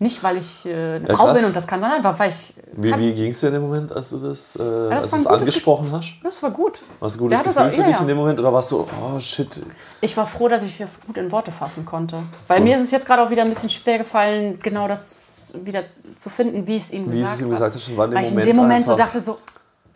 Nicht, 0.00 0.22
weil 0.22 0.36
ich 0.36 0.64
äh, 0.64 0.94
eine 0.96 1.08
Ja, 1.08 1.16
Frau 1.16 1.24
krass. 1.24 1.38
bin 1.40 1.46
und 1.48 1.56
das 1.56 1.66
kann, 1.66 1.80
sondern 1.80 1.96
einfach, 1.98 2.16
weil 2.20 2.30
ich. 2.30 2.54
Wie, 2.72 2.96
wie 2.96 3.12
ging 3.14 3.32
es 3.32 3.40
dir 3.40 3.48
in 3.48 3.54
dem 3.54 3.62
Moment, 3.62 3.90
als 3.90 4.10
du 4.10 4.18
das, 4.18 4.54
äh, 4.54 4.58
das 4.90 5.12
als 5.12 5.24
gutes 5.24 5.26
angesprochen 5.26 5.88
hast? 5.90 6.14
Das 6.22 6.40
war 6.40 6.52
gut. 6.52 6.80
War 7.00 7.08
es 7.08 7.16
ein 7.16 7.18
gutes 7.18 7.38
das 7.42 7.46
Gefühl 7.56 7.62
auch- 7.68 7.70
für 7.74 7.80
ja, 7.80 7.86
dich 7.88 7.94
ja. 7.96 8.00
in 8.02 8.06
dem 8.06 8.16
Moment? 8.16 8.38
Oder 8.38 8.52
warst 8.52 8.70
du, 8.70 8.86
oh 8.86 9.18
shit, 9.18 9.60
Ich 10.00 10.16
war 10.16 10.24
froh, 10.24 10.46
dass 10.46 10.62
ich 10.62 10.78
das 10.78 11.00
gut 11.04 11.16
in 11.18 11.32
Worte 11.32 11.50
fassen 11.50 11.84
konnte. 11.84 12.22
Weil 12.46 12.60
mir 12.60 12.76
ist 12.76 12.82
es 12.84 12.92
jetzt 12.92 13.06
gerade 13.06 13.22
auch 13.24 13.30
wieder 13.30 13.42
ein 13.42 13.48
bisschen 13.48 13.70
schwer 13.70 13.98
gefallen, 13.98 14.60
genau 14.62 14.86
das 14.86 15.52
wieder 15.64 15.82
zu 16.14 16.30
finden, 16.30 16.64
wie 16.68 16.76
ich 16.76 16.84
es 16.84 16.92
ihm 16.92 17.10
wie 17.12 17.18
gesagt 17.18 17.32
es 17.34 17.40
ihm 17.40 17.44
habe. 17.46 17.50
gesagt 17.54 17.74
hast, 17.74 17.96
war 17.96 18.04
in 18.04 18.10
dem 18.12 18.16
Weil 18.18 18.22
ich 18.22 18.28
in 18.30 18.34
Moment 18.36 18.46
dem 18.46 18.56
Moment 18.56 18.86
so 18.86 18.94
dachte 18.94 19.20
so, 19.20 19.38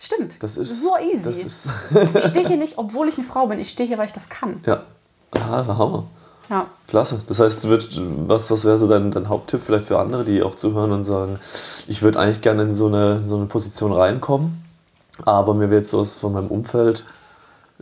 stimmt, 0.07 0.43
das 0.43 0.57
ist 0.57 0.83
so 0.83 0.97
easy. 0.99 1.25
Das 1.25 1.37
ist, 1.39 1.69
ich 2.15 2.25
stehe 2.27 2.47
hier 2.47 2.57
nicht, 2.57 2.79
obwohl 2.79 3.09
ich 3.09 3.19
eine 3.19 3.27
Frau 3.27 3.47
bin. 3.47 3.59
Ich 3.59 3.69
stehe 3.71 3.87
hier, 3.89 3.99
weil 3.99 4.07
ich 4.07 4.13
das 4.13 4.29
kann. 4.29 4.61
ja, 4.67 4.83
ah, 5.33 5.63
der 5.63 5.79
Hammer. 5.79 6.05
Ja. 6.51 6.67
Klasse. 6.89 7.23
Das 7.29 7.39
heißt, 7.39 7.69
wird, 7.69 8.01
was, 8.29 8.51
was 8.51 8.65
wäre 8.65 8.77
so 8.77 8.87
dein, 8.89 9.11
dein 9.11 9.29
Haupttipp 9.29 9.61
vielleicht 9.65 9.87
für 9.87 9.99
andere, 9.99 10.25
die 10.25 10.43
auch 10.43 10.55
zuhören 10.55 10.93
und 10.93 11.05
sagen, 11.05 11.39
ich 11.87 12.03
würde 12.03 12.19
eigentlich 12.19 12.41
gerne 12.43 12.63
in 12.65 12.75
so 12.75 12.89
eine, 12.89 13.17
in 13.23 13.29
so 13.29 13.37
eine 13.37 13.47
Position 13.47 13.93
reinkommen, 13.93 14.63
aber 15.25 15.55
mir 15.55 15.71
wird 15.71 15.89
so 15.89 16.01
aus- 16.01 16.15
von 16.15 16.33
meinem 16.33 16.49
Umfeld 16.49 17.05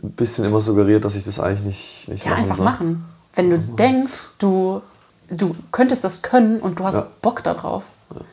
ein 0.01 0.11
bisschen 0.11 0.45
immer 0.45 0.61
suggeriert, 0.61 1.03
dass 1.05 1.15
ich 1.15 1.23
das 1.25 1.39
eigentlich 1.39 1.63
nicht, 1.65 2.07
nicht 2.09 2.23
Ja, 2.25 2.31
machen 2.31 2.41
einfach 2.43 2.55
soll. 2.55 2.65
machen. 2.65 3.05
Wenn 3.33 3.49
du 3.49 3.57
denkst, 3.59 4.29
du, 4.39 4.81
du 5.29 5.55
könntest 5.71 6.03
das 6.03 6.21
können 6.21 6.59
und 6.61 6.79
du 6.79 6.83
hast 6.85 6.95
Ja. 6.95 7.07
Bock 7.21 7.43
darauf, 7.43 7.83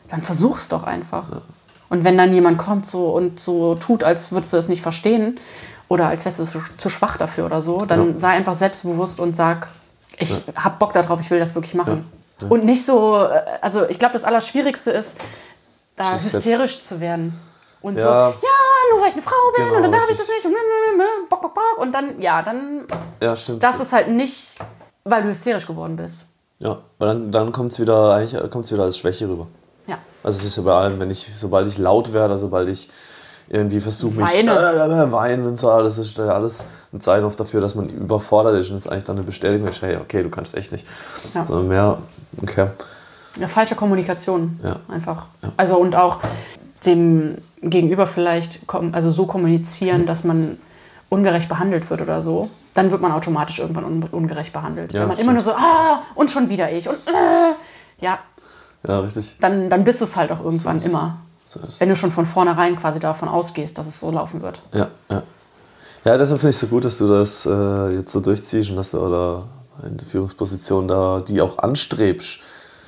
dann 0.09 0.23
versuch's 0.23 0.69
doch 0.69 0.85
einfach. 0.85 1.43
Und 1.91 2.05
wenn 2.05 2.19
dann 2.19 2.35
jemand 2.35 2.59
kommt 2.59 2.85
so 2.87 3.11
und 3.11 3.41
so 3.41 3.75
tut, 3.77 4.05
als 4.05 4.31
würdest 4.33 4.53
du 4.53 4.57
es 4.59 4.69
nicht 4.69 4.83
verstehen 4.83 5.39
oder 5.89 6.07
als 6.09 6.25
wärst 6.27 6.39
du 6.41 6.45
zu, 6.77 6.91
schwach 6.91 7.17
dafür 7.17 7.47
oder 7.47 7.63
so, 7.63 7.85
dann 7.87 8.19
sei 8.19 8.29
einfach 8.29 8.55
selbstbewusst 8.55 9.21
und 9.21 9.35
sag, 9.35 9.69
ich 10.19 10.43
hab 10.57 10.79
Bock 10.79 10.93
darauf, 10.93 11.21
ich 11.21 11.31
will 11.31 11.39
das 11.39 11.55
wirklich 11.55 11.75
machen. 11.75 12.11
Und 12.49 12.65
nicht 12.65 12.85
so, 12.85 13.17
äh, 13.17 13.43
also 13.63 13.89
ich 13.89 13.99
glaube, 13.99 14.13
das 14.13 14.25
Allerschwierigste 14.25 14.91
ist, 14.91 15.19
da 15.97 16.15
ist 16.15 16.33
hysterisch 16.33 16.81
zu 16.83 17.01
werden. 17.01 17.33
Und 17.81 17.99
so, 17.99 18.07
Ja. 18.07 18.29
ja, 18.31 18.93
nur 18.93 19.01
weil 19.01 19.09
ich 19.09 19.15
eine 19.15 19.23
Frau 19.23 19.35
bin 19.57 19.65
Genau, 19.65 19.77
und 19.77 19.83
dann 19.83 19.93
darf 19.93 20.09
ich 20.11 20.17
das 20.17 20.29
nicht 20.29 20.45
und, 20.45 20.53
bock, 21.31 21.41
bock, 21.43 21.55
bock. 21.55 21.79
Und 21.79 21.93
dann, 21.93 22.21
ja, 22.21 22.43
dann 22.43 22.87
Ja, 23.21 23.35
stimmt. 23.35 23.63
das 23.63 23.81
ist 23.81 23.93
halt 23.93 24.09
nicht, 24.09 24.59
weil 25.05 25.23
du 25.23 25.29
hysterisch 25.31 25.67
geworden 25.67 25.97
bist. 25.97 26.27
ja, 26.59 26.79
weil 26.99 27.09
dann, 27.09 27.33
dann 27.33 27.53
kommt 27.53 27.73
es 27.73 27.81
wieder, 27.81 28.15
eigentlich 28.15 28.51
kommt's 28.51 28.71
wieder 28.73 28.83
als 28.83 28.99
Schwäche 28.99 29.29
rüber. 29.29 29.47
Ja. 29.89 29.99
Also 30.23 30.39
es 30.39 30.45
ist 30.45 30.57
ja 30.57 30.63
bei 30.63 30.75
allem, 30.75 31.01
wenn 31.01 31.11
ich, 31.11 31.27
sobald 31.35 31.67
ich 31.67 31.79
laut 31.79 32.13
werde, 32.13 32.39
sobald 32.39 32.69
ich 32.69 32.89
irgendwie 33.49 33.81
versuche 33.81 34.21
mich 34.21 34.27
Weine. 34.27 34.53
Äh, 34.53 35.05
äh, 35.05 35.13
weinen 35.13 35.47
und 35.47 35.57
so, 35.57 35.69
das 35.83 35.99
ist 35.99 36.19
ja 36.19 36.27
alles 36.29 36.67
ein 36.93 37.01
Zeichen 37.01 37.25
oft 37.25 37.41
dafür, 37.41 37.61
dass 37.61 37.75
man 37.75 37.89
überfordert 37.89 38.57
ist 38.57 38.71
und 38.71 38.77
es 38.77 38.87
ist 38.87 38.93
eigentlich 38.93 39.05
dann 39.05 39.17
eine 39.17 39.25
Bestätigung 39.25 39.67
ist, 39.69 39.83
hey, 39.83 39.97
okay, 39.97 40.23
du 40.23 40.31
kannst 40.31 40.55
echt 40.55 40.71
nicht. 40.71 40.87
Ja. 41.35 41.45
Sondern 41.45 41.69
mehr, 41.69 41.99
okay. 42.43 42.69
Eine 43.37 43.49
falsche 43.49 43.75
Kommunikation. 43.75 44.61
Ja. 44.63 44.81
Einfach. 44.89 45.27
Also 45.57 45.79
und 45.79 45.97
auch 45.97 46.19
dem 46.85 47.39
Gegenüber 47.63 48.07
vielleicht 48.07 48.61
also 48.93 49.11
so 49.11 49.27
kommunizieren, 49.27 50.07
dass 50.07 50.25
man 50.25 50.59
ungerecht 51.09 51.49
behandelt 51.49 51.89
wird 51.89 52.03
oder 52.03 52.21
so. 52.23 52.51
Dann 52.75 52.91
wird 52.91 53.01
man 53.01 53.13
automatisch 53.13 53.59
irgendwann 53.61 53.85
un 53.85 54.03
ungerecht 54.13 54.53
behandelt. 54.53 54.93
Ja, 54.93 55.01
Wenn 55.01 55.09
man 55.09 55.17
stimmt. 55.17 55.25
immer 55.25 55.33
nur 55.33 55.43
so, 55.43 55.53
ah, 55.53 56.03
und 56.15 56.31
schon 56.31 56.49
wieder 56.49 56.71
ich. 56.71 56.89
Und 56.89 56.97
äh, 57.07 58.05
ja, 58.05 58.19
Ja, 58.87 59.01
richtig. 59.01 59.37
dann, 59.41 59.69
dann 59.71 59.85
bist 59.85 60.01
du 60.01 60.05
es 60.05 60.17
halt 60.17 60.31
auch 60.33 60.43
irgendwann 60.45 60.81
So 60.81 60.89
immer. 60.89 61.19
So 61.45 61.61
ist- 61.61 61.81
Wenn 61.81 61.89
du 61.89 61.97
schon 61.97 62.13
von 62.13 62.27
vornherein 62.27 62.77
quasi 62.77 63.01
davon 63.01 63.29
ausgehst, 63.29 63.77
dass 63.79 63.87
es 63.87 63.99
so 64.01 64.11
laufen 64.11 64.43
wird. 64.43 64.61
Ja, 64.73 64.89
ja. 65.11 65.23
Ja, 66.05 66.17
deshalb 66.17 66.41
finde 66.41 66.51
ich 66.51 66.57
es 66.57 66.61
so 66.61 66.69
gut, 66.69 66.85
dass 66.85 66.99
du 66.99 67.09
das 67.09 67.45
äh, 67.45 67.89
jetzt 67.97 68.13
so 68.13 68.21
durchziehst 68.21 68.71
und 68.71 68.77
dass 68.77 68.91
du 68.93 68.99
oder 68.99 69.43
in 69.85 69.97
der 69.97 70.07
Führungsposition 70.07 70.87
da 70.89 71.21
die 71.27 71.41
auch 71.41 71.59
anstrebst. 71.59 72.39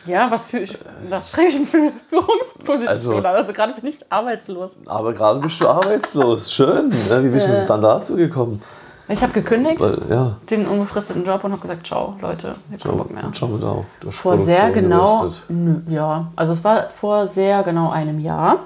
Ja, 0.06 0.30
was 0.30 0.46
für 0.46 0.64
was 1.10 1.28
strebe 1.30 1.48
ich 1.50 1.56
denn 1.56 1.66
für 1.66 1.76
eine 1.78 1.92
Führungsposition? 2.08 2.88
Also- 2.88 3.16
Also, 3.18 3.52
gerade 3.52 3.74
bin 3.74 3.86
ich 3.86 3.98
arbeitslos. 4.10 4.72
Aber 4.86 5.12
gerade 5.12 5.40
bist 5.40 5.60
du 5.60 5.68
arbeitslos. 5.68 6.50
Schön. 6.52 6.88
Ne? 6.88 7.24
Wie 7.24 7.28
bist 7.28 7.48
du 7.48 7.66
dann 7.66 7.82
dazu 7.82 8.16
gekommen? 8.16 8.62
Ich 9.12 9.22
habe 9.22 9.32
gekündigt, 9.32 9.80
Weil, 9.80 9.98
ja, 10.08 10.36
den 10.50 10.66
unbefristeten 10.66 11.24
Job 11.24 11.42
und 11.44 11.52
habe 11.52 11.60
gesagt, 11.60 11.86
ciao, 11.86 12.14
Leute, 12.20 12.54
ich 12.68 12.84
habe 12.84 12.90
keinen 12.90 12.98
Bock 12.98 13.10
mehr. 13.10 13.22
mal 13.24 13.58
da. 13.60 13.84
Du 14.00 14.08
hast 14.08 14.16
Vor 14.16 14.38
sehr 14.38 14.70
genau, 14.70 15.30
nö, 15.48 15.80
ja, 15.88 16.30
also 16.36 16.52
es 16.52 16.62
war 16.62 16.90
vor 16.90 17.26
sehr 17.26 17.62
genau 17.62 17.90
einem 17.90 18.20
Jahr, 18.20 18.58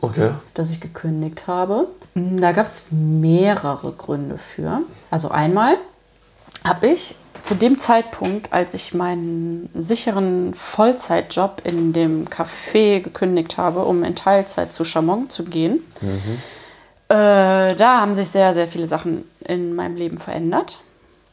Okay. 0.00 0.32
dass 0.54 0.70
ich 0.70 0.80
gekündigt 0.80 1.46
habe. 1.46 1.86
Da 2.14 2.52
gab 2.52 2.66
es 2.66 2.88
mehrere 2.90 3.92
Gründe 3.92 4.38
für. 4.38 4.80
Also 5.10 5.28
einmal 5.28 5.76
habe 6.64 6.88
ich 6.88 7.14
zu 7.42 7.54
dem 7.54 7.78
Zeitpunkt, 7.78 8.52
als 8.52 8.74
ich 8.74 8.92
meinen 8.94 9.68
sicheren 9.74 10.52
Vollzeitjob 10.54 11.60
in 11.64 11.92
dem 11.92 12.26
Café 12.26 13.00
gekündigt 13.00 13.56
habe, 13.56 13.84
um 13.84 14.02
in 14.02 14.16
Teilzeit 14.16 14.72
zu 14.72 14.84
Chamon 14.84 15.30
zu 15.30 15.44
gehen, 15.44 15.80
äh, 17.08 17.74
da 17.76 18.00
haben 18.00 18.14
sich 18.14 18.28
sehr, 18.28 18.54
sehr 18.54 18.66
viele 18.66 18.86
Sachen 18.86 19.24
in 19.44 19.74
meinem 19.74 19.96
Leben 19.96 20.18
verändert. 20.18 20.78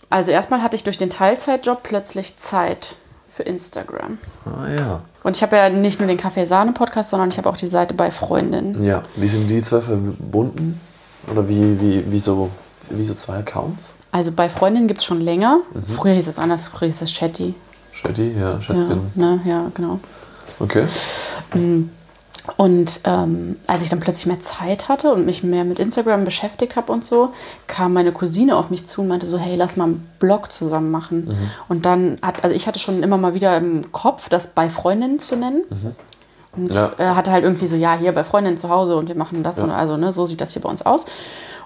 Also 0.10 0.32
erstmal 0.32 0.62
hatte 0.62 0.76
ich 0.76 0.84
durch 0.84 0.98
den 0.98 1.10
Teilzeitjob 1.10 1.82
plötzlich 1.84 2.38
Zeit 2.38 2.96
für 3.28 3.44
Instagram. 3.44 4.20
Ah 4.46 4.70
ja. 4.70 5.02
Und 5.24 5.36
ich 5.36 5.42
habe 5.42 5.56
ja 5.56 5.70
nicht 5.70 6.00
nur 6.00 6.08
den 6.08 6.18
Kaffee-Sahne-Podcast, 6.18 7.10
sondern 7.10 7.30
ich 7.30 7.38
habe 7.40 7.50
auch 7.50 7.58
die 7.58 7.66
Seite 7.66 7.96
bei 7.96 8.12
Freundinnen. 8.12 8.84
Ja. 8.84 9.02
Wie 9.16 9.28
sind 9.28 9.48
die 9.48 9.62
zwei 9.64 9.82
verbunden? 9.82 10.80
Oder 11.32 11.48
wie, 11.50 11.80
wie, 11.82 12.12
wie, 12.12 12.20
so, 12.20 12.52
wie 12.92 13.04
so 13.04 13.16
zwei 13.16 13.38
Accounts? 13.38 13.96
Also 14.12 14.32
bei 14.32 14.50
Freundinnen 14.50 14.88
gibt 14.88 15.00
es 15.00 15.06
schon 15.06 15.22
länger. 15.22 15.62
Früher 15.96 16.14
hieß 16.14 16.28
es 16.28 16.38
anders, 16.38 16.68
früher 16.68 16.90
hieß 16.90 17.02
es 17.02 17.12
Chatty. 17.14 17.56
Shetty, 17.94 18.34
ja, 18.38 18.52
Ja, 18.52 18.62
Shettin. 18.62 19.12
ne, 19.16 19.40
ja, 19.46 19.72
genau. 19.74 20.00
Okay. 20.60 20.86
Und 22.58 23.00
ähm, 23.06 23.56
als 23.68 23.84
ich 23.84 23.90
dann 23.90 24.02
plötzlich 24.02 24.26
mehr 24.26 24.40
Zeit 24.40 24.90
hatte 24.90 25.14
und 25.14 25.26
mich 25.26 25.44
mehr 25.44 25.64
mit 25.64 25.80
Instagram 25.80 26.26
beschäftigt 26.26 26.76
habe 26.76 26.92
und 26.92 27.06
so, 27.06 27.30
kam 27.68 27.94
meine 27.94 28.12
Cousine 28.12 28.58
auf 28.58 28.70
mich 28.70 28.86
zu 28.86 29.02
und 29.02 29.08
meinte 29.08 29.26
so, 29.26 29.38
hey, 29.38 29.56
lass 29.56 29.78
mal 29.78 29.86
einen 29.86 30.06
Blog 30.20 30.52
zusammen 30.52 30.92
machen. 30.92 31.26
Mhm. 31.26 31.50
Und 31.70 31.86
dann 31.86 32.18
hat, 32.22 32.44
also 32.44 32.54
ich 32.54 32.68
hatte 32.68 32.80
schon 32.80 33.02
immer 33.02 33.18
mal 33.18 33.34
wieder 33.34 33.56
im 33.58 33.92
Kopf, 33.94 34.28
das 34.28 34.48
bei 34.48 34.70
Freundinnen 34.70 35.20
zu 35.20 35.36
nennen. 35.38 35.64
Und 36.56 36.70
Mhm. 36.70 36.70
Ja. 36.72 36.92
äh, 37.00 37.16
hatte 37.16 37.32
halt 37.32 37.44
irgendwie 37.46 37.66
so, 37.66 37.76
ja, 37.76 37.98
hier 37.98 38.12
bei 38.12 38.24
Freundinnen 38.24 38.58
zu 38.58 38.70
Hause 38.70 38.96
und 38.96 39.08
wir 39.08 39.16
machen 39.16 39.42
das 39.42 39.60
und 39.64 39.72
also, 39.72 39.98
ne, 39.98 40.14
so 40.14 40.26
sieht 40.28 40.40
das 40.40 40.54
hier 40.54 40.62
bei 40.62 40.70
uns 40.70 40.86
aus. 40.86 41.06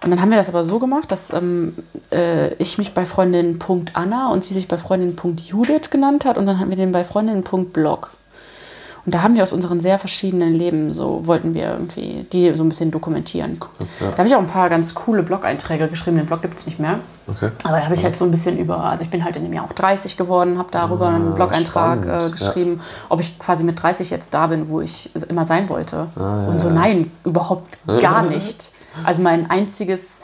Und 0.03 0.11
dann 0.11 0.21
haben 0.21 0.30
wir 0.30 0.38
das 0.38 0.47
aber 0.47 0.63
so 0.63 0.80
gemacht, 0.80 1.11
dass 1.11 1.34
ähm, 1.34 1.75
äh, 2.11 2.53
ich 2.53 2.78
mich 2.78 2.93
bei 2.93 3.03
Freundin.anna 3.03 4.32
und 4.32 4.43
sie 4.43 4.53
sich 4.53 4.67
bei 4.67 4.78
Freundin.judith 4.78 5.89
genannt 5.89 6.23
hat 6.23 6.38
und 6.38 6.45
dann 6.45 6.59
hatten 6.59 6.69
wir 6.69 6.78
den 6.78 6.91
bei 6.91 7.03
Freundin.blog. 7.03 8.11
Und 9.08 9.14
da 9.14 9.24
haben 9.24 9.38
wir 9.38 9.43
aus 9.43 9.53
unseren 9.53 9.80
sehr 9.80 9.99
verschiedenen 9.99 10.53
Leben, 10.53 10.93
so 10.93 11.26
wollten 11.26 11.53
wir 11.53 11.72
irgendwie 11.72 12.26
die 12.34 12.51
so 12.51 12.62
ein 12.62 12.68
bisschen 12.68 12.91
dokumentieren. 12.91 13.58
Da 14.01 14.18
habe 14.18 14.28
ich 14.28 14.36
auch 14.36 14.39
ein 14.39 14.47
paar 14.47 14.70
ganz 14.70 14.93
coole 14.95 15.24
Blog-Einträge 15.24 15.88
geschrieben. 15.88 16.18
Den 16.18 16.26
Blog 16.26 16.41
gibt 16.41 16.60
es 16.60 16.66
nicht 16.66 16.78
mehr. 16.78 16.99
Okay. 17.26 17.51
Aber 17.64 17.78
da 17.78 17.86
habe 17.86 17.95
ich 17.95 18.03
halt 18.03 18.18
so 18.18 18.26
ein 18.26 18.32
bisschen 18.32 18.58
über, 18.58 18.84
also 18.84 19.05
ich 19.05 19.10
bin 19.10 19.24
halt 19.24 19.38
in 19.38 19.43
dem 19.43 19.53
Jahr 19.53 19.64
auch 19.64 19.72
30 19.72 20.18
geworden, 20.18 20.58
habe 20.58 20.68
darüber 20.72 21.08
einen 21.08 21.36
Blog-Eintrag 21.36 22.05
äh, 22.05 22.10
ja. 22.10 22.28
geschrieben, 22.28 22.82
ob 23.08 23.22
ich 23.22 23.39
quasi 23.39 23.64
mit 23.64 23.82
30 23.82 24.10
jetzt 24.10 24.34
da 24.34 24.47
bin, 24.47 24.68
wo 24.68 24.82
ich 24.82 25.10
immer 25.30 25.45
sein 25.45 25.70
wollte. 25.70 26.08
Ah, 26.18 26.47
Und 26.49 26.60
so, 26.60 26.70
nein, 26.70 27.10
überhaupt 27.24 27.78
gar 28.01 28.24
nicht. 28.24 28.74
Also 29.05 29.22
mein 29.22 29.49
einziges 29.49 30.20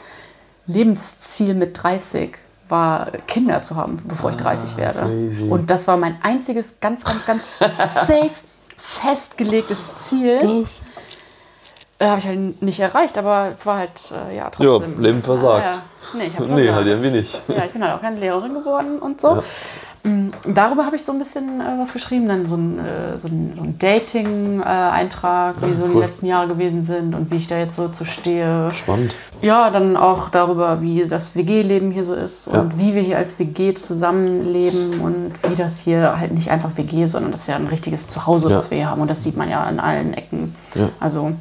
Lebensziel 0.66 1.54
mit 1.54 1.82
30 1.82 2.36
war, 2.68 3.12
Kinder 3.26 3.62
zu 3.62 3.76
haben, 3.76 3.96
bevor 4.06 4.28
ich 4.28 4.36
30 4.36 4.76
werde. 4.76 4.98
Ah, 5.00 5.06
crazy. 5.06 5.48
Und 5.48 5.70
das 5.70 5.88
war 5.88 5.96
mein 5.96 6.18
einziges, 6.22 6.80
ganz, 6.80 7.06
ganz, 7.06 7.24
ganz 7.24 7.58
safe 7.58 8.30
festgelegtes 8.76 10.04
Ziel. 10.04 10.66
Äh, 11.98 12.06
habe 12.06 12.18
ich 12.18 12.26
halt 12.26 12.60
nicht 12.60 12.80
erreicht, 12.80 13.16
aber 13.18 13.50
es 13.50 13.64
war 13.66 13.78
halt, 13.78 14.12
äh, 14.28 14.36
ja, 14.36 14.50
trotzdem. 14.50 15.00
Leben 15.00 15.22
versagt. 15.22 15.64
Ah, 15.64 15.72
ja. 15.72 15.82
Nee, 16.14 16.24
ich 16.26 16.34
hab 16.38 16.40
Nee, 16.48 16.54
versagt. 16.64 16.74
halt 16.74 16.86
irgendwie 16.88 17.10
nicht. 17.10 17.42
Ja, 17.48 17.64
ich 17.64 17.72
bin 17.72 17.84
halt 17.84 17.94
auch 17.96 18.00
keine 18.00 18.18
Lehrerin 18.18 18.52
geworden 18.54 18.98
und 18.98 19.20
so. 19.20 19.36
Mm, 19.36 19.42
Darüber 20.46 20.84
habe 20.84 20.96
ich 20.96 21.04
so 21.04 21.12
ein 21.12 21.18
bisschen 21.18 21.62
äh, 21.62 21.78
was 21.78 21.94
geschrieben, 21.94 22.28
dann 22.28 22.46
so 22.46 22.56
ein, 22.56 22.78
äh, 22.78 23.16
so 23.16 23.26
ein, 23.28 23.52
so 23.54 23.62
ein 23.62 23.78
Dating-Eintrag, 23.78 25.56
wie 25.66 25.74
so 25.74 25.86
die 25.86 25.94
cool. 25.94 26.02
letzten 26.02 26.26
Jahre 26.26 26.48
gewesen 26.48 26.82
sind 26.82 27.14
und 27.14 27.30
wie 27.30 27.36
ich 27.36 27.46
da 27.46 27.56
jetzt 27.56 27.74
so 27.74 27.88
zu 27.88 28.04
stehe. 28.04 28.70
Spannend. 28.74 29.16
Ja, 29.40 29.70
dann 29.70 29.96
auch 29.96 30.28
darüber, 30.28 30.82
wie 30.82 31.06
das 31.06 31.34
WG-Leben 31.36 31.90
hier 31.90 32.04
so 32.04 32.12
ist 32.14 32.48
und 32.48 32.74
Ja. 32.74 32.78
wie 32.78 32.94
wir 32.94 33.00
hier 33.00 33.16
als 33.16 33.38
WG 33.38 33.72
zusammenleben 33.72 35.00
und 35.00 35.32
wie 35.48 35.56
das 35.56 35.78
hier 35.78 36.18
halt 36.18 36.34
nicht 36.34 36.50
einfach 36.50 36.76
WG, 36.76 37.06
sondern 37.06 37.30
das 37.32 37.40
ist 37.42 37.46
ja 37.46 37.56
ein 37.56 37.66
richtiges 37.68 38.06
Zuhause, 38.06 38.50
Ja. 38.50 38.56
das 38.56 38.70
wir 38.70 38.76
hier 38.76 38.90
haben 38.90 39.00
und 39.00 39.08
das 39.10 39.22
sieht 39.22 39.38
man 39.38 39.48
ja 39.48 39.62
an 39.62 39.80
allen 39.80 40.12
Ecken. 40.12 40.54
Ja. 40.74 40.90
Also, 41.00 41.32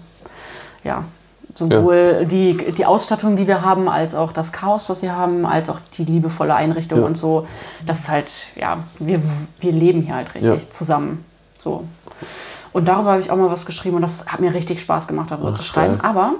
ja, 0.85 1.03
sowohl 1.53 2.25
Die, 2.25 2.55
die 2.71 2.85
Ausstattung, 2.85 3.35
die 3.35 3.47
wir 3.47 3.61
haben, 3.63 3.87
als 3.89 4.15
auch 4.15 4.31
das 4.31 4.51
Chaos, 4.51 4.87
das 4.87 5.01
wir 5.01 5.15
haben, 5.15 5.45
als 5.45 5.69
auch 5.69 5.79
die 5.97 6.05
liebevolle 6.05 6.55
Einrichtung 6.55 6.99
Ja. 7.01 7.05
und 7.05 7.15
so. 7.17 7.45
Das 7.85 7.99
ist 8.01 8.09
halt, 8.09 8.29
ja, 8.55 8.77
wir, 8.99 9.21
wir 9.59 9.71
leben 9.71 10.01
hier 10.01 10.15
halt 10.15 10.33
richtig 10.35 10.63
Ja. 10.63 10.69
zusammen. 10.69 11.23
So. 11.63 11.83
Und 12.73 12.87
darüber 12.87 13.11
habe 13.13 13.21
ich 13.21 13.29
auch 13.29 13.35
mal 13.37 13.51
was 13.51 13.65
geschrieben 13.65 13.97
und 13.97 14.01
das 14.01 14.25
hat 14.25 14.39
mir 14.39 14.53
richtig 14.53 14.81
Spaß 14.81 15.07
gemacht, 15.07 15.29
darüber 15.31 15.49
Ach, 15.53 15.57
zu 15.57 15.63
schreiben. 15.63 15.99
geil. 15.99 16.09
Aber 16.09 16.33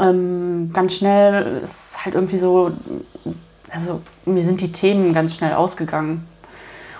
ähm, 0.00 0.70
ganz 0.72 0.94
schnell 0.96 1.56
ist 1.62 2.04
halt 2.04 2.14
irgendwie 2.14 2.38
so, 2.38 2.72
also 3.72 4.00
mir 4.26 4.44
sind 4.44 4.60
die 4.60 4.70
Themen 4.72 5.14
ganz 5.14 5.34
schnell 5.36 5.54
ausgegangen. 5.54 6.26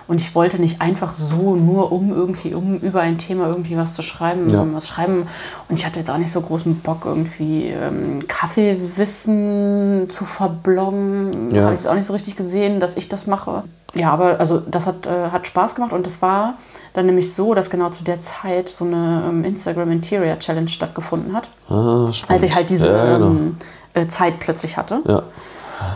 Und 0.08 0.20
ich 0.20 0.34
wollte 0.36 0.60
nicht 0.60 0.80
einfach 0.80 1.12
so 1.12 1.56
nur 1.56 1.90
um 1.90 2.12
irgendwie, 2.12 2.54
um 2.54 2.76
über 2.78 3.00
ein 3.00 3.18
Thema 3.18 3.48
irgendwie 3.48 3.76
was 3.76 3.94
zu 3.94 4.02
schreiben, 4.02 4.48
Ja. 4.50 4.60
um 4.62 4.74
was 4.74 4.86
schreiben. 4.88 5.26
Und 5.68 5.78
ich 5.80 5.84
hatte 5.84 5.98
jetzt 5.98 6.10
auch 6.10 6.18
nicht 6.18 6.30
so 6.30 6.40
großen 6.40 6.76
Bock, 6.80 7.04
irgendwie 7.04 7.66
ähm, 7.66 8.20
Kaffeewissen 8.28 10.06
zu 10.08 10.24
verbloggen. 10.24 11.54
Ja. 11.54 11.62
Habe 11.64 11.74
ich 11.74 11.80
jetzt 11.80 11.88
auch 11.88 11.94
nicht 11.94 12.06
so 12.06 12.12
richtig 12.12 12.36
gesehen, 12.36 12.80
dass 12.80 12.96
ich 12.96 13.08
das 13.08 13.26
mache. 13.26 13.64
Ja, 13.94 14.12
aber 14.12 14.38
also 14.40 14.60
das 14.60 14.86
hat, 14.86 15.06
äh, 15.06 15.30
hat 15.30 15.46
Spaß 15.46 15.74
gemacht 15.74 15.92
und 15.92 16.06
das 16.06 16.20
war 16.20 16.54
dann 16.92 17.06
nämlich 17.06 17.32
so, 17.32 17.54
dass 17.54 17.70
genau 17.70 17.88
zu 17.90 18.04
der 18.04 18.20
Zeit 18.20 18.68
so 18.68 18.84
eine 18.84 19.24
ähm, 19.28 19.44
Instagram 19.44 19.90
Interior 19.90 20.38
Challenge 20.38 20.68
stattgefunden 20.68 21.34
hat, 21.34 21.48
Ah, 21.68 22.10
als 22.28 22.42
ich 22.42 22.54
halt 22.54 22.68
diese 22.70 22.88
Ja, 22.88 23.14
genau. 23.16 23.26
ähm, 23.30 23.56
äh, 23.94 24.06
Zeit 24.06 24.38
plötzlich 24.38 24.76
hatte. 24.76 25.00
ja. 25.06 25.22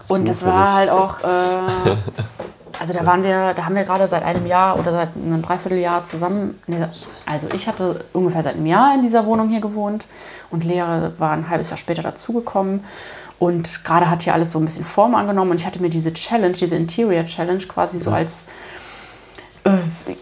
Und 0.09 0.29
das 0.29 0.45
war 0.45 0.75
halt 0.75 0.91
auch, 0.91 1.21
äh, 1.21 1.97
also 2.81 2.93
da 2.95 3.05
waren 3.05 3.23
wir, 3.23 3.53
da 3.55 3.67
haben 3.67 3.75
wir 3.75 3.85
gerade 3.85 4.09
seit 4.09 4.23
einem 4.25 4.47
Jahr 4.47 4.79
oder 4.79 4.91
seit 4.91 5.11
einem 5.15 5.43
Dreivierteljahr 5.43 6.03
zusammen, 6.03 6.59
nee, 6.67 6.79
also 7.27 7.47
ich 7.55 7.69
hatte 7.69 8.05
ungefähr 8.15 8.43
seit 8.43 8.55
einem 8.57 8.67
Jahr 8.67 8.95
in 8.95 9.03
dieser 9.03 9.27
Wohnung 9.27 9.51
hier 9.51 9.61
gewohnt 9.61 10.07
und 10.51 10.65
Lea 10.65 11.11
war 11.19 11.33
ein 11.33 11.49
halbes 11.51 11.69
Jahr 11.71 11.77
später 11.77 12.03
dazugekommen 12.03 12.83
und 13.39 13.85
gerade 13.85 14.09
hat 14.11 14.23
hier 14.23 14.33
alles 14.35 14.51
so 14.53 14.59
ein 14.59 14.65
bisschen 14.65 14.85
Form 14.85 15.15
angenommen 15.15 15.51
und 15.51 15.61
ich 15.61 15.67
hatte 15.67 15.81
mir 15.83 15.91
diese 15.91 16.13
Challenge, 16.13 16.53
diese 16.53 16.77
Interior 16.77 17.25
Challenge 17.27 17.63
quasi 17.69 18.01
so 18.01 18.11
als, 18.11 18.49
äh, 19.65 19.71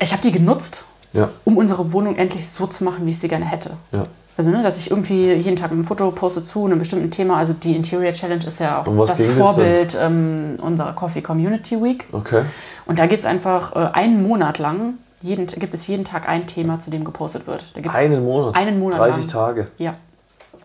ich 0.00 0.12
habe 0.12 0.22
die 0.22 0.32
genutzt, 0.32 0.84
Ja, 1.12 1.30
um 1.44 1.56
unsere 1.56 1.92
Wohnung 1.92 2.16
endlich 2.16 2.48
so 2.48 2.66
zu 2.66 2.82
machen, 2.84 3.06
wie 3.06 3.10
ich 3.10 3.18
sie 3.20 3.28
gerne 3.28 3.44
hätte. 3.46 3.70
ja. 3.92 4.06
Also, 4.38 4.50
ne, 4.50 4.62
dass 4.62 4.78
ich 4.78 4.90
irgendwie 4.90 5.32
jeden 5.32 5.56
Tag 5.56 5.72
ein 5.72 5.82
Foto 5.84 6.10
poste 6.12 6.42
zu 6.44 6.64
einem 6.64 6.78
bestimmten 6.78 7.10
Thema. 7.10 7.36
Also, 7.38 7.52
die 7.52 7.74
Interior 7.74 8.12
Challenge 8.12 8.46
ist 8.46 8.60
ja 8.60 8.80
auch 8.80 9.06
das 9.06 9.18
es? 9.18 9.32
Vorbild 9.36 9.98
ähm, 10.00 10.58
unserer 10.62 10.92
Coffee 10.92 11.20
Community 11.22 11.82
Week. 11.82 12.06
Okay. 12.12 12.42
Und 12.86 13.00
da 13.00 13.06
geht 13.06 13.18
es 13.20 13.26
einfach 13.26 13.74
äh, 13.74 13.90
einen 13.94 14.22
Monat 14.22 14.58
lang, 14.58 14.94
jeden, 15.22 15.46
gibt 15.48 15.74
es 15.74 15.86
jeden 15.88 16.04
Tag 16.04 16.28
ein 16.28 16.46
Thema, 16.46 16.78
zu 16.78 16.90
dem 16.90 17.02
gepostet 17.04 17.48
wird. 17.48 17.64
Einen 17.92 18.24
Monat. 18.24 18.54
Einen 18.56 18.78
Monat 18.78 19.00
30 19.00 19.24
lang. 19.24 19.32
Tage. 19.32 19.68
Ja. 19.78 19.94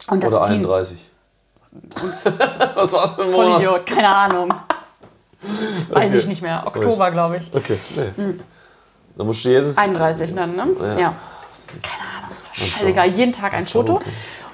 Und 0.07 0.23
Oder 0.23 0.41
ziehen. 0.43 0.55
31. 0.65 1.09
Was 2.75 2.93
war's 2.93 3.15
für 3.15 3.23
ein 3.23 3.31
Monat? 3.31 3.53
Vollidiot, 3.53 3.85
keine 3.87 4.07
Ahnung. 4.15 4.49
Weiß 5.89 6.09
Okay. 6.11 6.17
ich 6.19 6.27
nicht 6.27 6.41
mehr. 6.43 6.61
Oktober, 6.65 7.09
glaube 7.09 7.37
ich. 7.37 7.51
Okay, 7.53 7.75
nee. 8.15 8.35
Da 9.17 9.23
musst 9.23 9.43
du 9.43 9.49
jedes. 9.49 9.77
31 9.77 10.35
dann, 10.35 10.55
ne? 10.55 10.67
Ja. 10.79 10.85
Ja. 10.99 11.15
Keine 11.81 12.03
Ahnung, 12.03 12.29
war 12.29 12.32
scheißegal. 12.53 13.09
Jeden 13.09 13.31
Tag 13.33 13.53
ein 13.53 13.65
Foto. 13.65 13.99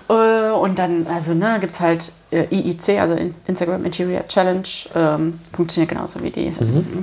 Äh, 0.10 0.50
Und 0.52 0.80
dann, 0.80 1.06
also, 1.08 1.34
ne, 1.34 1.58
gibt 1.60 1.72
es 1.74 1.80
halt 1.80 2.12
äh, 2.32 2.46
IIC, 2.50 3.00
also 3.00 3.14
In- 3.14 3.36
Instagram 3.46 3.86
Interior 3.86 4.28
Challenge. 4.28 4.64
Ähm, 4.96 5.40
funktioniert 5.52 5.90
genauso 5.90 6.22
wie 6.24 6.32
die, 6.32 6.52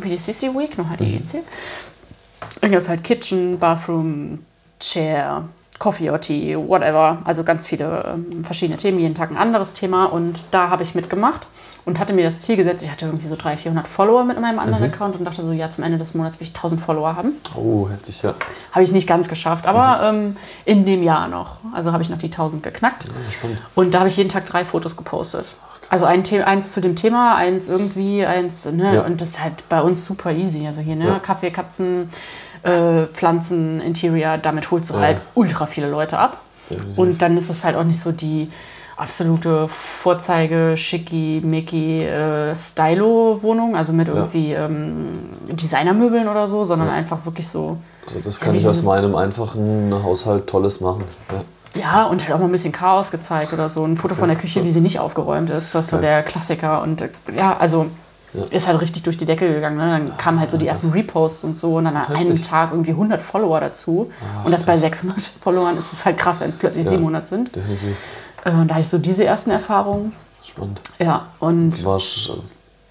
wie 0.02 0.08
die 0.08 0.16
CC 0.16 0.48
Week, 0.54 0.76
nur 0.76 0.88
halt 0.90 1.00
IIC. 1.00 1.42
Dann 2.60 2.70
gibt 2.70 2.82
es 2.82 2.88
halt 2.88 3.04
Kitchen, 3.04 3.58
Bathroom, 3.58 4.40
Chair, 4.80 5.44
Coffee 5.78 6.10
or 6.10 6.20
Tea, 6.20 6.56
whatever. 6.56 7.18
Also 7.24 7.44
ganz 7.44 7.66
viele 7.66 8.14
ähm, 8.14 8.44
verschiedene 8.44 8.76
Themen, 8.76 8.98
jeden 8.98 9.14
Tag 9.14 9.30
ein 9.30 9.36
anderes 9.36 9.72
Thema. 9.74 10.06
Und 10.06 10.46
da 10.50 10.70
habe 10.70 10.82
ich 10.82 10.94
mitgemacht 10.94 11.46
und 11.86 12.00
hatte 12.00 12.12
mir 12.12 12.24
das 12.24 12.40
Ziel 12.40 12.56
gesetzt. 12.56 12.82
Ich 12.82 12.90
hatte 12.90 13.06
irgendwie 13.06 13.28
so 13.28 13.36
300, 13.36 13.60
400 13.60 13.88
Follower 13.88 14.24
mit 14.24 14.38
meinem 14.40 14.58
anderen 14.58 14.84
Account 14.84 15.16
und 15.16 15.24
dachte 15.24 15.46
so, 15.46 15.52
ja, 15.52 15.70
zum 15.70 15.84
Ende 15.84 15.96
des 15.96 16.14
Monats 16.14 16.38
will 16.40 16.46
ich 16.46 16.54
1000 16.54 16.80
Follower 16.80 17.16
haben. 17.16 17.32
Oh, 17.54 17.88
heftig, 17.88 18.22
ja. 18.22 18.34
Habe 18.72 18.82
ich 18.82 18.92
nicht 18.92 19.06
ganz 19.06 19.28
geschafft, 19.28 19.66
aber 19.66 20.00
ähm, 20.02 20.36
in 20.64 20.84
dem 20.84 21.04
Jahr 21.04 21.28
noch. 21.28 21.58
Also 21.72 21.92
habe 21.92 22.02
ich 22.02 22.10
noch 22.10 22.18
die 22.18 22.26
1000 22.26 22.62
geknackt. 22.62 23.06
spannend. 23.30 23.58
Und 23.76 23.94
da 23.94 24.00
habe 24.00 24.08
ich 24.08 24.16
jeden 24.16 24.30
Tag 24.30 24.46
drei 24.46 24.64
Fotos 24.64 24.96
gepostet. 24.96 25.46
Also 25.88 26.06
ein 26.06 26.24
The 26.24 26.42
eins 26.42 26.72
zu 26.72 26.80
dem 26.80 26.96
Thema, 26.96 27.36
eins 27.36 27.68
irgendwie, 27.68 28.26
eins, 28.26 28.66
ne? 28.66 28.96
Ja. 28.96 29.06
Und 29.06 29.20
das 29.20 29.28
ist 29.28 29.42
halt 29.42 29.68
bei 29.68 29.80
uns 29.80 30.04
super 30.04 30.32
easy. 30.32 30.66
Also 30.66 30.80
hier, 30.80 30.96
ne? 30.96 31.06
Ja. 31.06 31.18
Kaffee, 31.20 31.52
Katzen, 31.52 32.10
äh, 32.64 33.04
Pflanzen, 33.06 33.80
Interior, 33.80 34.38
damit 34.38 34.72
holst 34.72 34.90
du 34.90 34.94
halt 34.98 35.20
ultra 35.34 35.66
viele 35.66 35.88
Leute 35.88 36.18
ab. 36.18 36.40
Und 36.96 37.22
dann 37.22 37.36
ist 37.36 37.48
es 37.48 37.62
halt 37.62 37.76
auch 37.76 37.84
nicht 37.84 38.00
so 38.00 38.10
die 38.10 38.50
absolute 38.96 39.68
Vorzeige, 39.68 40.76
schicki, 40.76 41.42
micki, 41.44 42.04
äh, 42.04 42.54
Stylo-Wohnung, 42.54 43.76
also 43.76 43.92
mit 43.92 44.08
irgendwie 44.08 44.52
ähm, 44.52 45.10
Designermöbeln 45.50 46.28
oder 46.28 46.48
so, 46.48 46.64
sondern 46.64 46.88
einfach 46.88 47.24
wirklich 47.24 47.48
so 47.48 47.78
Also 48.06 48.20
das 48.20 48.40
kann 48.40 48.54
Ja, 48.54 48.60
ich 48.60 48.66
aus 48.66 48.82
meinem 48.82 49.14
einfachen 49.14 49.92
Haushalt 50.02 50.46
Tolles 50.46 50.80
machen. 50.80 51.04
Ja. 51.32 51.44
Ja, 51.78 52.04
und 52.04 52.22
halt 52.22 52.32
auch 52.32 52.38
mal 52.38 52.46
ein 52.46 52.52
bisschen 52.52 52.72
Chaos 52.72 53.10
gezeigt 53.10 53.52
oder 53.52 53.68
so. 53.68 53.84
Ein 53.84 53.98
Foto 53.98 54.14
von 54.14 54.28
der 54.28 54.38
Küche, 54.38 54.64
wie 54.64 54.70
sie 54.72 54.80
nicht 54.80 54.98
aufgeräumt 54.98 55.50
ist. 55.50 55.74
Das 55.74 55.84
ist 55.84 55.90
so 55.90 55.98
der 55.98 56.22
Klassiker. 56.22 56.80
Und 56.80 57.02
äh, 57.02 57.08
ja, 57.36 57.54
also 57.58 57.86
ist 58.50 58.66
halt 58.66 58.80
richtig 58.80 59.02
durch 59.02 59.16
die 59.16 59.24
Decke 59.24 59.52
gegangen. 59.52 59.76
Ne? 59.76 59.90
Dann 59.90 60.16
kamen 60.18 60.40
halt 60.40 60.50
so 60.50 60.58
die 60.58 60.66
ersten 60.66 60.90
Reposts 60.90 61.44
und 61.44 61.56
so 61.56 61.76
und 61.76 61.84
dann 61.84 61.96
an 61.96 62.14
einem 62.14 62.40
Tag 62.40 62.70
irgendwie 62.72 62.90
100 62.92 63.20
Follower 63.20 63.60
dazu. 63.60 64.10
und 64.44 64.52
das 64.52 64.64
bei 64.64 64.76
600 64.76 65.20
Followern 65.40 65.76
ist 65.76 65.92
es 65.92 66.04
halt 66.04 66.18
krass, 66.18 66.40
wenn 66.40 66.50
es 66.50 66.56
plötzlich 66.56 66.88
700 66.88 67.26
sind. 67.26 67.54
Definitiv. 67.54 67.96
Äh, 68.44 68.50
Und 68.50 68.68
da 68.68 68.74
hatte 68.74 68.82
ich 68.82 68.88
so 68.88 68.98
diese 68.98 69.24
ersten 69.24 69.50
Erfahrungen. 69.50 70.12
Spannend. 70.44 70.80
Ja, 70.98 71.26
und 71.40 71.70
Du 71.70 71.84
warst 71.84 72.28
äh, 72.28 72.32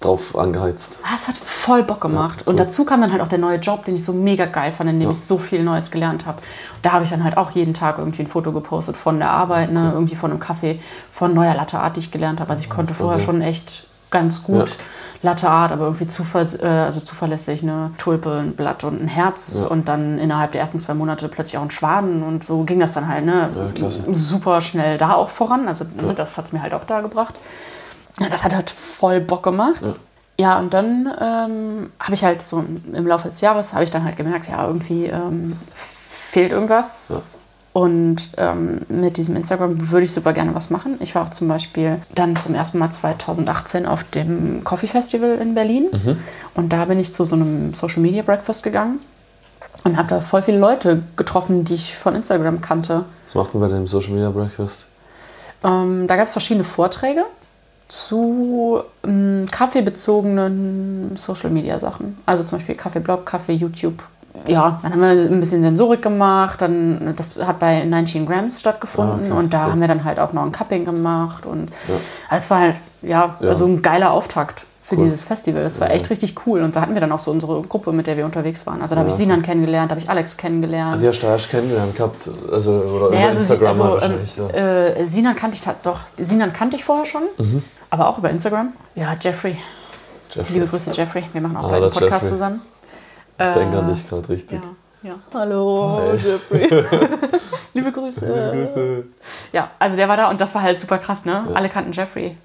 drauf 0.00 0.36
angeheizt. 0.36 0.98
Ah, 1.02 1.14
Es 1.14 1.26
hat 1.26 1.36
voll 1.38 1.82
Bock 1.82 2.00
gemacht. 2.02 2.46
Und 2.46 2.60
dazu 2.60 2.84
kam 2.84 3.00
dann 3.00 3.10
halt 3.12 3.22
auch 3.22 3.28
der 3.28 3.38
neue 3.38 3.56
Job, 3.58 3.84
den 3.86 3.94
ich 3.94 4.04
so 4.04 4.12
mega 4.12 4.44
geil 4.44 4.70
fand, 4.70 4.90
in 4.90 5.00
dem 5.00 5.06
Ja. 5.08 5.12
ich 5.12 5.20
so 5.20 5.38
viel 5.38 5.62
Neues 5.64 5.90
gelernt 5.90 6.26
habe. 6.26 6.38
Da 6.82 6.92
habe 6.92 7.04
ich 7.04 7.10
dann 7.10 7.24
halt 7.24 7.36
auch 7.38 7.50
jeden 7.52 7.72
Tag 7.74 7.98
irgendwie 7.98 8.22
ein 8.22 8.26
Foto 8.28 8.52
gepostet 8.52 8.96
von 8.96 9.18
der 9.18 9.30
Arbeit, 9.30 9.72
ne, 9.72 9.90
irgendwie 9.94 10.16
von 10.16 10.30
einem 10.30 10.38
Kaffee, 10.40 10.80
von 11.10 11.32
neuer 11.34 11.54
Latte 11.54 11.80
Art, 11.80 11.96
die 11.96 12.00
ich 12.00 12.10
gelernt 12.10 12.40
habe. 12.40 12.50
Also 12.50 12.62
ich 12.62 12.70
konnte 12.70 12.92
vorher 12.94 13.18
schon 13.18 13.40
echt 13.40 13.85
ganz 14.10 14.42
gut 14.42 14.70
Ja. 14.70 14.76
Latte 15.22 15.48
Art, 15.48 15.72
aber 15.72 15.84
irgendwie 15.86 16.06
zuver 16.06 16.42
äh, 16.62 16.66
also 16.66 17.00
zuverlässig 17.00 17.62
eine 17.62 17.90
Tulpe, 17.98 18.30
ein 18.38 18.54
Blatt 18.54 18.84
und 18.84 19.02
ein 19.02 19.08
Herz 19.08 19.62
Ja. 19.62 19.68
und 19.68 19.88
dann 19.88 20.18
innerhalb 20.18 20.52
der 20.52 20.60
ersten 20.60 20.78
zwei 20.78 20.94
Monate 20.94 21.28
plötzlich 21.28 21.58
auch 21.58 21.62
ein 21.62 21.70
Schwaden 21.70 22.22
und 22.22 22.44
so 22.44 22.62
ging 22.64 22.78
das 22.78 22.92
dann 22.92 23.08
halt 23.08 23.24
ne, 23.24 23.48
Ja, 23.80 23.90
super 23.90 24.60
schnell 24.60 24.98
da 24.98 25.14
auch 25.14 25.30
voran. 25.30 25.66
Also 25.68 25.84
ne, 26.00 26.14
das 26.14 26.36
hat 26.38 26.44
es 26.44 26.52
mir 26.52 26.62
halt 26.62 26.74
auch 26.74 26.84
da 26.84 27.00
gebracht. 27.00 27.40
Das 28.30 28.44
hat 28.44 28.54
halt 28.54 28.70
voll 28.70 29.20
Bock 29.20 29.42
gemacht. 29.42 29.82
Ja, 30.38 30.58
und 30.58 30.72
dann 30.74 31.10
ähm, 31.18 31.90
habe 31.98 32.14
ich 32.14 32.22
halt 32.22 32.42
so 32.42 32.62
im 32.92 33.06
Laufe 33.06 33.28
des 33.28 33.40
Jahres 33.40 33.72
habe 33.72 33.84
ich 33.84 33.90
dann 33.90 34.04
halt 34.04 34.16
gemerkt, 34.16 34.48
ja, 34.48 34.66
irgendwie 34.66 35.06
ähm, 35.06 35.56
fehlt 35.74 36.52
irgendwas. 36.52 37.38
Und 37.76 38.30
ähm, 38.38 38.80
mit 38.88 39.18
diesem 39.18 39.36
Instagram 39.36 39.90
würde 39.90 40.06
ich 40.06 40.12
super 40.14 40.32
gerne 40.32 40.54
was 40.54 40.70
machen. 40.70 40.96
Ich 41.00 41.14
war 41.14 41.26
auch 41.26 41.28
zum 41.28 41.46
Beispiel 41.46 42.00
dann 42.14 42.34
zum 42.34 42.54
ersten 42.54 42.78
Mal 42.78 42.88
2018 42.88 43.84
auf 43.84 44.02
dem 44.02 44.64
Coffee 44.64 44.86
Festival 44.86 45.34
in 45.34 45.54
Berlin. 45.54 45.88
Und 46.54 46.72
da 46.72 46.86
bin 46.86 46.98
ich 46.98 47.12
zu 47.12 47.24
so 47.24 47.34
einem 47.34 47.74
Social 47.74 48.00
Media 48.00 48.22
Breakfast 48.22 48.62
gegangen 48.62 49.00
und 49.84 49.98
habe 49.98 50.08
da 50.08 50.20
voll 50.20 50.40
viele 50.40 50.58
Leute 50.58 51.02
getroffen, 51.16 51.66
die 51.66 51.74
ich 51.74 51.94
von 51.94 52.14
Instagram 52.14 52.62
kannte. 52.62 53.04
Was 53.26 53.34
macht 53.34 53.52
man 53.52 53.68
bei 53.68 53.76
dem 53.76 53.86
Social 53.86 54.12
Media 54.14 54.30
Breakfast? 54.30 54.86
Ähm, 55.62 56.06
da 56.06 56.16
gab 56.16 56.28
es 56.28 56.32
verschiedene 56.32 56.64
Vorträge 56.64 57.24
zu 57.88 58.80
ähm, 59.06 59.44
kaffeebezogenen 59.50 61.14
Social-Media-Sachen. 61.14 62.16
Also 62.24 62.42
zum 62.42 62.56
Beispiel 62.56 62.74
Kaffeeblog, 62.74 63.26
Kaffee, 63.26 63.52
YouTube. 63.52 64.02
Ja, 64.46 64.78
dann 64.82 64.92
haben 64.92 65.00
wir 65.00 65.08
ein 65.08 65.40
bisschen 65.40 65.62
Sensorik 65.62 66.02
gemacht. 66.02 66.60
Dann, 66.62 67.14
das 67.16 67.36
hat 67.44 67.58
bei 67.58 67.84
19 67.84 68.26
Grams 68.26 68.60
stattgefunden. 68.60 69.24
Ah, 69.24 69.34
okay, 69.34 69.38
und 69.38 69.52
da 69.54 69.64
cool. 69.66 69.72
haben 69.72 69.80
wir 69.80 69.88
dann 69.88 70.04
halt 70.04 70.18
auch 70.18 70.32
noch 70.32 70.44
ein 70.44 70.52
Cupping 70.52 70.84
gemacht. 70.84 71.46
Und 71.46 71.70
also 72.28 72.44
es 72.44 72.50
war 72.50 72.60
halt, 72.60 72.76
ja, 73.02 73.36
Ja. 73.40 73.48
also 73.48 73.64
ein 73.66 73.82
geiler 73.82 74.10
Auftakt 74.12 74.66
für 74.82 74.94
Cool. 74.96 75.04
dieses 75.04 75.24
Festival. 75.24 75.64
Das 75.64 75.80
war 75.80 75.90
echt 75.90 76.10
richtig 76.10 76.34
cool. 76.46 76.62
Und 76.62 76.76
da 76.76 76.80
hatten 76.80 76.94
wir 76.94 77.00
dann 77.00 77.10
auch 77.10 77.18
so 77.18 77.32
unsere 77.32 77.60
Gruppe, 77.62 77.92
mit 77.92 78.06
der 78.06 78.16
wir 78.16 78.24
unterwegs 78.24 78.66
waren. 78.66 78.82
Also 78.82 78.94
da 78.94 79.00
habe 79.00 79.08
ich 79.08 79.14
Ja, 79.14 79.18
Sinan 79.18 79.42
kennengelernt, 79.42 79.90
da 79.90 79.94
habe 79.96 80.00
ich 80.00 80.08
Alex 80.08 80.36
kennengelernt. 80.36 81.02
Die 81.02 81.08
hast 81.08 81.18
du 81.20 81.26
erst 81.26 81.50
kennengelernt 81.50 81.96
gehabt, 81.96 82.30
also 82.52 82.72
oder 82.72 83.12
Ja, 83.14 83.18
über 83.20 83.28
also, 83.28 83.40
Instagram 83.40 83.68
also, 83.68 83.82
ähm, 83.82 83.90
wahrscheinlich. 83.90 84.36
ja. 84.36 84.48
äh, 84.48 85.04
Sinan 85.06 85.34
kannte 85.34 85.56
ich 85.56 85.62
doch, 85.82 85.98
Sinan 86.18 86.52
kannte 86.52 86.76
ich 86.76 86.84
vorher 86.84 87.04
schon, 87.04 87.22
Mhm. 87.38 87.64
aber 87.90 88.06
auch 88.08 88.18
über 88.18 88.30
Instagram. 88.30 88.74
Ja, 88.94 89.16
Jeffrey. 89.20 89.56
Jeffrey. 90.30 90.54
Liebe 90.54 90.66
Grüße, 90.66 90.90
Jeffrey. 90.92 91.24
Wir 91.32 91.40
machen 91.40 91.56
auch 91.56 91.72
Ah, 91.72 91.76
einen 91.76 91.90
Podcast 91.90 92.10
Jeffrey. 92.12 92.28
zusammen. 92.28 92.60
Ich 93.38 93.48
denke 93.54 93.78
an 93.78 93.88
äh, 93.88 93.92
dich 93.92 94.08
gerade 94.08 94.28
richtig. 94.28 94.60
Ja, 95.02 95.10
ja. 95.10 95.14
Hallo, 95.34 96.12
Jeffrey. 96.14 96.68
Liebe 97.74 97.92
Grüße. 97.92 99.04
Ja, 99.52 99.70
also 99.78 99.96
der 99.96 100.08
war 100.08 100.16
da 100.16 100.30
und 100.30 100.40
das 100.40 100.54
war 100.54 100.62
halt 100.62 100.80
super 100.80 100.98
krass, 100.98 101.24
ne? 101.24 101.46
Alle 101.54 101.68
kannten 101.68 101.92
Jeffrey. 101.92 102.36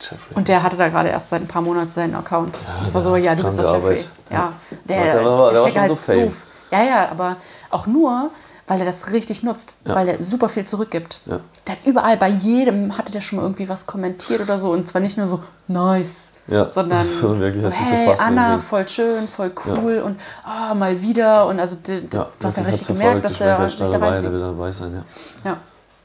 Jeffrey. 0.00 0.34
Und 0.34 0.48
der 0.48 0.62
hatte 0.62 0.76
da 0.76 0.88
gerade 0.88 1.08
erst 1.08 1.30
seit 1.30 1.40
ein 1.42 1.46
paar 1.48 1.62
Monaten 1.62 1.90
seinen 1.90 2.14
Account. 2.14 2.58
das 2.80 2.92
war 2.94 3.00
so, 3.02 3.14
der 3.14 3.22
ja, 3.22 3.34
du 3.34 3.44
bist 3.44 3.58
doch 3.58 3.72
Jeffrey. 3.72 3.94
Arbeit. 3.94 4.10
Ja, 4.30 4.52
der, 4.84 4.96
Ja, 4.96 5.04
der 5.04 5.14
war- 5.14 5.22
der 5.24 5.30
war 5.30 5.56
steckt 5.58 5.72
schon 5.72 5.82
halt 5.82 5.96
so 5.96 6.12
Fame. 6.12 6.36
Ja, 6.70 6.82
ja, 6.84 7.08
aber 7.10 7.36
auch 7.70 7.86
nur, 7.86 8.30
weil 8.66 8.80
er 8.80 8.84
das 8.84 9.12
richtig 9.12 9.42
nutzt. 9.42 9.74
Ja. 9.84 9.94
Weil 9.94 10.08
er 10.08 10.22
super 10.22 10.48
viel 10.48 10.64
zurückgibt. 10.64 11.20
Ja. 11.26 11.40
Hat 11.68 11.78
überall, 11.84 12.16
bei 12.16 12.28
jedem 12.28 12.96
hatte 12.96 13.12
der 13.12 13.20
schon 13.20 13.36
mal 13.36 13.42
irgendwie 13.42 13.68
was 13.68 13.86
kommentiert 13.86 14.40
oder 14.40 14.58
so. 14.58 14.70
Und 14.70 14.88
zwar 14.88 15.00
nicht 15.00 15.16
nur 15.16 15.26
so, 15.26 15.40
nice, 15.68 16.32
Ja, 16.48 16.68
sondern 16.68 17.04
so 17.04 17.38
wirklich 17.38 17.62
so, 17.62 17.70
hey, 17.70 18.14
Anna, 18.18 18.58
voll 18.58 18.88
schön, 18.88 19.26
voll 19.26 19.52
cool 19.66 19.98
und 20.04 20.18
ah, 20.44 20.74
mal 20.74 21.00
wieder. 21.00 21.46
Und 21.46 21.60
also, 21.60 21.76
ja, 21.86 21.94
ja 22.12 22.28
hat 22.42 22.66
richtig 22.66 22.88
gemerkt, 22.88 23.24
dass 23.24 23.40
er 23.40 23.68
sich 23.68 23.78
dabei 23.78 24.20
dabei, 24.20 24.38
dabei 24.38 24.72
sein, 24.72 24.92
ja. 24.94 25.50
ja. 25.50 25.56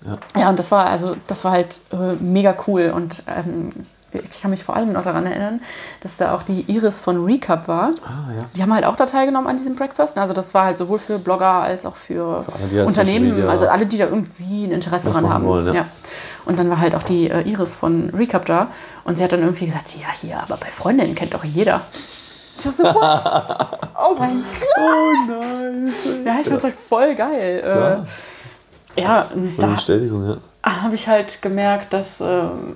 Ja. 0.03 0.17
Ja, 0.35 0.49
und 0.49 0.57
das 0.57 0.71
war 0.71 0.87
also, 0.87 1.15
das 1.27 1.43
war 1.43 1.51
halt 1.51 1.79
äh, 1.91 2.13
mega 2.19 2.55
cool 2.65 2.91
und 2.95 3.21
ähm, 3.27 3.71
ich 4.13 4.41
kann 4.41 4.51
mich 4.51 4.63
vor 4.63 4.75
allem 4.75 4.93
noch 4.93 5.03
daran 5.03 5.25
erinnern, 5.25 5.61
dass 6.01 6.17
da 6.17 6.35
auch 6.35 6.43
die 6.43 6.61
Iris 6.67 6.99
von 6.99 7.23
Recap 7.23 7.67
war. 7.67 7.91
Ah, 8.05 8.31
ja. 8.35 8.43
Die 8.55 8.61
haben 8.61 8.73
halt 8.73 8.85
auch 8.85 8.95
da 8.95 9.05
teilgenommen 9.05 9.47
an 9.47 9.57
diesem 9.57 9.75
Breakfast. 9.75 10.17
Also 10.17 10.33
das 10.33 10.53
war 10.53 10.65
halt 10.65 10.77
sowohl 10.77 10.99
für 10.99 11.19
Blogger 11.19 11.45
als 11.45 11.85
auch 11.85 11.95
für, 11.95 12.43
Für 12.43 12.53
alle, 12.53 12.85
Unternehmen, 12.85 13.29
Media 13.29 13.47
also 13.47 13.67
alle, 13.67 13.85
die 13.85 13.97
da 13.97 14.05
irgendwie 14.05 14.65
ein 14.65 14.71
Interesse 14.71 15.11
dran 15.11 15.29
haben. 15.29 15.45
wollen, 15.45 15.73
ja. 15.73 15.85
Und 16.45 16.59
dann 16.59 16.69
war 16.69 16.79
halt 16.79 16.95
auch 16.95 17.03
die 17.03 17.29
äh, 17.29 17.41
Iris 17.41 17.75
von 17.75 18.09
Recap 18.09 18.45
da 18.45 18.67
und 19.03 19.17
sie 19.17 19.23
hat 19.23 19.31
dann 19.31 19.41
irgendwie 19.41 19.65
gesagt, 19.65 19.95
ja 19.95 20.07
hier, 20.19 20.41
aber 20.41 20.57
bei 20.57 20.67
Freundinnen 20.67 21.15
kennt 21.15 21.33
doch 21.33 21.43
jeder. 21.43 21.81
Ich 22.57 22.63
dachte 22.63 22.77
so, 22.77 22.83
what? 22.83 23.79
oh 23.97 24.15
mein 24.17 24.43
Gott. 24.59 24.77
Oh 24.77 25.13
nein. 25.27 25.93
Ja, 26.25 26.37
ich 26.41 26.47
fand's 26.47 26.63
halt 26.63 26.75
voll 26.75 27.15
geil. 27.15 27.61
Klar. 27.61 28.05
Äh, 28.95 29.01
ja, 29.01 29.27
und 29.33 29.57
da, 29.57 29.67
Bestätigung, 29.67 30.29
ja. 30.29 30.81
habe 30.83 30.95
ich 30.95 31.07
halt 31.07 31.41
gemerkt, 31.41 31.93
dass, 31.93 32.19
ähm, 32.19 32.75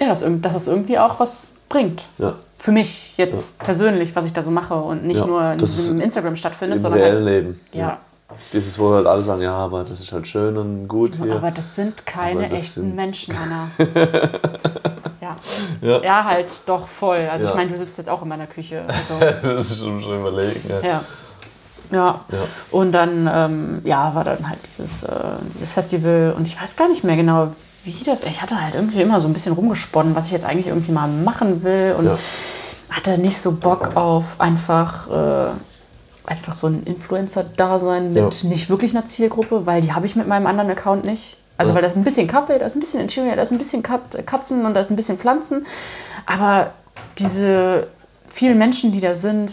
ja, 0.00 0.08
dass, 0.08 0.24
dass 0.40 0.54
es 0.54 0.66
irgendwie 0.66 0.98
auch 0.98 1.18
was 1.20 1.52
bringt. 1.68 2.04
ja. 2.18 2.34
Für 2.60 2.72
mich 2.72 3.16
jetzt 3.16 3.60
persönlich, 3.60 4.16
was 4.16 4.26
ich 4.26 4.32
da 4.32 4.42
so 4.42 4.50
mache 4.50 4.74
und 4.74 5.04
nicht 5.04 5.20
Ja, 5.20 5.26
nur 5.26 5.52
in 5.52 5.58
diesem 5.58 6.00
Instagram 6.00 6.34
stattfindet, 6.34 6.78
Im 6.78 6.82
sondern 6.82 7.00
reellen 7.00 7.24
halt, 7.24 7.44
Leben. 7.44 7.60
ja. 7.72 7.98
Dieses, 8.52 8.76
wo 8.80 8.92
halt 8.94 9.06
alle 9.06 9.22
sagen, 9.22 9.42
ja, 9.42 9.54
aber 9.54 9.84
das 9.84 10.00
ist 10.00 10.10
halt 10.12 10.26
schön 10.26 10.56
und 10.56 10.88
gut 10.88 11.14
hier. 11.22 11.36
Aber 11.36 11.52
das 11.52 11.76
sind 11.76 12.04
keine 12.04 12.48
das 12.48 12.62
echten 12.62 12.80
sind- 12.80 12.94
Menschen, 12.96 13.34
Anna. 13.42 13.68
ja. 15.20 15.36
Ja. 15.80 16.02
ja, 16.02 16.24
halt 16.24 16.46
doch 16.66 16.88
voll. 16.88 17.28
Also 17.30 17.44
Ja. 17.44 17.50
ich 17.50 17.56
meine, 17.56 17.70
du 17.70 17.78
sitzt 17.78 17.96
jetzt 17.98 18.10
auch 18.10 18.22
in 18.22 18.28
meiner 18.28 18.46
Küche. 18.46 18.82
Also, 18.88 19.20
das 19.20 19.70
ist 19.70 19.78
schon, 19.78 20.02
schon 20.02 20.20
überlegen, 20.20 20.60
ja. 20.68 20.80
ja. 20.80 21.04
Ja. 21.90 22.20
Ja. 22.30 22.38
Und 22.70 22.92
dann 22.92 23.30
ähm, 23.32 23.80
ja, 23.84 24.14
war 24.14 24.24
dann 24.24 24.48
halt 24.48 24.58
dieses, 24.64 25.04
äh, 25.04 25.10
dieses 25.54 25.72
Festival 25.72 26.34
und 26.36 26.46
ich 26.46 26.60
weiß 26.60 26.76
gar 26.76 26.88
nicht 26.88 27.02
mehr 27.04 27.16
genau, 27.16 27.52
wie 27.88 28.04
das. 28.04 28.22
Ich 28.22 28.42
hatte 28.42 28.60
halt 28.60 28.74
irgendwie 28.74 29.00
immer 29.02 29.20
so 29.20 29.26
ein 29.26 29.32
bisschen 29.32 29.52
rumgesponnen, 29.52 30.14
was 30.14 30.26
ich 30.26 30.32
jetzt 30.32 30.44
eigentlich 30.44 30.68
irgendwie 30.68 30.92
mal 30.92 31.08
machen 31.08 31.62
will 31.62 31.94
und 31.98 32.06
Ja. 32.06 32.18
hatte 32.90 33.18
nicht 33.18 33.38
so 33.38 33.52
Bock 33.52 33.96
auf 33.96 34.40
einfach, 34.40 35.08
äh, 35.10 35.50
einfach 36.26 36.52
so 36.54 36.66
ein 36.66 36.82
Influencer-Dasein 36.84 38.12
mit 38.12 38.42
Ja. 38.42 38.48
nicht 38.48 38.68
wirklich 38.70 38.94
einer 38.94 39.04
Zielgruppe, 39.04 39.66
weil 39.66 39.80
die 39.80 39.92
habe 39.92 40.06
ich 40.06 40.16
mit 40.16 40.26
meinem 40.28 40.46
anderen 40.46 40.70
Account 40.70 41.04
nicht. 41.04 41.36
Also 41.56 41.70
Ja. 41.70 41.74
weil 41.76 41.82
da 41.82 41.88
ist 41.88 41.96
ein 41.96 42.04
bisschen 42.04 42.26
Kaffee, 42.28 42.58
da 42.58 42.66
ist 42.66 42.76
ein 42.76 42.80
bisschen 42.80 43.00
Interior, 43.00 43.34
da 43.34 43.42
ist 43.42 43.50
ein 43.50 43.58
bisschen 43.58 43.82
Kat 43.82 44.26
Katzen 44.26 44.64
und 44.64 44.74
da 44.74 44.80
ist 44.80 44.90
ein 44.90 44.96
bisschen 44.96 45.18
Pflanzen. 45.18 45.66
Aber 46.26 46.70
diese 47.18 47.88
vielen 48.26 48.58
Menschen, 48.58 48.92
die 48.92 49.00
da 49.00 49.14
sind, 49.14 49.50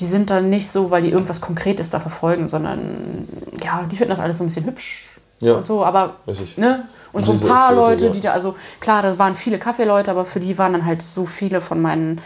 die 0.00 0.06
sind 0.06 0.30
dann 0.30 0.48
nicht 0.48 0.70
so, 0.70 0.90
weil 0.90 1.02
die 1.02 1.10
irgendwas 1.10 1.40
Konkretes 1.40 1.90
da 1.90 2.00
verfolgen, 2.00 2.48
sondern 2.48 3.26
ja, 3.62 3.84
die 3.90 3.96
finden 3.96 4.10
das 4.10 4.20
alles 4.20 4.38
so 4.38 4.44
ein 4.44 4.46
bisschen 4.46 4.64
hübsch 4.64 5.16
Ja. 5.40 5.54
und 5.54 5.66
so. 5.66 5.84
Aber 5.84 6.14
ne? 6.56 6.84
Und 7.12 7.24
so 7.26 7.32
ein 7.32 7.40
paar 7.40 7.74
Leute, 7.74 8.06
ja. 8.06 8.12
die 8.12 8.20
da, 8.20 8.32
also 8.32 8.54
klar, 8.80 9.02
da 9.02 9.18
waren 9.18 9.34
viele 9.34 9.58
Kaffeeleute, 9.58 10.10
aber 10.10 10.24
für 10.24 10.40
die 10.40 10.56
waren 10.58 10.72
dann 10.72 10.86
halt 10.86 11.02
so 11.02 11.26
viele 11.26 11.60
von 11.60 11.80
meinen 11.80 12.20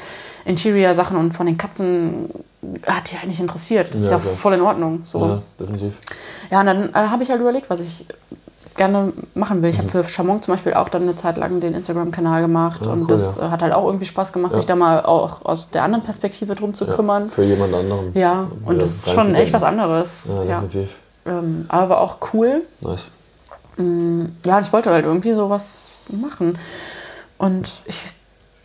Interior-Sachen 0.45 1.17
und 1.17 1.33
von 1.33 1.47
den 1.47 1.59
Katzen 1.59 2.31
hat 2.87 3.11
die 3.11 3.17
halt 3.19 3.27
nicht 3.29 3.41
interessiert. 3.41 3.89
Das 3.95 3.97
ist 4.03 4.11
Ja, 4.11 4.17
ja 4.17 4.23
klar. 4.23 4.35
voll 4.35 4.55
in 4.55 4.61
Ordnung. 4.61 5.01
So. 5.05 5.25
Ja, 5.27 5.43
definitiv. 5.59 5.95
Ja, 6.51 6.61
und 6.61 6.67
dann 6.67 6.91
äh, 6.91 6.93
habe 6.95 7.23
ich 7.23 7.31
halt 7.31 7.41
überlegt, 7.41 7.69
was 7.71 7.81
ich 7.81 8.07
gerne 8.77 9.13
machen 9.35 9.63
will. 9.63 9.71
Ich 9.71 9.79
Mhm. 9.79 9.89
habe 9.93 10.05
für 10.05 10.09
Chamon 10.09 10.43
zum 10.43 10.53
Beispiel 10.55 10.75
auch 10.75 10.89
dann 10.89 11.03
eine 11.03 11.17
Zeit 11.17 11.37
lang 11.39 11.61
den 11.61 11.75
Instagram-Kanal 11.75 12.43
gemacht 12.43 12.85
Ja, 12.85 12.93
und 12.93 13.03
cool, 13.03 13.07
das 13.09 13.37
ja. 13.39 13.47
äh, 13.47 13.51
hat 13.51 13.63
halt 13.63 13.73
auch 13.73 13.87
irgendwie 13.87 14.05
Spaß 14.05 14.33
gemacht, 14.33 14.53
Ja. 14.53 14.57
sich 14.59 14.67
da 14.67 14.77
mal 14.77 15.03
auch 15.05 15.45
aus 15.45 15.71
der 15.71 15.83
anderen 15.83 16.05
Perspektive 16.05 16.55
drum 16.55 16.75
zu 16.75 16.85
Ja, 16.87 16.95
kümmern. 16.95 17.31
Für 17.31 17.43
jemand 17.43 17.75
anderen. 17.75 18.11
Ja, 18.15 18.47
und 18.65 18.75
Ja, 18.75 18.81
das 18.81 18.91
ist 18.91 19.11
schon 19.13 19.35
echt 19.35 19.53
was 19.53 19.63
anderes. 19.63 20.27
Ja, 20.29 20.43
Ja, 20.45 20.61
definitiv. 20.61 20.91
Ähm, 21.25 21.65
aber 21.69 22.01
auch 22.01 22.19
cool. 22.35 22.63
Nice. 22.83 23.11
Ja, 23.79 24.57
und 24.57 24.67
ich 24.67 24.73
wollte 24.73 24.91
halt 24.91 25.05
irgendwie 25.05 25.35
sowas 25.35 25.89
machen. 26.09 26.59
Und 27.39 27.83
ich 27.85 28.03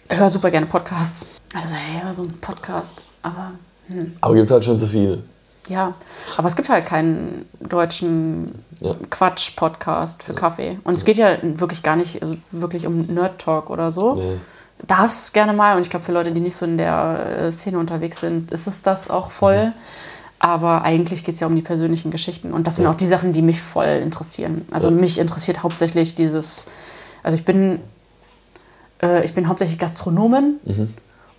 höre 0.10 0.30
super 0.30 0.52
gerne 0.52 0.66
Podcasts. 0.68 1.26
Also, 1.54 1.76
hey, 1.76 2.14
so 2.14 2.24
ein 2.24 2.32
Podcast. 2.40 2.94
Aber 3.22 3.52
hm, 3.88 4.16
Aber 4.22 4.36
gibt 4.36 4.50
halt 4.52 4.64
schon 4.64 4.78
zu 4.78 4.88
viele. 4.88 5.22
ja, 5.68 5.94
aber 6.38 6.48
es 6.48 6.56
gibt 6.56 6.70
halt 6.70 6.86
keinen 6.86 7.46
deutschen 7.60 8.64
Ja. 8.80 8.96
Quatsch-Podcast 9.10 10.24
für 10.24 10.34
Kaffee. 10.34 10.80
Und 10.86 10.98
es 10.98 11.04
geht 11.06 11.18
ja 11.18 11.38
wirklich 11.42 11.84
gar 11.84 11.96
nicht 11.98 12.22
also 12.22 12.38
wirklich 12.52 12.88
um 12.88 13.02
Nerd-Talk 13.08 13.70
oder 13.70 13.92
so. 13.92 14.16
Nee. 14.16 14.38
Darf 14.88 15.12
es 15.12 15.34
gerne 15.34 15.54
mal. 15.54 15.76
Und 15.76 15.82
ich 15.84 15.90
glaube, 15.90 16.06
für 16.06 16.12
Leute, 16.14 16.32
die 16.32 16.40
nicht 16.40 16.56
so 16.56 16.66
in 16.66 16.78
der 16.78 17.38
äh, 17.38 17.52
Szene 17.52 17.78
unterwegs 17.78 18.22
sind, 18.22 18.52
ist 18.52 18.66
es 18.68 18.82
das 18.82 19.10
auch 19.10 19.30
voll. 19.30 19.68
Mhm. 19.68 19.74
Aber 20.44 20.82
eigentlich 20.82 21.24
geht 21.24 21.36
es 21.36 21.40
ja 21.40 21.46
um 21.46 21.56
die 21.56 21.62
persönlichen 21.62 22.10
Geschichten. 22.10 22.52
Und 22.52 22.66
das 22.66 22.78
sind 22.78 22.86
Ja. 22.86 22.92
auch 22.92 22.96
die 22.96 23.06
Sachen, 23.06 23.32
die 23.32 23.44
mich 23.44 23.62
voll 23.62 23.86
interessieren. 23.86 24.66
Also 24.72 24.88
Ja. 24.90 24.96
mich 24.96 25.20
interessiert 25.20 25.62
hauptsächlich 25.62 26.16
dieses. 26.16 26.66
Also 27.22 27.38
ich 27.38 27.46
bin, 27.46 27.80
äh, 29.04 29.24
ich 29.24 29.36
bin 29.36 29.48
hauptsächlich 29.48 29.78
Gastronomin. 29.80 30.56
Mhm. 30.66 30.94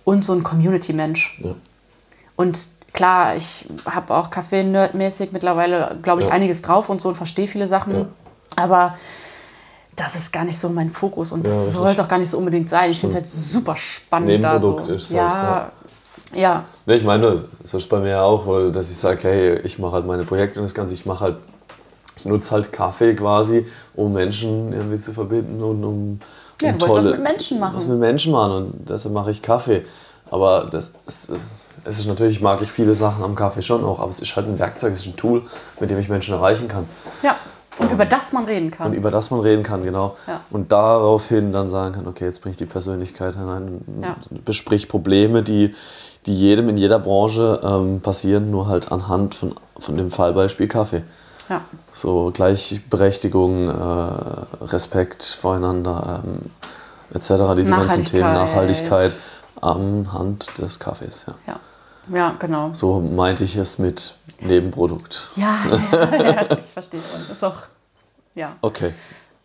und 0.05 0.25
so 0.25 0.33
ein 0.33 0.43
Community-Mensch. 0.43 1.39
Ja. 1.41 1.55
Und 2.35 2.57
klar, 2.93 3.37
ich 3.37 3.65
habe 3.85 4.13
auch 4.13 4.29
Kaffee-Nerd-mäßig 4.29 5.31
mittlerweile, 5.31 5.97
glaube 6.01 6.19
ich, 6.21 6.27
Ja. 6.27 6.33
einiges 6.33 6.61
drauf 6.61 6.89
und 6.89 6.99
so 6.99 7.07
und 7.07 7.15
verstehe 7.15 7.47
viele 7.47 7.67
Sachen. 7.67 7.95
Ja. 7.95 8.05
Aber 8.57 8.97
das 9.95 10.15
ist 10.15 10.33
gar 10.33 10.43
nicht 10.43 10.59
so 10.59 10.67
mein 10.67 10.89
Fokus 10.89 11.31
und 11.31 11.47
das 11.47 11.67
Ja, 11.67 11.71
soll 11.77 11.89
es 11.91 11.99
auch 12.01 12.09
gar 12.09 12.17
nicht 12.19 12.29
so 12.31 12.37
unbedingt 12.37 12.67
sein. 12.67 12.91
Ich 12.91 12.99
finde 12.99 13.15
es 13.15 13.21
halt 13.21 13.27
super 13.27 13.77
spannend 13.77 14.43
da 14.43 14.61
so. 14.61 14.71
Nebenprodukt 14.71 15.01
ist 15.01 15.13
halt, 15.17 15.71
ja, 16.33 16.41
ja, 16.41 16.65
Ne, 16.85 16.95
ich 16.95 17.03
meine, 17.03 17.45
so 17.63 17.77
ist 17.77 17.89
bei 17.89 17.99
mir 17.99 18.21
auch, 18.21 18.45
weil, 18.47 18.71
dass 18.71 18.89
ich 18.91 18.97
sage, 18.97 19.19
hey, 19.23 19.59
ich 19.63 19.79
mache 19.79 19.93
halt 19.93 20.05
meine 20.05 20.23
Projekte 20.23 20.59
und 20.59 20.65
das 20.65 20.73
Ganze, 20.73 20.93
ich 20.93 21.05
mache 21.05 21.21
halt, 21.21 21.37
ich 22.17 22.25
nutze 22.25 22.51
halt 22.51 22.71
Kaffee 22.73 23.13
quasi, 23.15 23.65
um 23.95 24.13
Menschen 24.13 24.73
irgendwie 24.73 24.99
zu 24.99 25.13
verbinden 25.13 25.61
und 25.63 25.83
um, 25.83 26.19
Ja, 26.61 26.71
um 26.73 26.79
du 26.79 26.87
wolltest 26.87 27.09
was 27.09 27.15
mit 27.15 27.23
Menschen 27.23 27.59
machen. 27.59 27.77
Was 27.77 27.85
mit 27.85 27.99
Menschen 27.99 28.31
machen 28.31 28.51
und 28.51 28.89
deshalb 28.89 29.13
mache 29.13 29.31
ich 29.31 29.41
Kaffee. 29.41 29.85
Aber 30.29 30.65
das 30.69 30.91
ist, 31.05 31.31
es 31.85 31.99
ist 31.99 32.07
natürlich, 32.07 32.41
mag 32.41 32.61
ich 32.61 32.71
viele 32.71 32.95
Sachen 32.95 33.23
am 33.23 33.35
Kaffee 33.35 33.61
schon 33.61 33.83
auch, 33.83 33.99
aber 33.99 34.09
es 34.09 34.19
ist 34.19 34.35
halt 34.35 34.47
ein 34.47 34.57
Werkzeug, 34.59 34.93
es 34.93 35.01
ist 35.01 35.07
ein 35.07 35.15
Tool, 35.15 35.43
mit 35.79 35.89
dem 35.89 35.99
ich 35.99 36.09
Menschen 36.09 36.33
erreichen 36.33 36.67
kann. 36.67 36.87
ja. 37.21 37.35
Und 37.79 37.91
über 37.91 38.05
das 38.05 38.33
man 38.33 38.45
reden 38.45 38.69
kann. 38.69 38.85
Und 38.91 38.93
über 38.93 39.09
das 39.09 39.31
man 39.31 39.39
reden 39.39 39.63
kann, 39.63 39.83
genau. 39.83 40.15
Ja. 40.27 40.41
Und 40.51 40.71
daraufhin 40.71 41.51
dann 41.51 41.69
sagen 41.69 41.95
kann, 41.95 42.05
okay, 42.05 42.25
jetzt 42.25 42.39
bringe 42.43 42.51
ich 42.51 42.57
die 42.57 42.67
Persönlichkeit 42.67 43.33
hinein, 43.33 43.81
Ja. 43.99 44.15
besprich 44.45 44.87
Probleme, 44.87 45.41
die, 45.41 45.73
die 46.25 46.35
jedem 46.37 46.69
in 46.69 46.77
jeder 46.77 46.99
Branche 46.99 47.59
ähm, 47.63 48.01
passieren, 48.01 48.51
nur 48.51 48.67
halt 48.67 48.91
anhand 48.91 49.35
von, 49.35 49.55
von 49.77 49.97
dem 49.97 50.11
Fallbeispiel 50.11 50.67
Kaffee. 50.67 51.03
ja. 51.49 51.61
So 51.91 52.31
Gleichberechtigung, 52.33 53.69
äh, 53.69 54.63
Respekt 54.65 55.23
voreinander, 55.23 56.23
ähm, 56.25 56.39
etc. 57.13 57.55
Diese 57.55 57.71
ganzen 57.75 58.05
Themen, 58.05 58.33
Nachhaltigkeit. 58.33 59.15
Anhand 59.61 60.57
des 60.57 60.77
Kaffees. 60.79 61.25
Ja. 61.27 61.35
ja. 61.47 61.59
Ja, 62.13 62.35
genau. 62.37 62.71
So 62.73 62.99
meinte 62.99 63.45
ich 63.45 63.55
es 63.55 63.79
mit 63.79 64.15
Nebenprodukt. 64.41 65.29
Ja, 65.37 65.55
ja, 65.93 66.15
ja, 66.21 66.57
ich 66.57 66.65
verstehe 66.65 66.99
schon. 66.99 67.21
Ist 67.31 67.45
auch, 67.45 67.55
ja. 68.35 68.57
Okay. 68.61 68.91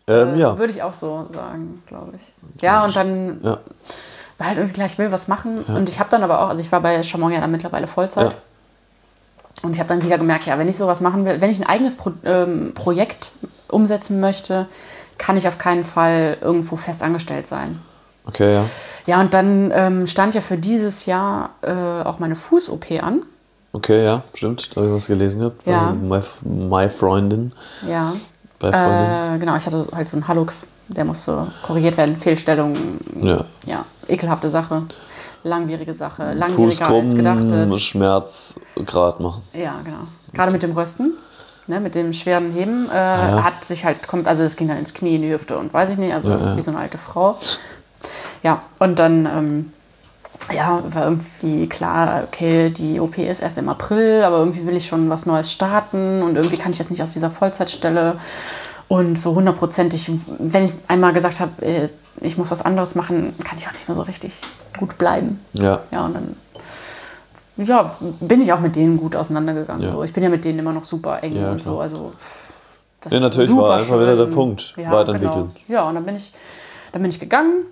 Ähm, 0.07 0.33
Äh, 0.33 0.39
ja. 0.39 0.57
Würde 0.57 0.73
ich 0.73 0.83
auch 0.83 0.91
so 0.91 1.25
sagen, 1.33 1.83
glaube 1.87 2.13
ich. 2.17 2.61
Ja, 2.61 2.83
und 2.83 2.95
dann 2.97 3.39
ja. 3.43 3.59
War 4.39 4.47
halt 4.47 4.57
irgendwie 4.57 4.73
klar, 4.73 4.87
ich 4.87 4.97
will 4.97 5.11
was 5.11 5.27
machen. 5.27 5.63
Und 5.63 5.89
ich 5.89 5.99
habe 5.99 6.09
dann 6.09 6.23
aber 6.23 6.41
auch, 6.41 6.49
also 6.49 6.61
ich 6.61 6.71
war 6.71 6.81
bei 6.81 7.01
Chamon 7.03 7.31
ja 7.31 7.39
dann 7.39 7.51
mittlerweile 7.51 7.87
Vollzeit. 7.87 8.31
Ja. 8.31 8.37
Und 9.61 9.73
ich 9.73 9.79
habe 9.79 9.89
dann 9.89 10.01
wieder 10.03 10.17
gemerkt, 10.17 10.45
ja, 10.45 10.57
wenn 10.57 10.69
ich 10.69 10.77
sowas 10.77 11.01
machen 11.01 11.25
will, 11.25 11.41
wenn 11.41 11.51
ich 11.51 11.59
ein 11.59 11.67
eigenes 11.67 11.97
Pro 11.97 12.11
ähm, 12.23 12.71
Projekt 12.73 13.31
umsetzen 13.67 14.19
möchte, 14.21 14.67
kann 15.17 15.35
ich 15.35 15.47
auf 15.47 15.57
keinen 15.57 15.83
Fall 15.83 16.37
irgendwo 16.39 16.77
fest 16.77 17.03
angestellt 17.03 17.45
sein. 17.45 17.79
Okay, 18.25 18.53
ja. 18.53 18.65
Ja, 19.05 19.19
und 19.19 19.33
dann 19.33 19.71
ähm, 19.75 20.07
stand 20.07 20.35
ja 20.35 20.41
für 20.41 20.57
dieses 20.57 21.05
Jahr 21.05 21.49
äh, 21.61 21.71
auch 21.71 22.19
meine 22.19 22.35
Fuß-OP 22.35 23.03
an. 23.03 23.23
Okay, 23.73 24.03
ja, 24.03 24.23
stimmt. 24.33 24.71
Da 24.71 24.77
habe 24.77 24.87
ich 24.87 24.95
was 24.95 25.07
gelesen 25.07 25.39
gehabt. 25.41 25.67
Ja. 25.67 25.91
My, 25.91 26.21
My 26.43 26.89
Freundin. 26.89 27.51
Ja. 27.87 28.13
Bei 28.59 28.71
Freundin. 28.71 29.35
Äh, 29.35 29.39
genau, 29.39 29.55
ich 29.55 29.65
hatte 29.65 29.87
halt 29.93 30.07
so 30.07 30.17
einen 30.17 30.27
Hallux, 30.27 30.67
der 30.89 31.05
musste 31.05 31.47
korrigiert 31.65 31.97
werden. 31.97 32.17
Fehlstellung, 32.17 32.73
ja. 33.21 33.45
ja, 33.65 33.85
ekelhafte 34.07 34.49
Sache, 34.49 34.83
langwierige 35.43 35.93
Sache, 35.93 36.33
langwieriger 36.33 36.87
als 36.89 37.15
krumm, 37.15 37.39
gedacht. 37.47 37.81
Schmerzgrad 37.81 39.19
machen. 39.21 39.41
Ja, 39.53 39.75
genau. 39.83 39.99
Gerade 40.33 40.51
mit 40.51 40.61
dem 40.61 40.73
Rösten, 40.73 41.13
ne, 41.67 41.79
mit 41.79 41.95
dem 41.95 42.11
schweren 42.13 42.51
Heben, 42.51 42.89
äh, 42.89 42.95
ja. 42.95 43.43
hat 43.43 43.63
sich 43.63 43.85
halt, 43.85 44.07
kommt, 44.07 44.27
also 44.27 44.43
es 44.43 44.57
ging 44.57 44.67
dann 44.67 44.77
ins 44.77 44.93
Knie, 44.93 45.15
in 45.15 45.21
die 45.21 45.31
Hüfte 45.31 45.57
und 45.57 45.73
weiß 45.73 45.91
ich 45.91 45.97
nicht, 45.97 46.13
also 46.13 46.29
ja. 46.29 46.57
wie 46.57 46.61
so 46.61 46.71
eine 46.71 46.79
alte 46.81 46.97
Frau. 46.97 47.37
Ja, 48.43 48.61
und 48.79 48.99
dann, 48.99 49.25
ähm, 49.25 49.73
ja, 50.53 50.83
war 50.93 51.05
irgendwie 51.05 51.67
klar, 51.67 52.23
okay, 52.27 52.69
die 52.69 52.99
OP 52.99 53.17
ist 53.17 53.39
erst 53.39 53.57
im 53.57 53.69
April, 53.69 54.23
aber 54.23 54.37
irgendwie 54.37 54.65
will 54.65 54.75
ich 54.75 54.87
schon 54.87 55.09
was 55.09 55.25
Neues 55.25 55.51
starten 55.51 56.21
und 56.21 56.35
irgendwie 56.35 56.57
kann 56.57 56.71
ich 56.71 56.79
jetzt 56.79 56.91
nicht 56.91 57.03
aus 57.03 57.13
dieser 57.13 57.31
Vollzeitstelle. 57.31 58.17
Und 58.87 59.19
so 59.19 59.35
hundertprozentig, 59.35 60.11
wenn 60.39 60.63
ich 60.63 60.71
einmal 60.87 61.13
gesagt 61.13 61.39
habe, 61.39 61.63
äh, 61.63 61.89
ich 62.21 62.37
muss 62.37 62.49
was 62.49 62.63
anderes 62.63 62.95
machen, 62.95 63.35
kann 63.43 63.57
ich 63.57 63.67
auch 63.67 63.73
nicht 63.73 63.87
mehr 63.87 63.95
so 63.95 64.01
richtig 64.01 64.33
gut 64.77 64.97
bleiben. 64.97 65.39
Ja. 65.53 65.81
Ja, 65.91 66.05
und 66.05 66.15
dann 66.15 66.35
ja, 67.57 67.95
bin 68.19 68.41
ich 68.41 68.51
auch 68.53 68.59
mit 68.59 68.75
denen 68.75 68.97
gut 68.97 69.15
auseinandergegangen. 69.15 69.83
Ja. 69.83 69.91
So. 69.91 70.03
Ich 70.03 70.13
bin 70.13 70.23
ja 70.23 70.29
mit 70.29 70.45
denen 70.45 70.59
immer 70.59 70.73
noch 70.73 70.83
super 70.83 71.21
eng 71.21 71.33
Ja, 71.33 71.51
und 71.51 71.61
so. 71.61 71.79
Also, 71.79 72.13
das 73.01 73.13
Ja, 73.13 73.19
natürlich 73.19 73.55
war 73.55 73.75
einfach 73.75 73.97
wieder 73.99 74.15
der 74.15 74.25
schön. 74.25 74.33
Punkt, 74.33 74.73
Ja, 74.77 74.91
weiterentwickeln. 74.91 75.51
Genau. 75.67 75.79
Ja, 75.79 75.87
und 75.87 75.95
dann 75.95 76.05
bin 76.05 76.15
ich, 76.15 76.31
dann 76.91 77.01
bin 77.01 77.11
ich 77.11 77.19
gegangen 77.19 77.65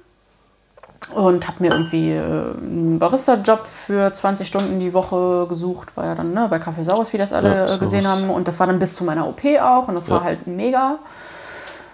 und 1.13 1.47
habe 1.47 1.57
mir 1.63 1.71
irgendwie 1.71 2.11
äh, 2.11 2.21
einen 2.21 2.99
Barista-Job 2.99 3.65
für 3.65 4.11
20 4.11 4.45
Stunden 4.47 4.79
die 4.79 4.93
Woche 4.93 5.45
gesucht. 5.47 5.95
War 5.95 6.05
ja 6.05 6.15
dann 6.15 6.34
ne, 6.34 6.47
bei 6.49 6.57
Café 6.57 6.84
Saurus, 6.84 7.13
wie 7.13 7.17
das 7.17 7.34
alle 7.34 7.67
Ja, 7.67 7.75
äh, 7.75 7.77
gesehen 7.77 8.07
haben. 8.07 8.29
Und 8.29 8.47
das 8.47 8.59
war 8.59 8.67
dann 8.67 8.79
bis 8.79 8.95
zu 8.95 9.03
meiner 9.03 9.27
OP 9.27 9.41
auch. 9.61 9.88
Und 9.88 9.95
das 9.95 10.09
war 10.09 10.19
Ja. 10.19 10.23
halt 10.25 10.47
mega. 10.47 10.97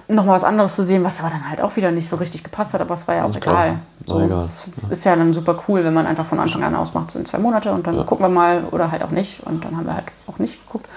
Nochmal 0.10 0.36
was 0.36 0.44
anderes 0.44 0.76
zu 0.76 0.84
sehen, 0.84 1.04
was 1.04 1.20
aber 1.22 1.30
dann 1.30 1.50
halt 1.50 1.62
auch 1.62 1.76
wieder 1.78 1.90
nicht 1.92 2.10
so 2.10 2.18
richtig 2.18 2.44
gepasst 2.44 2.74
hat. 2.74 2.82
Aber 2.82 2.94
es 2.94 3.08
war 3.08 3.16
ja 3.16 3.24
auch 3.26 3.32
klar. 3.32 3.66
egal. 3.66 3.70
War 3.70 3.78
So, 4.06 4.22
egal. 4.22 4.42
Es 4.42 4.68
ist 4.90 5.04
ja 5.06 5.16
dann 5.16 5.32
super 5.34 5.58
cool, 5.68 5.84
wenn 5.86 5.94
man 5.94 6.06
einfach 6.08 6.26
von 6.26 6.40
Anfang 6.40 6.64
an 6.64 6.76
ausmacht, 6.76 7.08
es 7.08 7.14
sind 7.14 7.28
zwei 7.28 7.38
Monate 7.38 7.72
und 7.72 7.88
dann 7.88 8.06
gucken 8.06 8.26
wir 8.26 8.30
mal 8.30 8.64
oder 8.72 8.92
halt 8.92 9.04
auch 9.04 9.12
nicht. 9.12 9.42
Und 9.46 9.64
dann 9.64 9.78
haben 9.78 9.86
wir 9.86 9.94
halt 9.96 10.06
auch 10.28 10.40
nicht 10.40 10.66
geguckt. 10.66 10.88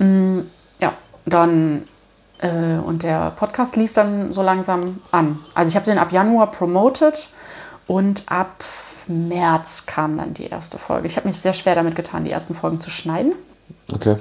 Mm, 0.00 0.40
ja, 0.80 0.92
dann 1.26 1.86
äh, 2.44 2.78
und 2.78 3.02
der 3.02 3.30
Podcast 3.32 3.76
lief 3.76 3.94
dann 3.94 4.32
so 4.32 4.42
langsam 4.42 5.00
an. 5.10 5.38
Also 5.54 5.70
ich 5.70 5.76
habe 5.76 5.86
den 5.86 5.98
ab 5.98 6.12
Januar 6.12 6.50
promoted 6.50 7.28
und 7.86 8.22
ab 8.26 8.62
März 9.06 9.86
kam 9.86 10.18
dann 10.18 10.34
die 10.34 10.46
erste 10.46 10.78
Folge. 10.78 11.06
Ich 11.06 11.16
habe 11.16 11.26
mich 11.26 11.36
sehr 11.36 11.52
schwer 11.52 11.74
damit 11.74 11.96
getan, 11.96 12.24
die 12.24 12.30
ersten 12.30 12.54
Folgen 12.54 12.80
zu 12.80 12.90
schneiden. 12.90 13.32
Okay. 13.92 14.16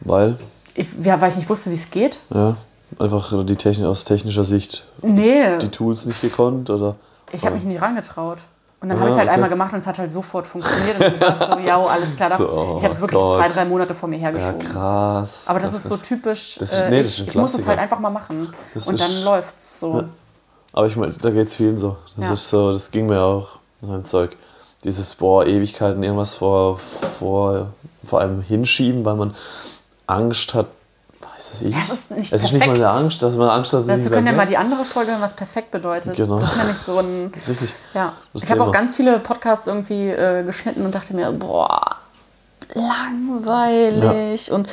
Weil, 0.00 0.38
Ich, 0.74 0.88
ja, 1.02 1.20
weil 1.20 1.30
ich 1.30 1.36
nicht 1.36 1.48
wusste, 1.48 1.70
wie 1.70 1.74
es 1.74 1.90
geht. 1.90 2.18
ja, 2.34 2.56
einfach 2.98 3.44
die 3.44 3.56
Technik 3.56 3.86
aus 3.86 4.04
technischer 4.04 4.44
Sicht 4.44 4.84
Nee, 5.02 5.58
die 5.58 5.68
Tools 5.68 6.06
nicht 6.06 6.20
gekonnt 6.20 6.70
oder. 6.70 6.96
ich 7.32 7.44
habe 7.44 7.54
mich 7.54 7.64
nicht 7.64 7.80
rangetraut. 7.80 8.38
Und 8.82 8.88
dann 8.88 8.98
Ah, 8.98 9.00
habe 9.02 9.08
ich 9.10 9.12
es 9.14 9.18
halt 9.18 9.28
okay. 9.28 9.34
einmal 9.34 9.48
gemacht 9.48 9.72
und 9.72 9.78
es 9.78 9.86
hat 9.86 9.98
halt 9.98 10.10
sofort 10.10 10.46
funktioniert. 10.46 10.96
Und 11.00 11.12
dann 11.12 11.20
war 11.20 11.40
es 11.40 11.46
so, 11.48 11.58
ja, 11.60 11.80
alles 11.80 12.16
klar. 12.16 12.30
Oh 12.40 12.74
ich 12.76 12.82
habe 12.84 12.92
es 12.94 13.00
wirklich 13.00 13.20
Gott. 13.20 13.36
zwei, 13.36 13.48
drei 13.48 13.64
Monate 13.64 13.94
vor 13.94 14.08
mir 14.08 14.16
Ja, 14.16 14.22
hergeschoben. 14.22 14.58
krass. 14.58 15.42
Aber 15.46 15.60
das, 15.60 15.72
ist 15.72 15.84
so 15.84 15.96
typisch. 15.96 16.56
das 16.58 16.72
ist- 16.72 16.78
äh, 16.80 16.90
nee, 16.90 16.98
das 16.98 17.08
ich, 17.10 17.20
ein 17.22 17.28
ich 17.28 17.34
muss 17.36 17.54
es 17.54 17.66
halt 17.66 17.78
einfach 17.78 18.00
mal 18.00 18.10
machen. 18.10 18.52
Das 18.74 18.88
und 18.88 18.96
ist- 18.96 19.02
dann 19.08 19.22
läuft's 19.22 19.80
so. 19.80 20.04
Aber 20.72 20.86
ich 20.86 20.96
meine, 20.96 21.12
da 21.12 21.30
geht 21.30 21.46
es 21.46 21.54
vielen 21.56 21.78
so. 21.78 21.96
Das 22.16 22.26
Ja. 22.26 22.32
ist 22.32 22.48
so, 22.50 22.72
das 22.72 22.90
ging 22.90 23.06
mir 23.06 23.20
auch 23.20 23.58
nach 23.82 23.90
dem 23.94 24.04
Zeug. 24.04 24.36
Dieses, 24.84 25.14
boah, 25.14 25.46
Ewigkeiten 25.46 26.02
irgendwas 26.02 26.34
vor, 26.34 26.76
vor, 26.78 27.68
vor 28.04 28.20
allem 28.20 28.42
hinschieben, 28.42 29.04
weil 29.04 29.14
man 29.14 29.34
Angst 30.08 30.54
hat. 30.54 30.66
Weiß 31.42 31.50
das 31.50 31.62
ich? 31.62 31.70
Ja, 31.74 31.78
es 31.82 31.90
ist 31.90 32.10
nicht 32.12 32.32
Es 32.32 32.44
ist 32.44 32.52
nicht 32.52 32.60
mal 32.60 32.74
perfekt. 32.74 32.78
der 32.78 32.92
Angst, 32.92 33.22
dass 33.22 33.34
man 33.34 33.48
Angst 33.50 33.72
hat, 33.72 33.88
Dazu 33.88 34.10
können 34.10 34.26
wir 34.26 34.32
mal 34.32 34.46
die 34.46 34.56
andere 34.56 34.84
Folge 34.84 35.10
hören, 35.10 35.20
was 35.22 35.34
perfekt 35.34 35.72
bedeutet. 35.72 36.16
Genau. 36.16 36.38
Das 36.38 36.52
ist 36.52 36.58
nämlich 36.58 36.78
so 36.78 36.98
ein. 36.98 37.32
Richtig. 37.48 37.74
Ja. 37.94 38.12
Das 38.32 38.44
Ich 38.44 38.50
habe 38.52 38.62
auch 38.62 38.70
ganz 38.70 38.94
viele 38.94 39.18
Podcasts 39.18 39.66
irgendwie 39.66 40.08
äh, 40.08 40.44
geschnitten 40.44 40.84
und 40.84 40.94
dachte 40.94 41.14
mir, 41.14 41.32
boah, 41.32 41.96
langweilig. 42.74 44.52
Und 44.52 44.68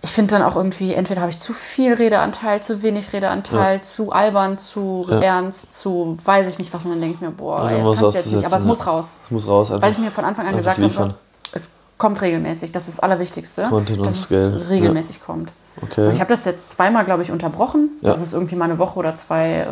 ich 0.00 0.10
finde 0.10 0.32
dann 0.32 0.42
auch 0.42 0.56
irgendwie, 0.56 0.94
entweder 0.94 1.20
habe 1.20 1.30
ich 1.30 1.38
zu 1.38 1.52
viel 1.52 1.92
Redeanteil, 1.92 2.62
zu 2.62 2.82
wenig 2.82 3.12
Redeanteil, 3.12 3.82
zu 3.82 4.12
albern, 4.12 4.56
zu 4.58 5.06
Ja. 5.08 5.20
ernst, 5.20 5.74
zu 5.74 6.16
weiß 6.24 6.48
ich 6.48 6.58
nicht 6.58 6.72
was. 6.72 6.84
Und 6.86 6.92
dann 6.92 7.00
denke 7.00 7.16
ich 7.16 7.20
mir, 7.20 7.30
boah, 7.30 7.70
Ja, 7.70 7.76
ey, 7.76 7.78
das 7.84 7.86
kannst 7.86 8.02
du 8.02 8.06
jetzt 8.18 8.32
nicht. 8.32 8.46
Aber 8.46 8.56
es 8.56 8.62
ja. 8.62 8.68
muss 8.68 8.86
raus. 8.86 9.20
Es 9.26 9.30
muss 9.30 9.46
raus 9.46 9.70
einfach. 9.70 9.82
Weil 9.82 9.92
ich 9.92 9.98
mir 9.98 10.10
von 10.10 10.24
Anfang 10.24 10.46
an 10.46 10.56
gesagt 10.56 10.78
liefern. 10.78 11.10
habe, 11.10 11.14
es 11.52 11.70
kommt 11.98 12.20
regelmäßig. 12.22 12.72
Das 12.72 12.88
ist 12.88 12.96
das 12.98 13.00
Allerwichtigste. 13.00 13.64
Content 13.64 14.04
dass 14.04 14.30
es 14.30 14.70
regelmäßig 14.70 15.22
kommt. 15.22 15.52
Okay. 15.80 16.06
Und 16.06 16.12
ich 16.12 16.20
habe 16.20 16.30
das 16.30 16.44
jetzt 16.44 16.72
zweimal, 16.72 17.04
glaube 17.04 17.22
ich, 17.22 17.30
unterbrochen. 17.30 17.90
Ja. 18.02 18.10
Das 18.10 18.20
ist 18.22 18.34
irgendwie 18.34 18.56
mal 18.56 18.66
eine 18.66 18.78
Woche 18.78 18.98
oder 18.98 19.14
zwei, 19.14 19.66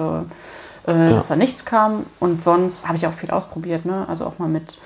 äh, 0.87 0.91
äh, 0.91 1.11
dass 1.11 1.29
da 1.29 1.37
nichts 1.37 1.65
kam. 1.65 2.07
Und 2.21 2.41
sonst 2.43 2.87
habe 2.87 2.97
ich 2.97 3.07
auch 3.07 3.13
viel 3.13 3.31
ausprobiert. 3.31 3.85
Ne? 3.85 4.07
Also 4.09 4.25
auch 4.25 4.39
mal 4.39 4.49
mit, 4.49 4.79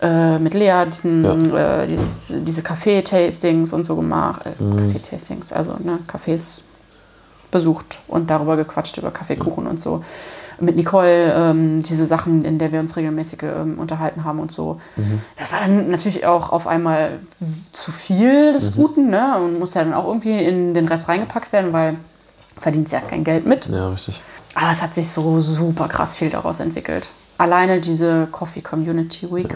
äh, 0.00 0.38
mit 0.38 0.54
Lea 0.54 0.84
diesen, 0.86 1.24
äh, 1.54 1.86
dieses, 1.86 2.26
diese 2.30 2.62
Kaffee-Tastings 2.62 3.72
und 3.72 3.84
so 3.84 3.96
gemacht. 3.96 4.46
Äh, 4.46 4.62
Mhm. 4.62 4.76
Kaffee-Tastings, 4.92 5.52
also 5.52 5.72
ne, 5.82 5.98
Cafés 6.10 6.62
besucht 7.50 7.98
und 8.08 8.28
darüber 8.30 8.56
gequatscht, 8.56 8.98
über 8.98 9.10
Kaffeekuchen 9.10 9.66
und 9.66 9.80
so. 9.80 10.02
Mit 10.58 10.76
Nicole 10.76 11.34
ähm, 11.34 11.82
diese 11.82 12.06
Sachen, 12.06 12.44
in 12.44 12.58
der 12.58 12.72
wir 12.72 12.80
uns 12.80 12.96
regelmäßig 12.96 13.42
ähm, 13.42 13.78
unterhalten 13.78 14.24
haben 14.24 14.40
und 14.40 14.50
so. 14.50 14.80
Mhm. 14.96 15.20
Das 15.38 15.52
war 15.52 15.60
dann 15.60 15.90
natürlich 15.90 16.26
auch 16.26 16.50
auf 16.50 16.66
einmal 16.66 17.18
zu 17.72 17.92
viel 17.92 18.52
des 18.52 18.74
Mhm. 18.74 18.80
Guten 18.80 19.10
ne? 19.10 19.36
und 19.38 19.58
muss 19.58 19.74
ja 19.74 19.84
dann 19.84 19.94
auch 19.94 20.06
irgendwie 20.06 20.42
in 20.42 20.72
den 20.72 20.88
Rest 20.88 21.08
reingepackt 21.08 21.52
werden, 21.52 21.72
weil 21.72 21.96
verdient 22.58 22.90
ja 22.90 23.00
kein 23.00 23.24
Geld 23.24 23.46
mit. 23.46 23.66
Ja, 23.66 23.90
richtig. 23.90 24.22
Aber 24.54 24.70
es 24.70 24.82
hat 24.82 24.94
sich 24.94 25.10
so 25.10 25.40
super 25.40 25.88
krass 25.88 26.14
viel 26.14 26.30
daraus 26.30 26.60
entwickelt. 26.60 27.08
Alleine 27.38 27.80
diese 27.80 28.28
Coffee 28.32 28.62
Community 28.62 29.30
Week, 29.30 29.54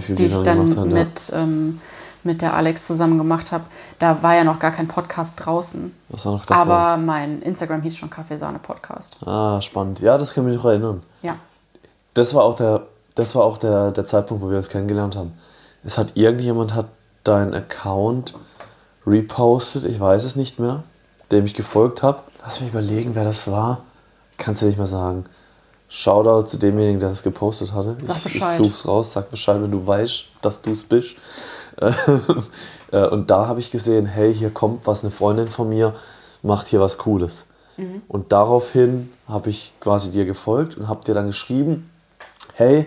viel 0.00 0.14
die 0.14 0.26
ich 0.26 0.36
dann 0.38 0.76
haben, 0.76 0.90
ja. 0.90 0.98
mit, 0.98 1.32
ähm, 1.34 1.80
mit 2.24 2.42
der 2.42 2.54
Alex 2.54 2.86
zusammen 2.86 3.18
gemacht 3.18 3.52
habe, 3.52 3.64
da 3.98 4.22
war 4.22 4.34
ja 4.34 4.44
noch 4.44 4.58
gar 4.58 4.70
kein 4.72 4.88
Podcast 4.88 5.34
draußen. 5.44 5.94
Was 6.08 6.26
war 6.26 6.32
noch 6.32 6.46
davor? 6.46 6.74
Aber 6.74 6.96
mein 6.96 7.42
Instagram 7.42 7.82
hieß 7.82 7.96
schon 7.96 8.10
Kaffeesahne 8.10 8.58
Podcast. 8.58 9.18
ah, 9.26 9.60
spannend. 9.60 10.00
Ja, 10.00 10.18
das 10.18 10.34
kann 10.34 10.44
mich 10.44 10.56
noch 10.56 10.64
erinnern. 10.64 11.02
Ja. 11.22 11.36
Das 12.14 12.34
war 12.34 12.44
auch 12.44 12.54
der, 12.54 12.82
das 13.14 13.34
war 13.34 13.44
auch 13.44 13.58
der, 13.58 13.90
der 13.92 14.04
Zeitpunkt, 14.04 14.42
wo 14.42 14.50
wir 14.50 14.56
uns 14.56 14.68
kennengelernt 14.68 15.16
haben. 15.16 15.32
Es 15.84 15.96
hat 15.98 16.16
irgendjemand 16.16 16.74
hat 16.74 16.86
deinen 17.24 17.54
Account 17.54 18.34
repostet, 19.06 19.84
ich 19.84 19.98
weiß 20.00 20.24
es 20.24 20.36
nicht 20.36 20.58
mehr, 20.58 20.82
dem 21.30 21.44
ich 21.44 21.54
gefolgt 21.54 22.02
habe. 22.02 22.20
Lass 22.44 22.60
mich 22.60 22.70
überlegen, 22.70 23.14
wer 23.14 23.24
das 23.24 23.50
war. 23.50 23.82
Kannst 24.36 24.62
du 24.62 24.66
nicht 24.66 24.78
mehr 24.78 24.86
sagen. 24.86 25.24
Shoutout 25.88 26.46
zu 26.46 26.58
demjenigen, 26.58 27.00
der 27.00 27.08
das 27.08 27.22
gepostet 27.22 27.72
hatte. 27.72 27.96
Sag 28.04 28.16
ich, 28.18 28.26
ich 28.26 28.32
Bescheid. 28.34 28.56
such's 28.56 28.86
raus, 28.86 29.12
sag 29.14 29.30
Bescheid, 29.30 29.60
wenn 29.62 29.70
du 29.70 29.86
weißt, 29.86 30.24
dass 30.42 30.60
du 30.60 30.72
es 30.72 30.84
bist. 30.84 31.16
Äh, 32.90 33.06
Und 33.06 33.30
da 33.30 33.46
habe 33.46 33.60
ich 33.60 33.70
gesehen, 33.70 34.06
hey, 34.06 34.34
hier 34.34 34.48
kommt 34.48 34.86
was, 34.86 35.04
eine 35.04 35.10
Freundin 35.10 35.48
von 35.48 35.68
mir 35.68 35.92
macht 36.42 36.68
hier 36.68 36.80
was 36.80 36.96
Cooles. 36.96 37.48
Mhm. 37.76 38.00
Und 38.08 38.32
daraufhin 38.32 39.12
habe 39.28 39.50
ich 39.50 39.74
quasi 39.78 40.10
dir 40.10 40.24
gefolgt 40.24 40.78
und 40.78 40.88
habe 40.88 41.04
dir 41.04 41.14
dann 41.14 41.26
geschrieben, 41.26 41.90
hey, 42.54 42.86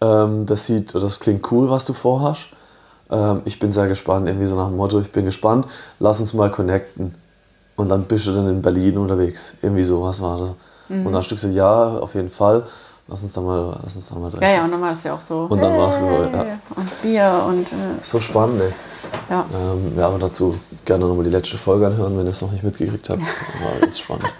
ähm, 0.00 0.46
das 0.46 0.66
sieht, 0.66 0.94
das 0.94 1.18
klingt 1.18 1.50
cool, 1.50 1.70
was 1.70 1.86
du 1.86 1.92
vorhast. 1.92 2.48
Ähm, 3.10 3.42
ich 3.44 3.58
bin 3.58 3.72
sehr 3.72 3.88
gespannt, 3.88 4.28
irgendwie 4.28 4.46
so 4.46 4.56
nach 4.56 4.68
dem 4.68 4.76
Motto, 4.76 5.00
ich 5.00 5.10
bin 5.10 5.24
gespannt, 5.24 5.66
lass 5.98 6.20
uns 6.20 6.34
mal 6.34 6.50
connecten. 6.50 7.14
Und 7.74 7.88
dann 7.88 8.04
bist 8.04 8.26
du 8.26 8.32
dann 8.32 8.48
in 8.48 8.62
Berlin 8.62 8.98
unterwegs. 8.98 9.58
Irgendwie 9.62 9.84
sowas 9.84 10.22
war 10.22 10.38
das. 10.38 10.48
Mhm. 10.88 11.06
Und 11.06 11.12
dann 11.12 11.16
hast 11.16 11.30
du 11.30 11.34
gesagt, 11.34 11.54
ja, 11.54 11.98
auf 11.98 12.14
jeden 12.14 12.30
Fall, 12.30 12.64
lass 13.08 13.22
uns 13.22 13.32
da 13.32 13.40
mal, 13.40 13.80
lass 13.82 13.96
uns 13.96 14.08
da 14.08 14.14
mal 14.16 14.30
treffen. 14.30 14.42
Ja, 14.42 14.50
ja, 14.50 14.64
und 14.64 14.72
dann 14.72 14.80
war 14.80 14.90
das 14.90 15.04
ja 15.04 15.14
auch 15.14 15.20
so. 15.20 15.46
Und 15.48 15.60
dann 15.60 15.76
war's 15.78 15.96
so, 15.96 16.02
hey, 16.02 16.32
ja. 16.32 16.58
Und 16.76 17.02
Bier 17.02 17.44
und 17.48 17.72
äh, 17.72 17.74
So 18.02 18.20
spannend, 18.20 18.60
ey. 18.62 18.72
ja. 19.30 19.44
Ähm, 19.54 19.92
ja, 19.96 20.06
aber 20.08 20.18
dazu 20.18 20.58
gerne 20.84 21.06
nochmal 21.06 21.24
die 21.24 21.30
letzte 21.30 21.58
Folge 21.58 21.86
anhören, 21.86 22.16
wenn 22.18 22.26
ihr 22.26 22.32
es 22.32 22.42
noch 22.42 22.52
nicht 22.52 22.64
mitgekriegt 22.64 23.08
habt. 23.08 23.20
War 23.62 23.80
ganz 23.80 23.98
spannend. 23.98 24.32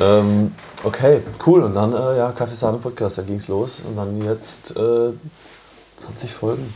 Ähm, 0.00 0.52
okay, 0.84 1.22
cool. 1.46 1.62
Und 1.62 1.74
dann, 1.74 1.92
äh, 1.92 2.18
ja, 2.18 2.32
Kaffee 2.32 2.54
Sahne 2.54 2.78
Podcast, 2.78 3.18
da 3.18 3.22
ging 3.22 3.36
es 3.36 3.48
los. 3.48 3.82
Und 3.86 3.96
dann 3.96 4.20
jetzt 4.22 4.76
äh, 4.76 5.10
20 5.96 6.32
Folgen 6.32 6.74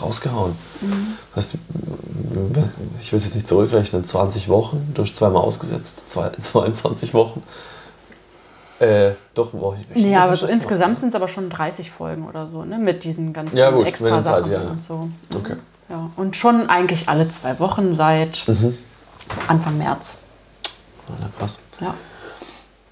rausgehauen. 0.00 0.54
Heißt, 1.34 1.56
ich 3.00 3.12
will 3.12 3.16
es 3.18 3.24
jetzt 3.24 3.34
nicht 3.34 3.46
zurückrechnen, 3.46 4.04
20 4.04 4.48
Wochen 4.48 4.92
durch 4.94 5.14
zweimal 5.14 5.42
ausgesetzt, 5.42 6.10
zwei, 6.10 6.30
22 6.40 7.14
Wochen. 7.14 7.42
Äh, 8.78 9.12
doch, 9.34 9.50
boah, 9.52 9.74
ich 9.94 10.02
Nee, 10.04 10.14
aber 10.16 10.36
so 10.36 10.46
insgesamt 10.46 10.98
sind 11.00 11.08
es 11.10 11.14
aber 11.14 11.28
schon 11.28 11.48
30 11.48 11.90
Folgen 11.90 12.28
oder 12.28 12.46
so, 12.48 12.64
ne? 12.64 12.78
Mit 12.78 13.04
diesen 13.04 13.32
ganzen 13.32 13.56
Ja, 13.56 13.70
gut, 13.70 13.86
extra 13.86 14.10
den 14.16 14.24
Zeit, 14.24 14.40
Sachen 14.44 14.52
ja, 14.52 14.62
ja. 14.62 14.70
und 14.70 14.82
so. 14.82 15.08
Okay. 15.34 15.56
Ja. 15.88 16.10
Und 16.16 16.36
schon 16.36 16.68
eigentlich 16.68 17.08
alle 17.08 17.28
zwei 17.28 17.58
Wochen 17.58 17.94
seit 17.94 18.44
Mhm. 18.46 18.76
Anfang 19.48 19.78
März. 19.78 20.20
Ah, 21.08 21.12
na, 21.20 21.28
krass. 21.38 21.58
Ja. 21.80 21.94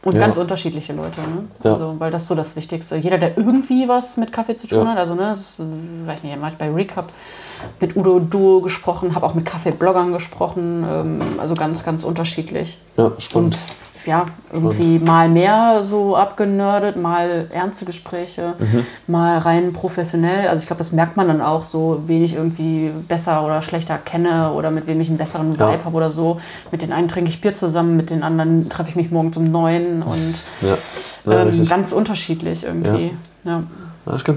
Und 0.05 0.15
Ja. 0.15 0.21
ganz 0.21 0.37
unterschiedliche 0.37 0.93
Leute, 0.93 1.21
ne? 1.21 1.49
Ja. 1.63 1.73
Also, 1.73 1.97
weil 1.99 2.11
das 2.11 2.23
ist 2.23 2.29
so 2.29 2.35
das 2.35 2.57
Wichtigste. 2.57 2.97
Jeder, 2.97 3.17
der 3.19 3.37
irgendwie 3.39 3.89
was 3.89 4.17
mit 4.17 4.33
Kaffee 4.33 4.55
zu 4.55 4.67
tun 4.67 4.81
Ja. 4.85 4.87
hat, 4.93 4.99
also, 4.99 5.15
ne, 5.15 5.23
das, 5.23 5.59
ist, 5.61 5.65
weiß 6.07 6.23
nicht, 6.23 6.35
ich 6.37 6.55
bei 6.55 6.71
Recap 6.71 7.09
mit 7.81 7.97
Udo 7.97 8.21
Duo 8.21 8.61
gesprochen, 8.61 9.15
habe 9.15 9.25
auch 9.27 9.35
mit 9.35 9.47
Kaffeebloggern 9.47 10.13
gesprochen, 10.13 10.87
ähm, 10.89 11.23
also 11.39 11.55
ganz, 11.55 11.85
ganz 11.85 12.05
unterschiedlich. 12.05 12.79
Ja, 12.97 13.13
spannend. 13.19 13.55
Und 13.55 13.59
ja, 14.07 14.27
irgendwie 14.53 14.99
mal 14.99 15.29
mehr 15.29 15.81
so 15.85 16.17
abgenördet, 16.17 16.97
mal 16.97 17.47
ernste 17.53 17.85
Gespräche, 17.85 18.55
Mhm. 18.59 18.87
mal 19.07 19.39
rein 19.39 19.73
professionell. 19.73 20.49
Also 20.49 20.61
ich 20.61 20.67
glaube, 20.67 20.79
das 20.79 20.93
merkt 20.93 21.17
man 21.17 21.29
dann 21.29 21.41
auch 21.41 21.65
so, 21.65 22.03
wen 22.07 22.25
ich 22.25 22.35
irgendwie 22.35 22.91
besser 23.09 23.45
oder 23.45 23.63
schlechter 23.63 23.99
kenne 23.99 24.53
oder 24.53 24.71
mit 24.71 24.87
wem 24.87 25.01
ich 25.01 25.09
einen 25.09 25.19
besseren 25.19 25.57
Ja. 25.59 25.73
Vibe 25.73 25.85
habe 25.85 25.97
oder 25.97 26.11
so. 26.13 26.41
Mit 26.71 26.83
den 26.83 26.93
einen 26.93 27.09
trinke 27.09 27.31
ich 27.31 27.41
Bier 27.41 27.55
zusammen, 27.55 27.97
mit 27.97 28.11
den 28.11 28.23
anderen 28.23 28.69
treffe 28.69 28.91
ich 28.91 28.97
mich 28.97 29.11
morgens 29.11 29.37
um 29.37 29.45
neun 29.45 30.03
und 30.03 30.35
ja. 30.63 30.77
Ja, 31.33 31.43
ähm, 31.47 31.67
ganz 31.69 31.93
unterschiedlich 31.93 32.65
irgendwie. 32.65 33.13
Ja. 33.45 33.63
Sp- 34.21 34.37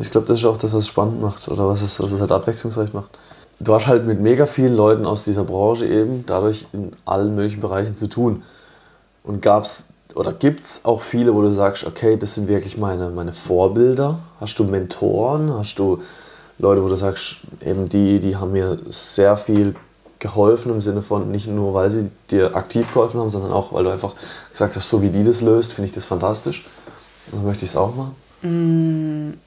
ich 0.00 0.10
glaube, 0.10 0.26
das 0.26 0.38
ist 0.40 0.44
auch 0.44 0.58
das, 0.58 0.72
was 0.74 0.80
es 0.80 0.88
spannend 0.88 1.22
macht 1.22 1.48
oder 1.48 1.66
was 1.68 1.80
es, 1.80 1.98
was 2.00 2.12
es 2.12 2.20
halt 2.20 2.32
abwechslungsreich 2.32 2.92
macht. 2.92 3.10
Du 3.58 3.74
hast 3.74 3.86
halt 3.86 4.04
mit 4.06 4.20
mega 4.20 4.44
vielen 4.44 4.76
Leuten 4.76 5.06
aus 5.06 5.24
dieser 5.24 5.44
Branche 5.44 5.86
eben 5.86 6.24
dadurch 6.26 6.66
in 6.74 6.92
allen 7.06 7.34
möglichen 7.34 7.62
Bereichen 7.62 7.94
zu 7.94 8.06
tun. 8.08 8.42
Und 9.26 9.42
gab's 9.42 9.88
oder 10.14 10.32
gibt 10.32 10.64
es 10.64 10.86
auch 10.86 11.02
viele, 11.02 11.34
wo 11.34 11.42
du 11.42 11.50
sagst, 11.50 11.84
okay, 11.84 12.16
das 12.16 12.36
sind 12.36 12.48
wirklich 12.48 12.78
meine, 12.78 13.10
meine 13.10 13.34
Vorbilder? 13.34 14.18
Hast 14.40 14.58
du 14.58 14.64
Mentoren? 14.64 15.52
Hast 15.52 15.78
du 15.78 16.00
Leute, 16.58 16.82
wo 16.82 16.88
du 16.88 16.96
sagst, 16.96 17.38
eben 17.60 17.86
die, 17.86 18.18
die 18.18 18.34
haben 18.36 18.52
mir 18.52 18.78
sehr 18.88 19.36
viel 19.36 19.74
geholfen 20.18 20.72
im 20.72 20.80
Sinne 20.80 21.02
von 21.02 21.30
nicht 21.30 21.48
nur, 21.48 21.74
weil 21.74 21.90
sie 21.90 22.10
dir 22.30 22.56
aktiv 22.56 22.90
geholfen 22.94 23.20
haben, 23.20 23.30
sondern 23.30 23.52
auch, 23.52 23.74
weil 23.74 23.84
du 23.84 23.90
einfach 23.90 24.14
gesagt 24.50 24.74
hast, 24.74 24.88
so 24.88 25.02
wie 25.02 25.10
die 25.10 25.22
das 25.22 25.42
löst, 25.42 25.74
finde 25.74 25.88
ich 25.88 25.94
das 25.94 26.06
fantastisch. 26.06 26.64
Und 27.30 27.40
dann 27.40 27.46
möchte 27.46 27.66
ich 27.66 27.72
es 27.72 27.76
auch 27.76 27.92
machen. 27.94 29.38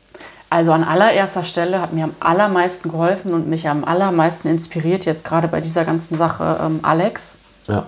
Also 0.52 0.72
an 0.72 0.84
allererster 0.84 1.44
Stelle 1.44 1.82
hat 1.82 1.94
mir 1.94 2.04
am 2.04 2.16
allermeisten 2.20 2.92
geholfen 2.92 3.34
und 3.34 3.48
mich 3.48 3.68
am 3.68 3.84
allermeisten 3.84 4.48
inspiriert, 4.48 5.06
jetzt 5.06 5.26
gerade 5.26 5.48
bei 5.48 5.62
dieser 5.62 5.84
ganzen 5.84 6.16
Sache, 6.16 6.60
ähm, 6.62 6.80
Alex. 6.84 7.38
Ja, 7.68 7.88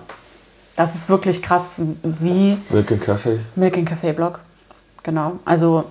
Das 0.76 0.94
ist 0.94 1.08
wirklich 1.08 1.42
krass, 1.42 1.76
wie 2.02 2.58
Milk 2.70 2.92
and 2.92 3.00
Kaffee. 3.02 3.40
Milk 3.56 3.76
in 3.76 3.86
Café 3.86 4.12
Blog. 4.12 4.40
Genau. 5.02 5.32
Also 5.44 5.84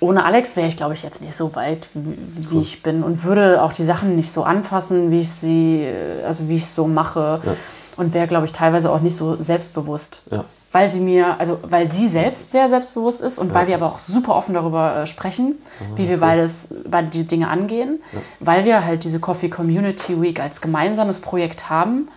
ohne 0.00 0.24
Alex 0.24 0.56
wäre 0.56 0.66
ich, 0.66 0.76
glaube 0.76 0.94
ich, 0.94 1.02
jetzt 1.02 1.22
nicht 1.22 1.34
so 1.34 1.54
weit, 1.54 1.88
wie, 1.94 2.50
wie 2.50 2.60
ich 2.60 2.82
bin 2.82 3.02
und 3.02 3.24
würde 3.24 3.62
auch 3.62 3.72
die 3.72 3.84
Sachen 3.84 4.16
nicht 4.16 4.32
so 4.32 4.42
anfassen, 4.42 5.10
wie 5.10 5.20
ich 5.20 5.30
sie, 5.30 5.88
also 6.26 6.48
wie 6.48 6.56
ich 6.56 6.64
es 6.64 6.74
so 6.74 6.86
mache. 6.86 7.40
Ja. 7.44 7.56
Und 7.96 8.14
wäre, 8.14 8.28
glaube 8.28 8.46
ich, 8.46 8.52
teilweise 8.52 8.92
auch 8.92 9.00
nicht 9.00 9.16
so 9.16 9.36
selbstbewusst. 9.40 10.22
Ja. 10.30 10.44
Weil 10.70 10.92
sie 10.92 11.00
mir, 11.00 11.40
also 11.40 11.58
weil 11.62 11.90
sie 11.90 12.08
selbst 12.08 12.52
sehr 12.52 12.68
selbstbewusst 12.68 13.22
ist 13.22 13.38
und 13.38 13.54
weil 13.54 13.66
wir 13.68 13.74
aber 13.74 13.86
auch 13.86 13.98
super 13.98 14.36
offen 14.36 14.54
darüber 14.54 14.96
äh, 14.96 15.06
sprechen, 15.06 15.56
wie 15.96 16.08
wir 16.08 16.18
beides, 16.18 16.68
beide 16.86 17.08
die 17.08 17.24
Dinge 17.24 17.48
angehen, 17.48 18.00
weil 18.38 18.66
wir 18.66 18.84
halt 18.84 19.04
diese 19.04 19.18
Coffee 19.18 19.48
Community 19.48 20.20
Week 20.20 20.40
als 20.40 20.60
gemeinsames 20.60 21.20
Projekt 21.20 21.70
haben 21.70 22.08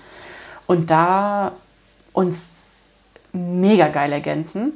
und 0.71 0.89
da 0.89 1.51
uns 2.13 2.49
mega 3.33 3.87
geil 3.89 4.11
ergänzen. 4.13 4.71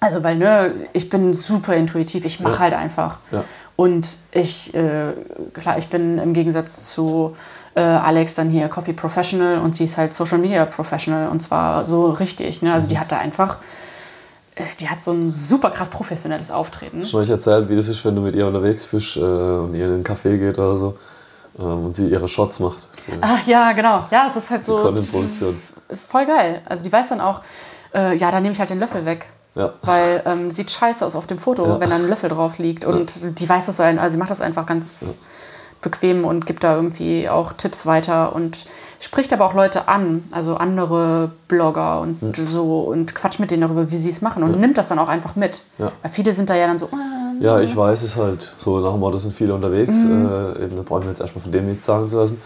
Also, 0.00 0.22
weil, 0.22 0.36
ne, 0.36 0.74
ich 0.92 1.08
bin 1.08 1.34
super 1.34 1.74
intuitiv, 1.74 2.24
ich 2.24 2.38
mache 2.38 2.52
Ja. 2.54 2.58
halt 2.60 2.74
einfach. 2.74 3.16
Ja. 3.32 3.42
Und 3.74 4.06
ich, 4.30 4.72
äh, 4.74 5.12
klar, 5.54 5.76
ich 5.78 5.88
bin 5.88 6.18
im 6.18 6.34
Gegensatz 6.34 6.84
zu 6.92 7.36
äh, 7.74 7.80
Alex 7.80 8.34
dann 8.36 8.48
hier 8.50 8.68
Coffee 8.68 8.92
Professional 8.92 9.58
und 9.58 9.74
sie 9.76 9.84
ist 9.84 9.96
halt 9.98 10.12
Social 10.12 10.38
Media 10.38 10.64
Professional 10.66 11.28
und 11.28 11.40
zwar 11.40 11.84
so 11.84 12.10
richtig. 12.10 12.62
Ne? 12.62 12.72
Also, 12.72 12.84
Mhm. 12.86 12.88
die 12.90 12.98
hat 13.00 13.10
da 13.12 13.18
einfach, 13.18 13.58
äh, 14.56 14.62
die 14.80 14.88
hat 14.88 15.00
so 15.00 15.12
ein 15.12 15.30
super 15.32 15.70
krass 15.70 15.88
professionelles 15.88 16.50
Auftreten. 16.52 17.04
Schon 17.04 17.20
euch 17.22 17.30
erzählt, 17.30 17.68
wie 17.68 17.76
das 17.76 17.88
ist, 17.88 18.04
wenn 18.04 18.14
du 18.16 18.22
mit 18.22 18.34
ihr 18.36 18.46
unterwegs 18.46 18.86
bist 18.86 19.16
äh, 19.16 19.20
und 19.20 19.74
ihr 19.74 19.86
in 19.86 19.94
einen 19.94 20.04
Café 20.04 20.38
geht 20.38 20.58
oder 20.58 20.76
so 20.76 20.96
ähm, 21.58 21.86
und 21.86 21.96
sie 21.96 22.08
ihre 22.08 22.28
Shots 22.28 22.58
macht. 22.60 22.86
Für 23.08 23.22
Ah, 23.22 23.38
ja, 23.46 23.72
genau. 23.72 24.04
Ja, 24.10 24.26
es 24.26 24.36
ist 24.36 24.50
halt 24.50 24.64
so 24.64 24.78
Content-Produktion. 24.82 25.56
voll 26.08 26.26
geil. 26.26 26.62
Also, 26.66 26.82
die 26.82 26.92
weiß 26.92 27.08
dann 27.08 27.20
auch, 27.20 27.40
äh, 27.94 28.16
ja, 28.16 28.30
da 28.30 28.40
nehme 28.40 28.52
ich 28.52 28.58
halt 28.60 28.70
den 28.70 28.78
Löffel 28.80 29.04
weg. 29.04 29.26
Ja. 29.54 29.72
Weil 29.82 30.22
ähm, 30.26 30.50
sieht 30.50 30.70
scheiße 30.70 31.04
aus 31.04 31.16
auf 31.16 31.26
dem 31.26 31.38
Foto, 31.38 31.66
Ja. 31.66 31.80
wenn 31.80 31.90
da 31.90 31.96
ein 31.96 32.08
Löffel 32.08 32.28
drauf 32.28 32.58
liegt. 32.58 32.84
Und 32.84 33.40
die 33.40 33.48
weiß 33.48 33.66
das 33.66 33.80
ein, 33.80 33.98
also 33.98 34.12
sie 34.12 34.18
macht 34.18 34.30
das 34.30 34.40
einfach 34.40 34.66
ganz 34.66 35.18
bequem 35.80 36.24
und 36.24 36.44
gibt 36.46 36.64
da 36.64 36.74
irgendwie 36.74 37.28
auch 37.28 37.52
Tipps 37.52 37.86
weiter 37.86 38.34
und 38.34 38.66
spricht 39.00 39.32
aber 39.32 39.46
auch 39.46 39.54
Leute 39.54 39.86
an, 39.88 40.24
also 40.32 40.56
andere 40.56 41.30
Blogger 41.46 42.00
und 42.00 42.18
so 42.36 42.80
und 42.80 43.14
quatscht 43.14 43.38
mit 43.38 43.52
denen 43.52 43.62
darüber, 43.62 43.90
wie 43.92 43.98
sie 43.98 44.10
es 44.10 44.20
machen 44.20 44.42
und 44.42 44.58
nimmt 44.60 44.76
das 44.76 44.88
dann 44.88 44.98
auch 44.98 45.06
einfach 45.08 45.36
mit. 45.36 45.62
Ja. 45.78 45.92
Weil 46.02 46.10
viele 46.10 46.34
sind 46.34 46.50
da 46.50 46.56
ja 46.56 46.66
dann 46.66 46.80
so, 46.80 46.86
äh, 46.86 47.44
Ja, 47.44 47.60
ich 47.60 47.76
weiß 47.76 48.02
es 48.02 48.16
halt. 48.16 48.52
So 48.56 48.80
nach 48.80 48.90
dem 48.90 48.98
Motto 49.00 49.18
sind 49.18 49.32
viele 49.34 49.54
unterwegs. 49.54 50.02
Mhm. 50.04 50.26
Äh, 50.26 50.64
eben, 50.64 50.76
da 50.76 50.82
brauchen 50.82 51.02
wir 51.02 51.10
jetzt 51.10 51.20
erstmal 51.20 51.42
von 51.42 51.52
dem 51.52 51.66
nichts 51.68 51.86
sagen 51.86 52.08
zu 52.08 52.18
lassen. 52.18 52.40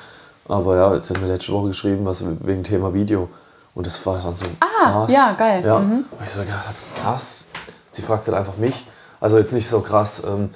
Aber 0.53 0.77
ja, 0.77 0.95
jetzt 0.95 1.09
hat 1.09 1.19
mir 1.19 1.29
letzte 1.29 1.51
Woche 1.53 1.69
geschrieben, 1.69 2.05
was 2.05 2.23
wegen 2.41 2.62
Thema 2.62 2.93
Video. 2.93 3.31
Und 3.74 3.87
das 3.87 4.05
war 4.05 4.20
dann 4.23 4.35
so 4.35 4.45
Ah, 4.61 5.07
ja, 5.09 5.33
geil. 5.33 5.65
Ja. 5.65 5.79
Mhm. 5.79 6.05
Und 6.11 6.23
ich 6.23 6.31
so 6.31 6.43
gedacht 6.43 6.69
krass. 7.01 7.49
Sie 7.91 8.03
fragt 8.03 8.29
dann 8.29 8.35
einfach 8.35 8.59
mich. 8.59 8.87
Also 9.19 9.39
jetzt 9.39 9.55
nicht 9.55 9.66
so 9.66 9.81
krass, 9.81 10.23
ähm, 10.27 10.51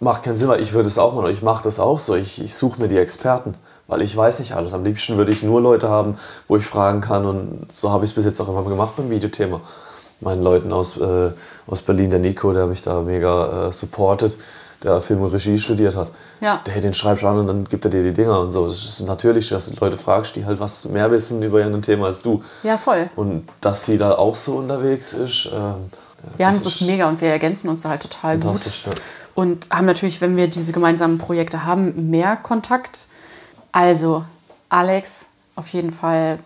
macht 0.00 0.24
keinen 0.24 0.36
Sinn, 0.36 0.48
weil 0.48 0.60
ich 0.60 0.72
würde 0.72 0.88
es 0.88 0.98
auch 0.98 1.14
machen. 1.14 1.30
Ich 1.30 1.40
mache 1.40 1.62
das 1.62 1.78
auch 1.78 2.00
so. 2.00 2.16
Ich, 2.16 2.42
ich 2.42 2.54
suche 2.56 2.80
mir 2.80 2.88
die 2.88 2.98
Experten, 2.98 3.54
weil 3.86 4.02
ich 4.02 4.16
weiß 4.16 4.40
nicht 4.40 4.56
alles. 4.56 4.74
Am 4.74 4.82
liebsten 4.82 5.16
würde 5.16 5.30
ich 5.30 5.44
nur 5.44 5.60
Leute 5.60 5.88
haben, 5.88 6.18
wo 6.48 6.56
ich 6.56 6.66
fragen 6.66 7.00
kann. 7.00 7.24
Und 7.24 7.72
so 7.72 7.92
habe 7.92 8.04
ich 8.04 8.10
es 8.10 8.14
bis 8.16 8.24
jetzt 8.24 8.40
auch 8.40 8.48
immer 8.48 8.64
gemacht 8.64 8.96
beim 8.96 9.08
Videothema. 9.08 9.60
Meinen 10.20 10.42
Leuten 10.42 10.72
aus, 10.72 10.96
äh, 10.96 11.30
aus 11.68 11.82
Berlin, 11.82 12.10
der 12.10 12.18
Nico, 12.18 12.52
der 12.52 12.66
mich 12.66 12.82
da 12.82 13.00
mega 13.02 13.68
äh, 13.68 13.72
supportet, 13.72 14.36
der 14.84 15.00
Film 15.00 15.22
und 15.22 15.32
Regie 15.32 15.58
studiert 15.58 15.96
hat. 15.96 16.10
Ja. 16.40 16.60
Der, 16.66 16.80
den 16.80 16.94
schreibst 16.94 17.22
du 17.22 17.28
an 17.28 17.38
und 17.38 17.46
dann 17.46 17.64
gibt 17.64 17.84
er 17.84 17.90
dir 17.90 18.02
die 18.02 18.12
Dinger 18.12 18.40
und 18.40 18.50
so. 18.50 18.66
Das 18.66 18.82
ist 18.82 19.00
natürlich, 19.06 19.48
dass 19.48 19.70
du 19.70 19.76
Leute 19.80 19.96
fragst, 19.96 20.36
die 20.36 20.44
halt 20.44 20.60
was 20.60 20.88
mehr 20.88 21.10
wissen 21.10 21.42
über 21.42 21.58
irgendein 21.58 21.82
Thema 21.82 22.06
als 22.06 22.22
du. 22.22 22.42
ja, 22.62 22.76
voll. 22.76 23.10
Und 23.16 23.48
dass 23.60 23.86
sie 23.86 23.98
da 23.98 24.14
auch 24.16 24.34
so 24.34 24.56
unterwegs 24.56 25.12
ist. 25.14 25.48
Ähm, 25.52 25.90
Ja, 26.38 26.50
das, 26.50 26.64
ist 26.64 26.80
mega 26.82 27.08
und 27.08 27.20
wir 27.20 27.28
ergänzen 27.28 27.68
uns 27.68 27.82
da 27.82 27.90
halt 27.90 28.02
total 28.02 28.38
gut. 28.38 28.64
Ja. 28.86 28.92
Und 29.34 29.68
haben 29.70 29.86
natürlich, 29.86 30.20
wenn 30.20 30.36
wir 30.36 30.48
diese 30.48 30.72
gemeinsamen 30.72 31.18
Projekte 31.18 31.64
haben, 31.64 32.10
mehr 32.10 32.36
Kontakt. 32.36 33.06
Also, 33.72 34.24
Alex, 34.68 35.26
auf 35.56 35.68
jeden 35.68 35.90
Fall. 35.90 36.38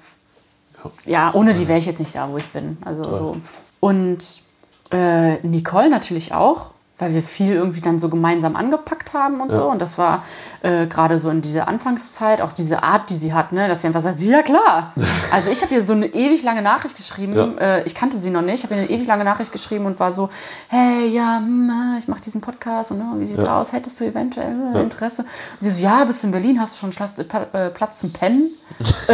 Ja, 1.04 1.34
ohne 1.34 1.52
die 1.52 1.66
wäre 1.66 1.78
ich 1.78 1.86
jetzt 1.86 1.98
nicht 1.98 2.14
da, 2.14 2.28
wo 2.30 2.36
ich 2.36 2.46
bin. 2.52 2.78
Also 2.84 3.02
so. 3.02 3.36
Und 3.80 4.42
äh, 4.92 5.36
Nicole 5.46 5.90
natürlich 5.90 6.32
auch. 6.32 6.75
Weil 6.98 7.12
wir 7.12 7.22
viel 7.22 7.52
irgendwie 7.52 7.82
dann 7.82 7.98
so 7.98 8.08
gemeinsam 8.08 8.56
angepackt 8.56 9.12
haben 9.12 9.40
und 9.42 9.50
Ja. 9.50 9.58
so. 9.58 9.64
Und 9.70 9.82
das 9.82 9.98
war 9.98 10.24
äh, 10.62 10.86
gerade 10.86 11.18
so 11.18 11.28
in 11.28 11.42
dieser 11.42 11.68
Anfangszeit, 11.68 12.40
auch 12.40 12.52
diese 12.52 12.82
Art, 12.82 13.10
die 13.10 13.14
sie 13.14 13.34
hat, 13.34 13.52
ne? 13.52 13.68
dass 13.68 13.82
sie 13.82 13.86
einfach 13.86 14.00
sagt, 14.00 14.18
ja 14.20 14.42
klar. 14.42 14.92
Also 15.32 15.50
ich 15.50 15.60
habe 15.62 15.74
ihr 15.74 15.82
so 15.82 15.92
eine 15.92 16.06
ewig 16.06 16.42
lange 16.42 16.62
Nachricht 16.62 16.96
geschrieben. 16.96 17.34
Ja. 17.34 17.44
Äh, 17.58 17.82
ich 17.84 17.94
kannte 17.94 18.16
sie 18.16 18.30
noch 18.30 18.40
nicht. 18.42 18.54
Ich 18.58 18.64
habe 18.64 18.74
ihr 18.76 18.80
eine 18.82 18.90
ewig 18.90 19.06
lange 19.06 19.24
Nachricht 19.24 19.52
geschrieben 19.52 19.84
und 19.84 20.00
war 20.00 20.10
so, 20.10 20.30
hey, 20.68 21.08
ja, 21.08 21.38
hm, 21.38 21.70
äh, 21.94 21.98
ich 21.98 22.08
mache 22.08 22.20
diesen 22.22 22.40
Podcast 22.40 22.90
und 22.92 22.98
ne, 22.98 23.04
wie 23.18 23.26
sieht's 23.26 23.44
Ja. 23.44 23.60
aus? 23.60 23.72
Hättest 23.72 24.00
du 24.00 24.04
eventuell 24.04 24.56
äh, 24.74 24.80
Interesse? 24.80 25.22
Und 25.22 25.28
sie 25.60 25.70
so, 25.70 25.82
ja, 25.82 26.02
bist 26.04 26.22
du 26.22 26.28
in 26.28 26.32
Berlin? 26.32 26.60
Hast 26.60 26.76
du 26.76 26.80
schon 26.80 26.92
Schlaf 26.92 27.10
äh, 27.18 27.66
äh, 27.66 27.70
Platz 27.70 27.98
zum 27.98 28.12
Pennen? 28.12 28.50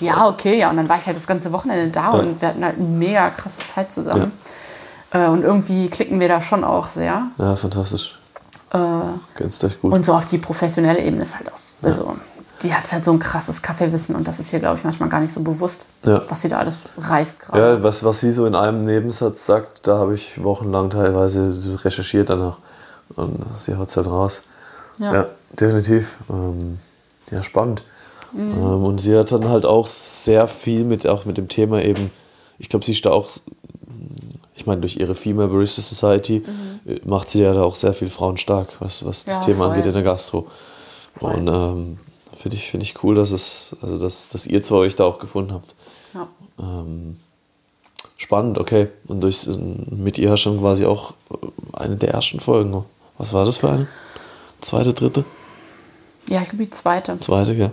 ja, 0.00 0.26
okay, 0.28 0.58
ja. 0.58 0.70
Und 0.70 0.76
dann 0.76 0.88
war 0.88 0.98
ich 0.98 1.06
halt 1.06 1.16
das 1.16 1.26
ganze 1.26 1.52
Wochenende 1.52 1.88
da 1.90 2.10
und 2.12 2.40
wir 2.40 2.48
hatten 2.48 2.64
halt 2.64 2.76
eine 2.78 2.86
mega 2.86 3.30
krasse 3.30 3.66
Zeit 3.66 3.90
zusammen. 3.92 4.32
Äh, 5.12 5.28
und 5.28 5.42
irgendwie 5.42 5.88
klicken 5.88 6.20
wir 6.20 6.28
da 6.28 6.40
schon 6.40 6.64
auch 6.64 6.86
sehr. 6.88 7.26
Ja, 7.38 7.56
fantastisch. 7.56 8.18
Äh, 8.72 8.78
Ganz 9.36 9.62
echt 9.62 9.80
gut. 9.82 9.92
und 9.92 10.04
so 10.04 10.14
auf 10.14 10.24
die 10.24 10.38
professionelle 10.38 11.00
Ebene 11.00 11.22
ist 11.22 11.36
halt 11.36 11.52
auch 11.52 11.56
so. 11.58 11.74
Also, 11.82 12.16
die 12.62 12.72
hat 12.72 12.90
halt 12.92 13.02
so 13.04 13.12
ein 13.12 13.18
krasses 13.18 13.60
Kaffeewissen 13.60 14.14
und 14.14 14.26
das 14.28 14.38
ist 14.38 14.50
hier, 14.50 14.60
glaube 14.60 14.78
ich, 14.78 14.84
manchmal 14.84 15.08
gar 15.08 15.20
nicht 15.20 15.32
so 15.32 15.40
bewusst, 15.42 15.84
Ja. 16.06 16.22
was 16.28 16.42
sie 16.42 16.48
da 16.48 16.58
alles 16.58 16.88
reißt 16.96 17.40
gerade. 17.40 17.60
Ja, 17.76 17.82
was, 17.82 18.04
was 18.04 18.20
sie 18.20 18.30
so 18.30 18.46
in 18.46 18.54
einem 18.54 18.80
Nebensatz 18.82 19.44
sagt, 19.46 19.86
da 19.86 19.98
habe 19.98 20.14
ich 20.14 20.42
wochenlang 20.42 20.88
teilweise 20.90 21.52
recherchiert 21.84 22.30
danach. 22.30 22.58
Und 23.16 23.44
sie 23.56 23.76
haut 23.76 23.88
es 23.88 23.96
halt 23.96 24.06
raus. 24.06 24.42
Ja. 24.98 25.12
Ja, 25.14 25.26
definitiv. 25.58 26.18
Ähm, 26.30 26.78
ja, 27.30 27.42
spannend. 27.42 27.82
Mhm. 28.32 28.52
Ähm, 28.52 28.84
und 28.84 28.98
sie 29.00 29.18
hat 29.18 29.32
dann 29.32 29.48
halt 29.48 29.66
auch 29.66 29.86
sehr 29.86 30.46
viel 30.46 30.84
mit, 30.84 31.06
auch 31.06 31.24
mit 31.26 31.36
dem 31.36 31.48
Thema 31.48 31.82
eben, 31.82 32.10
ich 32.58 32.68
glaube, 32.68 32.84
sie 32.84 32.92
ist 32.92 33.04
da 33.04 33.10
auch, 33.10 33.28
ich 34.54 34.66
meine, 34.66 34.80
durch 34.80 34.96
ihre 34.96 35.14
Female 35.14 35.48
Barista 35.48 35.80
Society 35.82 36.44
äh, 36.86 37.00
macht 37.04 37.30
sie 37.30 37.42
ja 37.42 37.52
da 37.52 37.62
auch 37.62 37.74
sehr 37.76 37.94
viel 37.94 38.08
Frauen 38.10 38.36
stark, 38.36 38.68
was, 38.80 39.04
was 39.04 39.24
das 39.24 39.36
Mhm. 39.36 39.40
Ja, 39.40 39.46
Thema 39.46 39.64
voll. 39.64 39.68
angeht 39.70 39.86
in 39.86 39.92
der 39.92 40.02
Gastro. 40.02 40.46
Voll. 41.18 41.34
Und 41.34 41.48
ähm, 41.48 41.98
finde 42.36 42.56
ich, 42.56 42.70
find 42.70 42.82
ich 42.82 43.02
cool, 43.02 43.14
dass 43.14 43.30
es, 43.30 43.76
also 43.82 43.98
dass, 43.98 44.28
dass 44.28 44.46
ihr 44.46 44.62
zwei 44.62 44.76
euch 44.76 44.94
da 44.96 45.04
auch 45.04 45.18
gefunden 45.18 45.52
habt. 45.52 45.74
Ja. 46.14 46.28
Ähm, 46.58 47.18
spannend, 48.16 48.58
okay. 48.58 48.88
Und 49.08 49.20
durch, 49.22 49.46
mit 49.90 50.18
ihr 50.18 50.36
schon 50.36 50.60
quasi 50.60 50.84
auch 50.86 51.14
eine 51.74 51.96
der 51.96 52.10
ersten 52.10 52.40
Folgen. 52.40 52.84
Was 53.18 53.32
war 53.32 53.44
das 53.44 53.58
für 53.58 53.70
eine? 53.70 53.86
Zweite, 54.60 54.92
dritte? 54.92 55.24
ja, 56.28 56.40
ich 56.40 56.48
glaube, 56.50 56.64
die 56.64 56.70
zweite. 56.70 57.18
Zweite, 57.20 57.52
ja. 57.52 57.70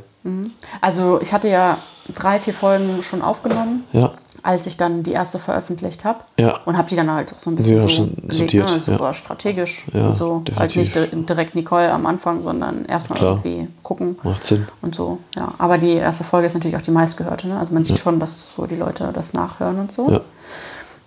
Also, 0.81 1.19
ich 1.22 1.31
hatte 1.34 1.47
ja 1.47 1.77
drei, 2.14 2.39
vier 2.39 2.53
Folgen 2.53 3.01
schon 3.03 3.22
aufgenommen, 3.22 3.84
Ja, 3.93 4.09
als 4.44 4.66
ich 4.68 4.78
dann 4.78 5.03
die 5.03 5.11
erste 5.11 5.40
veröffentlicht 5.40 6.06
habe. 6.06 6.20
Ja. 6.40 6.57
Und 6.66 6.78
habe 6.78 6.90
die 6.90 6.95
dann 6.95 7.10
halt 7.11 7.34
auch 7.34 7.40
so 7.40 7.49
ein 7.49 7.56
bisschen 7.56 7.78
Ja, 7.82 7.88
so 7.88 8.10
sortiert, 8.30 8.72
ne? 8.72 8.80
super 8.80 9.06
ja. 9.06 9.14
strategisch 9.14 9.86
Ja, 9.94 10.11
so. 10.14 10.44
Halt 10.56 10.76
nicht 10.76 10.95
definitiv. 10.95 11.20
di- 11.20 11.26
direkt 11.26 11.56
Nicole 11.56 11.91
am 11.91 12.06
Anfang, 12.06 12.41
sondern 12.41 12.86
erstmal 12.86 13.20
Klar. 13.20 13.32
irgendwie 13.44 13.68
gucken. 13.84 14.18
macht 14.24 14.44
Sinn. 14.44 14.68
und 14.82 14.95
so. 14.95 15.20
Ja, 15.36 15.53
aber 15.57 15.78
die 15.78 15.94
erste 15.94 16.24
Folge 16.24 16.48
ist 16.48 16.53
natürlich 16.53 16.78
auch 16.78 16.82
die 16.82 16.91
meistgehörte. 16.91 17.48
Ne? 17.48 17.60
Also 17.60 17.74
man 17.74 17.84
sieht 17.84 17.99
schon, 17.99 18.20
dass 18.20 18.53
so 18.53 18.66
die 18.66 18.76
Leute 18.76 19.11
das 19.14 19.34
nachhören 19.34 19.80
und 19.80 19.91
so. 19.91 20.10
Ja. 20.11 20.22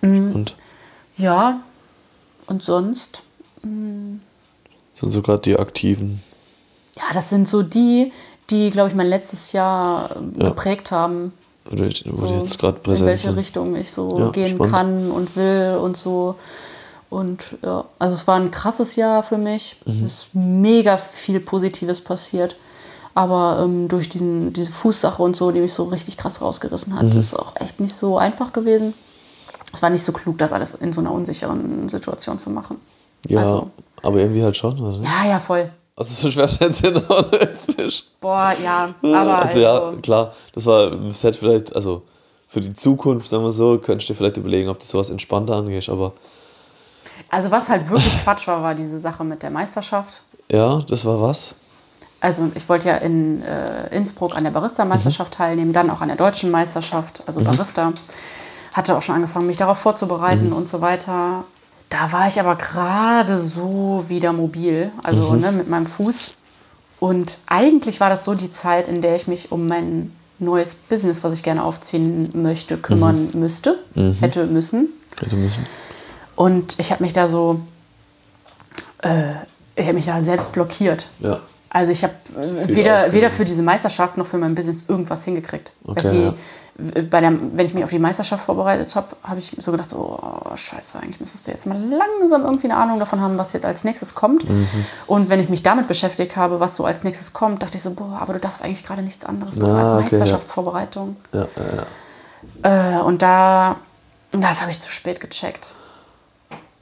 Mhm. 0.01 0.31
Und 0.35 0.55
Ja, 1.15 1.61
und 2.47 2.61
sonst, 2.63 3.23
sind 3.61 4.19
so 4.93 5.21
gerade 5.21 5.41
die 5.41 5.57
aktiven. 5.57 6.21
ja, 6.95 7.03
das 7.13 7.29
sind 7.29 7.47
so 7.47 7.63
die, 7.63 8.11
die, 8.49 8.69
glaube 8.71 8.89
ich, 8.89 8.95
mein 8.95 9.07
letztes 9.07 9.51
Jahr 9.53 10.09
Ja. 10.37 10.49
geprägt 10.49 10.91
haben. 10.91 11.33
Wo 11.65 12.25
So, 12.25 12.33
jetzt 12.33 12.59
gerade 12.59 12.77
in 12.77 12.83
präsent 12.83 13.09
welche 13.09 13.27
sind. 13.29 13.37
Richtung 13.37 13.75
ich 13.75 13.91
so 13.91 14.19
Ja, 14.19 14.29
gehen 14.31 14.55
spannend. 14.55 14.73
kann 14.73 15.11
und 15.11 15.35
will 15.35 15.77
und 15.81 15.95
so. 15.97 16.35
Und 17.09 17.43
ja, 17.63 17.85
also 17.99 18.15
es 18.15 18.27
war 18.27 18.37
ein 18.37 18.51
krasses 18.51 18.95
Jahr 18.95 19.23
für 19.23 19.37
mich. 19.37 19.77
Mhm. 19.85 20.05
Es 20.05 20.13
ist 20.25 20.35
mega 20.35 20.97
viel 20.97 21.39
Positives 21.39 22.01
passiert. 22.01 22.55
Aber 23.15 23.61
ähm, 23.63 23.87
durch 23.87 24.09
diesen, 24.09 24.53
diese 24.53 24.71
Fußsache 24.71 25.21
und 25.21 25.35
so, 25.35 25.51
die 25.51 25.59
mich 25.59 25.73
so 25.73 25.83
richtig 25.83 26.17
krass 26.17 26.41
rausgerissen 26.41 26.93
Mhm. 26.93 26.97
hat, 26.97 27.13
ist 27.15 27.35
auch 27.37 27.55
echt 27.57 27.79
nicht 27.79 27.93
so 27.95 28.17
einfach 28.17 28.51
gewesen. 28.53 28.93
Es 29.71 29.81
war 29.83 29.89
nicht 29.91 30.03
so 30.03 30.11
klug, 30.11 30.37
das 30.39 30.51
alles 30.53 30.73
in 30.73 30.91
so 30.93 31.01
einer 31.01 31.11
unsicheren 31.11 31.89
Situation 31.89 32.39
zu 32.39 32.49
machen. 32.49 32.77
Ja, 33.27 33.39
Also, 33.41 33.69
aber 34.01 34.17
irgendwie 34.17 34.43
halt 34.43 34.57
schon, 34.57 34.79
oder? 34.79 35.03
ja, 35.03 35.29
ja, 35.29 35.39
voll. 35.39 35.71
Also 35.95 36.13
so 36.13 36.31
schwer 36.31 36.49
jetzt 36.59 36.81
jetzt 36.83 37.77
nicht. 37.77 38.19
Boah, 38.19 38.55
ja, 38.63 38.93
aber 39.01 39.39
also, 39.39 39.59
ja, 39.59 39.93
klar, 40.01 40.33
das 40.53 40.65
war, 40.65 40.91
das 40.91 41.23
hätte 41.23 41.37
vielleicht, 41.37 41.75
also 41.75 42.01
für 42.47 42.61
die 42.61 42.73
Zukunft, 42.73 43.27
sagen 43.29 43.43
wir 43.43 43.51
so, 43.51 43.77
könntest 43.77 44.09
du 44.09 44.13
dir 44.13 44.17
vielleicht 44.17 44.37
überlegen, 44.37 44.69
ob 44.69 44.79
du 44.79 44.85
sowas 44.85 45.09
entspannter 45.09 45.55
angehst, 45.55 45.89
aber 45.89 46.13
Also 47.29 47.51
was 47.51 47.69
halt 47.69 47.89
wirklich 47.89 48.23
Quatsch 48.23 48.47
war, 48.47 48.63
war 48.63 48.73
diese 48.75 48.99
Sache 48.99 49.23
mit 49.23 49.43
der 49.43 49.51
Meisterschaft. 49.51 50.21
ja, 50.51 50.79
das 50.87 51.05
war 51.05 51.21
was. 51.21 51.55
Also 52.21 52.49
ich 52.55 52.69
wollte 52.69 52.87
ja 52.87 52.95
in 52.95 53.41
äh, 53.43 53.93
Innsbruck 53.93 54.35
an 54.35 54.45
der 54.45 54.51
Barista-Meisterschaft 54.51 55.33
teilnehmen, 55.33 55.73
dann 55.73 55.89
auch 55.89 55.99
an 55.99 56.07
der 56.07 56.15
deutschen 56.15 56.51
Meisterschaft, 56.51 57.21
also 57.27 57.41
Barista. 57.41 57.91
Hatte 58.73 58.95
auch 58.95 59.01
schon 59.01 59.15
angefangen, 59.15 59.45
mich 59.45 59.57
darauf 59.57 59.77
vorzubereiten 59.77 60.53
und 60.53 60.69
so 60.69 60.79
weiter. 60.79 61.43
Da 61.93 62.11
war 62.11 62.27
ich 62.27 62.39
aber 62.39 62.55
gerade 62.55 63.37
so 63.37 64.05
wieder 64.07 64.33
mobil, 64.33 64.91
also 65.03 65.35
ne, 65.35 65.51
mit 65.51 65.69
meinem 65.69 65.85
Fuß. 65.85 66.37
Und 66.99 67.37
eigentlich 67.45 67.99
war 67.99 68.09
das 68.09 68.23
so 68.23 68.33
die 68.33 68.49
Zeit, 68.49 68.87
in 68.87 69.03
der 69.03 69.15
ich 69.15 69.27
mich 69.27 69.51
um 69.51 69.67
mein 69.67 70.11
neues 70.39 70.73
Business, 70.73 71.23
was 71.23 71.37
ich 71.37 71.43
gerne 71.43 71.63
aufziehen 71.63 72.31
möchte, 72.33 72.77
kümmern 72.77 73.27
müsste, 73.35 73.77
hätte 74.19 74.47
müssen. 74.47 74.89
Hätte 75.19 75.35
müssen. 75.35 75.67
Und 76.35 76.79
ich 76.79 76.91
habe 76.91 77.03
mich 77.03 77.13
da 77.13 77.27
so, 77.27 77.61
äh, 79.03 79.33
ich 79.75 79.83
habe 79.83 79.93
mich 79.93 80.07
da 80.07 80.19
selbst 80.19 80.51
blockiert. 80.51 81.05
Ja. 81.19 81.41
Also 81.69 81.91
ich 81.91 82.03
habe 82.03 82.13
weder, 82.69 83.13
weder 83.13 83.29
für 83.29 83.45
diese 83.45 83.61
Meisterschaft 83.61 84.17
noch 84.17 84.25
für 84.25 84.39
mein 84.39 84.55
Business 84.55 84.85
irgendwas 84.87 85.25
hingekriegt. 85.25 85.73
Weil 85.83 86.05
Okay, 86.05 86.07
ich 86.07 86.33
die, 86.33 86.39
bei 86.75 87.21
der, 87.21 87.31
wenn 87.39 87.65
ich 87.65 87.73
mich 87.75 87.83
auf 87.83 87.91
die 87.91 87.99
Meisterschaft 87.99 88.45
vorbereitet 88.45 88.95
habe, 88.95 89.07
habe 89.23 89.37
ich 89.39 89.55
so 89.59 89.71
gedacht, 89.71 89.91
so, 89.91 90.19
oh, 90.19 90.55
scheiße, 90.55 90.97
eigentlich 90.99 91.19
müsstest 91.19 91.45
du 91.47 91.51
jetzt 91.51 91.67
mal 91.67 91.77
langsam 91.79 92.41
irgendwie 92.45 92.65
eine 92.69 92.77
Ahnung 92.77 92.97
davon 92.97 93.21
haben, 93.21 93.37
was 93.37 93.53
jetzt 93.53 93.65
als 93.65 93.83
nächstes 93.83 94.15
kommt. 94.15 94.49
Mhm. 94.49 94.67
Und 95.05 95.29
wenn 95.29 95.39
ich 95.39 95.49
mich 95.49 95.61
damit 95.61 95.87
beschäftigt 95.87 96.35
habe, 96.35 96.59
was 96.59 96.75
so 96.75 96.83
als 96.85 97.03
nächstes 97.03 97.31
kommt, 97.33 97.61
dachte 97.61 97.77
ich 97.77 97.83
so, 97.83 97.91
boah, 97.91 98.17
aber 98.19 98.33
du 98.33 98.39
darfst 98.39 98.63
eigentlich 98.63 98.83
gerade 98.85 99.03
nichts 99.03 99.23
anderes 99.23 99.55
machen 99.57 99.75
Ah, 99.75 99.81
als 99.83 99.91
okay, 99.91 100.01
ja. 100.01 100.01
Meisterschaftsvorbereitung. 100.19 101.15
Ja, 101.31 101.41
ja, 101.41 101.85
ja. 102.63 102.99
Äh, 102.99 103.03
und 103.03 103.21
da, 103.21 103.75
das 104.31 104.61
habe 104.61 104.71
ich 104.71 104.79
zu 104.79 104.91
spät 104.91 105.19
gecheckt. 105.19 105.75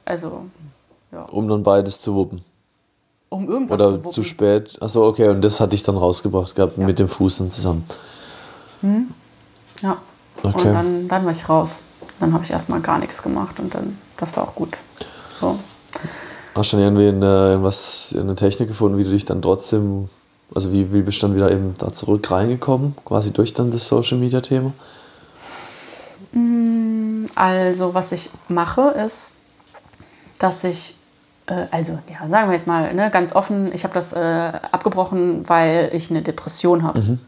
Also, 0.06 0.46
ja, 1.12 1.24
Um 1.24 1.48
dann 1.48 1.62
beides 1.62 2.00
zu 2.00 2.14
wuppen. 2.14 2.42
um 3.28 3.46
irgendwas 3.46 3.74
Oder 3.78 3.88
zu 3.90 3.96
wuppen. 3.98 4.10
zu 4.12 4.24
spät. 4.24 4.78
Achso, 4.80 5.06
okay, 5.06 5.28
und 5.28 5.42
das 5.42 5.60
hatte 5.60 5.74
ich 5.74 5.82
dann 5.82 5.98
rausgebracht 5.98 6.54
gehabt 6.56 6.78
mit 6.78 6.98
dem 6.98 7.08
Fuß 7.08 7.38
dann 7.38 7.50
zusammen. 7.50 7.84
Ja. 9.82 9.98
Okay. 10.42 10.68
Und 10.68 10.74
dann, 10.74 11.08
dann 11.08 11.24
war 11.24 11.32
ich 11.32 11.48
raus. 11.48 11.84
Dann 12.18 12.32
habe 12.32 12.44
ich 12.44 12.50
erstmal 12.50 12.80
gar 12.80 12.98
nichts 12.98 13.22
gemacht 13.22 13.60
und 13.60 13.74
dann, 13.74 13.98
das 14.16 14.36
war 14.36 14.44
auch 14.44 14.54
gut. 14.54 14.78
So. 15.40 15.58
Hast 16.54 16.72
du 16.72 16.76
dann 16.76 16.86
irgendwie 16.86 17.08
eine, 17.08 17.50
irgendwas, 17.50 18.14
eine 18.18 18.34
Technik 18.34 18.68
gefunden, 18.68 18.98
wie 18.98 19.04
du 19.04 19.10
dich 19.10 19.24
dann 19.24 19.42
trotzdem, 19.42 20.08
also 20.54 20.72
wie, 20.72 20.92
wie 20.92 21.02
bist 21.02 21.22
du 21.22 21.26
dann 21.26 21.36
wieder 21.36 21.50
eben 21.50 21.74
da 21.78 21.92
zurück 21.92 22.30
reingekommen, 22.30 22.94
quasi 23.04 23.32
durch 23.32 23.54
dann 23.54 23.70
das 23.70 23.86
Social 23.86 24.18
Media 24.18 24.40
Thema? 24.40 24.72
Also, 27.34 27.94
was 27.94 28.12
ich 28.12 28.30
mache, 28.48 28.82
ist, 28.90 29.32
dass 30.38 30.64
ich, 30.64 30.96
äh, 31.46 31.66
also, 31.70 31.98
ja, 32.08 32.28
sagen 32.28 32.48
wir 32.48 32.54
jetzt 32.54 32.66
mal 32.66 32.94
ne, 32.94 33.10
ganz 33.10 33.34
offen, 33.34 33.72
ich 33.74 33.84
habe 33.84 33.94
das 33.94 34.12
äh, 34.12 34.18
abgebrochen, 34.70 35.48
weil 35.48 35.90
ich 35.92 36.10
eine 36.10 36.22
Depression 36.22 36.82
habe. 36.82 37.00
Mhm. 37.00 37.18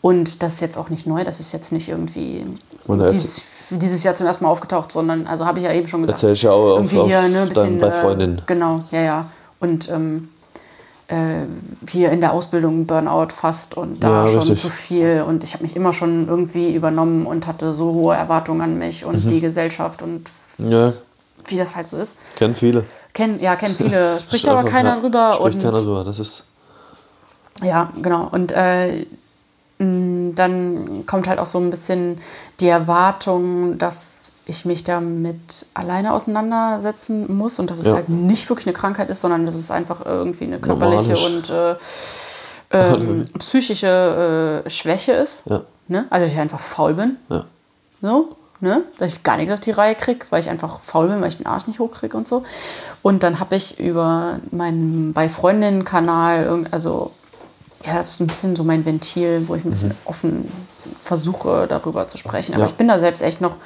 Und 0.00 0.42
das 0.42 0.54
ist 0.54 0.60
jetzt 0.60 0.78
auch 0.78 0.90
nicht 0.90 1.06
neu, 1.06 1.24
das 1.24 1.40
ist 1.40 1.52
jetzt 1.52 1.72
nicht 1.72 1.88
irgendwie 1.88 2.46
dieses, 2.86 3.68
dieses 3.70 4.04
Jahr 4.04 4.14
zum 4.14 4.26
ersten 4.26 4.44
Mal 4.44 4.50
aufgetaucht, 4.50 4.92
sondern, 4.92 5.26
also 5.26 5.44
habe 5.44 5.58
ich 5.58 5.64
ja 5.64 5.72
eben 5.72 5.88
schon 5.88 6.02
gesagt. 6.02 6.22
Erzählst 6.22 6.42
ja 6.44 6.52
auch 6.52 6.76
irgendwie 6.76 6.98
auf 6.98 7.06
hier, 7.08 7.22
ne, 7.28 7.46
bisschen, 7.46 7.78
bei 7.80 7.88
äh, 7.88 7.92
Freundinnen. 7.92 8.42
Genau, 8.46 8.84
ja, 8.92 9.00
ja. 9.00 9.26
Und 9.60 9.88
ähm, 9.90 10.28
äh, 11.08 11.46
hier 11.88 12.12
in 12.12 12.20
der 12.20 12.32
Ausbildung 12.32 12.86
Burnout 12.86 13.28
fast 13.34 13.76
und 13.76 13.98
da 14.04 14.24
Ja, 14.24 14.26
schon 14.28 14.40
richtig. 14.40 14.60
zu 14.60 14.70
viel. 14.70 15.24
Und 15.26 15.42
ich 15.42 15.54
habe 15.54 15.64
mich 15.64 15.74
immer 15.74 15.92
schon 15.92 16.28
irgendwie 16.28 16.72
übernommen 16.74 17.26
und 17.26 17.46
hatte 17.48 17.72
so 17.72 17.92
hohe 17.92 18.14
Erwartungen 18.14 18.60
an 18.60 18.78
mich 18.78 19.04
und 19.04 19.24
Mhm. 19.24 19.28
die 19.28 19.40
Gesellschaft 19.40 20.02
und 20.02 20.30
Ja, 20.58 20.92
wie 21.48 21.56
das 21.56 21.74
halt 21.74 21.88
so 21.88 21.96
ist. 21.96 22.18
kennen 22.36 22.54
viele. 22.54 22.84
Kennen, 23.14 23.40
ja, 23.40 23.56
kennen 23.56 23.74
viele, 23.78 24.20
spricht 24.20 24.46
aber 24.48 24.62
keiner 24.64 25.00
drüber. 25.00 25.32
Spricht 25.34 25.60
keiner 25.60 25.78
drüber, 25.78 26.04
das 26.04 26.18
ist. 26.20 26.44
ja, 27.64 27.90
genau. 28.00 28.28
Und 28.30 28.52
äh, 28.52 29.06
dann 29.78 31.04
kommt 31.06 31.28
halt 31.28 31.38
auch 31.38 31.46
so 31.46 31.58
ein 31.58 31.70
bisschen 31.70 32.18
die 32.60 32.68
Erwartung, 32.68 33.78
dass 33.78 34.32
ich 34.46 34.64
mich 34.64 34.82
damit 34.82 35.66
alleine 35.74 36.12
auseinandersetzen 36.14 37.32
muss 37.36 37.58
und 37.58 37.70
dass 37.70 37.78
es 37.78 37.86
Ja. 37.86 37.94
halt 37.94 38.08
nicht 38.08 38.48
wirklich 38.48 38.66
eine 38.66 38.72
Krankheit 38.74 39.08
ist, 39.10 39.20
sondern 39.20 39.44
dass 39.46 39.54
es 39.54 39.70
einfach 39.70 40.04
irgendwie 40.04 40.44
eine 40.44 40.58
körperliche 40.58 41.12
Normal 41.12 41.32
und 41.36 41.50
äh, 41.50 41.76
ähm, 42.70 43.22
psychische 43.38 44.62
äh, 44.66 44.70
Schwäche 44.70 45.12
ist. 45.12 45.44
Ja, 45.46 45.62
Ne? 45.90 46.06
Also 46.10 46.26
ich 46.26 46.36
einfach 46.36 46.60
faul 46.60 46.94
bin. 46.94 47.16
ja. 47.30 47.44
So. 48.02 48.36
Ne? 48.60 48.82
Dass 48.98 49.12
ich 49.12 49.22
gar 49.22 49.36
nichts 49.36 49.52
auf 49.52 49.60
die 49.60 49.70
Reihe 49.70 49.94
kriege, 49.94 50.26
weil 50.30 50.40
ich 50.40 50.50
einfach 50.50 50.80
faul 50.80 51.08
bin, 51.08 51.20
weil 51.20 51.28
ich 51.28 51.36
den 51.38 51.46
Arsch 51.46 51.66
nicht 51.68 51.78
hochkriege 51.78 52.16
und 52.16 52.26
so. 52.26 52.42
Und 53.02 53.22
dann 53.22 53.38
habe 53.40 53.54
ich 53.56 53.78
über 53.78 54.40
meinen 54.50 55.12
bei 55.12 55.28
Freundinnen-Kanal, 55.28 56.66
also 56.72 57.12
ja, 57.84 57.94
das 57.96 58.10
ist 58.12 58.20
ein 58.20 58.26
bisschen 58.26 58.56
so 58.56 58.64
mein 58.64 58.84
Ventil, 58.84 59.44
wo 59.46 59.54
ich 59.54 59.64
ein 59.64 59.70
bisschen 59.70 59.94
offen 60.04 60.50
versuche, 61.04 61.66
darüber 61.68 62.06
zu 62.08 62.18
sprechen. 62.18 62.54
Aber 62.54 62.64
Ja. 62.64 62.68
ich 62.70 62.74
bin 62.76 62.88
da 62.88 62.98
selbst 62.98 63.22
echt 63.22 63.40
noch 63.40 63.56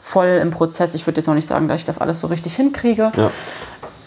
voll 0.00 0.38
im 0.42 0.50
Prozess. 0.50 0.94
Ich 0.94 1.06
würde 1.06 1.20
jetzt 1.20 1.26
noch 1.26 1.34
nicht 1.34 1.46
sagen, 1.46 1.68
dass 1.68 1.80
ich 1.80 1.84
das 1.84 1.98
alles 1.98 2.20
so 2.20 2.26
richtig 2.26 2.54
hinkriege. 2.56 3.12
Ja. 3.16 3.30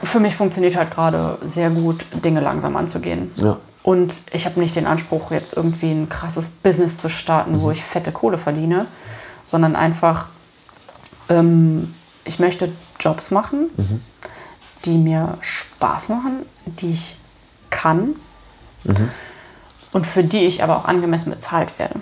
Für 0.02 0.20
mich 0.20 0.36
funktioniert 0.36 0.76
halt 0.76 0.92
gerade 0.92 1.38
sehr 1.44 1.70
gut, 1.70 2.06
Dinge 2.24 2.42
langsam 2.42 2.76
anzugehen. 2.76 3.32
Ja. 3.36 3.58
Und 3.84 4.14
ich 4.32 4.46
habe 4.46 4.60
nicht 4.60 4.76
den 4.76 4.86
Anspruch, 4.88 5.32
jetzt 5.32 5.56
irgendwie 5.56 5.92
ein 5.92 6.10
krasses 6.10 6.50
Business 6.50 6.98
zu 6.98 7.10
starten, 7.10 7.62
wo 7.62 7.72
ich 7.72 7.84
fette 7.84 8.12
Kohle 8.12 8.38
verdiene, 8.38 8.86
sondern 9.44 9.76
einfach, 9.76 10.28
ähm, 11.30 11.94
ich 12.26 12.40
möchte 12.40 12.70
Jobs 13.00 13.32
machen, 13.32 13.70
die 14.86 14.98
mir 14.98 15.38
Spaß 15.42 16.10
machen, 16.10 16.46
die 16.66 16.92
ich 16.92 17.18
kann 17.70 18.16
und 19.94 20.06
für 20.08 20.24
die 20.24 20.46
ich 20.46 20.64
aber 20.64 20.78
auch 20.78 20.86
angemessen 20.86 21.30
bezahlt 21.30 21.78
werde. 21.80 21.96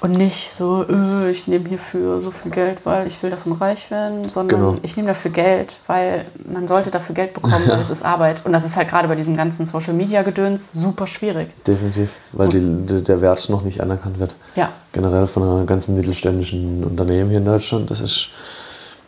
Und 0.00 0.16
nicht 0.16 0.52
so, 0.52 0.84
äh, 0.88 1.30
ich 1.30 1.46
nehme 1.46 1.68
hierfür 1.68 2.20
so 2.20 2.30
viel 2.30 2.50
Geld, 2.50 2.78
weil 2.84 3.06
ich 3.06 3.22
will 3.22 3.30
davon 3.30 3.52
reich 3.52 3.90
werden, 3.90 4.26
sondern 4.28 4.60
Genau. 4.60 4.74
ich 4.82 4.96
nehme 4.96 5.08
dafür 5.08 5.30
Geld, 5.30 5.78
weil 5.86 6.24
man 6.50 6.66
sollte 6.66 6.90
dafür 6.90 7.14
Geld 7.14 7.34
bekommen, 7.34 7.62
weil 7.66 7.80
es 7.80 7.90
ist 7.90 8.04
Arbeit. 8.04 8.42
Und 8.44 8.52
das 8.52 8.64
ist 8.64 8.76
halt 8.76 8.88
gerade 8.88 9.08
bei 9.08 9.16
diesem 9.16 9.36
ganzen 9.36 9.66
Social-Media-Gedöns 9.66 10.72
super 10.72 11.06
schwierig. 11.06 11.48
Definitiv, 11.66 12.16
weil 12.32 12.48
die, 12.48 12.60
die, 12.60 13.02
der 13.02 13.20
Wert 13.20 13.48
noch 13.50 13.62
nicht 13.62 13.80
anerkannt 13.80 14.18
wird. 14.18 14.34
Ja. 14.54 14.70
Generell 14.92 15.26
von 15.26 15.42
einer 15.42 15.64
ganzen 15.64 15.94
mittelständischen 15.96 16.84
Unternehmen 16.84 17.28
hier 17.30 17.38
in 17.38 17.44
Deutschland. 17.44 17.90
Das 17.90 18.00
ist, 18.00 18.28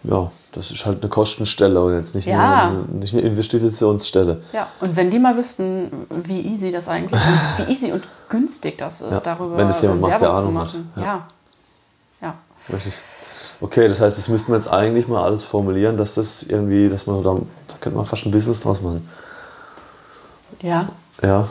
ja, 0.05 0.31
das 0.59 0.70
ist 0.70 0.85
halt 0.85 1.01
eine 1.01 1.09
Kostenstelle 1.09 1.80
und 1.82 1.94
jetzt 1.94 2.14
nicht, 2.14 2.26
Ja. 2.26 2.68
eine, 2.68 2.98
nicht 2.98 3.14
eine 3.14 3.22
Investitionsstelle. 3.22 4.43
Ja, 4.52 4.66
und 4.80 4.94
wenn 4.97 5.09
die 5.09 5.18
mal 5.18 5.36
wüssten, 5.36 5.90
wie 6.10 6.40
easy 6.40 6.70
das 6.70 6.89
eigentlich 6.89 7.12
und 7.20 7.66
wie 7.68 7.72
easy 7.72 7.93
und 7.93 8.05
günstig 8.28 8.76
das 8.76 9.01
ist, 9.01 9.12
Ja, 9.12 9.20
darüber 9.20 9.56
wenn 9.56 9.68
das 9.68 9.80
jemand 9.80 10.02
macht, 10.02 10.12
der 10.12 10.18
zu 10.20 10.30
Ahnung 10.35 10.59
hat. 10.59 10.64
machen. 10.66 10.93
Ja. 10.97 11.02
Ja. 11.02 11.26
ja. 12.20 12.35
Richtig. 12.74 12.93
Okay, 13.60 13.89
das 13.89 14.01
heißt, 14.01 14.18
das 14.18 14.28
müssten 14.28 14.52
wir 14.52 14.56
jetzt 14.56 14.68
eigentlich 14.70 15.09
mal 15.09 15.22
alles 15.24 15.43
formulieren, 15.43 15.97
dass 15.97 16.14
das 16.14 16.43
irgendwie, 16.44 16.89
dass 16.89 17.06
man 17.06 17.22
da, 17.22 17.35
da 17.35 17.74
könnte 17.80 17.97
man 17.97 18.05
fast 18.05 18.26
ein 18.26 18.30
Business 18.30 18.60
draus 18.60 18.82
machen. 18.82 19.09
Ja. 20.62 20.89
Ja, 21.22 21.48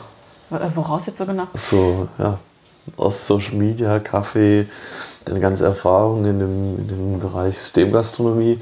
äh, 0.50 0.56
Woraus 0.74 1.06
jetzt 1.06 1.18
so 1.18 1.26
genau? 1.26 1.46
so, 1.54 2.08
ja, 2.18 2.38
aus 2.96 3.26
Social 3.26 3.54
Media, 3.56 3.98
Kaffee, 3.98 4.66
deine 5.26 5.40
ganze 5.40 5.66
Erfahrung 5.66 6.24
in 6.24 6.38
dem, 6.38 6.78
in 6.78 6.88
dem 6.88 7.20
Bereich 7.20 7.58
Systemgastronomie. 7.58 8.58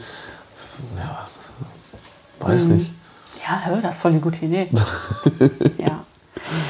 Ja, 0.96 1.26
weiß 2.46 2.64
Mhm. 2.66 2.76
nicht. 2.76 2.92
Ja, 3.46 3.62
das 3.80 3.96
ist 3.96 4.00
voll 4.02 4.12
die 4.12 4.20
gute 4.20 4.44
Idee. 4.44 4.68
ja. 5.78 6.00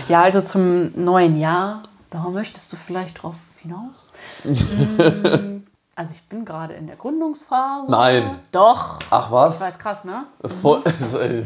ja, 0.09 0.23
also 0.23 0.41
zum 0.43 0.93
neuen 1.03 1.39
Jahr, 1.39 1.83
da 2.11 2.29
möchtest 2.29 2.73
du 2.73 2.77
vielleicht 2.77 3.23
drauf 3.23 3.35
hinaus? 3.63 4.11
Mm, 4.45 5.63
also 5.95 6.13
ich 6.15 6.23
bin 6.29 6.45
gerade 6.45 6.75
in 6.75 6.87
der 6.87 6.97
Gründungsphase. 6.97 7.91
Nein. 7.91 8.39
Doch. 8.53 8.99
Ach 9.11 9.31
was? 9.31 9.55
Ich 9.55 9.61
weiß, 9.63 9.79
krass, 9.79 10.05
ne? 10.05 10.25
Voll, 10.61 10.83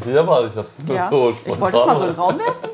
sehr 0.03 0.23
mal, 0.23 0.45
ich 0.47 0.55
hab's 0.57 0.81
Ja. 0.87 1.09
so 1.09 1.29
ich 1.45 1.59
wollte 1.61 1.77
es 1.77 1.85
mal 1.85 1.95
so 1.95 2.01
in 2.03 2.07
den 2.09 2.15
spontan. 2.15 2.15
Raum 2.17 2.39
werfen. 2.39 2.69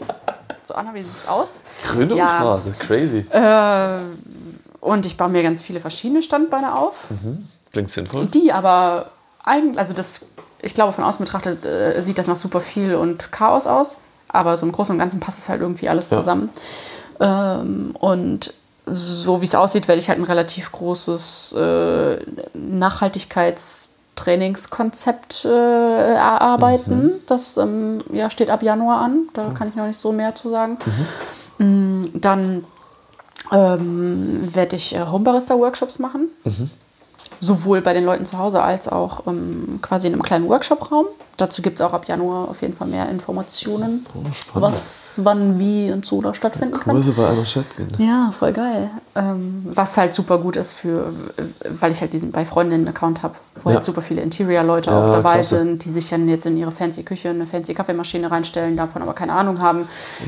So, 0.64 0.73
Anna, 0.73 0.93
wie 0.95 1.03
sieht's 1.03 1.27
aus? 1.27 1.64
Gründungsphase, 1.85 2.72
crazy. 2.72 3.19
Äh, 3.30 3.99
und 4.81 5.05
ich 5.05 5.15
baue 5.15 5.30
mir 5.30 5.43
ganz 5.43 5.61
viele 5.61 5.80
verschiedene 5.80 6.22
Standbeine 6.23 6.76
auf, 6.76 7.05
Klingt 7.72 7.91
sinnvoll. 7.91 8.26
die 8.26 8.51
aber 8.51 9.11
eigentlich, 9.48 9.78
also 9.80 9.94
das, 9.94 10.28
ich 10.61 10.74
glaube, 10.74 10.94
von 10.94 11.03
außen 11.03 11.24
betrachtet 11.24 11.65
äh, 11.65 12.02
sieht 12.02 12.18
das 12.18 12.28
nach 12.28 12.36
super 12.36 12.61
viel 12.61 12.95
und 12.95 13.32
Chaos 13.32 13.68
aus, 13.68 13.98
aber 14.28 14.57
so 14.57 14.65
im 14.65 14.72
Großen 14.72 14.94
und 14.94 14.99
Ganzen 14.99 15.19
passt 15.19 15.38
es 15.40 15.49
halt 15.49 15.61
irgendwie 15.61 15.90
alles 15.90 16.10
Ja. 16.10 16.18
zusammen. 16.18 16.49
Ähm, 17.19 17.95
und 17.99 18.53
so 18.86 19.41
wie 19.41 19.45
es 19.45 19.56
aussieht, 19.56 19.88
werde 19.88 19.99
ich 19.99 20.07
halt 20.10 20.19
ein 20.19 20.24
relativ 20.24 20.72
großes 20.72 21.53
äh, 21.57 22.18
Nachhaltigkeitstrainingskonzept 22.53 25.45
äh, 25.45 26.14
erarbeiten. 26.15 27.11
Das 27.28 27.57
ähm, 27.57 27.99
ja, 28.11 28.30
steht 28.30 28.49
ab 28.49 28.64
Januar 28.64 29.02
an. 29.02 29.28
Da 29.34 29.49
kann 29.49 29.69
ich 29.69 29.76
noch 29.76 29.88
nicht 29.88 29.99
so 29.99 30.11
mehr 30.11 30.36
zu 30.36 30.49
sagen. 30.49 30.78
Mm, 31.57 32.02
Dann 32.14 32.64
ähm, 33.52 34.49
werde 34.53 34.76
ich 34.76 34.95
äh, 34.95 35.06
Homebarista-Workshops 35.06 35.99
machen. 35.99 36.30
Sowohl 37.39 37.81
bei 37.81 37.94
den 37.94 38.06
Leuten 38.06 38.26
zu 38.26 38.38
Hause 38.38 38.61
als 38.61 38.88
auch 38.88 39.27
ähm, 39.27 39.80
quasi 39.81 40.07
in 40.07 40.14
einem 40.14 40.23
kleinen 40.23 40.48
Workshop-Raum. 40.48 41.06
Dazu 41.38 41.61
gibt 41.61 41.80
es 41.80 41.85
auch 41.85 41.93
ab 41.93 42.07
Januar 42.07 42.47
auf 42.49 42.64
jeden 42.64 42.73
Fall 42.76 42.88
mehr 42.88 43.07
Informationen, 43.09 44.05
Oh, 44.15 44.22
was, 44.59 45.19
wann, 45.23 45.59
wie 45.59 45.91
und 45.91 46.03
so 46.03 46.19
da 46.19 46.34
stattfinden 46.34 46.80
kann. 46.80 46.95
Grüße 46.95 47.11
bei 47.11 47.27
einer 47.27 47.43
Chat 47.43 47.64
gehen. 47.77 47.88
Ja, 47.99 48.31
voll 48.31 48.53
geil. 48.53 48.89
Ähm, 49.15 49.64
was 49.72 49.95
halt 49.97 50.14
super 50.14 50.39
gut 50.39 50.55
ist 50.55 50.73
für, 50.73 51.14
weil 51.80 51.91
ich 51.91 52.01
halt 52.01 52.14
diesen 52.14 52.31
bei 52.31 52.43
Freundinnen 52.43 52.88
Account 52.88 53.22
habe, 53.22 53.35
wo 53.64 53.69
Ja. 53.69 53.76
halt 53.76 53.84
super 53.85 54.01
viele 54.01 54.22
Interior-Leute 54.23 54.89
Ja, 54.89 54.97
auch 55.09 55.11
dabei 55.14 55.34
klasse. 55.35 55.59
sind, 55.59 55.85
die 55.85 55.91
sich 55.91 56.09
dann 56.09 56.27
jetzt 56.27 56.47
in 56.47 56.57
ihre 56.57 56.72
fancy 56.72 57.03
Küche 57.03 57.30
eine 57.30 57.45
fancy 57.45 57.76
Kaffeemaschine 57.76 58.31
reinstellen, 58.31 58.76
davon 58.76 59.03
aber 59.03 59.14
keine 59.14 59.34
Ahnung 59.34 59.61
haben, 59.61 59.88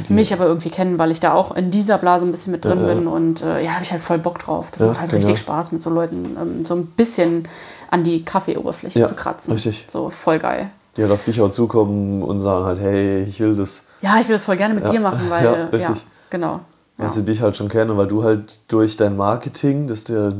mich 0.09 0.31
aber 0.31 0.45
irgendwie 0.45 0.69
kennen, 0.69 0.99
weil 0.99 1.09
ich 1.09 1.19
da 1.19 1.33
auch 1.33 1.55
in 1.55 1.71
dieser 1.71 1.97
Blase 1.97 2.25
ein 2.25 2.31
bisschen 2.31 2.51
mit 2.51 2.65
drin 2.65 2.85
bin 2.85 3.07
und 3.07 3.41
äh, 3.41 3.63
ja, 3.63 3.71
habe 3.71 3.83
ich 3.83 3.91
halt 3.91 4.03
voll 4.03 4.19
Bock 4.19 4.37
drauf. 4.37 4.69
Das 4.69 4.81
macht 4.83 4.99
halt 4.99 5.09
genau. 5.09 5.17
richtig 5.25 5.39
Spaß, 5.39 5.71
mit 5.71 5.81
so 5.81 5.89
Leuten 5.89 6.37
ähm, 6.39 6.65
so 6.65 6.75
ein 6.75 6.85
bisschen 6.85 7.47
an 7.89 8.03
die 8.03 8.23
Kaffeeoberfläche 8.23 9.03
zu 9.05 9.15
kratzen. 9.15 9.53
richtig. 9.53 9.85
So 9.87 10.11
voll 10.11 10.37
geil. 10.37 10.69
Die 10.97 11.01
halt 11.03 11.11
auf 11.11 11.23
dich 11.23 11.39
auch 11.41 11.51
zukommen 11.51 12.23
und 12.23 12.39
sagen 12.39 12.65
halt, 12.65 12.79
hey, 12.79 13.23
ich 13.23 13.39
will 13.39 13.55
das. 13.55 13.83
Ja, 14.01 14.19
ich 14.19 14.27
will 14.27 14.35
das 14.35 14.45
voll 14.45 14.57
gerne 14.57 14.73
mit 14.73 14.85
Ja. 14.85 14.91
dir 14.91 14.99
machen, 14.99 15.29
weil 15.29 15.43
Ja, 15.45 15.55
ja, 15.57 15.65
richtig. 15.67 16.05
genau. 16.29 16.61
weil 16.97 17.07
Ja. 17.07 17.13
sie 17.13 17.23
dich 17.23 17.41
halt 17.41 17.55
schon 17.55 17.69
kennen, 17.69 17.95
weil 17.97 18.07
du 18.07 18.23
halt 18.23 18.59
durch 18.67 18.97
dein 18.97 19.15
Marketing, 19.15 19.87
das 19.87 20.03
du 20.05 20.13
ja 20.13 20.31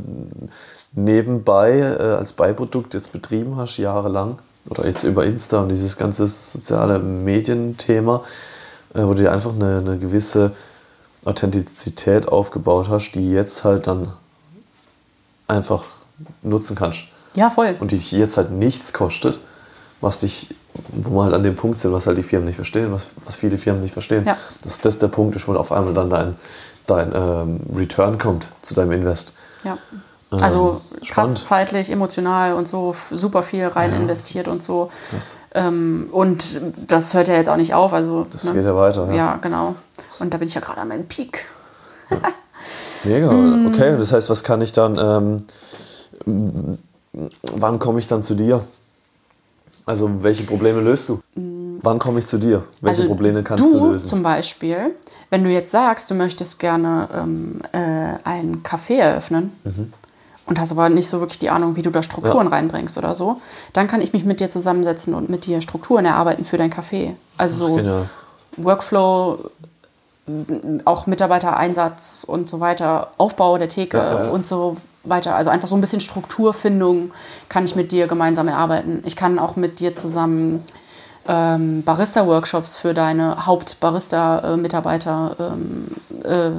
nebenbei 0.93 1.79
äh, 1.79 2.01
als 2.17 2.33
Beiprodukt 2.33 2.93
jetzt 2.93 3.11
betrieben 3.11 3.55
hast, 3.57 3.77
jahrelang, 3.77 4.37
oder 4.69 4.85
jetzt 4.87 5.03
über 5.03 5.23
Insta 5.25 5.61
und 5.61 5.69
dieses 5.69 5.97
ganze 5.97 6.27
soziale 6.27 6.99
Medienthema, 6.99 8.21
äh, 8.93 9.03
wo 9.03 9.13
du 9.13 9.21
dir 9.23 9.31
einfach 9.31 9.53
eine, 9.53 9.77
eine 9.77 9.97
gewisse 9.97 10.51
Authentizität 11.25 12.27
aufgebaut 12.27 12.87
hast, 12.89 13.11
die 13.11 13.31
jetzt 13.31 13.63
halt 13.63 13.87
dann 13.87 14.11
einfach 15.47 15.83
nutzen 16.41 16.75
kannst. 16.75 17.03
ja, 17.35 17.49
voll. 17.49 17.75
Und 17.79 17.91
die 17.91 17.95
dich 17.95 18.11
jetzt 18.11 18.37
halt 18.37 18.51
nichts 18.51 18.93
kostet, 18.93 19.39
was 20.01 20.19
dich, 20.19 20.55
wo 20.91 21.19
wir 21.19 21.23
halt 21.25 21.33
an 21.33 21.43
dem 21.43 21.55
Punkt 21.55 21.79
sind, 21.79 21.91
was 21.93 22.07
halt 22.07 22.17
die 22.17 22.23
Firmen 22.23 22.47
nicht 22.47 22.55
verstehen, 22.55 22.91
was, 22.91 23.09
was 23.25 23.35
viele 23.35 23.57
Firmen 23.57 23.81
nicht 23.81 23.93
verstehen. 23.93 24.23
Ja. 24.25 24.37
Dass 24.63 24.79
das 24.79 24.99
der 24.99 25.07
Punkt 25.09 25.35
ist, 25.35 25.47
wo 25.47 25.53
auf 25.55 25.71
einmal 25.71 25.93
dann 25.93 26.09
dein, 26.09 26.35
dein 26.87 27.11
ähm, 27.13 27.59
Return 27.75 28.17
kommt 28.17 28.49
zu 28.61 28.73
deinem 28.75 28.91
Invest. 28.93 29.33
Ja. 29.63 29.77
Also 30.31 30.81
Ähm, 30.91 30.99
krass 30.99 31.07
spannend. 31.07 31.37
zeitlich, 31.39 31.89
emotional 31.91 32.53
und 32.53 32.67
so 32.67 32.95
super 33.09 33.41
viel 33.41 33.65
rein 33.65 33.91
investiert 33.93 34.47
und 34.47 34.61
so. 34.61 34.91
Das, 35.11 35.37
Ähm, 35.55 36.07
und 36.11 36.61
das 36.85 37.15
hört 37.15 37.29
ja 37.29 37.33
jetzt 37.35 37.49
auch 37.49 37.55
nicht 37.57 37.73
auf. 37.73 37.93
Also, 37.93 38.27
das 38.31 38.53
geht 38.53 38.63
ja 38.63 38.75
weiter. 38.75 39.07
Ja. 39.07 39.15
ja, 39.15 39.35
genau. 39.41 39.73
Und 40.19 40.31
da 40.33 40.37
bin 40.37 40.47
ich 40.47 40.53
ja 40.53 40.61
gerade 40.61 40.81
an 40.81 40.87
meinem 40.87 41.07
Peak. 41.07 41.45
Mega. 43.05 43.29
Hm. 43.31 43.67
Okay, 43.73 43.97
das 43.97 44.11
heißt, 44.11 44.29
was 44.29 44.43
kann 44.43 44.61
ich 44.61 44.71
dann, 44.71 44.97
ähm, 46.27 46.77
wann 47.55 47.79
komme 47.79 47.97
ich 47.99 48.07
dann 48.07 48.21
zu 48.21 48.35
dir? 48.35 48.61
Also 49.89 50.21
welche 50.21 50.43
Probleme 50.43 50.81
löst 50.81 51.09
du? 51.09 51.19
Wann 51.81 51.97
komme 51.97 52.19
ich 52.19 52.27
zu 52.27 52.37
dir? 52.37 52.63
Welche. 52.81 53.01
Also 53.01 53.07
Probleme 53.07 53.41
kannst 53.41 53.63
du 53.63 53.79
du 53.79 53.91
lösen? 53.93 54.07
zum 54.07 54.21
Beispiel, 54.21 54.93
wenn 55.31 55.43
du 55.43 55.49
jetzt 55.49 55.71
sagst, 55.71 56.11
du 56.11 56.13
möchtest 56.13 56.59
gerne 56.59 57.09
ähm, 57.11 57.59
äh, 57.71 58.19
ein 58.23 58.61
Café 58.61 58.97
eröffnen 58.99 59.51
und 60.45 60.59
hast 60.59 60.71
aber 60.73 60.89
nicht 60.89 61.09
so 61.09 61.21
wirklich 61.21 61.39
die 61.39 61.49
Ahnung, 61.49 61.75
wie 61.75 61.81
du 61.81 61.89
da 61.89 62.03
Strukturen 62.03 62.45
Mhm. 62.45 62.51
Ja. 62.51 62.57
reinbringst 62.57 62.99
oder 62.99 63.15
so, 63.15 63.41
dann 63.73 63.87
kann 63.87 64.01
ich 64.01 64.13
mich 64.13 64.25
mit 64.25 64.39
dir 64.41 64.51
zusammensetzen 64.51 65.15
und 65.15 65.27
mit 65.27 65.47
dir 65.47 65.59
Strukturen 65.59 66.05
erarbeiten 66.05 66.45
für 66.45 66.57
dein 66.57 66.71
Café. 66.71 67.13
Also 67.39 67.65
so 67.69 67.75
Genau. 67.77 68.05
Workflow, 68.57 69.39
auch 70.85 71.07
Mitarbeitereinsatz 71.07 72.25
und 72.27 72.49
so 72.49 72.59
weiter, 72.59 73.11
Aufbau 73.17 73.57
der 73.57 73.69
Theke 73.69 73.97
Ja, 73.97 74.23
ja. 74.25 74.29
und 74.29 74.45
so 74.45 74.77
weiter. 75.03 75.35
Also 75.35 75.49
einfach 75.49 75.67
so 75.67 75.75
ein 75.75 75.81
bisschen 75.81 76.01
Strukturfindung 76.01 77.11
kann 77.47 77.65
ich 77.65 77.75
mit 77.75 77.91
dir 77.91 78.07
gemeinsam 78.07 78.47
erarbeiten. 78.47 79.01
Ich 79.05 79.15
kann 79.15 79.39
auch 79.39 79.55
mit 79.55 79.79
dir 79.79 79.93
zusammen 79.93 80.63
ähm, 81.27 81.83
Barista-Workshops 81.83 82.75
für 82.77 82.93
deine 82.93 83.45
Haupt-Barista-Mitarbeiter 83.45 85.35
ähm, 85.39 85.87
äh, 86.23 86.51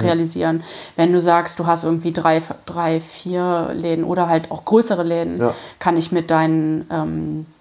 realisieren. 0.00 0.62
Wenn 0.96 1.12
du 1.12 1.20
sagst, 1.20 1.58
du 1.58 1.66
hast 1.66 1.84
irgendwie 1.84 2.12
drei, 2.12 2.42
drei, 2.66 3.00
vier 3.00 3.70
Läden 3.74 4.04
oder 4.04 4.28
halt 4.28 4.50
auch 4.50 4.64
größere 4.64 5.02
Läden, 5.02 5.38
Ja. 5.40 5.54
kann 5.78 5.96
ich 5.96 6.12
mit 6.12 6.30
deinen 6.30 6.86
ähm, 6.90 7.46
äh, 7.46 7.59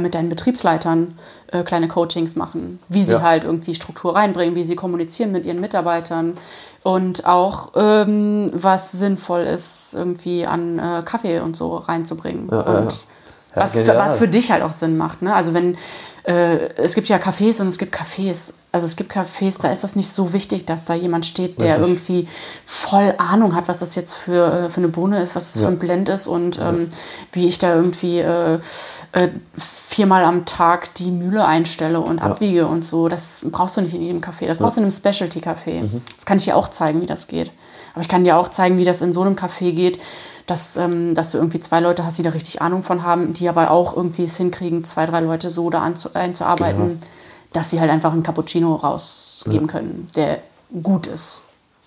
mit 0.00 0.14
deinen 0.14 0.28
Betriebsleitern 0.28 1.18
äh, 1.48 1.62
kleine 1.62 1.88
Coachings 1.88 2.36
machen, 2.36 2.78
wie 2.88 3.02
sie 3.02 3.14
Ja. 3.14 3.22
halt 3.22 3.44
irgendwie 3.44 3.74
Struktur 3.74 4.14
reinbringen, 4.14 4.54
wie 4.54 4.64
sie 4.64 4.76
kommunizieren 4.76 5.32
mit 5.32 5.44
ihren 5.44 5.60
Mitarbeitern 5.60 6.38
und 6.84 7.26
auch 7.26 7.72
ähm, 7.74 8.50
was 8.54 8.92
sinnvoll 8.92 9.42
ist, 9.42 9.94
irgendwie 9.94 10.46
an 10.46 10.78
äh, 10.78 11.02
Kaffee 11.04 11.40
und 11.40 11.56
so 11.56 11.76
reinzubringen. 11.76 12.48
Ja, 12.50 12.56
ja, 12.62 12.78
und 12.78 12.92
ja. 12.92 12.98
Ja, 13.56 13.62
was, 13.62 13.72
für, 13.72 13.78
genial. 13.78 13.98
was 13.98 14.16
für 14.16 14.28
dich 14.28 14.50
halt 14.50 14.62
auch 14.62 14.72
Sinn 14.72 14.96
macht. 14.96 15.22
Ne? 15.22 15.34
Also 15.34 15.54
wenn 15.54 15.76
äh, 16.24 16.70
es 16.76 16.94
gibt 16.94 17.08
ja 17.08 17.18
Cafés 17.18 17.60
und 17.60 17.68
es 17.68 17.78
gibt 17.78 17.94
Cafés. 17.94 18.54
Also 18.72 18.86
es 18.86 18.96
gibt 18.96 19.12
Cafés, 19.12 19.60
da 19.60 19.70
ist 19.70 19.84
das 19.84 19.94
nicht 19.94 20.08
so 20.08 20.32
wichtig, 20.32 20.64
dass 20.64 20.84
da 20.84 20.94
jemand 20.94 21.26
steht, 21.26 21.60
der 21.60 21.78
Richtig. 21.78 21.86
irgendwie 21.86 22.28
voll 22.64 23.14
Ahnung 23.18 23.54
hat, 23.54 23.68
was 23.68 23.80
das 23.80 23.94
jetzt 23.94 24.14
für, 24.14 24.64
äh, 24.66 24.70
für 24.70 24.78
eine 24.78 24.88
Bohne 24.88 25.22
ist, 25.22 25.36
was 25.36 25.52
das 25.52 25.62
Ja. 25.62 25.68
für 25.68 25.74
ein 25.74 25.78
Blend 25.78 26.08
ist 26.08 26.26
und 26.26 26.58
ähm, 26.58 26.88
wie 27.32 27.46
ich 27.46 27.58
da 27.58 27.74
irgendwie 27.74 28.20
äh, 28.20 28.58
äh, 29.12 29.28
viermal 29.56 30.24
am 30.24 30.44
Tag 30.46 30.94
die 30.94 31.10
Mühle 31.10 31.44
einstelle 31.44 32.00
und 32.00 32.20
abwiege 32.20 32.66
und 32.66 32.84
so. 32.84 33.08
Das 33.08 33.44
brauchst 33.50 33.76
du 33.76 33.82
nicht 33.82 33.94
in 33.94 34.02
jedem 34.02 34.20
Café. 34.22 34.46
Das 34.46 34.58
brauchst 34.58 34.76
du 34.76 34.80
in 34.80 34.86
einem 34.86 34.92
Specialty-Café. 34.96 35.82
Mhm. 35.82 36.00
Das 36.16 36.24
kann 36.26 36.38
ich 36.38 36.44
dir 36.44 36.56
auch 36.56 36.68
zeigen, 36.68 37.00
wie 37.02 37.06
das 37.06 37.28
geht. 37.28 37.52
Aber 37.92 38.00
ich 38.02 38.08
kann 38.08 38.24
dir 38.24 38.36
auch 38.38 38.48
zeigen, 38.48 38.78
wie 38.78 38.84
das 38.84 39.02
in 39.02 39.12
so 39.12 39.20
einem 39.20 39.36
Café 39.36 39.72
geht, 39.72 40.00
dass, 40.46 40.76
ähm, 40.76 41.14
dass 41.14 41.30
du 41.30 41.38
irgendwie 41.38 41.60
zwei 41.60 41.80
Leute 41.80 42.04
hast, 42.04 42.18
die 42.18 42.22
da 42.22 42.30
richtig 42.30 42.60
Ahnung 42.60 42.82
von 42.82 43.02
haben, 43.02 43.32
die 43.32 43.48
aber 43.48 43.70
auch 43.70 43.96
irgendwie 43.96 44.24
es 44.24 44.36
hinkriegen, 44.36 44.84
zwei, 44.84 45.06
drei 45.06 45.20
Leute 45.20 45.50
so 45.50 45.70
da 45.70 45.82
einzuarbeiten, 45.82 46.88
Genau. 46.88 47.00
dass 47.52 47.70
sie 47.70 47.80
halt 47.80 47.90
einfach 47.90 48.12
einen 48.12 48.22
Cappuccino 48.22 48.74
rausgeben 48.74 49.68
können, 49.68 50.06
der 50.16 50.40
gut 50.82 51.06
ist. 51.06 51.40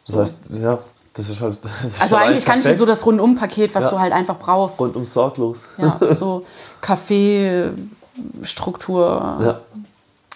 Das 0.08 0.16
heißt, 0.16 0.38
ja, 0.54 0.80
das 1.14 1.30
ist 1.30 1.42
halt. 1.42 1.60
Das 1.64 1.84
ist 1.84 2.02
Also 2.02 2.16
schon 2.16 2.24
eigentlich 2.26 2.46
kann 2.46 2.60
ich 2.60 2.66
dir 2.66 2.76
so 2.76 2.86
das 2.86 3.06
Rundum-Paket, 3.06 3.76
was 3.76 3.86
Ja. 3.86 3.90
du 3.92 4.00
halt 4.00 4.14
einfach 4.14 4.40
brauchst. 4.40 4.80
Rundum 4.80 5.06
sorglos. 5.06 5.66
Ja, 5.78 6.00
so 6.16 6.46
Kaffeestruktur. 6.82 9.38
Ja. 9.42 9.60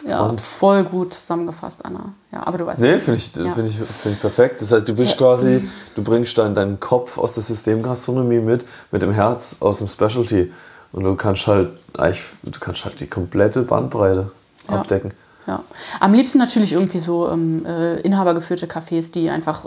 Ja, 0.07 0.17
Spannend. 0.17 0.41
voll 0.41 0.83
gut 0.83 1.13
zusammengefasst, 1.13 1.85
Anna. 1.85 2.13
Ja, 2.31 2.45
aber 2.47 2.57
du 2.57 2.65
weißt 2.65 2.81
Nee, 2.81 2.97
finde 2.99 3.19
ich, 3.19 3.35
Ja. 3.35 3.51
find 3.51 3.67
ich, 3.67 3.77
find 3.77 4.15
ich 4.15 4.21
perfekt. 4.21 4.61
Das 4.61 4.71
heißt, 4.71 4.87
du 4.87 4.93
bist 4.95 5.17
quasi, 5.17 5.69
du 5.95 6.03
bringst 6.03 6.37
deinen, 6.37 6.55
deinen 6.55 6.79
Kopf 6.79 7.17
aus 7.17 7.35
der 7.35 7.43
Systemgastronomie 7.43 8.39
mit, 8.39 8.65
mit 8.91 9.01
dem 9.01 9.11
Herz 9.11 9.57
aus 9.59 9.77
dem 9.79 9.87
Specialty. 9.87 10.51
Und 10.91 11.03
du 11.03 11.15
kannst 11.15 11.45
halt 11.47 11.69
eigentlich, 11.97 12.23
du 12.43 12.59
kannst 12.59 12.83
halt 12.85 12.99
die 12.99 13.07
komplette 13.07 13.61
Bandbreite 13.61 14.31
Ja. 14.69 14.75
abdecken. 14.79 15.13
Ja. 15.47 15.63
Am 15.99 16.13
liebsten 16.13 16.37
natürlich 16.37 16.73
irgendwie 16.73 16.99
so 16.99 17.29
ähm, 17.29 17.65
äh, 17.65 17.99
inhabergeführte 18.01 18.67
Cafés, 18.67 19.11
die 19.11 19.29
einfach 19.29 19.65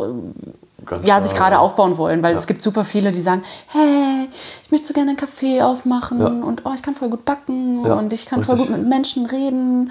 Ganz 0.86 1.06
ja, 1.06 1.18
sich 1.20 1.34
gerade 1.34 1.58
aufbauen 1.58 1.96
wollen, 1.96 2.22
weil 2.22 2.32
Ja. 2.34 2.38
es 2.38 2.46
gibt 2.46 2.60
super 2.62 2.84
viele, 2.84 3.10
die 3.10 3.20
sagen, 3.20 3.42
hey, 3.68 4.28
ich 4.64 4.70
möchte 4.70 4.86
so 4.88 4.94
gerne 4.94 5.10
einen 5.10 5.16
Kaffee 5.16 5.62
aufmachen 5.62 6.20
Ja. 6.20 6.26
und 6.26 6.62
oh, 6.64 6.70
ich 6.74 6.82
kann 6.82 6.94
voll 6.94 7.08
gut 7.08 7.24
backen 7.24 7.84
Ja, 7.84 7.94
und 7.94 8.12
ich 8.12 8.26
kann 8.26 8.42
voll 8.44 8.56
richtig. 8.56 8.70
gut 8.72 8.80
mit 8.80 8.88
Menschen 8.88 9.26
reden. 9.26 9.90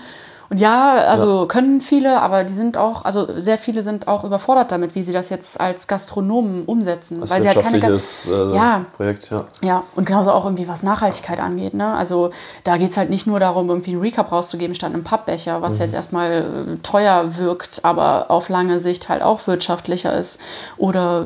Und 0.53 0.59
ja, 0.59 0.93
also 0.93 1.47
können 1.47 1.81
viele, 1.81 2.21
aber 2.21 2.43
die 2.43 2.53
sind 2.53 2.77
auch, 2.77 3.05
also 3.05 3.27
sehr 3.39 3.57
viele 3.57 3.81
sind 3.81 4.07
auch 4.07 4.23
überfordert 4.23 4.71
damit, 4.71 4.93
wie 4.93 5.01
sie 5.01 5.11
das 5.11 5.31
jetzt 5.31 5.59
als 5.59 5.87
Gastronomen 5.87 6.65
umsetzen. 6.65 7.21
Als 7.21 7.31
weil 7.31 7.41
sie 7.41 7.47
halt 7.47 7.61
keine 7.61 7.81
wirtschaftliches 7.81 8.29
äh, 8.31 8.55
Ja. 8.55 8.85
Projekt, 8.95 9.31
ja. 9.31 9.45
ja, 9.63 9.83
und 9.95 10.05
genauso 10.05 10.31
auch 10.31 10.45
irgendwie 10.45 10.67
was 10.67 10.83
Nachhaltigkeit 10.83 11.39
angeht. 11.39 11.73
Ne? 11.73 11.95
Also 11.95 12.29
da 12.65 12.77
geht 12.77 12.91
es 12.91 12.97
halt 12.97 13.09
nicht 13.09 13.25
nur 13.25 13.39
darum, 13.39 13.67
irgendwie 13.67 13.93
einen 13.93 14.01
Recap 14.01 14.31
rauszugeben 14.31 14.75
statt 14.75 14.93
einem 14.93 15.03
Pappbecher, 15.03 15.63
was 15.63 15.79
jetzt 15.79 15.95
erstmal 15.95 16.31
äh, 16.31 16.77
teuer 16.83 17.35
wirkt, 17.35 17.83
aber 17.83 18.29
auf 18.29 18.47
lange 18.47 18.79
Sicht 18.79 19.09
halt 19.09 19.23
auch 19.23 19.47
wirtschaftlicher 19.47 20.15
ist. 20.15 20.39
Oder 20.77 21.25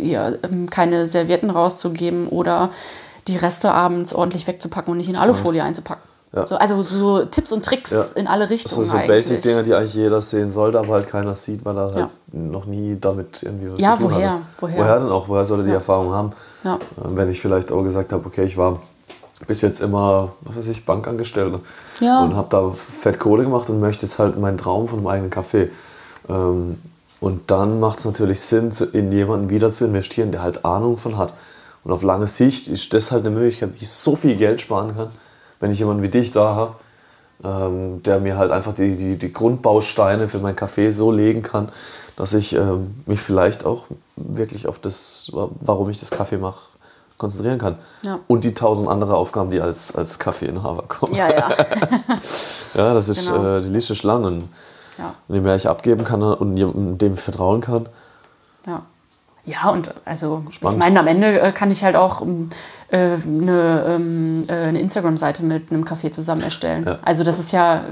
ja, 0.00 0.30
ähm, 0.44 0.70
keine 0.70 1.06
Servietten 1.06 1.50
rauszugeben 1.50 2.28
oder 2.28 2.70
die 3.26 3.36
Reste 3.36 3.72
abends 3.72 4.14
ordentlich 4.14 4.46
wegzupacken 4.46 4.92
und 4.92 4.98
nicht 4.98 5.08
in 5.08 5.16
Alufolie 5.16 5.64
einzupacken. 5.64 6.11
Ja. 6.34 6.46
So, 6.46 6.56
also 6.56 6.80
so 6.82 7.24
Tipps 7.26 7.52
und 7.52 7.62
Tricks 7.64 7.90
Ja. 7.90 8.04
in 8.20 8.26
alle 8.26 8.44
Das 8.44 8.50
Richtungen 8.50 8.84
sind 8.86 9.00
so. 9.02 9.06
Basic-Dinge, 9.06 9.62
die 9.64 9.74
eigentlich 9.74 9.94
jeder 9.94 10.20
sehen 10.22 10.50
sollte, 10.50 10.78
aber 10.78 10.94
halt 10.94 11.06
keiner 11.08 11.34
sieht, 11.34 11.62
weil 11.64 11.76
er 11.76 11.82
halt 11.84 11.96
Ja. 11.96 12.10
noch 12.32 12.64
nie 12.64 12.96
damit 12.98 13.42
irgendwie 13.42 13.70
was 13.72 13.78
Ja, 13.80 13.94
zu 13.96 14.02
tun 14.04 14.12
woher? 14.14 14.30
hatte. 14.34 14.42
Woher? 14.60 14.78
Woher 14.78 14.98
denn 15.00 15.10
auch? 15.10 15.28
Woher 15.28 15.44
soll 15.44 15.60
er 15.60 15.66
die. 15.66 15.72
Erfahrung 15.72 16.10
haben? 16.12 16.32
Ähm, 16.64 16.78
Wenn 17.16 17.30
ich 17.30 17.40
vielleicht 17.40 17.70
auch 17.70 17.82
gesagt 17.82 18.12
habe, 18.14 18.24
okay, 18.26 18.44
ich 18.44 18.56
war 18.56 18.80
bis 19.46 19.60
jetzt 19.60 19.80
immer, 19.80 20.32
was 20.42 20.56
weiß 20.56 20.68
ich, 20.68 20.86
Bankangestellter 20.86 21.60
Ja. 22.00 22.22
und 22.22 22.34
habe 22.36 22.46
da 22.48 22.70
fett 22.70 23.18
Kohle 23.18 23.42
gemacht 23.44 23.68
und 23.68 23.80
möchte 23.80 24.06
jetzt 24.06 24.18
halt 24.18 24.38
meinen 24.38 24.56
Traum 24.56 24.88
von 24.88 24.98
einem 25.00 25.08
eigenen 25.08 25.30
Café. 25.30 25.68
Ähm, 26.28 26.78
Und 27.20 27.52
dann 27.52 27.78
macht 27.78 28.00
es 28.00 28.04
natürlich 28.04 28.40
Sinn, 28.40 28.72
in 28.94 29.12
jemanden 29.12 29.48
wieder 29.48 29.70
zu 29.70 29.84
investieren, 29.84 30.32
der 30.32 30.42
halt 30.42 30.64
Ahnung 30.64 30.96
von 30.96 31.16
hat. 31.18 31.34
Und 31.84 31.92
auf 31.92 32.02
lange 32.02 32.26
Sicht 32.26 32.66
ist 32.66 32.92
das 32.94 33.12
halt 33.12 33.24
eine 33.24 33.32
Möglichkeit, 33.34 33.74
wie 33.74 33.82
ich 33.84 33.90
so 33.90 34.16
viel 34.16 34.34
Geld 34.36 34.60
sparen 34.60 34.96
kann, 34.96 35.10
wenn 35.62 35.70
ich 35.70 35.78
jemanden 35.78 36.02
wie 36.02 36.08
dich 36.10 36.32
da 36.32 36.54
habe, 36.54 36.74
ähm, 37.44 38.02
der 38.02 38.20
mir 38.20 38.36
halt 38.36 38.50
einfach 38.52 38.74
die, 38.74 38.94
die, 38.96 39.16
die 39.18 39.32
Grundbausteine 39.32 40.28
für 40.28 40.38
mein 40.38 40.54
Café 40.56 40.92
so 40.92 41.10
legen 41.10 41.42
kann, 41.42 41.70
dass 42.16 42.34
ich 42.34 42.54
ähm, 42.54 42.94
mich 43.06 43.20
vielleicht 43.20 43.64
auch 43.64 43.84
wirklich 44.16 44.66
auf 44.68 44.78
das, 44.78 45.30
wa- 45.32 45.48
warum 45.60 45.88
ich 45.88 45.98
das 45.98 46.10
Kaffee 46.10 46.36
mache, 46.36 46.60
konzentrieren 47.16 47.58
kann. 47.58 47.78
Ja. 48.02 48.18
Und 48.28 48.44
die 48.44 48.52
tausend 48.54 48.88
andere 48.88 49.16
Aufgaben, 49.16 49.50
die 49.50 49.60
als, 49.60 49.94
als 49.96 50.18
Kaffeeinhaber 50.18 50.82
kommen. 50.88 51.14
Ja, 51.14 51.30
ja. 51.30 51.48
Ja, 52.74 52.94
das 52.94 53.08
ist 53.08 53.26
Genau. 53.26 53.58
äh, 53.58 53.62
die 53.62 53.68
Liste 53.68 53.92
ist 53.92 54.02
lang. 54.02 54.24
Und 54.24 54.48
ja. 54.98 55.14
je 55.28 55.40
mehr 55.40 55.56
ich 55.56 55.68
abgeben 55.68 56.04
kann 56.04 56.22
und 56.22 56.98
dem 56.98 57.14
ich 57.14 57.20
vertrauen 57.20 57.60
kann, 57.60 57.86
Ja. 58.66 58.82
Ja, 59.44 59.70
und 59.70 59.92
also 60.04 60.44
Spannend. 60.50 60.78
ich 60.78 60.84
meine, 60.84 61.00
am 61.00 61.06
Ende 61.08 61.40
äh, 61.40 61.50
kann 61.50 61.72
ich 61.72 61.82
halt 61.82 61.96
auch 61.96 62.22
ähm, 62.22 62.48
äh, 62.90 62.96
eine, 62.96 63.84
ähm, 63.88 64.44
äh, 64.48 64.52
eine 64.52 64.80
Instagram-Seite 64.80 65.42
mit 65.42 65.72
einem 65.72 65.84
Café 65.84 66.12
zusammen 66.12 66.42
erstellen. 66.42 66.84
Ja. 66.86 66.98
Also 67.02 67.24
das 67.24 67.40
ist 67.40 67.50
ja, 67.50 67.84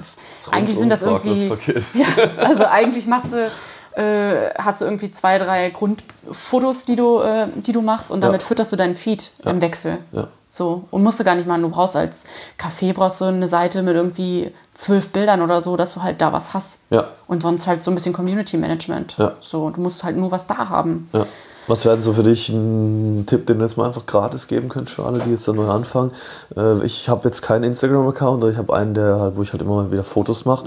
eigentlich 0.53 0.79
sind 0.79 0.91
das 0.91 1.03
irgendwie, 1.03 1.49
ja, 1.95 2.07
also 2.37 2.67
eigentlich 2.67 3.09
machst 3.09 3.33
du, 3.33 3.51
äh, 3.93 4.51
hast 4.57 4.81
du 4.81 4.85
irgendwie 4.87 5.11
zwei, 5.11 5.39
drei 5.39 5.71
Grundfotos, 5.71 6.85
die 6.85 6.97
du, 6.97 7.21
äh, 7.21 7.47
die 7.57 7.73
du 7.73 7.83
machst 7.83 8.11
und 8.11 8.21
damit 8.21 8.43
Ja. 8.43 8.47
fütterst 8.49 8.73
du 8.73 8.77
deinen 8.77 8.95
Feed 8.95 9.31
im 9.45 9.61
Wechsel. 9.61 9.99
Ja. 10.13 10.29
So, 10.53 10.83
und 10.91 11.05
musst 11.05 11.21
du 11.21 11.25
gar 11.25 11.37
nicht 11.37 11.47
machen. 11.47 11.63
Du 11.63 11.69
brauchst 11.69 11.95
als 11.95 12.25
Café 12.59 12.93
brauchst 12.93 13.21
du 13.21 13.27
eine 13.27 13.47
Seite 13.47 13.83
mit 13.83 13.95
irgendwie 13.95 14.53
zwölf 14.75 15.11
Bildern 15.11 15.43
oder 15.43 15.61
so, 15.61 15.77
dass 15.77 15.95
du 15.95 16.03
halt 16.03 16.21
da 16.21 16.33
was 16.33 16.55
hast. 16.55 16.81
Ja. 16.91 17.05
Und 17.29 17.41
sonst 17.43 17.69
halt 17.69 17.85
so 17.85 17.91
ein 17.93 17.95
bisschen 17.95 18.13
Community 18.13 18.57
Management. 18.57 19.17
Ja. 19.19 19.33
So, 19.41 19.71
du 19.71 19.81
musst 19.81 20.03
halt 20.03 20.17
nur 20.17 20.33
was 20.33 20.49
da 20.49 20.69
haben. 20.69 21.09
Ja. 21.13 21.25
Was 21.69 21.85
wäre 21.85 21.95
denn 21.95 22.03
so 22.03 22.13
für 22.13 22.25
dich 22.25 22.49
ein 22.49 23.27
Tipp, 23.27 23.47
den 23.47 23.59
du 23.59 23.65
jetzt 23.65 23.77
mal 23.77 23.87
einfach 23.87 24.05
gratis 24.07 24.49
geben 24.49 24.69
könntest 24.69 24.97
für 24.97 25.05
alle, 25.05 25.21
die 25.21 25.31
jetzt 25.31 25.47
da 25.47 25.53
neu 25.53 25.69
anfangen? 25.69 26.11
Äh, 26.57 26.85
ich 26.85 27.09
habe 27.09 27.29
jetzt 27.29 27.43
keinen 27.43 27.63
Instagram-Account, 27.63 28.43
aber 28.43 28.51
ich 28.51 28.59
habe 28.59 28.75
einen, 28.75 28.93
der 28.95 29.21
halt, 29.21 29.37
wo 29.37 29.43
ich 29.43 29.53
halt 29.53 29.63
immer 29.63 29.77
mal 29.77 29.93
wieder 29.93 30.03
Fotos 30.03 30.47
mache. 30.47 30.67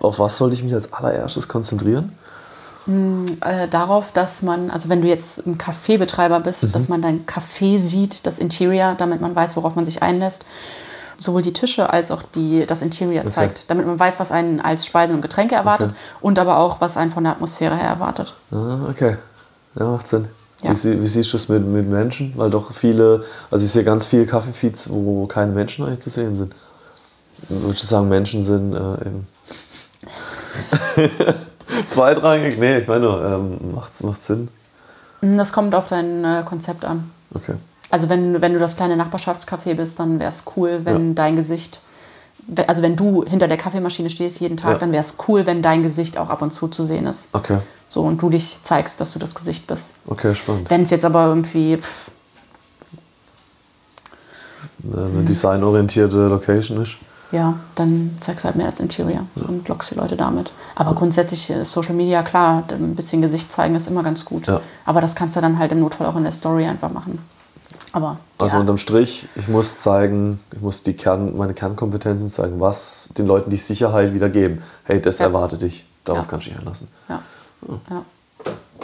Auf 0.00 0.20
was 0.20 0.38
sollte 0.38 0.54
ich 0.54 0.62
mich 0.62 0.72
als 0.72 0.90
allererstes 0.94 1.48
konzentrieren? 1.48 2.16
Äh, 2.86 3.68
darauf, 3.68 4.12
dass 4.12 4.42
man, 4.42 4.70
also 4.70 4.88
wenn 4.88 5.02
du 5.02 5.08
jetzt 5.08 5.46
ein 5.46 5.56
Kaffeebetreiber 5.58 6.40
bist, 6.40 6.64
Mhm. 6.64 6.72
dass 6.72 6.88
man 6.88 7.02
dein 7.02 7.26
Café 7.26 7.78
sieht, 7.80 8.26
das 8.26 8.38
Interior, 8.38 8.94
damit 8.98 9.20
man 9.20 9.34
weiß, 9.34 9.56
worauf 9.56 9.76
man 9.76 9.84
sich 9.84 10.02
einlässt. 10.02 10.44
Sowohl 11.18 11.42
die 11.42 11.52
Tische 11.52 11.90
als 11.92 12.10
auch 12.10 12.22
die, 12.22 12.66
das 12.66 12.82
Interior 12.82 13.24
zeigt, 13.26 13.70
damit 13.70 13.86
man 13.86 14.00
weiß, 14.00 14.18
was 14.18 14.32
einen 14.32 14.60
als 14.60 14.86
Speisen 14.86 15.14
und 15.14 15.22
Getränke 15.22 15.54
erwartet 15.54 15.90
Okay. 15.90 15.98
und 16.20 16.38
aber 16.40 16.58
auch, 16.58 16.80
was 16.80 16.96
einen 16.96 17.12
von 17.12 17.22
der 17.22 17.32
Atmosphäre 17.34 17.76
her 17.76 17.86
erwartet. 17.88 18.34
Ah, 18.50 18.78
okay. 18.90 19.16
Ja, 19.78 19.84
macht 19.86 20.08
Sinn. 20.08 20.26
Ja. 20.62 20.72
Wie, 20.72 21.02
wie 21.02 21.06
siehst 21.08 21.28
du 21.32 21.36
das 21.36 21.48
mit, 21.48 21.64
mit 21.64 21.88
Menschen? 21.88 22.32
Weil 22.36 22.50
doch 22.50 22.72
viele, 22.72 23.24
also 23.50 23.64
ich 23.64 23.70
sehe 23.70 23.84
ganz 23.84 24.06
viele 24.06 24.26
Kaffeefeeds, 24.26 24.90
wo 24.90 25.26
keine 25.26 25.52
Menschen 25.52 25.84
eigentlich 25.84 26.00
zu 26.00 26.10
sehen 26.10 26.36
sind. 26.36 26.54
Würdest 27.48 27.82
du 27.84 27.86
sagen, 27.86 28.08
Menschen 28.08 28.42
sind 28.42 28.74
äh, 28.74 28.78
eben 29.06 29.26
zweitrangig? 31.88 32.58
Nee, 32.58 32.78
ich 32.78 32.88
meine 32.88 33.00
nur, 33.04 33.24
ähm, 33.24 33.74
macht, 33.74 34.02
macht 34.04 34.22
Sinn. 34.22 34.48
Mm, 35.20 35.36
Das 35.38 35.52
kommt 35.52 35.74
auf 35.74 35.86
dein 35.88 36.24
äh, 36.24 36.42
Konzept 36.44 36.84
an. 36.84 37.10
Okay. 37.34 37.54
Also 37.90 38.08
wenn, 38.08 38.40
wenn 38.40 38.52
du 38.54 38.58
das 38.58 38.76
kleine 38.76 38.96
Nachbarschaftscafé 38.96 39.74
bist, 39.74 39.98
dann 40.00 40.18
wäre 40.18 40.30
es 40.30 40.44
cool, 40.56 40.80
wenn 40.84 41.08
Ja. 41.08 41.14
dein 41.14 41.36
Gesicht, 41.36 41.80
also 42.66 42.80
wenn 42.82 42.96
du 42.96 43.24
hinter 43.24 43.48
der 43.48 43.56
Kaffeemaschine 43.58 44.08
stehst 44.10 44.40
jeden 44.40 44.56
Tag, 44.56 44.72
Ja. 44.72 44.78
dann 44.78 44.92
wäre 44.92 45.00
es 45.02 45.16
cool, 45.28 45.44
wenn 45.46 45.60
dein 45.62 45.82
Gesicht 45.82 46.16
auch 46.18 46.30
ab 46.30 46.40
und 46.42 46.52
zu 46.52 46.68
zu 46.68 46.84
sehen 46.84 47.06
ist. 47.06 47.28
Okay, 47.32 47.58
So 47.86 48.02
und 48.02 48.20
du 48.22 48.30
dich 48.30 48.58
zeigst, 48.62 49.00
dass 49.00 49.12
du 49.12 49.18
das 49.18 49.34
Gesicht 49.34 49.66
bist. 49.66 49.94
okay, 50.06 50.34
spannend. 50.34 50.70
Wenn 50.70 50.82
es 50.82 50.90
jetzt 50.90 51.04
aber 51.04 51.26
irgendwie, 51.26 51.76
pff, 51.76 52.10
Eine 54.84 55.22
designorientierte 55.24 56.26
Location 56.28 56.82
ist. 56.82 56.96
Ja, 57.32 57.54
dann 57.74 58.16
zeigst 58.20 58.44
du 58.44 58.46
halt 58.46 58.56
mehr 58.56 58.66
als 58.66 58.78
Interior 58.80 59.22
und 59.34 59.66
lockst 59.68 59.90
die 59.90 59.94
Leute 59.96 60.16
damit. 60.16 60.52
Aber 60.74 60.94
grundsätzlich 60.94 61.50
ist 61.50 61.72
Social 61.72 61.94
Media, 61.94 62.22
klar, 62.22 62.62
ein 62.70 62.94
bisschen 62.94 63.20
Gesicht 63.22 63.50
zeigen 63.50 63.74
ist 63.74 63.88
immer 63.88 64.02
ganz 64.02 64.24
gut. 64.24 64.46
Ja. 64.46 64.60
Aber 64.84 65.00
das 65.00 65.14
kannst 65.16 65.34
du 65.36 65.40
dann 65.40 65.58
halt 65.58 65.72
im 65.72 65.80
Notfall 65.80 66.06
auch 66.06 66.16
in 66.16 66.22
der 66.22 66.32
Story 66.32 66.66
einfach 66.66 66.92
machen. 66.92 67.18
Aber 67.94 68.16
Also 68.38 68.56
ja. 68.56 68.60
unterm 68.60 68.78
Strich, 68.78 69.26
ich 69.34 69.48
muss 69.48 69.76
zeigen, 69.78 70.40
ich 70.54 70.60
muss 70.60 70.82
die 70.82 70.94
Kern, 70.94 71.36
meine 71.36 71.52
Kernkompetenzen 71.54 72.28
zeigen, 72.30 72.58
was 72.60 73.10
den 73.18 73.26
Leuten 73.26 73.50
die 73.50 73.56
Sicherheit 73.58 74.14
wieder 74.14 74.28
geben. 74.30 74.62
Hey, 74.84 75.00
das 75.02 75.18
Ja. 75.18 75.26
erwarte 75.26 75.58
dich. 75.58 75.84
Darauf 76.04 76.24
Ja. 76.24 76.30
kannst 76.30 76.46
du 76.46 76.50
dich 76.50 76.58
einlassen. 76.58 76.88
ja. 77.08 77.20
ja. 77.90 78.04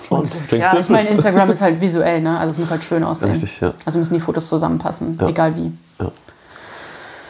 Spannend. 0.02 0.32
Klingt 0.46 0.62
ja, 0.62 0.78
ich 0.78 0.88
meine, 0.90 1.08
Instagram 1.08 1.50
ist 1.50 1.60
halt 1.60 1.80
visuell, 1.80 2.20
ne? 2.22 2.38
Also 2.38 2.52
es 2.52 2.58
muss 2.58 2.70
halt 2.70 2.84
schön 2.84 3.02
aussehen. 3.04 3.30
Richtig, 3.30 3.60
ja. 3.60 3.72
Also 3.84 3.98
müssen 3.98 4.14
die 4.14 4.20
Fotos 4.20 4.48
zusammenpassen, 4.48 5.18
Ja. 5.20 5.26
egal 5.28 5.56
wie. 5.56 5.72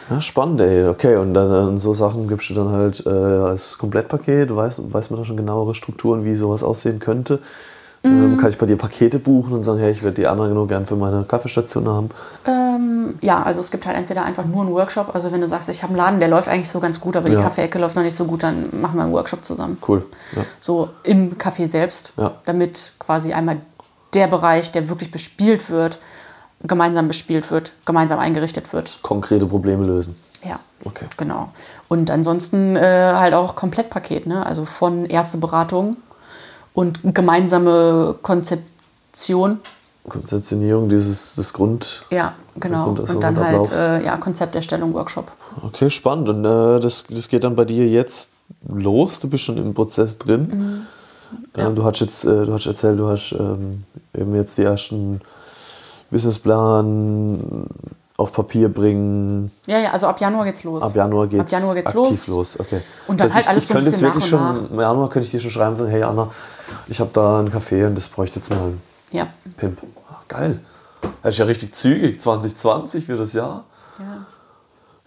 Ja. 0.09 0.21
Spannend, 0.21 0.61
ey. 0.61 0.87
Okay, 0.87 1.15
und 1.17 1.33
dann 1.33 1.77
so 1.77 1.93
Sachen 1.93 2.27
gibst 2.27 2.49
du 2.49 2.53
dann 2.53 2.71
halt 2.71 3.05
äh, 3.05 3.09
als 3.09 3.77
Komplettpaket. 3.77 4.55
Weiß, 4.55 4.81
weiß 4.91 5.09
man 5.11 5.19
da 5.19 5.25
schon 5.25 5.37
genauere 5.37 5.75
Strukturen, 5.75 6.23
wie 6.25 6.35
sowas 6.35 6.63
aussehen 6.63 6.99
könnte? 6.99 7.39
Ähm, 8.01 8.37
kann 8.37 8.49
ich 8.49 8.57
bei 8.57 8.65
dir 8.65 8.77
Pakete 8.77 9.19
buchen 9.19 9.51
und 9.51 9.61
sagen, 9.61 9.79
hey, 9.79 9.91
ich 9.91 10.03
werde 10.03 10.15
die 10.15 10.25
anderen 10.27 10.53
nur 10.53 10.69
gern 10.69 10.85
für 10.85 10.95
meine 10.95 11.23
Kaffeestation 11.23 11.85
haben? 11.85 12.09
Ähm, 12.47 13.15
ja, 13.21 13.43
also 13.43 13.59
es 13.59 13.71
gibt 13.71 13.85
halt 13.85 13.97
entweder 13.97 14.23
einfach 14.23 14.45
nur 14.45 14.61
einen 14.61 14.71
Workshop. 14.71 15.13
Also 15.13 15.33
wenn 15.33 15.41
du 15.41 15.49
sagst, 15.49 15.67
ich 15.67 15.83
habe 15.83 15.91
einen 15.91 15.97
Laden, 15.97 16.19
der 16.21 16.29
läuft 16.29 16.47
eigentlich 16.47 16.69
so 16.69 16.79
ganz 16.79 17.01
gut, 17.01 17.17
aber 17.17 17.27
die 17.27 17.35
Ja. 17.35 17.41
Kaffeeecke 17.41 17.77
läuft 17.77 17.97
noch 17.97 18.03
nicht 18.03 18.15
so 18.15 18.23
gut, 18.23 18.43
dann 18.43 18.69
machen 18.79 18.95
wir 18.95 19.03
einen 19.03 19.11
Workshop 19.11 19.43
zusammen. 19.43 19.77
Cool. 19.85 20.05
Ja. 20.33 20.43
So 20.61 20.87
im 21.03 21.35
Café 21.37 21.67
selbst, 21.67 22.13
Ja. 22.15 22.31
damit 22.45 22.93
quasi 22.99 23.33
einmal 23.33 23.57
der 24.13 24.27
Bereich, 24.27 24.71
der 24.71 24.87
wirklich 24.87 25.11
bespielt 25.11 25.69
wird, 25.69 25.99
gemeinsam 26.63 27.07
bespielt 27.07 27.51
wird, 27.51 27.73
gemeinsam 27.85 28.19
eingerichtet 28.19 28.73
wird. 28.73 28.99
Konkrete 29.01 29.45
Probleme 29.45 29.85
lösen. 29.85 30.15
Ja. 30.43 30.59
Okay. 30.85 31.05
Genau. 31.17 31.51
Und 31.89 32.09
ansonsten 32.09 32.75
äh, 32.75 32.81
halt 32.81 33.33
auch 33.33 33.55
Komplettpaket, 33.55 34.25
ne? 34.25 34.45
Also 34.45 34.65
von 34.65 35.05
erste 35.05 35.37
Beratung 35.37 35.97
und 36.73 36.99
gemeinsame 37.03 38.15
Konzeption. 38.21 39.59
Konzeptionierung 40.07 40.87
dieses 40.87 41.35
des 41.35 41.51
Grund. 41.53 42.05
Ja, 42.09 42.33
genau. 42.55 42.85
Grund- 42.93 43.09
Und 43.09 43.21
dann 43.21 43.37
halt 43.37 43.71
äh, 43.73 44.05
ja, 44.05 44.15
Konzepterstellung, 44.17 44.93
Workshop. 44.93 45.31
Okay, 45.63 45.89
spannend. 45.89 46.29
Und 46.29 46.45
äh, 46.45 46.79
das, 46.79 47.05
das 47.09 47.27
geht 47.27 47.43
dann 47.43 47.55
bei 47.55 47.65
dir 47.65 47.87
jetzt 47.87 48.31
los. 48.67 49.19
Du 49.19 49.29
bist 49.29 49.43
schon 49.43 49.57
im 49.57 49.73
Prozess 49.73 50.17
drin. 50.17 50.87
Ähm, 51.55 51.75
du 51.75 51.83
hast 51.83 51.99
jetzt, 51.99 52.23
äh, 52.23 52.45
du 52.45 52.53
hast 52.53 52.65
erzählt, 52.65 52.97
du 52.97 53.07
hast 53.07 53.33
ähm, 53.37 53.83
eben 54.17 54.33
jetzt 54.35 54.57
die 54.57 54.63
ersten 54.63 55.21
Businessplan 56.11 57.65
auf 58.17 58.33
Papier 58.33 58.67
bringen. 58.69 59.49
Ja, 59.65 59.79
ja, 59.79 59.91
also 59.91 60.07
ab 60.07 60.19
Januar 60.19 60.43
geht's 60.45 60.63
los. 60.63 60.83
Ab 60.83 60.93
Januar 60.93 61.27
geht's 61.27 61.41
Ab 61.41 61.51
Januar 61.51 61.75
geht's 61.75 61.87
aktiv 61.95 62.27
los. 62.27 62.57
los. 62.57 62.59
Okay. 62.59 62.81
Und 63.07 63.19
Das 63.19 63.27
dann 63.27 63.37
heißt, 63.37 63.47
halt 63.47 63.55
alles 63.55 63.63
ich, 63.63 63.69
so 63.69 63.73
ich 63.73 63.77
ein 63.77 63.83
könnte 63.83 63.89
jetzt 63.91 64.01
wirklich 64.01 64.25
schon 64.25 64.69
im 64.71 64.79
Januar 64.79 65.09
könnte 65.09 65.25
ich 65.25 65.31
dir 65.31 65.39
schon 65.39 65.51
schreiben 65.51 65.69
und 65.71 65.75
sagen, 65.77 65.89
hey 65.91 66.03
Anna, 66.03 66.27
ich 66.87 66.99
habe 66.99 67.09
da 67.13 67.39
einen 67.39 67.49
Café 67.49 67.87
und 67.87 67.95
das 67.97 68.07
bräuchte 68.09 68.39
jetzt 68.39 68.49
mal 68.49 68.57
einen 68.59 68.81
Ja. 69.11 69.27
Pimp. 69.55 69.79
Ah, 70.11 70.15
geil. 70.27 70.59
Das 71.23 71.35
ist 71.35 71.37
ja 71.39 71.45
richtig 71.45 71.73
zügig. 71.73 72.19
2020 72.21 73.05
für 73.05 73.15
das 73.17 73.33
Jahr. 73.33 73.63
ja. 73.99 74.25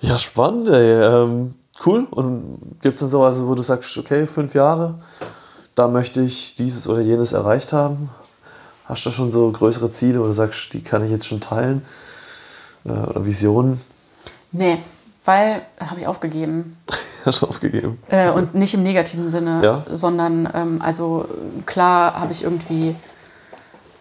Ja, 0.04 0.18
spannend, 0.18 0.68
ey. 0.68 1.00
Ähm, 1.00 1.54
cool. 1.86 2.08
Und 2.10 2.58
gibt 2.82 2.94
es 2.94 3.00
dann 3.00 3.08
sowas, 3.08 3.40
wo 3.46 3.54
du 3.54 3.62
sagst, 3.62 3.96
okay, 3.98 4.26
fünf 4.26 4.52
Jahre, 4.52 4.94
da 5.76 5.86
möchte 5.86 6.22
ich 6.22 6.56
dieses 6.56 6.88
oder 6.88 7.00
jenes 7.02 7.32
erreicht 7.32 7.72
haben? 7.72 8.08
Hast 8.84 9.06
du 9.06 9.10
schon 9.10 9.30
so 9.30 9.50
größere 9.50 9.90
Ziele, 9.90 10.20
wo 10.20 10.24
du 10.26 10.32
sagst, 10.32 10.72
die 10.72 10.82
kann 10.82 11.04
ich 11.04 11.10
jetzt 11.10 11.26
schon 11.26 11.40
teilen? 11.40 11.82
Äh, 12.84 12.90
oder 12.90 13.24
Visionen? 13.24 13.80
Nee, 14.50 14.78
weil 15.24 15.62
habe 15.78 16.00
ich 16.00 16.06
aufgegeben. 16.06 16.76
Hast 17.24 17.42
du 17.42 17.46
aufgegeben? 17.46 17.98
Äh, 18.08 18.30
und 18.32 18.54
nicht 18.56 18.74
im 18.74 18.82
negativen 18.82 19.30
Sinne, 19.30 19.60
Ja. 19.62 19.84
sondern 19.90 20.48
ähm, 20.54 20.82
also 20.82 21.26
klar 21.66 22.18
habe 22.18 22.32
ich 22.32 22.42
irgendwie 22.42 22.96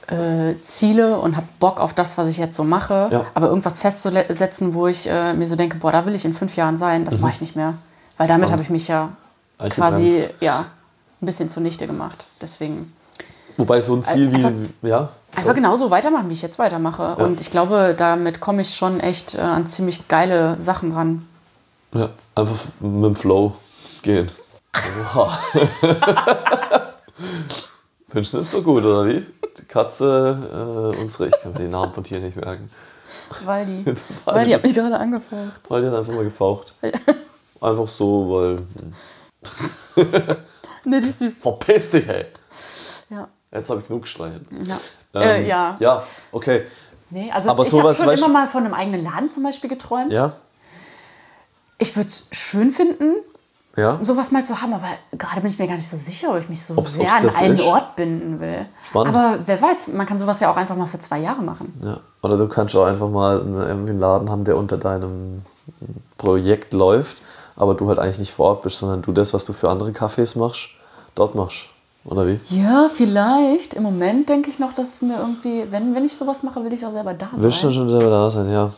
äh, 0.08 0.56
Ziele 0.60 1.20
und 1.20 1.36
habe 1.38 1.46
Bock 1.60 1.80
auf 1.80 1.94
das, 1.94 2.18
was 2.18 2.28
ich 2.30 2.38
jetzt 2.38 2.56
so 2.56 2.64
mache. 2.64 3.10
Ja. 3.12 3.26
Aber 3.36 3.48
irgendwas 3.50 3.80
festzusetzen, 3.80 4.74
wo 4.74 4.88
ich 4.88 5.08
äh, 5.08 5.34
mir 5.36 5.48
so 5.48 5.56
denke, 5.56 5.78
boah, 5.78 5.92
da 5.92 6.06
will 6.08 6.16
ich 6.16 6.26
in 6.26 6.34
fünf 6.34 6.56
Jahren 6.56 6.78
sein, 6.78 7.06
das 7.06 7.20
mache 7.20 7.34
ich 7.34 7.42
nicht 7.42 7.56
mehr. 7.56 7.76
Weil 8.18 8.28
damit 8.28 8.50
Mhm. 8.50 8.54
Habe 8.54 8.62
ich 8.64 8.70
mich 8.72 8.88
ja 8.88 9.10
quasi 9.70 10.26
ja, 10.40 10.66
ein 11.22 11.26
bisschen 11.28 11.48
zunichte 11.50 11.86
gemacht. 11.86 12.26
Deswegen 12.42 12.92
Wobei 13.58 13.80
so 13.82 13.96
ein 13.96 14.04
Ziel 14.04 14.34
Einfach- 14.34 14.52
wie, 14.82 14.88
ja, 14.90 15.10
einfach 15.36 15.48
so. 15.50 15.54
genauso 15.54 15.90
weitermachen, 15.92 16.30
wie 16.30 16.34
ich 16.34 16.42
jetzt 16.42 16.60
weitermache. 16.60 17.16
Ja. 17.18 17.26
Und 17.26 17.40
ich 17.42 17.50
glaube, 17.50 17.96
damit 17.98 18.40
komme 18.42 18.62
ich 18.62 18.76
schon 18.76 19.00
echt 19.00 19.36
äh, 19.36 19.40
an 19.42 19.68
ziemlich 19.68 20.08
geile 20.08 20.58
Sachen 20.58 20.92
ran. 20.94 21.28
ja, 21.94 22.10
einfach 22.36 22.58
mit 22.80 23.04
dem 23.04 23.16
Flow 23.16 23.54
gehen. 24.02 24.30
Oha. 25.14 25.38
Findest 28.10 28.34
du 28.34 28.38
nicht 28.40 28.52
so 28.52 28.62
gut, 28.62 28.84
oder 28.84 29.06
wie? 29.08 29.26
Die 29.58 29.66
Katze, 29.66 30.94
äh, 30.96 31.00
unsere, 31.02 31.28
ich 31.28 31.40
kann 31.42 31.54
mir 31.54 31.60
den 31.60 31.72
Namen 31.72 31.94
von 31.94 32.04
Tieren 32.04 32.24
nicht 32.24 32.36
merken. 32.36 32.70
Weil 33.46 33.66
die- 33.66 33.84
die 34.46 34.56
hat 34.56 34.64
mich 34.64 34.74
gerade 34.74 34.98
angefaucht. 35.00 35.62
Weil 35.70 35.82
die 35.82 35.88
hat 35.88 35.96
einfach 35.96 36.14
mal 36.14 36.24
gefaucht. 36.24 36.74
Einfach 37.62 37.88
so, 37.88 38.28
weil. 38.32 38.64
Ne, 40.84 41.00
die 41.00 41.10
ist 41.10 41.20
süß. 41.20 41.42
Verpiss 41.42 41.92
dich, 41.92 42.08
hey! 42.08 42.26
Ja. 43.12 43.28
Jetzt 43.52 43.70
habe 43.70 43.82
ich 43.82 43.88
genug 43.88 44.04
gestreichelt. 44.04 44.44
Ja. 44.66 44.78
Ähm, 45.14 45.22
äh, 45.44 45.48
ja. 45.48 45.76
Ja, 45.80 46.02
okay. 46.32 46.66
Nee, 47.10 47.30
also 47.32 47.50
Aber 47.50 47.66
ich 47.66 47.74
habe 47.74 47.94
schon 47.94 48.10
immer 48.10 48.28
mal 48.30 48.48
von 48.48 48.64
einem 48.64 48.74
eigenen 48.74 49.04
Laden 49.04 49.30
zum 49.30 49.44
Beispiel 49.44 49.70
geträumt. 49.70 50.12
Ja? 50.14 50.32
Ich 51.78 51.96
würde 51.96 52.08
es 52.08 52.28
schön 52.32 52.72
finden, 52.72 53.16
Ja? 53.76 53.98
sowas 54.02 54.32
mal 54.32 54.46
zu 54.46 54.62
haben, 54.62 54.74
aber 54.74 54.88
gerade 55.18 55.42
bin 55.42 55.50
ich 55.50 55.60
mir 55.60 55.68
gar 55.68 55.76
nicht 55.76 55.90
so 55.90 55.98
sicher, 55.98 56.32
ob 56.32 56.38
ich 56.40 56.48
mich 56.48 56.64
so 56.64 56.76
Ob's- 56.78 56.94
sehr 56.94 57.04
ob's 57.06 57.14
an 57.36 57.44
einen 57.44 57.54
ist. 57.56 57.64
Ort 57.64 57.96
binden 57.98 58.40
will. 58.40 58.66
Spannend. 58.88 59.14
Aber 59.16 59.40
wer 59.46 59.62
weiß, 59.62 59.88
man 59.88 60.06
kann 60.06 60.18
sowas 60.20 60.40
ja 60.40 60.50
auch 60.52 60.56
einfach 60.56 60.76
mal 60.78 60.86
für 60.88 61.00
zwei 61.00 61.20
Jahre 61.20 61.42
machen. 61.42 61.74
ja. 61.84 62.00
Oder 62.24 62.38
du 62.38 62.48
kannst 62.48 62.76
auch 62.76 62.86
einfach 62.86 63.10
mal 63.10 63.42
einen 63.42 63.98
Laden 63.98 64.30
haben, 64.30 64.44
der 64.44 64.56
unter 64.56 64.78
deinem 64.78 65.42
Projekt 66.20 66.72
läuft, 66.74 67.18
aber 67.56 67.74
du 67.74 67.90
halt 67.90 67.98
eigentlich 68.00 68.20
nicht 68.20 68.32
vor 68.32 68.46
Ort 68.50 68.62
bist, 68.62 68.78
sondern 68.78 69.02
du 69.02 69.12
das, 69.12 69.34
was 69.34 69.44
du 69.44 69.54
für 69.54 69.70
andere 69.72 69.90
Cafés 69.90 70.38
machst, 70.38 70.70
dort 71.16 71.34
machst. 71.36 71.66
Oder 72.04 72.26
wie? 72.28 72.40
Ja, 72.50 72.88
vielleicht. 72.92 73.76
Im 73.76 73.84
Moment 73.84 74.28
denke 74.28 74.50
ich 74.50 74.58
noch, 74.60 74.74
dass 74.74 75.02
mir 75.02 75.18
irgendwie, 75.20 75.66
wenn, 75.72 75.94
wenn 75.94 76.04
ich 76.06 76.18
sowas 76.18 76.42
mache, 76.44 76.64
will 76.64 76.74
ich 76.74 76.84
auch 76.86 76.92
selber 76.92 77.14
da 77.14 77.28
Willst 77.34 77.62
du 77.62 77.68
sein. 77.68 77.74
schon 77.76 77.90
selber 77.90 78.10
da 78.10 78.30
sein, 78.32 78.52
ja. 78.52 78.72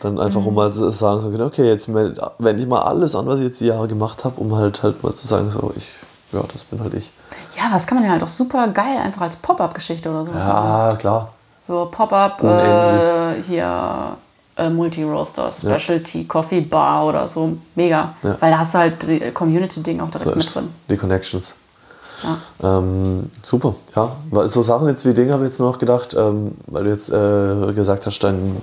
Dann 0.00 0.18
einfach, 0.18 0.40
Mhm. 0.40 0.46
um 0.48 0.54
mal 0.54 0.72
zu 0.72 0.88
sagen, 0.90 1.20
so, 1.20 1.28
okay, 1.44 1.66
jetzt 1.68 1.92
wende 1.92 2.60
ich 2.62 2.66
mal 2.66 2.80
alles 2.80 3.14
an, 3.14 3.26
was 3.26 3.38
ich 3.38 3.44
jetzt 3.44 3.60
die 3.60 3.66
Jahre 3.66 3.86
gemacht 3.88 4.24
habe, 4.24 4.40
um 4.40 4.54
halt 4.56 4.82
halt 4.82 5.02
mal 5.02 5.14
zu 5.14 5.26
sagen, 5.26 5.50
so, 5.50 5.72
ich, 5.76 5.88
ja, 6.32 6.42
das 6.52 6.64
bin 6.64 6.80
halt 6.80 6.94
ich. 6.94 7.10
Ja, 7.56 7.64
aber 7.66 7.74
das 7.74 7.86
kann 7.86 7.98
man 7.98 8.04
ja 8.04 8.12
halt 8.12 8.22
auch 8.22 8.28
super 8.28 8.66
geil 8.68 8.98
einfach 8.98 9.22
als 9.22 9.36
Pop-Up-Geschichte 9.36 10.08
oder 10.10 10.24
machen. 10.24 10.36
Ja, 10.38 10.94
klar. 10.98 11.32
So 11.66 11.88
Pop-Up, 11.90 12.42
äh, 12.42 13.42
hier 13.42 14.16
äh, 14.56 14.68
Multi-Roaster, 14.70 15.50
Specialty, 15.52 16.24
Coffee 16.24 16.60
Bar 16.62 17.06
oder 17.06 17.28
so. 17.28 17.56
Mega. 17.74 18.14
Ja. 18.22 18.36
Weil 18.40 18.50
da 18.52 18.58
hast 18.58 18.74
du 18.74 18.78
halt 18.78 19.02
die 19.08 19.30
Community-Ding 19.32 20.00
auch 20.00 20.06
direkt 20.10 20.24
So 20.24 20.30
mit 20.30 20.44
ist 20.44 20.56
drin. 20.56 20.68
die 20.88 20.96
Connections. 20.96 21.56
Ja. 22.22 22.78
Ähm, 22.78 23.30
super, 23.42 23.74
ja. 23.96 24.16
So 24.46 24.62
Sachen 24.62 24.88
jetzt 24.88 25.04
wie 25.06 25.14
Ding 25.14 25.30
habe 25.30 25.44
ich 25.44 25.50
jetzt 25.50 25.60
noch 25.60 25.78
gedacht, 25.78 26.14
ähm, 26.14 26.52
weil 26.66 26.84
du 26.84 26.90
jetzt 26.90 27.10
äh, 27.10 27.72
gesagt 27.72 28.06
hast, 28.06 28.18
dein 28.20 28.56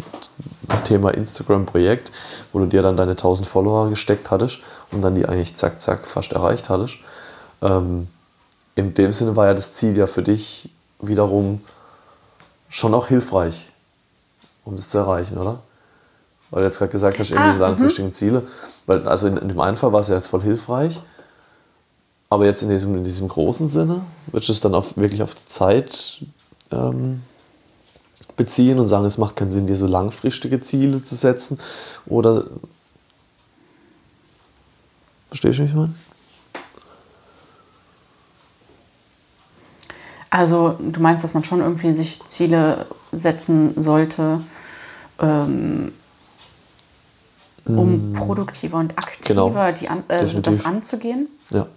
Thema 0.83 1.11
Instagram-Projekt, 1.13 2.11
wo 2.53 2.59
du 2.59 2.65
dir 2.65 2.81
dann 2.81 2.97
deine 2.97 3.11
1000 3.11 3.47
Follower 3.47 3.89
gesteckt 3.89 4.31
hattest 4.31 4.59
und 4.91 5.01
dann 5.01 5.15
die 5.15 5.25
eigentlich 5.25 5.55
zack, 5.55 5.79
zack 5.79 6.05
fast 6.05 6.33
erreicht 6.33 6.69
hattest. 6.69 6.97
Ähm, 7.61 8.07
in 8.75 8.93
dem 8.93 9.11
Sinne 9.11 9.35
war 9.35 9.47
ja 9.47 9.53
das 9.53 9.71
Ziel 9.73 9.97
ja 9.97 10.07
für 10.07 10.21
dich 10.21 10.69
wiederum 10.99 11.61
schon 12.69 12.93
auch 12.93 13.07
hilfreich, 13.07 13.69
um 14.65 14.75
das 14.75 14.89
zu 14.89 14.99
erreichen, 14.99 15.37
oder? 15.37 15.59
Weil 16.49 16.61
du 16.61 16.67
jetzt 16.67 16.77
gerade 16.77 16.91
gesagt 16.91 17.19
hast, 17.19 17.31
irgendwie 17.31 17.49
Ah, 17.49 17.51
diese 17.51 17.61
langfristigen 17.61 18.13
Ziele. 18.13 18.43
Weil, 18.85 19.07
also 19.07 19.27
in, 19.27 19.37
in 19.37 19.49
dem 19.49 19.59
einen 19.59 19.77
Fall 19.77 19.91
war 19.91 19.99
es 19.99 20.07
ja 20.07 20.15
jetzt 20.15 20.27
voll 20.27 20.41
hilfreich, 20.41 21.01
aber 22.29 22.45
jetzt 22.45 22.61
in 22.61 22.69
diesem, 22.69 22.95
in 22.95 23.03
diesem 23.03 23.27
großen 23.27 23.69
Sinne, 23.69 24.01
würdest 24.27 24.49
du 24.49 24.53
es 24.53 24.61
dann 24.61 24.75
auf, 24.75 24.97
wirklich 24.97 25.23
auf 25.23 25.35
die 25.35 25.45
Zeit 25.45 26.25
ähm, 26.71 27.21
beziehen 28.35 28.79
und 28.79 28.87
sagen, 28.87 29.05
es 29.05 29.17
macht 29.17 29.35
keinen 29.35 29.51
Sinn, 29.51 29.67
dir 29.67 29.77
so 29.77 29.87
langfristige 29.87 30.59
Ziele 30.59 31.01
zu 31.03 31.15
setzen? 31.15 31.59
Oder. 32.05 32.45
Verstehst 35.29 35.59
du, 35.59 35.63
wie 35.63 35.67
ich 35.67 35.73
meine? 35.73 35.93
Also 40.29 40.75
du 40.79 40.99
meinst, 40.99 41.23
dass 41.23 41.33
man 41.33 41.43
schon 41.43 41.61
irgendwie 41.61 41.93
sich 41.93 42.23
Ziele 42.25 42.85
setzen 43.11 43.81
sollte, 43.81 44.41
ähm, 45.19 45.93
um 47.65 48.13
produktiver 48.13 48.77
und 48.77 48.97
aktiver 48.97 49.49
Mm. 49.49 49.53
Genau. 49.53 49.71
die 49.71 49.85
äh, 49.85 50.41
das 50.41 50.65
anzugehen? 50.65 51.27
Ja. 51.51 51.67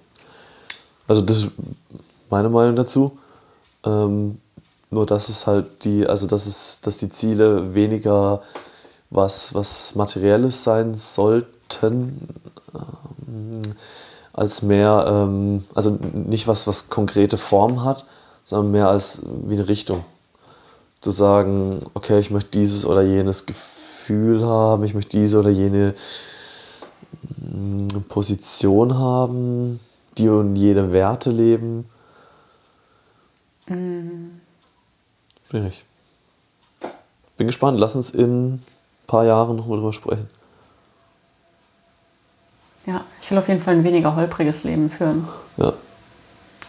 Also 1.11 1.23
das 1.23 1.39
ist 1.39 1.51
meine 2.31 2.49
Meinung 2.49 2.77
dazu. 2.77 3.19
Ähm, 3.85 4.39
nur 4.91 5.07
dass 5.07 5.29
es 5.29 5.45
halt 5.45 5.85
die, 5.85 6.07
also 6.07 6.29
dass 6.29 6.47
es, 6.47 6.83
dass 6.83 6.99
die 6.99 7.11
Ziele 7.11 7.75
weniger 7.75 8.43
was, 9.11 9.53
was 9.53 9.97
Materielles 9.97 10.63
sein 10.63 10.95
sollten, 10.95 12.29
ähm, 13.27 13.61
als 14.33 14.63
mehr, 14.63 15.05
ähm, 15.09 15.65
also 15.75 15.99
nicht 16.13 16.47
was, 16.47 16.69
was 16.69 16.91
konkrete 16.91 17.39
Form 17.39 17.83
hat, 17.83 18.05
sondern 18.45 18.71
mehr 18.71 18.89
als 18.89 19.23
wie 19.49 19.55
eine 19.55 19.69
Richtung. 19.69 20.05
Zu 21.01 21.11
sagen, 21.11 21.81
okay, 21.95 22.21
ich 22.21 22.31
möchte 22.31 22.53
dieses 22.53 22.85
oder 22.87 23.03
jenes 23.03 23.47
Gefühl 23.47 24.47
haben, 24.47 24.85
ich 24.85 24.95
möchte 24.95 25.19
diese 25.19 25.41
oder 25.41 25.51
jene 25.51 25.93
Position 28.09 28.97
haben, 28.97 29.81
die 30.21 30.29
und 30.29 30.57
jede 30.57 30.93
Werte 30.93 31.31
leben. 31.31 31.89
Schwierig. 35.49 35.85
Bin 37.37 37.47
gespannt. 37.47 37.79
Lass 37.81 37.95
uns 37.97 38.11
in 38.11 38.55
ein 38.55 38.65
paar 39.07 39.25
Jahren 39.25 39.57
noch 39.57 39.67
mal 39.67 39.77
drüber 39.77 39.93
sprechen. 39.93 40.29
Ja, 42.87 43.05
ich 43.21 43.31
will 43.31 43.39
auf 43.39 43.49
jeden 43.49 43.61
Fall 43.61 43.75
ein 43.75 43.85
weniger 43.85 44.15
holpriges 44.17 44.65
Leben 44.65 44.89
führen. 44.91 45.29
Ja, 45.57 45.73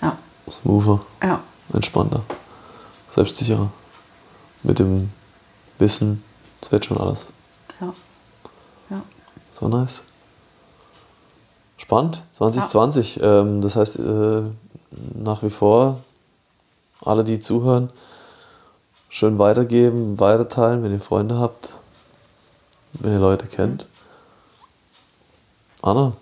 Ja, 0.01 0.17
smoother, 0.49 1.01
ja, 1.23 1.41
entspannter, 1.73 2.21
selbstsicherer. 3.09 3.71
Mit 4.63 4.77
dem 4.79 5.09
Wissen, 5.79 6.23
es 6.61 6.71
wird 6.71 6.85
schon 6.85 6.97
alles. 6.97 7.31
ja. 7.79 7.93
ja. 8.89 9.01
So 9.59 9.67
nice. 9.69 10.03
Spannend, 11.81 12.21
2020. 12.33 13.19
Ähm, 13.23 13.61
das 13.61 13.75
heißt, 13.75 13.97
äh, 13.97 14.43
nach 15.15 15.41
wie 15.41 15.49
vor, 15.49 15.99
alle, 17.03 17.23
die 17.23 17.39
zuhören, 17.39 17.89
schön 19.09 19.39
weitergeben, 19.39 20.19
weiterteilen, 20.19 20.83
wenn 20.83 20.91
ihr 20.91 21.01
Freunde 21.01 21.39
habt, 21.39 21.77
wenn 22.93 23.13
ihr 23.13 23.19
Leute 23.19 23.47
kennt. 23.47 23.87
Anna, 25.81 26.13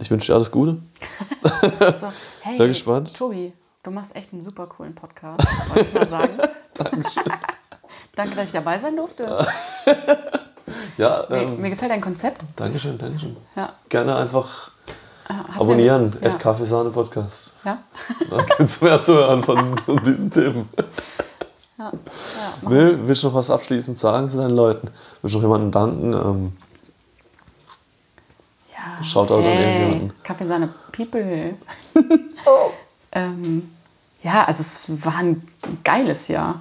ich 0.00 0.10
wünsche 0.10 0.28
dir 0.28 0.34
alles 0.34 0.50
Gute. 0.50 0.78
So, 1.98 2.08
hey, 2.42 2.56
Sehr 2.56 2.68
gespannt. 2.68 3.14
Tobi, 3.14 3.52
du 3.82 3.90
machst 3.90 4.14
echt 4.16 4.32
einen 4.32 4.42
super 4.42 4.66
coolen 4.66 4.94
Podcast, 4.94 5.40
wollte 5.70 5.88
ich 5.88 5.94
mal 5.94 6.08
sagen. 6.08 6.38
Dankeschön. 6.74 7.24
Danke, 8.14 8.36
dass 8.36 8.46
ich 8.46 8.52
dabei 8.52 8.78
sein 8.78 8.96
durfte. 8.96 9.46
Ja, 10.98 11.24
Mir, 11.28 11.36
ähm, 11.36 11.60
mir 11.60 11.70
gefällt 11.70 11.92
dein 11.92 12.00
Konzept. 12.00 12.44
Dankeschön, 12.56 12.98
Dankeschön. 12.98 13.36
Ja. 13.54 13.72
Gerne 13.88 14.16
einfach 14.16 14.72
Hast 15.28 15.60
abonnieren, 15.60 16.16
ja. 16.20 16.30
Kaffeesahne 16.30 16.90
Podcast. 16.90 17.54
Ja. 17.64 17.78
Da 18.30 18.42
gibt 18.42 18.70
es 18.70 18.80
mehr 18.80 19.00
zu 19.00 19.14
hören 19.14 19.44
von, 19.44 19.78
von 19.78 20.04
diesen 20.04 20.30
Themen. 20.32 20.68
Ja. 21.78 21.92
ja. 21.92 22.68
Nee, 22.68 22.96
willst 23.04 23.22
du 23.22 23.28
noch 23.28 23.34
was 23.34 23.50
abschließend 23.50 23.96
sagen 23.96 24.28
zu 24.28 24.38
deinen 24.38 24.56
Leuten? 24.56 24.90
Willst 25.22 25.34
du 25.34 25.38
noch 25.38 25.44
jemandem 25.44 25.70
danken? 25.70 26.12
Ähm, 26.14 26.52
ja. 28.72 29.04
Shoutout 29.04 29.34
an 29.34 29.42
hey, 29.42 29.62
irgendjemanden. 29.62 30.22
Kaffeesahne 30.24 30.68
People. 30.90 31.54
ähm, 33.12 33.70
ja, 34.24 34.44
also 34.44 34.62
es 34.62 35.04
war 35.04 35.18
ein 35.18 35.46
geiles 35.84 36.26
Jahr. 36.26 36.60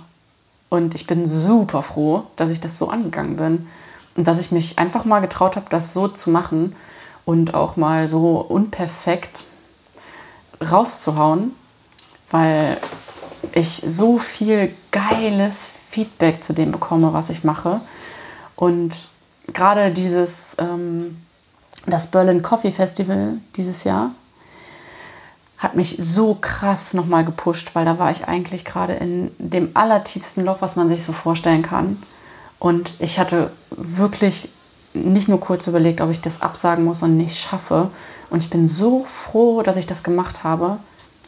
Und 0.70 0.94
ich 0.94 1.08
bin 1.08 1.26
super 1.26 1.82
froh, 1.82 2.24
dass 2.36 2.52
ich 2.52 2.60
das 2.60 2.78
so 2.78 2.90
angegangen 2.90 3.38
bin. 3.38 3.68
Und 4.18 4.28
dass 4.28 4.40
ich 4.40 4.52
mich 4.52 4.80
einfach 4.80 5.06
mal 5.06 5.22
getraut 5.22 5.56
habe, 5.56 5.68
das 5.70 5.94
so 5.94 6.08
zu 6.08 6.32
machen 6.32 6.76
und 7.24 7.54
auch 7.54 7.78
mal 7.78 8.08
so 8.10 8.40
unperfekt 8.40 9.46
rauszuhauen, 10.72 11.54
weil 12.32 12.78
ich 13.54 13.84
so 13.86 14.18
viel 14.18 14.74
geiles 14.92 15.70
Feedback 15.90 16.44
zu 16.44 16.54
dem 16.54 16.72
bekomme, 16.72 17.14
was 17.14 17.30
ich 17.30 17.44
mache. 17.44 17.80
Und 18.56 19.08
gerade 19.54 19.92
dieses, 19.92 20.58
ähm, 20.60 21.22
das 21.86 22.08
Berlin 22.08 22.42
Coffee 22.42 22.72
Festival 22.72 23.38
dieses 23.56 23.84
Jahr 23.84 24.12
hat 25.58 25.76
mich 25.76 25.98
so 26.00 26.36
krass 26.36 26.94
nochmal 26.94 27.26
gepusht, 27.26 27.72
weil 27.74 27.86
da 27.86 27.98
war 27.98 28.12
ich 28.12 28.28
eigentlich 28.28 28.66
gerade 28.66 28.94
in 28.94 29.32
dem 29.38 29.72
allertiefsten 29.76 30.44
Loch, 30.44 30.58
was 30.60 30.76
man 30.76 30.88
sich 30.88 31.04
so 31.04 31.14
vorstellen 31.14 31.62
kann. 31.62 32.02
Und 32.60 32.94
ich 33.00 33.20
hatte 33.20 33.52
wirklich 33.72 34.50
nicht 34.94 35.28
nur 35.28 35.40
kurz 35.40 35.68
überlegt, 35.68 36.02
ob 36.02 36.10
ich 36.10 36.22
das 36.22 36.42
absagen 36.42 36.84
muss 36.84 37.04
und 37.04 37.18
nicht 37.18 37.38
schaffe. 37.38 37.92
Und 38.30 38.44
ich 38.44 38.50
bin 38.50 38.68
so 38.68 39.06
froh, 39.06 39.62
dass 39.62 39.78
ich 39.78 39.86
das 39.86 40.04
gemacht 40.04 40.44
habe, 40.44 40.80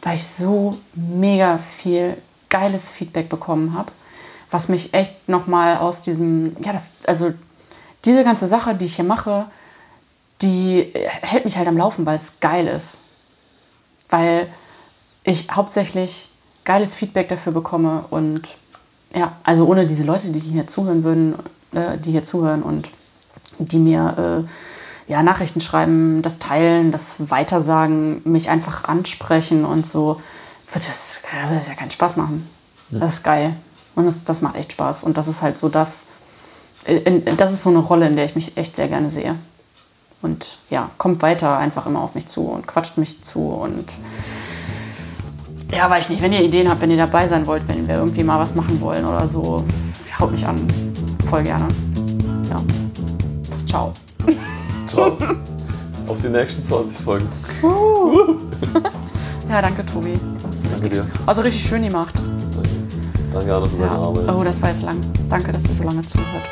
weil 0.02 0.14
ich 0.14 0.26
so 0.26 0.78
mega 0.94 1.58
viel 1.58 2.16
geiles 2.48 2.90
Feedback 2.90 3.28
bekommen 3.28 3.74
habe, 3.74 3.92
was 4.50 4.68
mich 4.68 4.92
echt 4.92 5.28
nochmal 5.28 5.78
aus 5.78 6.02
diesem, 6.02 6.56
ja, 6.64 6.72
das, 6.72 6.90
also 7.06 7.32
diese 8.04 8.24
ganze 8.24 8.48
Sache, 8.48 8.74
die 8.74 8.86
ich 8.86 8.96
hier 8.96 9.04
mache, 9.04 9.46
die 10.42 10.92
hält 10.94 11.44
mich 11.44 11.56
halt 11.56 11.68
am 11.68 11.76
Laufen, 11.76 12.06
weil 12.06 12.16
es 12.16 12.40
geil 12.40 12.66
ist. 12.66 12.98
Weil 14.08 14.52
ich 15.22 15.48
hauptsächlich 15.52 16.30
geiles 16.64 16.94
Feedback 16.94 17.28
dafür 17.28 17.52
bekomme 17.52 18.04
und 18.10 18.56
ja, 19.14 19.32
also 19.42 19.66
ohne 19.66 19.86
diese 19.86 20.04
Leute, 20.04 20.28
die 20.28 20.40
hier 20.40 20.66
zuhören 20.66 21.04
würden, 21.04 21.34
äh, 21.72 21.98
die 21.98 22.12
hier 22.12 22.22
zuhören 22.22 22.62
und 22.62 22.90
die 23.58 23.78
mir 23.78 24.46
äh, 24.46 25.10
ja, 25.10 25.22
Nachrichten 25.22 25.60
schreiben, 25.60 26.22
das 26.22 26.38
teilen, 26.38 26.92
das 26.92 27.30
Weitersagen, 27.30 28.22
mich 28.24 28.48
einfach 28.48 28.84
ansprechen 28.84 29.64
und 29.64 29.86
so, 29.86 30.20
wird 30.72 30.88
das, 30.88 31.22
äh, 31.32 31.48
würde 31.48 31.58
das 31.58 31.68
ja 31.68 31.74
keinen 31.74 31.90
Spaß 31.90 32.16
machen. 32.16 32.48
Das 32.90 33.14
ist 33.14 33.22
geil. 33.22 33.54
Und 33.94 34.04
das, 34.04 34.24
das 34.24 34.40
macht 34.40 34.56
echt 34.56 34.72
Spaß. 34.72 35.04
Und 35.04 35.16
das 35.16 35.28
ist 35.28 35.42
halt 35.42 35.58
so 35.58 35.68
das, 35.68 36.06
äh, 36.84 36.96
in, 36.96 37.36
das 37.36 37.52
ist 37.52 37.62
so 37.62 37.70
eine 37.70 37.78
Rolle, 37.78 38.06
in 38.06 38.16
der 38.16 38.24
ich 38.24 38.34
mich 38.34 38.56
echt 38.56 38.76
sehr 38.76 38.88
gerne 38.88 39.10
sehe. 39.10 39.36
Und 40.22 40.58
ja, 40.68 40.90
kommt 40.98 41.22
weiter 41.22 41.56
einfach 41.56 41.86
immer 41.86 42.02
auf 42.02 42.14
mich 42.14 42.26
zu 42.26 42.42
und 42.42 42.66
quatscht 42.66 42.98
mich 42.98 43.22
zu 43.22 43.40
und 43.48 43.86
ja, 45.72 45.88
weiß 45.90 46.04
ich 46.04 46.10
nicht, 46.10 46.22
wenn 46.22 46.32
ihr 46.32 46.42
Ideen 46.42 46.68
habt, 46.68 46.80
wenn 46.80 46.90
ihr 46.90 46.96
dabei 46.96 47.26
sein 47.26 47.46
wollt, 47.46 47.66
wenn 47.68 47.86
wir 47.88 47.96
irgendwie 47.96 48.22
mal 48.24 48.38
was 48.38 48.54
machen 48.54 48.80
wollen 48.80 49.04
oder 49.04 49.26
so, 49.26 49.64
haut 50.18 50.30
mich 50.30 50.46
an. 50.46 50.56
Voll 51.28 51.42
gerne. 51.42 51.68
Ja. 52.50 52.60
Ciao. 53.66 53.92
ciao. 54.86 55.16
Auf 56.06 56.20
die 56.20 56.28
nächsten 56.28 56.64
20 56.64 56.98
Folgen. 57.00 57.28
Ja, 59.50 59.60
danke, 59.60 59.84
Tobi. 59.84 60.12
Danke 60.40 60.74
richtig, 60.74 60.92
dir. 60.92 61.06
also 61.26 61.42
richtig 61.42 61.64
schön 61.64 61.82
gemacht. 61.82 62.22
Danke, 63.32 63.52
Anna, 63.52 63.66
für 63.66 63.82
Ja. 63.82 63.88
deine 63.88 63.98
Arbeit. 64.00 64.28
Oh, 64.32 64.44
das 64.44 64.62
war 64.62 64.68
jetzt 64.68 64.82
lang. 64.82 64.98
Danke, 65.28 65.50
dass 65.50 65.66
ihr 65.66 65.74
so 65.74 65.82
lange 65.82 66.02
zuhört. 66.02 66.48